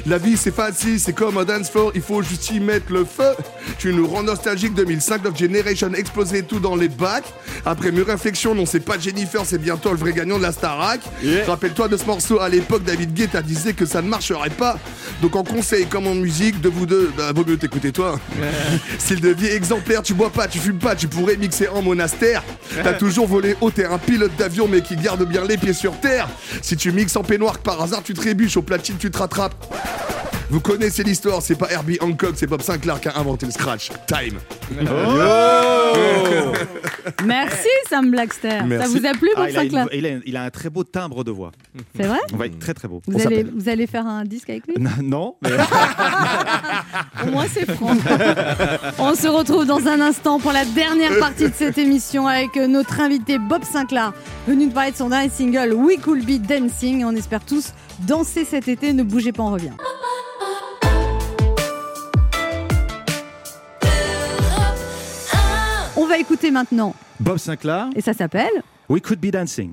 La 0.05 0.17
vie 0.17 0.37
c'est 0.37 0.55
facile, 0.55 0.99
c'est 0.99 1.13
comme 1.13 1.37
un 1.37 1.43
dance 1.43 1.69
floor, 1.69 1.91
il 1.95 2.01
faut 2.01 2.21
juste 2.21 2.49
y 2.51 2.59
mettre 2.59 2.93
le 2.93 3.03
feu. 3.03 3.33
Tu 3.77 3.93
nous 3.93 4.07
rends 4.07 4.23
nostalgique 4.23 4.73
2005, 4.73 5.23
Love 5.23 5.37
Generation 5.37 5.93
explosé 5.93 6.43
tout 6.43 6.59
dans 6.59 6.75
les 6.75 6.87
bacs. 6.87 7.25
Après 7.65 7.91
mes 7.91 8.01
réflexions, 8.01 8.55
non 8.55 8.65
c'est 8.65 8.79
pas 8.79 8.97
Jennifer, 8.97 9.41
c'est 9.45 9.57
bientôt 9.57 9.91
le 9.91 9.97
vrai 9.97 10.13
gagnant 10.13 10.37
de 10.37 10.43
la 10.43 10.51
Starac. 10.51 11.01
Rappelle-toi 11.45 11.87
de 11.87 11.97
ce 11.97 12.05
morceau 12.05 12.39
à 12.39 12.49
l'époque, 12.49 12.83
David 12.83 13.13
Guetta 13.13 13.41
disait 13.41 13.73
que 13.73 13.85
ça 13.85 14.01
ne 14.01 14.07
marcherait 14.07 14.49
pas. 14.49 14.79
Donc 15.21 15.35
en 15.35 15.43
conseil 15.43 15.85
comme 15.85 16.07
en 16.07 16.15
musique, 16.15 16.61
de 16.61 16.69
vous 16.69 16.85
deux, 16.85 17.11
bah 17.17 17.31
vaut 17.33 17.45
mieux 17.45 17.57
t'écouter 17.57 17.91
toi. 17.91 18.19
Style 18.99 19.21
de 19.21 19.29
vie 19.29 19.47
exemplaire, 19.47 20.01
tu 20.01 20.13
bois 20.13 20.29
pas, 20.29 20.47
tu 20.47 20.59
fumes 20.59 20.79
pas, 20.79 20.95
tu 20.95 21.07
pourrais 21.07 21.37
mixer 21.37 21.67
en 21.67 21.81
monastère. 21.81 22.43
T'as 22.83 22.93
toujours 22.93 23.27
volé 23.27 23.55
haut, 23.61 23.71
t'es 23.71 23.85
un 23.85 23.97
pilote 23.97 24.35
d'avion 24.37 24.67
mais 24.67 24.81
qui 24.81 24.95
garde 24.95 25.27
bien 25.27 25.43
les 25.45 25.57
pieds 25.57 25.73
sur 25.73 25.99
terre. 25.99 26.27
Si 26.61 26.75
tu 26.75 26.91
mixes 26.91 27.15
en 27.15 27.23
peignoir 27.23 27.57
que 27.57 27.63
par 27.63 27.81
hasard 27.81 28.03
tu 28.03 28.13
trébuches, 28.13 28.57
au 28.57 28.61
platine 28.61 28.95
tu 28.99 29.11
te 29.11 29.17
rattrapes. 29.17 29.55
Vous 30.49 30.61
connaissez 30.61 31.03
l'histoire, 31.03 31.41
c'est 31.41 31.55
pas 31.55 31.69
Herbie 31.69 31.97
Hancock, 31.99 32.35
c'est 32.37 32.47
Bob 32.47 32.61
Sinclair 32.61 33.01
qui 33.01 33.09
a 33.09 33.17
inventé 33.17 33.45
scratch. 33.51 33.89
Time. 34.07 34.39
Merci 37.25 37.67
Sam 37.89 38.11
Blackster. 38.11 38.59
Ça 38.79 38.87
vous 38.87 39.05
a 39.05 39.11
plu 39.13 39.29
Ah, 39.35 39.41
Bob 39.41 39.49
il, 39.49 39.57
a 39.57 39.63
une- 39.63 39.71
Sinclair 39.71 39.87
il 39.93 40.05
a- 40.05 40.19
il 40.25 40.37
a 40.37 40.43
un 40.43 40.49
très 40.49 40.69
beau 40.69 40.83
timbre 40.83 41.23
de 41.23 41.31
voix. 41.31 41.51
C'est 41.95 42.05
vrai 42.07 42.19
Ouais, 42.37 42.49
très 42.49 42.73
très 42.73 42.87
beau. 42.87 43.01
vous 43.07 43.25
allez, 43.25 43.43
vous 43.43 43.69
allez 43.69 43.87
faire 43.87 44.05
un 44.05 44.23
disque 44.23 44.49
avec 44.49 44.67
lui 44.67 44.75
Non, 45.01 45.35
mais 45.41 45.49
Au 47.23 47.31
moins 47.31 47.45
c'est 47.51 47.69
franc. 47.71 47.95
On 48.99 49.15
se 49.15 49.27
retrouve 49.27 49.65
dans 49.65 49.87
un 49.87 50.01
instant 50.01 50.39
pour 50.39 50.51
la 50.51 50.65
dernière 50.65 51.17
partie 51.19 51.49
de 51.49 51.53
cette 51.55 51.77
émission 51.77 52.27
avec 52.27 52.55
notre 52.55 52.99
invité 52.99 53.37
Bob 53.39 53.63
Sinclair, 53.63 54.13
venu 54.47 54.65
nous 54.65 54.71
parler 54.71 54.91
de 54.91 54.97
son 54.97 55.09
dernier 55.09 55.29
single 55.29 55.73
We 55.73 55.99
Could 55.99 56.25
Be 56.25 56.39
Dancing. 56.41 57.03
On 57.05 57.15
espère 57.15 57.43
tous 57.45 57.73
danser 57.99 58.45
cet 58.45 58.67
été. 58.67 58.93
Ne 58.93 59.03
bougez 59.03 59.31
pas, 59.31 59.43
on 59.43 59.51
revient. 59.51 59.71
Va 66.17 66.21
écouter 66.21 66.49
maintenant, 66.49 66.95
Bob 67.19 67.37
Sinclair, 67.37 67.89
et 67.95 68.01
ça 68.01 68.13
s'appelle 68.13 68.63
We 68.89 69.01
Could 69.01 69.19
Be 69.19 69.31
Dancing. 69.31 69.71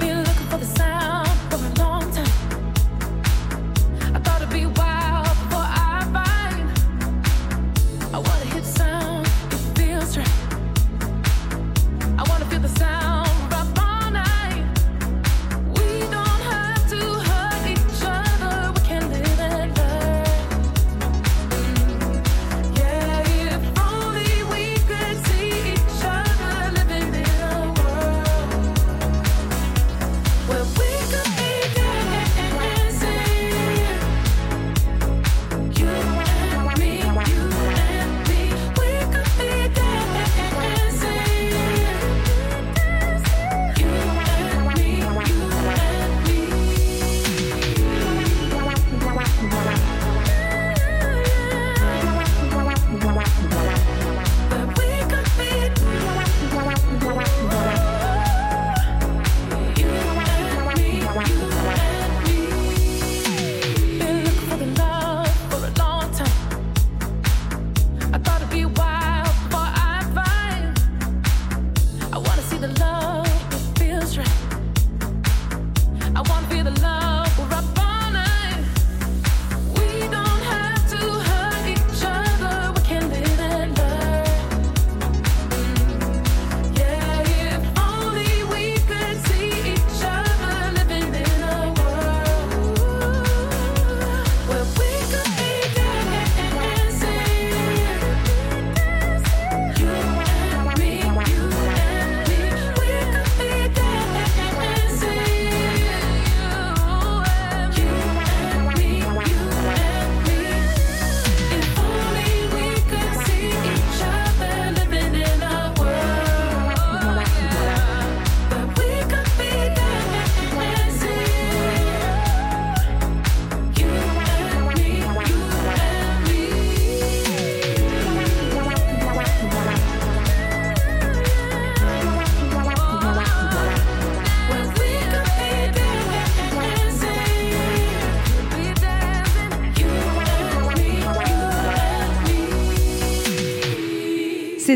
Been 0.00 0.18
looking 0.18 0.46
for 0.48 0.58
the 0.58 0.66
sound 0.76 1.27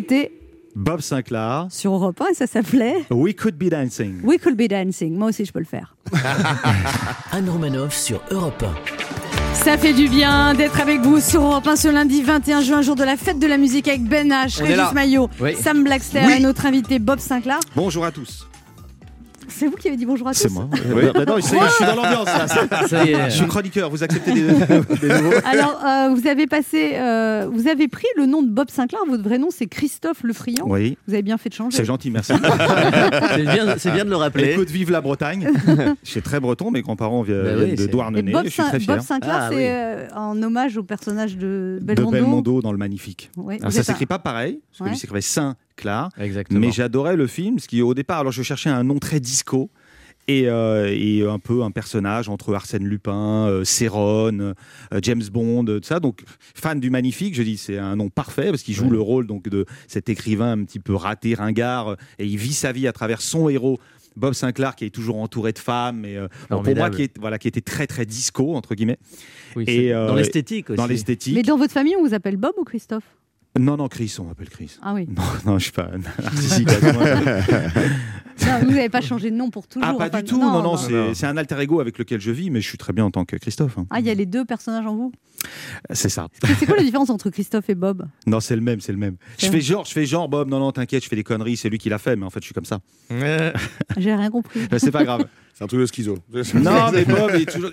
c'était 0.03 0.33
Bob 0.75 1.01
Sinclair, 1.01 1.67
sur 1.71 1.93
Europe 1.93 2.21
1 2.21 2.31
et 2.33 2.35
ça 2.35 2.47
s'appelait 2.49 3.05
We 3.11 3.37
Could 3.37 3.57
Be 3.57 3.69
Dancing. 3.69 4.21
We 4.25 4.39
Could 4.43 4.57
Be 4.57 4.69
Dancing. 4.69 5.15
Moi 5.17 5.29
aussi, 5.29 5.45
je 5.45 5.53
peux 5.53 5.59
le 5.61 5.65
faire. 5.65 5.95
Anne 7.33 7.49
Romanoff 7.49 7.95
sur 7.95 8.21
Europe 8.33 8.65
Ça 9.55 9.79
fait 9.79 9.93
du 9.93 10.09
bien 10.09 10.55
d'être 10.55 10.81
avec 10.81 11.01
vous 11.03 11.21
sur 11.21 11.43
Europe 11.43 11.67
1 11.69 11.77
ce 11.77 11.89
lundi 11.89 12.23
21 12.23 12.63
juin, 12.63 12.83
jour 12.83 12.97
de 12.97 13.05
la 13.05 13.17
fête 13.17 13.39
de 13.39 13.47
la 13.47 13.59
musique 13.59 13.87
avec 13.87 14.03
Ben 14.03 14.29
H. 14.31 14.61
Régis 14.63 14.93
Maillot, 14.93 15.29
Oui. 15.41 15.55
Sam 15.55 15.85
Blackster 15.85 16.23
Oui. 16.27 16.35
et 16.39 16.41
notre 16.41 16.67
invité 16.67 16.99
Bob 16.99 17.21
Sinclair. 17.21 17.61
Bonjour 17.77 18.05
à 18.05 18.11
tous. 18.11 18.49
C'est 19.55 19.67
vous 19.67 19.77
qui 19.77 19.89
avez 19.89 19.97
dit 19.97 20.07
bonjour 20.07 20.27
à 20.29 20.33
tous 20.33 20.39
C'est 20.41 20.51
moi. 20.51 20.69
Oui, 20.95 21.03
bah 21.15 21.25
non, 21.27 21.37
est, 21.39 21.43
je 21.43 21.47
suis 21.47 21.85
dans 21.85 21.95
l'ambiance. 21.97 22.29
Je 22.91 23.31
suis 23.31 23.47
chroniqueur, 23.47 23.91
vous 23.91 24.03
acceptez 24.03 24.33
des, 24.33 24.43
des 25.01 25.09
nouveaux 25.09 25.33
Alors, 25.45 25.81
euh, 25.85 26.15
vous 26.15 26.27
avez 26.27 26.47
passé, 26.47 26.93
euh, 26.95 27.49
vous 27.53 27.69
avez 27.69 27.89
pris 27.89 28.07
le 28.17 28.27
nom 28.27 28.43
de 28.43 28.49
Bob 28.51 28.71
Sinclair. 28.71 29.01
Votre 29.09 29.23
vrai 29.23 29.39
nom, 29.39 29.49
c'est 29.51 29.67
Christophe 29.67 30.23
Le 30.23 30.33
Friand. 30.33 30.65
Oui. 30.67 30.97
Vous 31.07 31.15
avez 31.15 31.23
bien 31.23 31.39
fait 31.39 31.49
de 31.49 31.55
changer. 31.55 31.77
C'est 31.77 31.85
gentil, 31.85 32.11
merci. 32.11 32.33
C'est 33.79 33.91
bien- 33.93 34.05
de 34.05 34.11
le 34.11 34.17
rappeler. 34.17 34.53
Écoute, 34.53 34.71
vive 34.71 34.91
la 34.91 35.01
Bretagne. 35.01 35.49
je 36.03 36.11
suis 36.11 36.23
très 36.23 36.41
breton, 36.41 36.71
mes 36.71 36.83
grands-parents 36.83 37.23
viennent, 37.23 37.43
Bah 37.43 37.51
oui, 37.59 37.65
viennent 37.67 37.77
de 37.77 37.87
Douarnenez. 37.87 38.33
Bob, 38.33 38.45
Je 38.45 38.51
suis 38.51 38.63
Sin- 38.63 38.69
très 38.69 38.81
fier. 38.81 38.97
Bob 38.97 39.05
Sinclair, 39.05 39.37
Ah, 39.39 39.49
c'est 39.51 39.57
oui. 39.57 39.63
euh, 39.65 40.09
en 40.15 40.43
hommage 40.43 40.77
au 40.77 40.83
personnage 40.83 41.37
de 41.37 41.79
de 41.81 41.85
Belmondo. 41.85 42.11
Belmondo 42.13 42.63
dans 42.63 42.73
le 42.73 42.79
Magnifique. 42.79 43.31
Oui, 43.37 43.57
Alors, 43.61 43.73
ça 43.73 43.81
un- 43.81 43.83
s'écrit 43.83 44.07
pas 44.07 44.19
pareil, 44.19 44.61
parce 44.71 44.79
que 44.79 44.85
Ouais. 44.85 44.91
lui 44.91 44.97
s'écrivait 44.99 45.21
Exactement. 46.19 46.61
Mais 46.61 46.71
j'adorais 46.73 47.17
le 47.17 47.27
film, 47.27 47.57
parce 47.57 47.67
qu'au 47.67 47.95
départ, 47.95 48.21
alors 48.21 48.33
je 48.33 48.43
cherchais 48.43 48.71
un 48.71 48.85
nom 48.85 48.99
très 48.99 49.21
disco. 49.21 49.71
Et, 50.29 50.45
euh, 50.47 50.87
et 50.89 51.27
un 51.27 51.41
peu 51.41 51.65
un 51.65 51.73
personnage 51.73 52.29
entre 52.29 52.55
Arsène 52.55 52.85
Lupin, 52.85 53.49
euh, 53.49 53.65
Céron, 53.65 54.39
euh, 54.39 54.55
James 55.03 55.25
Bond, 55.33 55.65
tout 55.65 55.81
ça. 55.83 55.99
Donc, 55.99 56.23
fan 56.55 56.79
du 56.79 56.91
Magnifique, 56.91 57.35
je 57.35 57.43
dis 57.43 57.57
c'est 57.57 57.77
un 57.77 57.97
nom 57.97 58.09
parfait 58.09 58.51
parce 58.51 58.63
qu'il 58.63 58.75
joue 58.75 58.89
le 58.89 59.01
rôle 59.01 59.27
donc 59.27 59.49
de 59.49 59.67
cet 59.89 60.09
écrivain 60.09 60.53
un 60.53 60.63
petit 60.63 60.79
peu 60.79 60.95
raté, 60.95 61.35
ringard, 61.35 61.97
et 62.21 62.27
il 62.27 62.37
vit 62.37 62.53
sa 62.53 62.71
vie 62.71 62.87
à 62.87 62.93
travers 62.93 63.21
son 63.21 63.49
héros. 63.49 63.81
Bob 64.17 64.35
Sinclair 64.35 64.77
qui 64.77 64.85
est 64.85 64.91
toujours 64.91 65.17
entouré 65.17 65.53
de 65.53 65.59
femmes 65.59 66.05
et 66.05 66.17
euh, 66.17 66.29
bon, 66.51 66.63
pour 66.63 66.77
moi 66.77 66.91
qui 66.91 67.03
est 67.03 67.19
voilà 67.19 67.39
qui 67.39 67.49
était 67.49 67.61
très 67.61 67.87
très 67.87 68.05
disco 68.05 68.55
entre 68.55 68.75
guillemets 68.75 68.99
Oui, 69.57 69.65
et 69.67 69.93
euh, 69.93 70.07
dans 70.07 70.15
l'esthétique 70.15 70.71
aussi. 70.71 70.77
dans 70.77 70.87
l'esthétique 70.87 71.35
Mais 71.35 71.43
dans 71.43 71.57
votre 71.57 71.73
famille, 71.73 71.97
on 71.97 72.07
vous 72.07 72.15
appelle 72.15 72.37
Bob 72.37 72.53
ou 72.59 72.65
Christophe? 72.65 73.05
Non 73.59 73.77
non 73.77 73.89
Chris 73.89 74.15
on 74.19 74.25
m'appelle 74.25 74.49
Chris 74.49 74.77
Ah 74.83 74.95
oui. 74.95 75.07
non 75.15 75.23
non 75.47 75.59
je 75.59 75.65
suis 75.65 75.73
pas 75.73 75.91
narcissique. 76.23 76.69
Non, 78.47 78.59
vous 78.65 78.71
n'avez 78.73 78.89
pas 78.89 79.01
changé 79.03 79.31
de 79.31 79.37
nom 79.37 79.51
pour 79.51 79.69
toujours. 79.69 79.87
ah 79.89 79.95
pas 79.95 80.07
enfin, 80.09 80.23
du 80.23 80.31
tout 80.31 80.39
non 80.39 80.63
non, 80.63 80.77
c'est 80.77 81.15
c'est 81.15 81.27
un 81.27 81.37
alter 81.37 81.61
ego 81.61 81.81
avec 81.81 81.99
lequel 81.99 82.21
je 82.21 82.31
vis 82.31 82.51
mais 82.51 82.61
je 82.61 82.69
suis 82.69 82.79
très 82.79 82.93
bien 82.93 83.05
en 83.05 83.11
tant 83.11 83.25
que 83.25 83.37
Christophe 83.37 83.77
hein. 83.79 83.87
Ah, 83.91 84.01
il 84.01 84.07
y 84.07 84.11
a 84.11 84.15
les 84.15 84.27
deux 84.27 84.45
personnages 84.45 84.87
en 84.87 84.97
vous? 84.97 85.13
c'est 85.93 86.09
ça 86.09 86.29
C'est 86.59 86.67
quoi 86.67 86.77
la 86.77 86.83
différence 86.83 87.11
entre 87.11 87.29
Christophe 87.31 87.69
et 87.69 87.75
Bob? 87.75 88.07
Non 88.27 88.41
c'est 88.41 88.55
le 88.57 88.63
même 88.63 88.81
c'est 88.81 88.93
le 88.93 88.99
même 88.99 89.17
je 89.39 89.47
fais 89.49 89.61
genre 89.61 89.85
je 89.85 89.93
fais 89.93 90.07
genre 90.07 90.29
Bob 90.29 90.49
non 90.49 90.59
non 90.59 90.73
t'inquiète 90.73 91.05
je 91.05 91.09
fais 91.09 91.17
des 91.17 91.25
conneries 91.25 91.57
c'est 91.57 91.69
lui 91.69 91.79
qui 91.79 91.89
l'a 91.89 91.99
fait 91.99 92.17
mais 92.17 92.25
en 92.25 92.31
fait 92.31 92.41
je 92.41 92.47
suis 92.47 92.55
comme 92.55 92.65
ça 92.65 92.81
J'ai 93.99 94.15
rien 94.15 94.31
compris. 94.31 94.61
C'est 94.79 94.91
pas 94.91 95.05
grave 95.05 95.27
C'est 95.55 95.65
un 95.65 95.67
truc 95.67 95.81
de 95.81 95.87
schizo. 95.87 96.17
non 96.55 96.91
mais 96.93 97.05
Bob 97.05 97.33
il 97.35 97.43
est 97.43 97.53
toujours 97.53 97.71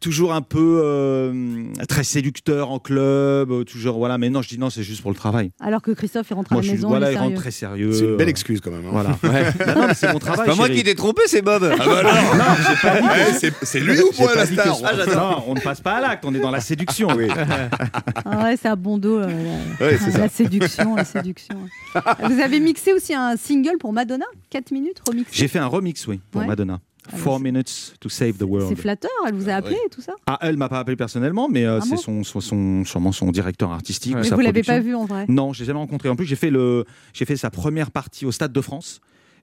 toujours 0.00 0.32
un 0.32 0.42
peu 0.42 0.80
euh, 0.84 1.64
très 1.88 2.04
séducteur 2.04 2.70
en 2.70 2.78
club 2.78 3.50
euh, 3.50 3.64
toujours 3.64 3.98
voilà 3.98 4.16
mais 4.18 4.30
non 4.30 4.42
je 4.42 4.48
dis 4.48 4.58
non 4.58 4.70
c'est 4.70 4.82
juste 4.84 5.02
pour 5.02 5.10
le 5.10 5.16
travail 5.16 5.50
Alors 5.60 5.82
que 5.82 5.90
Christophe 5.90 6.30
est 6.30 6.34
rentré 6.34 6.54
moi 6.54 6.62
à 6.62 6.66
la 6.66 6.72
maison, 6.72 6.88
voilà 6.88 7.10
il 7.10 7.14
il 7.14 7.16
est 7.16 7.20
rentre 7.20 7.34
très 7.36 7.50
sérieux 7.50 7.92
C'est 7.92 8.04
une 8.04 8.16
belle 8.16 8.28
excuse 8.28 8.60
quand 8.60 8.70
même. 8.70 8.84
hein. 8.86 8.90
voilà 8.92 9.10
non, 9.74 9.88
c'est 9.94 10.12
mon 10.12 10.18
travail 10.20 10.40
C'est 10.46 10.50
pas 10.52 10.56
moi 10.56 10.68
qui 10.68 10.84
t'ai 10.84 10.94
trompé, 10.94 11.22
c'est 11.26 11.42
Bob. 11.42 11.68
Ah 11.72 11.76
bah 11.84 11.98
alors 11.98 12.12
non 12.36 12.44
j'ai 12.58 12.88
pas 12.88 13.00
dit 13.00 13.08
que- 13.08 13.30
Eh, 13.30 13.38
c'est- 13.38 13.54
C'est 13.64 13.80
lui 13.80 14.00
ou 14.00 14.10
moi 14.18 14.28
pas 14.28 14.34
la 14.36 14.46
que- 14.46 14.52
star 14.52 14.76
Ah, 14.84 15.06
non, 15.14 15.42
on 15.48 15.54
ne 15.54 15.60
passe 15.60 15.80
pas 15.80 15.94
à 15.96 16.00
l'acte, 16.00 16.24
on 16.24 16.34
est 16.34 16.40
dans 16.40 16.50
la 16.52 16.60
séduction. 16.60 17.08
Ah 18.24 18.44
ouais, 18.44 18.56
c'est 18.60 18.68
à 18.68 18.76
bon 18.76 18.98
dos. 18.98 19.18
euh, 19.18 19.26
la- 19.80 19.86
Ouais, 19.86 19.98
c'est 19.98 20.12
la 20.18 20.28
ça. 20.28 20.34
séduction, 20.34 20.94
la 20.94 21.04
séduction. 21.04 21.56
Vous 21.94 22.40
avez 22.40 22.60
mixé 22.60 22.92
aussi 22.92 23.14
un 23.14 23.36
single 23.36 23.78
pour 23.78 23.92
Madonna, 23.92 24.24
4 24.50 24.70
minutes 24.70 25.00
remixé. 25.06 25.30
J'ai 25.32 25.48
fait 25.48 25.58
un 25.58 25.66
remix, 25.66 26.06
oui, 26.06 26.20
pour 26.30 26.40
Ouais. 26.42 26.46
Madonna. 26.46 26.80
Four 27.16 27.40
minutes 27.40 27.94
to 28.00 28.08
save 28.08 28.34
the 28.34 28.38
C'est 28.40 28.44
world. 28.44 28.78
flatteur, 28.78 29.10
elle 29.26 29.34
vous 29.34 29.48
a 29.48 29.54
appelé 29.54 29.76
et 29.86 29.88
tout 29.90 30.00
ça? 30.00 30.12
Ah, 30.26 30.38
elle 30.42 30.56
m'a 30.56 30.68
pas 30.68 30.78
appelé 30.80 30.96
personnellement, 30.96 31.48
mais 31.48 31.64
euh, 31.64 31.78
Ah 31.80 31.84
c'est 31.88 31.96
son, 31.96 32.22
son, 32.24 32.40
son- 32.40 32.84
sûrement 32.84 33.12
son 33.12 33.30
directeur 33.30 33.70
artistique. 33.72 34.14
ou 34.14 34.18
Mais 34.18 34.24
sa 34.24 34.34
vous 34.34 34.40
l'avez 34.42 34.62
pas 34.62 34.80
vu 34.80 34.94
en 34.94 35.04
vrai? 35.06 35.24
Non, 35.28 35.52
je 35.52 35.60
l'ai 35.60 35.66
jamais 35.66 35.78
rencontré. 35.78 36.08
En 36.08 36.16
plus, 36.16 36.26
j'ai 36.26 36.36
fait 36.36 36.50
le, 36.50 36.84
j'ai 37.12 37.24
fait 37.24 37.36
sa 37.36 37.50
première 37.50 37.90
partie 37.90 38.26
au 38.26 38.32
Stade 38.32 38.52
de 38.52 38.60
France. 38.60 39.00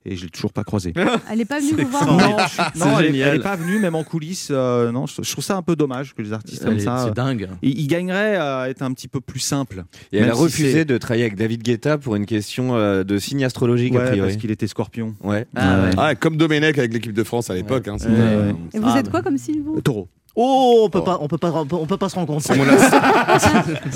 Et 0.07 0.15
je 0.15 0.23
l'ai 0.25 0.29
toujours 0.29 0.53
pas 0.53 0.63
croisé. 0.63 0.93
Elle 1.31 1.39
n'est 1.39 1.45
pas 1.45 1.59
venue 1.59 1.81
vous 1.83 1.89
voir 1.89 2.05
Non, 2.05 2.37
non, 2.75 2.99
elle, 2.99 3.15
est- 3.15 3.19
elle 3.19 3.35
est 3.37 3.43
pas 3.43 3.55
venue, 3.55 3.79
même 3.79 3.95
en 3.95 4.03
coulisses. 4.03 4.49
euh, 4.51 4.91
non, 4.91 5.07
je, 5.07 5.23
je 5.23 5.31
trouve 5.31 5.43
ça 5.43 5.55
un 5.57 5.63
peu 5.63 5.75
dommage 5.75 6.13
que 6.13 6.21
les 6.21 6.31
artistes 6.31 6.61
Elle 6.61 6.69
comme 6.69 6.77
est- 6.77 6.81
ça. 6.81 6.99
c'est 7.05 7.09
euh, 7.09 7.13
dingue. 7.13 7.49
Ils, 7.63 7.79
ils 7.79 7.87
gagneraient 7.87 8.35
à 8.35 8.69
être 8.69 8.83
un 8.83 8.93
petit 8.93 9.07
peu 9.07 9.19
plus 9.19 9.39
simples. 9.39 9.83
Et 10.11 10.17
elle 10.19 10.29
a 10.29 10.35
si 10.35 10.41
refusé 10.41 10.85
de 10.85 10.97
travailler 10.99 11.23
avec 11.25 11.35
David 11.37 11.63
Guetta 11.63 11.97
pour 11.97 12.15
une 12.15 12.27
question 12.27 12.75
euh, 12.75 13.03
de 13.03 13.17
signe 13.17 13.43
astrologique, 13.43 13.95
a 13.95 14.01
priori. 14.01 14.19
parce 14.29 14.35
qu'il 14.39 14.51
était 14.51 14.67
scorpion. 14.67 15.15
Ouais. 15.23 15.47
Ah 15.55 15.81
ouais. 15.83 15.89
Ah, 15.97 16.15
comme 16.15 16.37
Domenech 16.37 16.77
avec 16.77 16.93
l'équipe 16.93 17.13
de 17.13 17.23
France 17.23 17.49
à 17.49 17.55
l'époque. 17.55 17.87
hein, 17.87 17.97
Ouais. 18.05 18.53
Et 18.73 18.79
vous 18.79 18.87
Ah, 18.87 18.99
êtes 18.99 19.09
quoi 19.09 19.21
comme 19.23 19.37
signe 19.39 19.61
vous? 19.63 19.81
Taureau. 19.81 20.07
Oh, 20.37 20.81
on 20.85 20.89
peut 20.89 21.03
pas, 21.03 21.17
on 21.21 21.27
peut 21.27 21.37
pas, 21.37 21.51
on 21.51 21.65
peut, 21.65 21.75
on 21.77 21.85
peut 21.85 21.97
pas 21.97 22.09
se 22.09 22.15
rencontrer. 22.15 22.59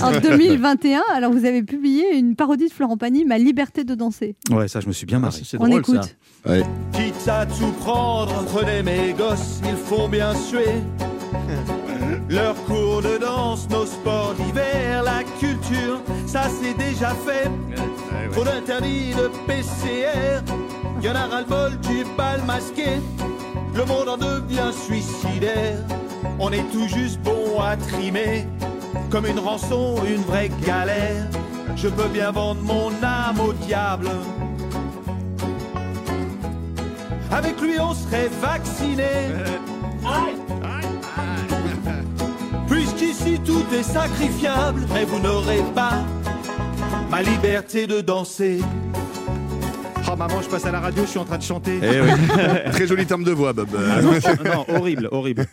En 0.02 0.12
2021, 0.20 1.02
alors 1.14 1.32
vous 1.34 1.46
avez 1.46 1.64
publié 1.64 2.16
une 2.18 2.36
parodie 2.36 2.68
de 2.68 2.74
Florent 2.74 2.96
Pagny, 2.98 3.26
Ma 3.26 3.38
liberté 3.38 3.84
de 3.84 3.94
danser. 3.96 4.36
Ouais, 4.50 4.68
ça, 4.68 4.80
je 4.80 4.88
me 4.88 4.94
suis 4.94 5.06
bien 5.06 5.20
marré. 5.20 5.40
Ah, 5.42 5.46
C'est 5.46 5.58
On 5.60 5.68
drôle 5.68 5.80
écoute. 5.82 6.00
ça. 6.46 6.50
Ouais. 6.52 6.64
Quitte 6.94 7.28
à 7.28 7.46
tout 7.46 7.72
prendre, 7.82 8.34
prenez 8.46 8.82
mes 8.84 9.14
gosses, 9.14 9.60
ils 9.66 9.76
font 9.76 10.08
bien 10.08 10.34
suer. 10.36 10.82
Leurs 12.30 12.56
cours 12.66 13.02
de 13.02 13.18
danse, 13.20 13.68
nos 13.70 13.86
sports 13.86 14.34
d'hiver, 14.36 15.04
la 15.04 15.24
culture, 15.40 16.00
ça 16.28 16.44
c'est 16.62 16.78
déjà 16.78 17.10
fait. 17.10 17.50
Trop 18.32 18.44
d'interdits 18.44 19.12
de 19.16 19.30
PCR, 19.48 20.42
y 21.04 21.10
en 21.10 21.16
a 21.16 21.26
ras-le-bol 21.28 21.72
du 21.82 22.06
bal 22.16 22.42
masqué. 22.46 23.02
Le 23.76 23.84
monde 23.86 24.10
en 24.10 24.18
devient 24.18 24.72
suicidaire, 24.86 25.78
on 26.39 26.51
est 26.51 26.63
tout 26.72 26.88
juste 26.88 27.20
bon 27.22 27.59
à 27.59 27.76
trimer. 27.76 28.45
Comme 29.09 29.26
une 29.26 29.39
rançon, 29.39 29.95
une 30.07 30.22
vraie 30.22 30.49
galère. 30.65 31.28
Je 31.76 31.88
peux 31.88 32.07
bien 32.07 32.32
vendre 32.32 32.61
mon 32.61 32.91
âme 33.03 33.39
au 33.39 33.53
diable. 33.53 34.09
Avec 37.32 37.61
lui, 37.61 37.80
on 37.80 37.93
serait 37.93 38.30
vacciné. 38.41 39.03
Puisqu'ici 42.67 43.39
tout 43.45 43.65
est 43.74 43.84
sacrifiable, 43.84 44.86
mais 44.93 45.05
vous 45.05 45.20
n'aurez 45.20 45.63
pas 45.74 46.03
ma 47.09 47.22
liberté 47.22 47.88
de 47.88 48.01
danser. 48.01 48.61
Oh 50.12 50.16
maman, 50.16 50.41
je 50.41 50.49
passe 50.49 50.66
à 50.66 50.72
la 50.72 50.80
radio, 50.80 51.03
je 51.03 51.10
suis 51.10 51.20
en 51.20 51.26
train 51.26 51.38
de 51.38 51.43
chanter. 51.43 51.80
Eh 51.84 52.01
oui. 52.01 52.10
Très 52.72 52.88
joli 52.88 53.05
terme 53.05 53.24
de 53.24 53.32
voix, 53.32 53.53
Bob. 53.53 53.68
Ah 53.78 54.01
non, 54.01 54.12
non, 54.43 54.66
horrible, 54.76 55.07
horrible. 55.12 55.45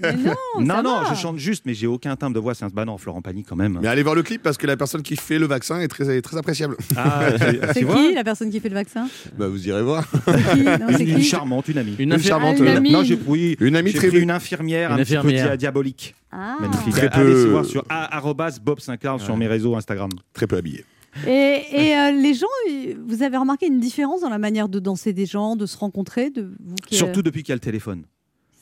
non, 0.58 0.82
non, 0.82 1.02
je 1.10 1.14
chante 1.14 1.36
juste, 1.36 1.64
mais 1.66 1.74
j'ai 1.74 1.86
aucun 1.86 2.16
timbre 2.16 2.34
de 2.34 2.40
voix. 2.40 2.54
C'est 2.54 2.64
un 2.64 2.68
bah 2.68 2.86
non, 2.86 2.96
Florent 2.96 3.20
Pagny 3.20 3.44
quand 3.44 3.56
même. 3.56 3.78
Mais 3.82 3.88
allez 3.88 4.02
voir 4.02 4.14
le 4.14 4.22
clip 4.22 4.42
parce 4.42 4.56
que 4.56 4.66
la 4.66 4.78
personne 4.78 5.02
qui 5.02 5.16
fait 5.16 5.38
le 5.38 5.46
vaccin 5.46 5.80
est 5.80 5.88
très, 5.88 6.22
très 6.22 6.36
appréciable. 6.38 6.76
Ah, 6.96 7.28
C'est 7.74 7.84
qui 7.86 8.14
la 8.14 8.24
personne 8.24 8.48
qui 8.50 8.60
fait 8.60 8.70
le 8.70 8.76
vaccin 8.76 9.08
Bah, 9.36 9.46
vous 9.48 9.68
irez 9.68 9.82
voir. 9.82 10.08
Non, 10.26 10.98
une, 10.98 11.22
charmante, 11.22 11.68
une 11.68 11.78
amie. 11.78 11.94
Une, 11.98 12.14
Une 12.14 12.18
charmante. 12.18 12.56
Ah, 12.60 12.62
une 12.62 12.68
amie. 12.68 12.92
Non, 12.92 13.04
j'ai 13.04 13.18
oui, 13.26 13.56
Une 13.60 13.76
amie 13.76 13.92
très 13.92 14.08
une 14.08 14.30
infirmière 14.30 14.90
Une 14.92 15.00
un 15.00 15.04
petit 15.04 15.18
peu 15.18 15.56
diabolique. 15.58 16.14
Ah. 16.32 16.56
Magnifique. 16.60 16.92
Très 16.94 17.08
Allez 17.08 17.32
peu- 17.32 17.50
voir 17.50 17.64
sur 17.66 17.84
Bob 18.62 18.80
Sinclair 18.80 19.20
sur 19.20 19.36
mes 19.36 19.48
réseaux 19.48 19.76
Instagram. 19.76 20.10
Très 20.32 20.46
peu 20.46 20.56
habillé. 20.56 20.84
Et, 21.26 21.62
et, 21.72 21.96
euh, 21.96 22.10
les 22.12 22.34
gens, 22.34 22.46
vous 23.06 23.22
avez 23.22 23.36
remarqué 23.36 23.66
une 23.66 23.80
différence 23.80 24.20
dans 24.22 24.28
la 24.28 24.38
manière 24.38 24.68
de 24.68 24.78
danser 24.78 25.12
des 25.12 25.26
gens, 25.26 25.56
de 25.56 25.66
se 25.66 25.76
rencontrer, 25.78 26.30
de 26.30 26.50
vous 26.60 26.74
qui, 26.86 26.94
euh, 26.94 26.98
Surtout 26.98 27.22
depuis 27.22 27.42
qu'il 27.42 27.50
y 27.50 27.52
a 27.52 27.56
le 27.56 27.60
téléphone. 27.60 28.04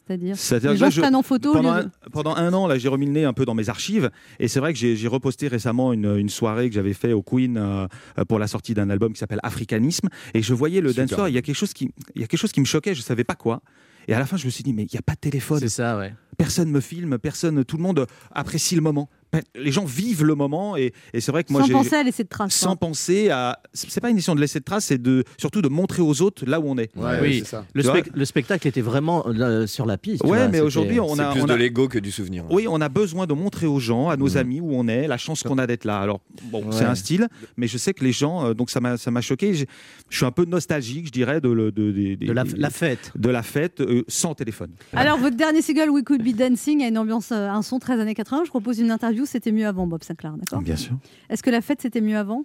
c'est-à-dire 0.07 0.72
les 0.72 0.76
gens 0.76 0.90
je- 0.90 1.00
prennent 1.00 1.14
en 1.14 1.22
photo. 1.22 1.52
pendant, 1.52 1.74
de- 1.76 1.80
un, 1.80 1.90
pendant 2.12 2.34
un 2.36 2.52
an, 2.52 2.66
là, 2.66 2.76
j'ai 2.78 2.88
remis 2.88 3.07
le 3.07 3.12
nez 3.12 3.24
un 3.24 3.32
peu 3.32 3.44
dans 3.46 3.55
mes 3.55 3.68
archives. 3.70 4.11
Et 4.38 4.48
c'est 4.48 4.61
vrai 4.61 4.72
que 4.74 4.78
j'ai 4.78 5.09
reposté 5.09 5.48
récemment 5.48 5.92
une, 5.92 6.16
une 6.18 6.28
soirée 6.28 6.68
que 6.68 6.74
j'avais 6.74 6.92
fait 6.92 7.12
au 7.12 7.22
Queen 7.22 7.57
euh, 7.57 7.86
pour 8.28 8.38
la 8.38 8.46
sortie 8.46 8.74
d'un 8.74 8.90
album 8.90 9.12
qui 9.14 9.18
s'appelle 9.18 9.40
Africanisme. 9.42 10.09
Et 10.34 10.42
je 10.42 10.52
voyais 10.52 10.80
le 10.82 10.90
Super. 10.90 11.05
dance 11.07 11.14
floor. 11.14 11.28
Il 11.28 11.34
y 11.34 11.38
a 11.38 11.42
quelque 11.42 11.57
chose 11.57 11.72
qui, 11.72 11.90
il 12.14 12.20
y 12.20 12.24
a 12.24 12.26
quelque 12.26 12.40
chose 12.40 12.52
qui 12.52 12.61
me 12.61 12.66
choquait. 12.66 12.94
Je 12.94 13.00
savais 13.02 13.24
pas 13.24 13.34
quoi. 13.34 13.62
Et 14.07 14.12
à 14.12 14.18
la 14.18 14.26
fin, 14.26 14.36
je 14.36 14.44
me 14.44 14.50
suis 14.50 14.62
dit, 14.62 14.74
mais 14.74 14.82
il 14.82 14.90
n'y 14.92 14.98
a 14.98 15.02
pas 15.02 15.14
de 15.14 15.20
téléphone. 15.20 15.59
C'est 15.61 15.70
ça, 15.70 15.96
ouais. 15.96 16.12
Personne 16.36 16.68
me 16.70 16.80
filme, 16.80 17.16
personne, 17.16 17.64
tout 17.64 17.78
le 17.78 17.82
monde 17.82 18.07
apprécie 18.32 18.74
le 18.74 18.82
moment. 18.82 19.09
Pe- 19.41 19.61
Les 19.61 19.72
gens 19.72 19.85
vivent 19.85 20.24
le 20.24 20.35
moment 20.35 20.76
et, 20.76 20.93
et 21.12 21.20
c'est 21.20 21.32
vrai 21.32 21.45
que 21.45 21.53
moi 21.53 21.62
sans 21.62 21.68
penser 21.72 21.95
à 21.97 22.03
laisser 22.03 22.24
de 22.24 22.28
traces. 22.28 22.55
sans 22.55 22.72
hein. 22.72 22.76
penser 22.76 23.30
à 23.30 23.59
c'est 23.72 24.01
pas 24.01 24.11
une 24.11 24.16
question 24.16 24.35
de 24.35 24.41
laisser 24.41 24.59
de 24.61 24.64
traces, 24.64 24.87
c'est 24.87 25.01
de 25.01 25.24
surtout 25.39 25.62
de 25.62 25.68
montrer 25.68 26.03
aux 26.03 26.22
autres 26.22 26.45
là 26.47 26.61
où 26.61 26.64
on 26.68 26.78
est. 26.78 26.91
Ouais, 26.97 27.18
oui. 27.22 27.39
c'est 27.41 27.51
ça. 27.51 27.64
Le, 27.74 28.24
spectacle 28.24 28.66
était 28.68 28.80
vraiment 28.80 29.24
euh, 29.26 29.66
sur 29.66 29.87
la 29.87 29.99
piste. 29.99 30.22
tu 30.22 30.28
Ouais, 30.30 30.39
vois, 30.39 30.49
mais 30.49 30.61
aujourd'hui 30.61 31.01
on 31.01 31.14
C'est 31.16 31.22
a 31.22 31.32
plus 31.32 31.43
on 31.43 31.47
de 31.47 31.55
l'ego 31.55 31.89
que 31.89 31.99
du 31.99 32.11
souvenir. 32.11 32.45
oui, 32.51 32.66
on 32.68 32.80
a 32.80 32.89
besoin 32.89 33.26
de 33.26 33.35
montrer 33.35 33.66
aux 33.66 33.80
gens, 33.80 34.09
à 34.09 34.16
nos 34.16 34.28
Mhm. 34.30 34.37
amis 34.37 34.61
où 34.61 34.70
on 34.74 34.89
est, 34.89 35.07
la 35.07 35.18
chance 35.18 35.43
qu'on 35.43 35.59
a 35.59 35.66
d'être 35.66 35.85
là. 35.85 35.99
Alors, 35.99 36.20
bon, 36.45 36.61
Ouais. 36.64 36.72
c'est 36.72 36.85
un 36.85 36.95
style, 36.95 37.28
mais 37.57 37.66
je 37.66 37.78
sais 37.78 37.93
que 37.95 38.05
les 38.05 38.12
gens, 38.12 38.47
euh, 38.47 38.55
donc 38.55 38.70
ça 38.70 38.80
m'a 38.80 38.97
ça 38.97 39.11
m'a 39.11 39.20
choqué. 39.20 39.55
Je 39.55 40.16
suis 40.16 40.24
un 40.26 40.30
peu 40.30 40.45
nostalgique, 40.45 41.07
je 41.07 41.12
dirais, 41.12 41.41
de, 41.41 41.49
le- 41.51 41.72
de, 41.72 41.91
des- 41.93 42.16
de 42.16 42.32
la, 42.32 42.45
fête. 42.70 43.12
de 43.16 43.28
la 43.30 43.43
fête 43.43 43.80
euh, 43.80 44.03
sans 44.09 44.35
téléphone. 44.35 44.70
Alors, 44.93 45.18
votre 45.18 45.37
dernier 45.37 45.62
single, 45.62 45.91
We 45.91 46.05
Could 46.05 46.22
Be 46.22 46.35
Dancing, 46.37 46.82
a 46.82 46.89
une 46.89 46.99
ambiance, 46.99 47.30
euh, 47.32 47.49
un 47.49 47.62
son 47.62 47.78
très 47.78 47.99
années 48.01 48.14
80. 48.14 48.43
Je 48.45 48.51
propose 48.51 48.78
une 48.78 48.91
interview 48.91 49.24
c'était 49.27 49.53
mieux 49.53 49.66
avant, 49.66 49.87
Bob 49.87 50.03
Sinclair, 50.05 50.37
d'accord 50.37 50.61
Bien 50.62 50.77
sûr. 50.77 50.97
Est-ce 51.31 51.43
que 51.43 51.51
la 51.51 51.61
fête, 51.61 51.81
c'était 51.83 52.01
mieux 52.01 52.16
avant 52.16 52.45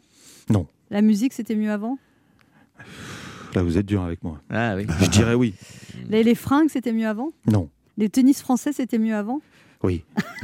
Non. 0.49 0.67
La 0.89 1.01
musique, 1.01 1.33
c'était 1.33 1.55
mieux 1.55 1.71
avant 1.71 1.97
Là, 3.55 3.63
vous 3.63 3.77
êtes 3.77 3.85
dur 3.85 4.03
avec 4.03 4.23
moi. 4.23 4.41
Ah 4.49 4.75
oui. 4.75 4.85
Je 5.01 5.09
dirais 5.09 5.33
oui. 5.33 5.55
les, 6.09 6.23
les 6.23 6.35
fringues, 6.35 6.69
c'était 6.69 6.93
mieux 6.93 7.07
avant 7.07 7.31
Non. 7.47 7.69
Les 7.97 8.09
tennis 8.09 8.41
français, 8.41 8.71
c'était 8.73 8.99
mieux 8.99 9.15
avant 9.15 9.41
Oui. 9.81 10.03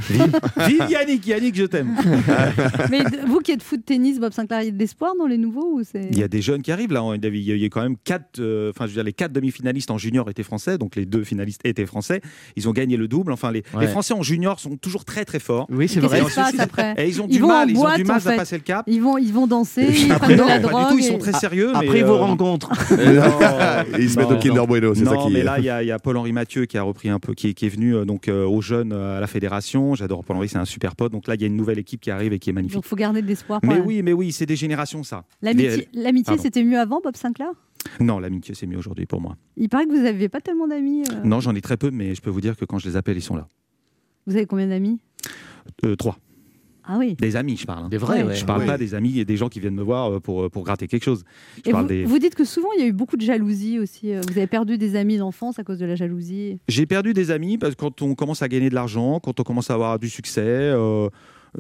Vive, 0.10 0.40
vive 0.68 0.86
Yannick, 0.90 1.28
Yannick, 1.28 1.56
je 1.56 1.66
t'aime. 1.66 1.94
Mais 2.90 3.00
vous 3.28 3.40
qui 3.40 3.52
êtes 3.52 3.62
fou 3.64 3.76
de 3.76 3.82
tennis, 3.82 4.18
Bob 4.20 4.32
Sinclair, 4.32 4.62
il 4.62 4.66
y 4.66 4.68
a 4.70 4.72
de 4.72 4.78
l'espoir 4.80 5.12
dans 5.20 5.26
les 5.28 5.38
nouveaux 5.38 5.78
ou. 5.78 5.82
Il 5.94 6.18
y 6.18 6.24
a 6.24 6.30
des 6.30 6.42
jeunes 6.42 6.62
qui 6.62 6.72
arrivent 6.72 6.94
là. 6.94 7.02
Il 7.16 7.24
y 7.24 7.28
avait- 7.28 7.40
il 7.40 7.58
y 7.58 7.66
a 7.66 7.70
quand 7.70 7.82
même 7.82 7.98
quatre, 8.02 8.40
euh, 8.40 8.70
enfin 8.70 8.86
je 8.86 8.92
veux 8.92 8.96
dire 8.96 9.04
les 9.04 9.12
quatre 9.14 9.34
demi-finalistes 9.34 9.92
en 9.92 9.98
junior 9.98 10.30
étaient 10.30 10.44
français, 10.44 10.78
donc 10.78 10.96
les 10.96 11.06
deux 11.06 11.24
finalistes 11.26 11.60
étaient 11.66 11.86
français. 11.86 12.22
Ils 12.56 12.70
ont 12.70 12.72
gagné 12.72 12.96
le 12.96 13.10
double. 13.10 13.34
Enfin 13.34 13.52
les, 13.52 13.64
Ouais. 13.74 13.82
les 13.82 13.88
Français 13.88 14.14
en 14.14 14.22
junior 14.24 14.60
sont 14.62 14.78
toujours 14.78 15.04
très 15.04 15.26
très 15.26 15.40
forts. 15.40 15.68
Oui, 15.70 15.90
c'est 15.90 16.00
vrai. 16.00 16.22
après 16.60 16.94
Et 16.98 17.08
ils 17.10 17.22
ont 17.22 17.28
Ils 17.30 17.38
du 17.38 17.44
mal, 17.44 17.70
ils 17.70 17.78
ont 17.78 17.94
du 17.96 18.04
en 18.04 18.06
mal 18.06 18.22
fait. 18.22 18.30
à 18.34 18.38
passer 18.38 18.56
le 18.56 18.64
cap. 18.64 18.86
Ils 18.88 19.02
vont, 19.02 19.18
ils 19.18 19.34
vont 19.34 19.48
danser, 19.48 19.86
ils 19.90 20.12
Après, 20.14 20.28
prennent 20.28 20.38
de 20.38 20.42
non, 20.44 20.48
la 20.48 20.60
du 20.60 20.64
drogue. 20.66 20.96
ils 20.98 21.04
sont 21.04 21.18
très 21.18 21.34
sérieux. 21.34 21.72
mais, 21.74 21.86
Après 21.88 22.04
vos 22.04 22.14
euh, 22.14 22.20
rencontres. 22.20 22.72
Et 23.98 24.02
ils 24.04 24.10
se 24.10 24.18
mettent 24.18 24.32
au 24.32 24.38
Kinder. 24.38 24.66
Bueno, 24.66 24.94
c'est 24.96 25.04
ça 25.06 25.12
Non, 25.12 25.28
qui 25.28 25.34
mais 25.34 25.40
est. 25.40 25.44
là, 25.44 25.60
il 25.60 25.66
y, 25.66 25.70
a- 25.70 25.84
il 25.84 25.88
y 25.88 25.92
a 25.92 26.00
Paul-Henri 26.00 26.32
Mathieu 26.32 26.66
qui 26.66 26.78
a 26.78 26.84
repris 26.84 27.10
un 27.10 27.20
peu, 27.20 27.34
qui 27.34 27.50
est, 27.50 27.68
venu 27.70 27.96
euh, 27.96 28.06
donc 28.06 28.28
euh, 28.28 28.46
aux 28.46 28.62
jeunes 28.62 28.94
à 28.94 29.20
la 29.20 29.25
fédération. 29.28 29.96
J'adore 29.96 30.24
Paul-Henri, 30.24 30.50
c'est 30.50 30.58
un 30.58 30.66
super 30.66 30.96
pote. 30.96 31.12
Donc 31.12 31.28
là, 31.28 31.36
il 31.36 31.42
y 31.42 31.44
a 31.44 31.48
une 31.48 31.56
nouvelle 31.56 31.80
équipe 31.80 32.02
qui 32.02 32.12
arrive 32.12 32.34
et 32.34 32.40
qui 32.40 32.50
est 32.50 32.54
magnifique. 32.54 32.76
Donc 32.76 32.86
faut 32.86 32.96
garder 32.96 33.22
de 33.22 33.28
l'espoir. 33.28 33.60
Mais 33.64 33.80
oui, 33.80 34.02
mais 34.02 34.14
oui, 34.14 34.32
c'est 34.32 34.46
des 34.46 34.56
générations 34.56 35.04
ça. 35.04 35.26
L'amitié, 35.42 35.88
Les- 35.94 36.38
c'était 36.38 36.64
mieux 36.64 36.80
avant, 36.80 37.00
Bob 37.04 37.16
Sinclair? 37.16 37.50
Non, 38.00 38.20
l'amitié, 38.20 38.56
c'est 38.56 38.66
mieux 38.66 38.78
aujourd'hui 38.78 39.06
pour 39.06 39.22
moi. 39.22 39.38
Il 39.58 39.70
paraît 39.70 39.86
que 39.86 39.92
vous 39.92 40.02
n'aviez 40.02 40.28
pas 40.30 40.42
tellement 40.42 40.68
d'amis. 40.68 41.04
euh. 41.12 41.22
Non, 41.24 41.40
j'en 41.40 41.54
ai 41.54 41.62
très 41.62 41.78
peu, 41.78 41.92
mais 41.92 42.16
je 42.16 42.22
peux 42.22 42.32
vous 42.32 42.42
dire 42.42 42.56
que 42.58 42.66
quand 42.66 42.80
je 42.80 42.88
les 42.90 42.96
appelle, 42.96 43.18
ils 43.18 43.22
sont 43.22 43.36
là. 43.36 43.48
Vous 44.26 44.36
avez 44.36 44.48
combien 44.48 44.68
d'amis? 44.68 45.00
Euh, 45.84 45.96
trois. 45.96 46.18
Ah 46.88 46.98
oui. 47.00 47.16
Des 47.16 47.36
amis, 47.36 47.58
je 47.58 47.66
parle. 47.66 47.86
hein. 47.86 47.90
Des 47.90 47.98
vrais, 47.98 48.22
Ouais. 48.22 48.30
ouais. 48.30 48.36
Je 48.36 48.46
parle 48.46 48.62
Oui. 48.62 48.68
pas 48.68 48.78
des 48.78 48.94
amis 48.94 49.20
et 49.20 49.26
des 49.26 49.38
gens 49.38 49.50
qui 49.50 49.60
viennent 49.60 49.76
me 49.76 49.84
voir 49.84 50.14
euh, 50.14 50.20
pour, 50.20 50.50
pour 50.52 50.64
gratter 50.64 50.88
quelque 50.88 51.04
chose. 51.04 51.24
Je 51.64 51.70
Et 51.70 51.72
parle 51.72 51.84
vous, 51.84 51.90
des... 51.90 52.06
vous 52.06 52.20
dites 52.20 52.36
que 52.36 52.46
souvent 52.46 52.70
il 52.78 52.82
y 52.82 52.84
a 52.84 52.88
eu 52.88 52.94
beaucoup 52.94 53.18
de 53.18 53.22
jalousie 53.26 53.80
aussi. 53.80 54.14
euh, 54.14 54.22
Vous 54.30 54.38
avez 54.38 54.48
perdu 54.48 54.78
des 54.78 54.96
amis 54.96 55.18
d'enfance 55.18 55.58
à 55.60 55.64
cause 55.64 55.80
de 55.80 55.86
la 55.86 55.96
jalousie. 55.96 56.60
J'ai 56.68 56.86
perdu 56.86 57.14
des 57.14 57.32
amis 57.32 57.58
parce 57.58 57.74
que 57.76 57.80
quand 57.80 58.02
on 58.02 58.16
commence 58.16 58.42
à 58.42 58.48
gagner 58.48 58.70
de 58.70 58.76
l'argent, 58.76 59.20
quand 59.20 59.40
on 59.40 59.44
commence 59.44 59.70
à 59.72 59.74
avoir 59.74 59.98
du 60.00 60.10
succès, 60.10 60.42
euh, 60.44 61.10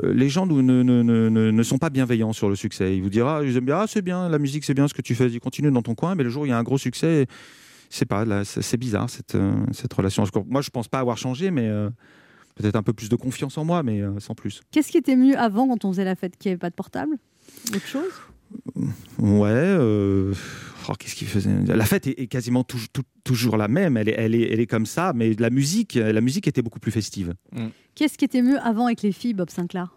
euh, 0.04 0.14
les 0.14 0.28
gens 0.30 0.46
ne, 0.46 0.62
ne, 0.62 0.84
ne, 0.84 1.02
ne, 1.04 1.52
ne 1.52 1.64
sont 1.64 1.78
pas 1.78 1.90
bienveillants 1.90 2.34
sur 2.34 2.50
le 2.50 2.56
succès. 2.56 2.96
Ils 2.98 3.02
vous 3.02 3.10
diront, 3.10 3.30
ah, 3.30 3.42
ils 3.44 3.56
aiment 3.58 3.66
bien, 3.66 3.78
ah, 3.80 3.86
c'est 3.88 4.02
bien, 4.02 4.28
la 4.30 4.40
musique, 4.40 4.64
c'est 4.66 4.74
bien 4.74 4.88
ce 4.88 4.94
que 4.94 5.02
tu 5.02 5.16
fais, 5.16 5.30
dis, 5.30 5.40
continue 5.40 5.72
dans 5.72 5.82
ton 5.82 5.96
coin, 5.96 6.16
mais 6.16 6.24
le 6.24 6.30
jour 6.30 6.44
où 6.44 6.46
il 6.46 6.50
y 6.50 6.52
a 6.52 6.58
un 6.58 6.64
gros 6.64 6.78
succès, 6.78 7.26
c'est 7.90 8.06
pas, 8.06 8.26
là, 8.26 8.44
c'est 8.44 8.62
c'est 8.62 8.78
bizarre 8.78 9.10
cette, 9.10 9.36
euh, 9.36 9.54
cette 9.72 9.94
relation. 9.94 10.24
Moi, 10.50 10.62
je 10.62 10.70
pense 10.70 10.88
pas 10.90 11.00
avoir 11.00 11.18
changé, 11.18 11.50
mais 11.50 11.68
euh, 11.70 11.90
peut-être 12.56 12.76
un 12.76 12.84
peu 12.84 12.94
plus 12.94 13.10
de 13.10 13.16
confiance 13.16 13.58
en 13.58 13.66
moi, 13.66 13.84
mais 13.84 14.02
euh, 14.02 14.20
sans 14.20 14.34
plus. 14.36 14.62
Qu'est-ce 14.72 14.92
qui 14.92 14.98
était 14.98 15.16
mieux 15.16 15.38
avant 15.38 15.68
quand 15.68 15.86
on 15.86 15.92
faisait 15.92 16.06
la 16.06 16.16
fête 16.16 16.38
Qu'il 16.38 16.50
n'y 16.50 16.54
avait 16.54 16.60
pas 16.60 16.70
de 16.70 16.76
portable? 16.76 17.16
Autre 17.74 17.86
chose? 17.88 18.12
Ouais. 19.20 19.50
euh, 19.50 20.34
oh, 20.90 20.94
Qu'est-ce 20.98 21.16
qu'il 21.16 21.28
faisait? 21.28 21.50
La 21.68 21.86
fête 21.86 22.08
est, 22.08 22.20
est 22.20 22.28
quasiment 22.28 22.64
tou- 22.64 22.78
tou- 22.94 23.02
toujours 23.24 23.58
la 23.58 23.68
même. 23.68 23.98
Elle 23.98 24.10
est, 24.10 24.16
elle, 24.18 24.36
est, 24.36 24.52
elle 24.52 24.60
est 24.60 24.68
comme 24.68 24.86
ça, 24.86 25.14
mais 25.16 25.34
la 25.38 25.50
musique, 25.50 25.96
la 25.96 26.22
musique 26.22 26.48
était 26.48 26.62
beaucoup 26.62 26.80
plus 26.80 26.92
festive. 26.92 27.34
Qu'est-ce 27.96 28.18
qui 28.18 28.26
était 28.26 28.42
mieux 28.42 28.60
avant 28.60 28.86
avec 28.86 29.02
les 29.02 29.12
filles, 29.12 29.34
Bob 29.34 29.50
Sinclair? 29.50 29.96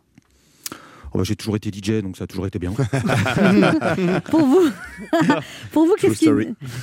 Oh, 1.15 1.19
bah, 1.19 1.25
J'ai 1.25 1.37
toujours 1.37 1.57
été 1.57 1.71
DJ, 1.71 2.03
donc 2.03 2.17
ça 2.17 2.25
a 2.25 2.27
toujours 2.27 2.47
été 2.47 2.59
bien. 2.59 2.73
Pour 4.31 4.45
vous, 4.47 4.69
pour 5.73 5.87
vous, 5.87 5.95
qu'est-ce 5.99 6.19
qui. 6.19 6.29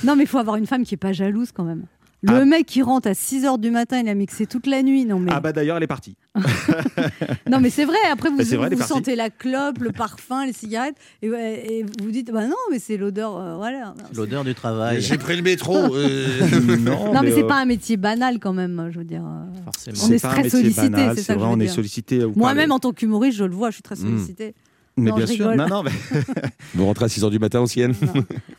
Non, 0.04 0.16
mais 0.16 0.24
il 0.24 0.26
faut 0.26 0.38
avoir 0.38 0.56
une 0.56 0.66
femme 0.66 0.84
qui 0.84 0.94
est 0.94 0.98
pas 0.98 1.12
jalouse 1.12 1.52
quand 1.52 1.64
même. 1.64 1.84
Le 2.26 2.34
Ah. 2.40 2.44
mec 2.44 2.66
qui 2.66 2.82
rentre 2.82 3.08
à 3.08 3.14
6 3.14 3.44
h 3.44 3.58
du 3.60 3.70
matin, 3.70 4.00
il 4.00 4.08
a 4.08 4.14
mixé 4.14 4.46
toute 4.46 4.66
la 4.66 4.82
nuit. 4.82 5.04
Non 5.04 5.18
mais, 5.18 5.30
Ah 5.34 5.40
bah 5.40 5.52
d'ailleurs, 5.52 5.76
elle 5.76 5.82
est 5.82 5.86
partie. 5.86 6.16
non, 7.50 7.60
mais 7.60 7.70
c'est 7.70 7.84
vrai. 7.84 7.96
Après, 8.10 8.28
vous, 8.30 8.36
vrai, 8.36 8.68
est 8.72 8.82
sentez 8.82 9.16
la 9.16 9.30
clope, 9.30 9.78
le 9.78 9.92
parfum, 9.92 10.44
les 10.44 10.52
cigarettes, 10.52 10.96
et, 11.22 11.84
vous 12.02 12.10
dites 12.10 12.30
bah 12.32 12.46
non, 12.46 12.56
mais 12.70 12.78
c'est 12.78 12.96
l'odeur. 12.96 13.36
euh, 13.36 13.56
voilà. 13.56 13.94
L'odeur 14.14 14.44
du 14.44 14.54
travail. 14.54 15.00
J'ai 15.00 15.18
pris 15.18 15.36
le 15.36 15.42
métro. 15.42 15.76
euh. 15.76 16.26
non, 16.78 17.12
Non, 17.14 17.22
mais, 17.22 17.30
c'est 17.30 17.44
euh, 17.44 17.46
pas 17.48 17.56
un 17.60 17.64
métier 17.64 17.96
banal 17.96 18.38
quand 18.38 18.52
même. 18.52 18.88
Je 18.90 18.98
veux 18.98 19.04
dire. 19.04 19.22
Forcément. 19.64 19.96
On 20.08 20.12
est 20.12 20.18
très 20.18 20.48
sollicité, 20.48 21.08
c'est 21.14 21.22
ça 21.22 21.34
que 21.34 21.38
vrai, 21.38 21.48
je 21.48 21.50
veux 21.50 21.56
on 21.56 21.60
est 21.60 21.64
dire. 21.64 21.72
sollicité. 21.74 22.18
vous 22.24 22.32
Moi-même, 22.36 22.72
en 22.72 22.78
tant 22.78 22.92
qu'humoriste, 22.92 23.38
je 23.38 23.44
le 23.44 23.54
vois, 23.54 23.70
je 23.70 23.74
suis 23.74 23.82
très 23.82 23.94
Mm. 23.94 23.98
sollicité. 23.98 24.54
Mais 24.98 25.10
Non, 25.10 25.16
bien 25.16 25.26
sûr. 25.26 25.54
Non, 25.54 25.68
non, 25.68 25.82
mais, 25.82 25.90
Vous 26.74 26.86
rentrez 26.86 27.04
à 27.04 27.08
6h 27.08 27.30
du 27.30 27.38
matin 27.38 27.60
ancienne. 27.60 27.94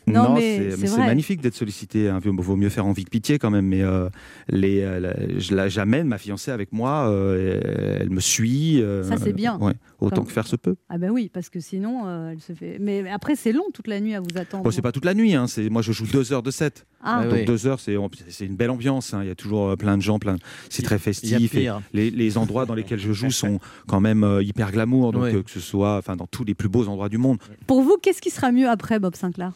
Non, 0.05 0.23
non, 0.29 0.35
mais 0.35 0.71
c'est 0.77 0.97
magnifique 0.97 1.41
d'être 1.41 1.55
sollicité. 1.55 2.09
Hein. 2.09 2.19
Vaut 2.23 2.55
mieux 2.55 2.69
faire 2.69 2.85
envie 2.85 3.05
que 3.05 3.09
pitié 3.09 3.39
quand 3.39 3.49
même. 3.49 3.65
Mais 3.65 3.81
euh, 3.81 4.09
les, 4.47 4.81
euh, 4.83 5.11
la- 5.51 5.67
j'amène 5.69 6.07
ma 6.07 6.17
fiancée 6.19 6.51
avec 6.51 6.71
moi. 6.73 7.09
euh, 7.09 7.97
elle 7.99 8.09
me 8.11 8.19
suit. 8.19 8.83
Ça, 9.03 9.17
c'est 9.17 9.33
bien. 9.33 9.57
ouais, 9.59 9.73
autant 9.99 10.17
Comme- 10.17 10.25
que 10.27 10.31
faire 10.31 10.47
se 10.47 10.55
peut. 10.55 10.75
Ah 10.89 10.97
ben 10.97 11.09
oui, 11.09 11.29
parce 11.33 11.49
que 11.49 11.59
sinon, 11.59 12.03
euh, 12.07 12.31
elle 12.31 12.39
se 12.41 12.53
fait. 12.53 12.77
Mais 12.79 13.09
après, 13.09 13.35
c'est 13.35 13.51
long 13.51 13.65
toute 13.73 13.87
la 13.87 13.99
nuit 13.99 14.13
à 14.15 14.19
vous 14.21 14.37
attendre. 14.37 14.63
Bon, 14.63 14.71
c'est 14.71 14.81
pas 14.81 14.91
toute 14.91 15.05
la 15.05 15.13
nuit. 15.13 15.33
Hein. 15.35 15.47
C'est 15.47 15.69
moi, 15.69 15.81
je 15.81 15.91
joue 15.91 16.05
deux 16.05 16.33
heures 16.33 16.43
de 16.43 16.51
set. 16.51 16.85
Ah, 17.01 17.19
Ouais, 17.19 17.23
Donc 17.25 17.33
oui. 17.33 17.45
deux 17.45 17.67
heures, 17.67 17.79
c'est 17.79 17.95
c'est 18.29 18.45
une 18.45 18.55
belle 18.55 18.69
ambiance. 18.69 19.13
hein. 19.13 19.21
Il 19.23 19.27
y 19.27 19.31
a 19.31 19.35
toujours 19.35 19.69
euh, 19.69 19.75
plein 19.75 19.97
de 19.97 20.01
gens, 20.01 20.19
plein. 20.19 20.35
C'est 20.69 20.83
très 20.83 20.99
festif. 20.99 21.53
et 21.55 21.69
les, 21.93 22.09
les 22.11 22.37
endroits 22.37 22.65
dans 22.65 22.75
lesquels 22.75 22.99
je 22.99 23.11
joue 23.13 23.31
sont 23.31 23.59
quand 23.87 23.99
même 24.01 24.23
euh, 24.23 24.43
hyper 24.43 24.71
glamour. 24.71 25.11
Donc 25.13 25.23
euh, 25.23 25.43
que 25.43 25.51
ce 25.51 25.59
soit, 25.59 25.97
enfin, 25.97 26.15
dans 26.15 26.27
tous 26.27 26.43
les 26.43 26.53
plus 26.55 26.69
beaux 26.69 26.87
endroits 26.87 27.09
du 27.09 27.17
monde. 27.17 27.37
Pour 27.65 27.81
vous, 27.81 27.97
qu'est-ce 28.01 28.21
qui 28.21 28.29
sera 28.29 28.51
mieux 28.51 28.69
après 28.69 28.99
Bob 28.99 29.15
Sinclair? 29.15 29.51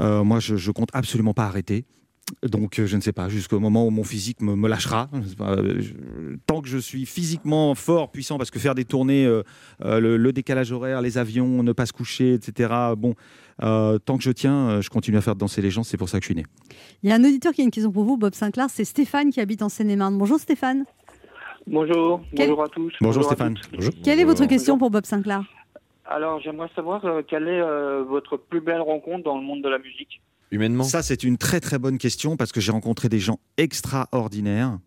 Euh, 0.00 0.22
moi, 0.24 0.40
je, 0.40 0.56
je 0.56 0.70
compte 0.72 0.90
absolument 0.92 1.32
pas 1.32 1.44
arrêter. 1.46 1.84
Donc, 2.42 2.80
euh, 2.80 2.86
je 2.86 2.96
ne 2.96 3.00
sais 3.00 3.12
pas, 3.12 3.28
jusqu'au 3.28 3.60
moment 3.60 3.86
où 3.86 3.90
mon 3.90 4.02
physique 4.02 4.40
me, 4.42 4.56
me 4.56 4.68
lâchera. 4.68 5.08
Pas, 5.38 5.52
euh, 5.52 5.80
je- 5.80 6.36
tant 6.46 6.60
que 6.60 6.68
je 6.68 6.78
suis 6.78 7.06
physiquement 7.06 7.74
fort, 7.76 8.10
puissant, 8.10 8.36
parce 8.36 8.50
que 8.50 8.58
faire 8.58 8.74
des 8.74 8.84
tournées, 8.84 9.24
euh, 9.26 9.42
euh, 9.84 10.00
le, 10.00 10.16
le 10.16 10.32
décalage 10.32 10.72
horaire, 10.72 11.02
les 11.02 11.18
avions, 11.18 11.62
ne 11.62 11.72
pas 11.72 11.86
se 11.86 11.92
coucher, 11.92 12.34
etc. 12.34 12.72
Bon, 12.96 13.14
euh, 13.62 13.98
tant 13.98 14.16
que 14.16 14.24
je 14.24 14.32
tiens, 14.32 14.80
je 14.80 14.90
continue 14.90 15.16
à 15.18 15.20
faire 15.20 15.36
danser 15.36 15.62
les 15.62 15.70
gens. 15.70 15.84
C'est 15.84 15.96
pour 15.96 16.08
ça 16.08 16.18
que 16.18 16.24
je 16.24 16.28
suis 16.28 16.34
né. 16.34 16.44
Il 17.04 17.08
y 17.08 17.12
a 17.12 17.14
un 17.14 17.22
auditeur 17.24 17.52
qui 17.52 17.60
a 17.60 17.64
une 17.64 17.70
question 17.70 17.92
pour 17.92 18.02
vous, 18.04 18.16
Bob 18.16 18.34
Sinclair. 18.34 18.66
C'est 18.70 18.84
Stéphane 18.84 19.30
qui 19.30 19.40
habite 19.40 19.62
en 19.62 19.68
Seine-et-Marne. 19.68 20.18
Bonjour 20.18 20.40
Stéphane. 20.40 20.84
Bonjour, 21.68 22.20
Quel- 22.34 22.48
bonjour 22.48 22.62
à 22.64 22.68
tous. 22.68 22.92
Bonjour, 23.00 23.24
Stéphane. 23.24 23.54
toutes. 23.72 24.02
Quelle 24.02 24.20
est 24.20 24.24
votre 24.24 24.46
question 24.46 24.78
pour 24.78 24.90
Bob 24.90 25.04
Sinclair? 25.04 25.42
Alors, 26.04 26.40
j'aimerais 26.40 26.68
savoir 26.76 27.04
euh, 27.04 27.22
quelle 27.26 27.48
est 27.48 27.60
euh, 27.60 28.04
votre 28.04 28.36
plus 28.36 28.60
belle 28.60 28.80
rencontre 28.80 29.24
dans 29.24 29.36
le 29.36 29.42
monde 29.44 29.62
de 29.62 29.68
la 29.68 29.78
musique 29.78 30.20
Humainement. 30.52 30.84
Ça, 30.84 31.02
c'est 31.02 31.22
une 31.24 31.38
très 31.38 31.60
très 31.60 31.78
bonne 31.78 31.98
question 31.98 32.36
parce 32.36 32.52
que 32.52 32.60
j'ai 32.60 32.72
rencontré 32.72 33.08
des 33.08 33.18
gens 33.18 33.38
extraordinaires. 33.56 34.78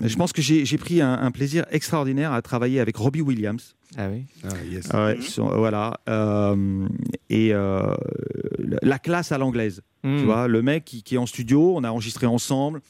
Je 0.00 0.16
pense 0.16 0.32
que 0.32 0.42
j'ai 0.42 0.78
pris 0.78 1.00
un, 1.00 1.12
un 1.12 1.30
plaisir 1.30 1.64
extraordinaire 1.70 2.32
à 2.32 2.42
travailler 2.42 2.80
avec 2.80 2.96
Robbie 2.96 3.20
Williams. 3.20 3.76
Ah 3.96 4.08
oui. 4.10 4.24
Ah, 4.42 4.48
yes. 4.68 4.88
Ouais, 4.92 5.20
sur- 5.20 5.56
voilà. 5.56 6.00
Euh, 6.08 6.88
et 7.30 7.54
euh, 7.54 7.94
la 8.82 8.98
classe 8.98 9.30
à 9.30 9.38
l'anglaise. 9.38 9.82
Hmm. 10.02 10.18
Tu 10.18 10.24
vois, 10.24 10.48
le 10.48 10.62
mec 10.62 10.84
qui, 10.84 11.02
qui 11.04 11.14
est 11.14 11.18
en 11.18 11.26
studio, 11.26 11.74
on 11.76 11.84
a 11.84 11.90
enregistré 11.90 12.26
ensemble, 12.26 12.80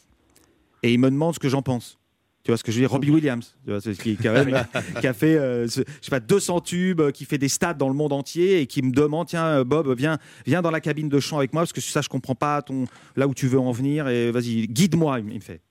et 0.82 0.92
il 0.94 0.98
me 0.98 1.10
demande 1.10 1.34
ce 1.34 1.38
que 1.38 1.48
j'en 1.50 1.60
pense. 1.62 1.98
Tu 2.44 2.50
vois 2.50 2.58
ce 2.58 2.62
que 2.62 2.70
je 2.70 2.76
veux 2.76 2.82
dire? 2.82 2.90
Robbie 2.90 3.10
Williams, 3.10 3.56
tu 3.64 3.70
vois, 3.70 3.80
qui, 3.80 3.94
qui, 3.96 4.16
quand 4.18 4.32
même, 4.44 4.64
qui 5.00 5.06
a 5.06 5.14
fait, 5.14 5.36
euh, 5.38 5.66
ce- 5.66 5.80
je 5.80 6.04
sais 6.04 6.10
pas, 6.10 6.20
200 6.20 6.60
tubes, 6.60 7.00
euh, 7.00 7.10
qui 7.10 7.24
fait 7.24 7.38
des 7.38 7.48
stats 7.48 7.72
dans 7.74 7.88
le 7.88 7.94
monde 7.94 8.12
entier 8.12 8.60
et 8.60 8.66
qui 8.66 8.82
me 8.82 8.92
demande, 8.92 9.28
tiens, 9.28 9.46
euh, 9.46 9.64
Bob, 9.64 9.90
viens, 9.96 10.18
viens 10.46 10.60
dans 10.60 10.70
la 10.70 10.80
cabine 10.82 11.08
de 11.08 11.18
chant 11.20 11.38
avec 11.38 11.54
moi 11.54 11.62
parce 11.62 11.72
que 11.72 11.80
ça, 11.80 12.02
je 12.02 12.08
comprends 12.10 12.34
pas 12.34 12.60
ton, 12.60 12.84
là 13.16 13.26
où 13.26 13.32
tu 13.34 13.46
veux 13.48 13.58
en 13.58 13.72
venir 13.72 14.08
et 14.08 14.30
vas-y, 14.30 14.66
guide-moi, 14.68 15.20
il, 15.20 15.24
me- 15.24 15.40
fait. 15.40 15.62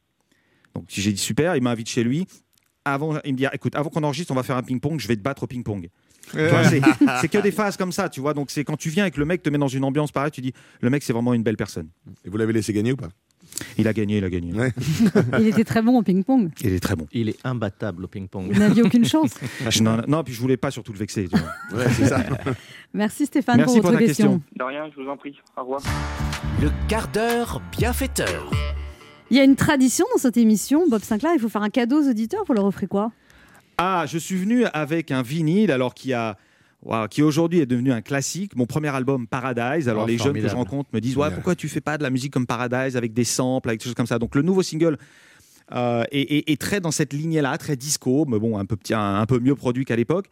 Donc 0.74 0.86
j'ai 0.88 1.12
dit 1.14 1.22
super, 1.22 1.56
il 1.56 1.62
m'invite 1.62 1.90
chez 1.90 2.04
lui. 2.04 2.26
Avant, 2.86 3.18
il 3.24 3.34
me 3.34 3.38
dit, 3.38 3.46
écoute, 3.54 3.76
avant 3.76 3.90
qu'on 3.92 4.04
enregistre, 4.04 4.32
on 4.32 4.36
va 4.36 4.44
faire 4.44 4.58
un 4.58 4.64
ping-pong, 4.64 5.00
je 5.00 5.08
vais 5.08 5.16
te 5.16 5.22
battre 5.22 5.44
au 5.44 5.48
ping-pong. 5.48 5.90
C'est 7.22 7.28
que 7.28 7.38
des 7.38 7.52
phases 7.52 7.78
comme 7.78 7.92
ça, 7.92 8.10
tu 8.10 8.20
vois. 8.20 8.34
Donc 8.34 8.50
c'est 8.50 8.64
quand 8.64 8.78
tu 8.78 8.90
viens 8.90 9.06
et 9.06 9.12
que 9.12 9.20
le 9.20 9.26
mec 9.26 9.44
te 9.44 9.50
met 9.50 9.58
dans 9.58 9.68
une 9.68 9.84
ambiance 9.84 10.12
pareille, 10.12 10.32
tu 10.32 10.42
dis, 10.42 10.54
le 10.82 10.90
mec 10.90 11.04
c'est 11.04 11.14
vraiment 11.14 11.34
une 11.36 11.44
belle 11.44 11.56
personne. 11.58 11.90
Et 12.26 12.30
vous 12.30 12.38
l'avez 12.38 12.52
laissé 12.54 12.74
gagner 12.74 12.94
ou 12.94 12.96
pas? 12.96 13.10
Il 13.78 13.88
a 13.88 13.94
gagné, 13.94 14.18
il 14.18 14.24
a 14.24 14.30
gagné. 14.30 14.54
Ouais. 14.54 14.72
Il 15.40 15.48
était 15.48 15.64
très 15.64 15.82
bon 15.82 15.98
au 16.00 16.04
ping-pong. 16.04 16.52
Il 16.62 16.74
est 16.74 16.80
très 16.80 16.96
bon. 16.96 17.08
Il 17.12 17.30
est 17.30 17.38
imbattable 17.44 18.06
au 18.06 18.08
ping-pong. 18.08 18.52
Vous 18.52 18.60
n'aviez 18.60 18.82
aucune 18.84 19.06
chance. 19.06 19.32
Je- 19.70 19.82
non, 19.84 20.02
non, 20.08 20.24
puis 20.24 20.34
je 20.34 20.40
voulais 20.42 20.58
pas 20.58 20.72
surtout 20.72 20.94
le 20.94 21.00
vexer. 21.00 21.28
tu 21.28 21.38
vois. 21.38 21.50
Ouais, 21.80 21.90
c'est 21.92 22.06
ça. 22.08 22.24
Merci 22.94 23.26
Stéphane 23.26 23.58
Merci 23.58 23.76
pour 23.76 23.82
pour 23.84 23.92
votre 23.92 24.02
ta 24.02 24.08
question. 24.08 24.40
question. 24.40 24.56
De 24.58 24.64
rien, 24.64 24.90
je 24.96 25.02
vous 25.02 25.10
en 25.10 25.18
prie. 25.18 25.36
Au 25.58 25.62
revoir. 25.62 25.82
Le 26.62 26.70
quart 26.88 27.08
d'heure 27.10 27.62
bienfaiteur. 27.78 28.52
Il 29.32 29.38
y 29.38 29.40
a 29.40 29.44
une 29.44 29.56
tradition 29.56 30.06
dans 30.14 30.20
cette 30.22 30.38
émission, 30.38 30.84
Bob 30.90 31.02
Sinclair. 31.02 31.32
Il 31.36 31.40
faut 31.40 31.50
faire 31.50 31.64
un 31.64 31.70
cadeau 31.70 32.04
aux 32.04 32.10
auditeurs. 32.10 32.44
Vous 32.48 32.54
leur 32.54 32.66
offrez 32.66 32.88
quoi? 32.88 33.12
Ah, 33.80 34.06
je 34.08 34.18
suis 34.20 34.36
venu 34.38 34.66
avec 34.74 35.10
un 35.12 35.22
vinyle, 35.24 35.72
alors 35.72 35.94
qui 35.96 36.14
a. 36.14 36.38
qui 37.10 37.22
aujourd'hui 37.24 37.60
est 37.60 37.66
devenu 37.66 37.92
un 37.92 38.02
classique, 38.02 38.56
mon 38.56 38.66
premier 38.66 38.90
album 38.90 39.26
Paradise. 39.28 39.88
Alors 39.88 40.04
Oh, 40.04 40.08
les 40.08 40.18
jeunes 40.18 40.34
que 40.34 40.40
je 40.50 40.56
rencontre 40.58 40.90
me 40.94 41.00
disent 41.00 41.16
ouais, 41.18 41.28
pourquoi 41.36 41.56
tu 41.56 41.70
fais 41.70 41.82
pas 41.82 41.98
de 41.98 42.04
la 42.04 42.10
musique 42.10 42.34
comme 42.34 42.46
Paradise 42.46 42.98
avec 42.98 43.14
des 43.14 43.24
samples, 43.24 43.70
avec 43.70 43.80
des 43.80 43.86
choses 43.86 43.94
comme 43.96 44.08
ça? 44.08 44.20
Donc 44.20 44.36
le 44.36 44.42
nouveau 44.42 44.64
single 44.64 44.98
euh, 45.74 46.04
est, 46.12 46.22
est- 46.22 46.52
est 46.52 46.60
très 46.60 46.82
dans 46.82 46.92
cette 46.92 47.14
lignée-là, 47.14 47.58
très 47.58 47.76
disco, 47.78 48.26
mais 48.28 48.38
bon 48.38 48.58
un 48.58 48.66
peu 48.66 48.76
un 48.94 49.26
peu 49.26 49.40
mieux 49.40 49.56
produit 49.56 49.86
qu'à 49.86 49.96
l'époque. 49.96 50.26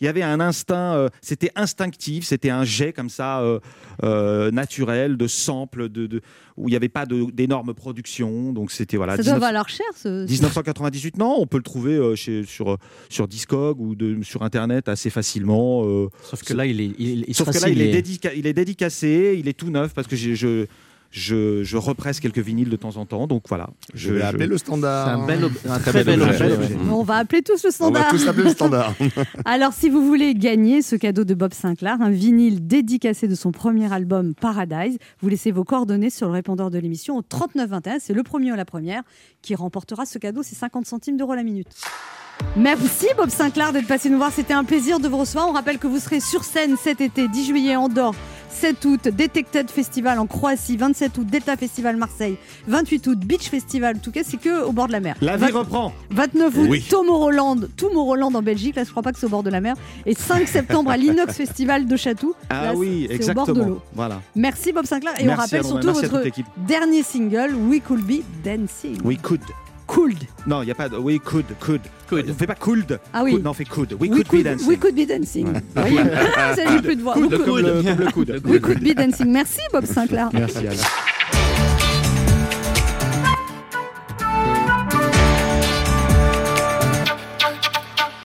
Il 0.00 0.04
y 0.04 0.08
avait 0.08 0.22
un 0.22 0.40
instinct, 0.40 0.94
euh, 0.94 1.08
c'était 1.20 1.50
instinctif, 1.56 2.24
c'était 2.24 2.50
un 2.50 2.64
jet 2.64 2.92
comme 2.92 3.10
ça 3.10 3.40
euh, 3.40 3.60
euh, 4.02 4.50
naturel 4.50 5.16
de 5.16 5.26
samples, 5.26 5.88
de, 5.88 6.06
de- 6.06 6.20
où 6.56 6.68
il 6.68 6.72
n'y 6.72 6.76
avait 6.76 6.88
pas 6.88 7.06
d'énormes 7.06 7.74
productions. 7.74 8.52
Donc 8.52 8.70
c'était 8.70 8.96
voilà. 8.96 9.12
Ça 9.16 9.22
doit 9.22 9.32
19 9.34 9.40
valoir 9.40 9.68
cher 9.68 9.86
ce. 9.96 10.24
1998, 10.26 11.16
non, 11.18 11.36
on 11.38 11.46
peut 11.46 11.56
le 11.56 11.62
trouver 11.62 11.94
euh, 11.94 12.14
chez, 12.16 12.44
sur, 12.44 12.76
sur 13.08 13.28
Discog 13.28 13.80
ou 13.80 13.94
de, 13.94 14.22
sur 14.22 14.42
Internet 14.42 14.88
assez 14.88 15.10
facilement. 15.10 15.84
euh. 15.86 16.08
Sauf 16.22 16.42
que 16.42 16.54
là, 16.54 16.66
il 16.66 16.80
est, 16.80 16.92
il, 16.98 17.24
il 17.28 17.34
Sauf 17.34 17.50
que 17.50 17.58
là, 17.58 17.68
il 17.68 17.80
est, 17.80 17.86
signé. 17.92 18.02
dédica- 18.02 18.32
il 18.36 18.46
est 18.46 18.52
dédicacé, 18.52 19.36
il 19.38 19.48
est 19.48 19.52
tout 19.58 19.70
neuf 19.70 19.92
parce 19.94 20.06
que 20.06 20.16
je, 20.16 20.66
je, 21.10 21.62
je 21.64 21.76
represse 21.76 22.20
quelques 22.20 22.38
vinyles 22.38 22.68
de 22.70 22.76
temps 22.76 22.96
en 22.96 23.04
temps. 23.06 23.26
Donc 23.26 23.44
voilà. 23.48 23.70
Je 23.94 24.12
vais 24.12 24.22
appeler 24.22 24.46
le 24.46 24.58
standard. 24.58 25.06
C'est 25.08 25.22
un 25.22 25.26
bel 25.26 25.44
ob- 25.44 25.52
un 25.68 25.78
Très 25.80 25.90
très 25.90 26.04
bel 26.04 26.18
bel 26.20 26.28
objet. 26.28 26.76
On 26.90 27.02
va 27.02 27.16
appeler 27.16 27.42
tous 27.42 27.62
le 27.64 27.68
On 27.68 27.72
standard. 27.72 28.04
va 28.04 28.10
tous 28.10 28.28
appeler 28.28 28.44
le 28.44 28.50
standard. 28.50 28.94
Alors, 29.44 29.72
si 29.72 29.88
vous 29.90 30.06
voulez 30.06 30.34
gagner 30.34 30.82
ce 30.82 30.94
cadeau 30.96 31.24
de 31.24 31.34
Bob 31.34 31.52
Sinclair, 31.52 31.96
un 32.00 32.10
vinyle 32.10 32.66
dédicacé 32.66 33.26
de 33.28 33.34
son 33.34 33.50
premier 33.52 33.92
album 33.92 34.34
Paradise, 34.34 34.98
vous 35.20 35.28
laissez 35.28 35.50
vos 35.50 35.64
coordonnées 35.64 36.10
sur 36.10 36.28
le 36.28 36.32
répondeur 36.34 36.70
de 36.70 36.78
l'émission 36.78 37.16
au 37.16 37.22
3921. 37.22 37.98
C'est 38.00 38.14
le 38.14 38.22
premier 38.22 38.52
ou 38.52 38.56
la 38.56 38.64
première 38.64 39.02
qui 39.42 39.54
remportera 39.54 40.06
ce 40.06 40.18
cadeau. 40.18 40.42
C'est 40.44 40.54
50 40.56 40.86
centimes 40.86 41.16
d'euros 41.16 41.34
la 41.34 41.42
minute. 41.42 41.68
Merci 42.56 43.06
Bob 43.16 43.30
Sinclair 43.30 43.72
d'être 43.72 43.86
passé 43.86 44.10
nous 44.10 44.18
voir. 44.18 44.32
C'était 44.32 44.54
un 44.54 44.64
plaisir 44.64 44.98
de 45.00 45.08
vous 45.08 45.18
recevoir. 45.18 45.48
On 45.48 45.52
rappelle 45.52 45.78
que 45.78 45.86
vous 45.86 45.98
serez 45.98 46.20
sur 46.20 46.44
scène 46.44 46.76
cet 46.82 47.00
été, 47.00 47.28
10 47.28 47.46
juillet 47.46 47.76
Andorre, 47.76 48.14
7 48.50 48.84
août 48.84 49.08
Detected 49.08 49.70
Festival 49.70 50.18
en 50.18 50.26
Croatie, 50.26 50.76
27 50.76 51.16
août 51.18 51.26
Delta 51.26 51.56
Festival 51.56 51.96
Marseille, 51.96 52.36
28 52.66 53.06
août 53.06 53.18
Beach 53.20 53.48
Festival. 53.48 53.96
En 53.96 53.98
tout 54.00 54.10
cas, 54.10 54.22
c'est 54.24 54.36
que 54.36 54.64
au 54.64 54.72
bord 54.72 54.88
de 54.88 54.92
la 54.92 55.00
mer. 55.00 55.14
La 55.22 55.36
vie 55.36 55.52
reprend. 55.52 55.92
29 56.10 56.56
août, 56.58 56.66
Oui. 56.68 56.84
Tomorrowland, 56.90 57.68
Tomorrowland 57.76 58.34
en 58.34 58.42
Belgique. 58.42 58.74
Là, 58.76 58.84
je 58.84 58.90
crois 58.90 59.02
pas 59.02 59.12
que 59.12 59.18
c'est 59.18 59.26
au 59.26 59.30
bord 59.30 59.44
de 59.44 59.50
la 59.50 59.60
mer. 59.60 59.76
Et 60.04 60.14
5 60.14 60.46
septembre 60.48 60.90
à 60.90 60.96
l'Inox 60.96 61.34
Festival 61.36 61.86
de 61.86 61.96
Chatou. 61.96 62.34
Ah 62.50 62.64
Là, 62.64 62.74
oui, 62.74 63.06
exactement. 63.08 63.44
au 63.44 63.46
bord 63.46 63.54
de 63.54 63.62
l'eau. 63.70 63.80
Voilà. 63.94 64.20
Merci 64.34 64.72
Bob 64.72 64.86
Sinclair. 64.86 65.14
Et 65.20 65.28
on 65.28 65.34
rappelle 65.34 65.64
surtout 65.64 65.92
votre 65.92 66.22
dernier 66.66 67.02
single, 67.04 67.54
We 67.54 67.80
Could 67.86 68.02
Be 68.02 68.22
Dancing. 68.44 68.98
We 69.04 69.18
could. 69.22 69.40
Could. 69.90 70.14
Non, 70.46 70.62
il 70.62 70.66
n'y 70.66 70.70
a 70.70 70.74
pas 70.76 70.88
de. 70.88 70.96
We 70.96 71.18
could, 71.18 71.46
could. 71.58 71.80
Could. 72.08 72.30
On 72.30 72.34
fait 72.34 72.46
pas 72.46 72.54
could. 72.54 73.00
Ah 73.12 73.24
oui. 73.24 73.32
Could, 73.32 73.42
non, 73.44 73.50
on 73.50 73.54
fait 73.54 73.64
could. 73.64 73.92
We, 73.94 74.08
We 74.08 74.22
could, 74.24 74.38
be 74.40 74.44
dancing. 74.44 74.68
We 74.68 74.78
could 74.78 74.94
be 74.94 75.04
dancing. 75.06 75.46
Ouais. 75.48 75.60
Vous 75.74 75.82
voyez 75.82 76.10
Ça, 76.54 76.62
j'ai 76.70 76.80
plus 76.82 76.96
de 76.96 77.02
voix. 77.02 77.14
Coude, 77.14 77.30
could- 77.44 77.64
le- 77.64 77.82
comme 77.82 78.04
le 78.04 78.10
coude. 78.12 78.40
We 78.44 78.60
could 78.60 78.80
be 78.80 78.94
dancing. 78.94 79.26
Merci 79.32 79.60
Bob 79.72 79.84
Sinclair. 79.86 80.30
Merci, 80.32 80.58
Alain. 80.58 80.76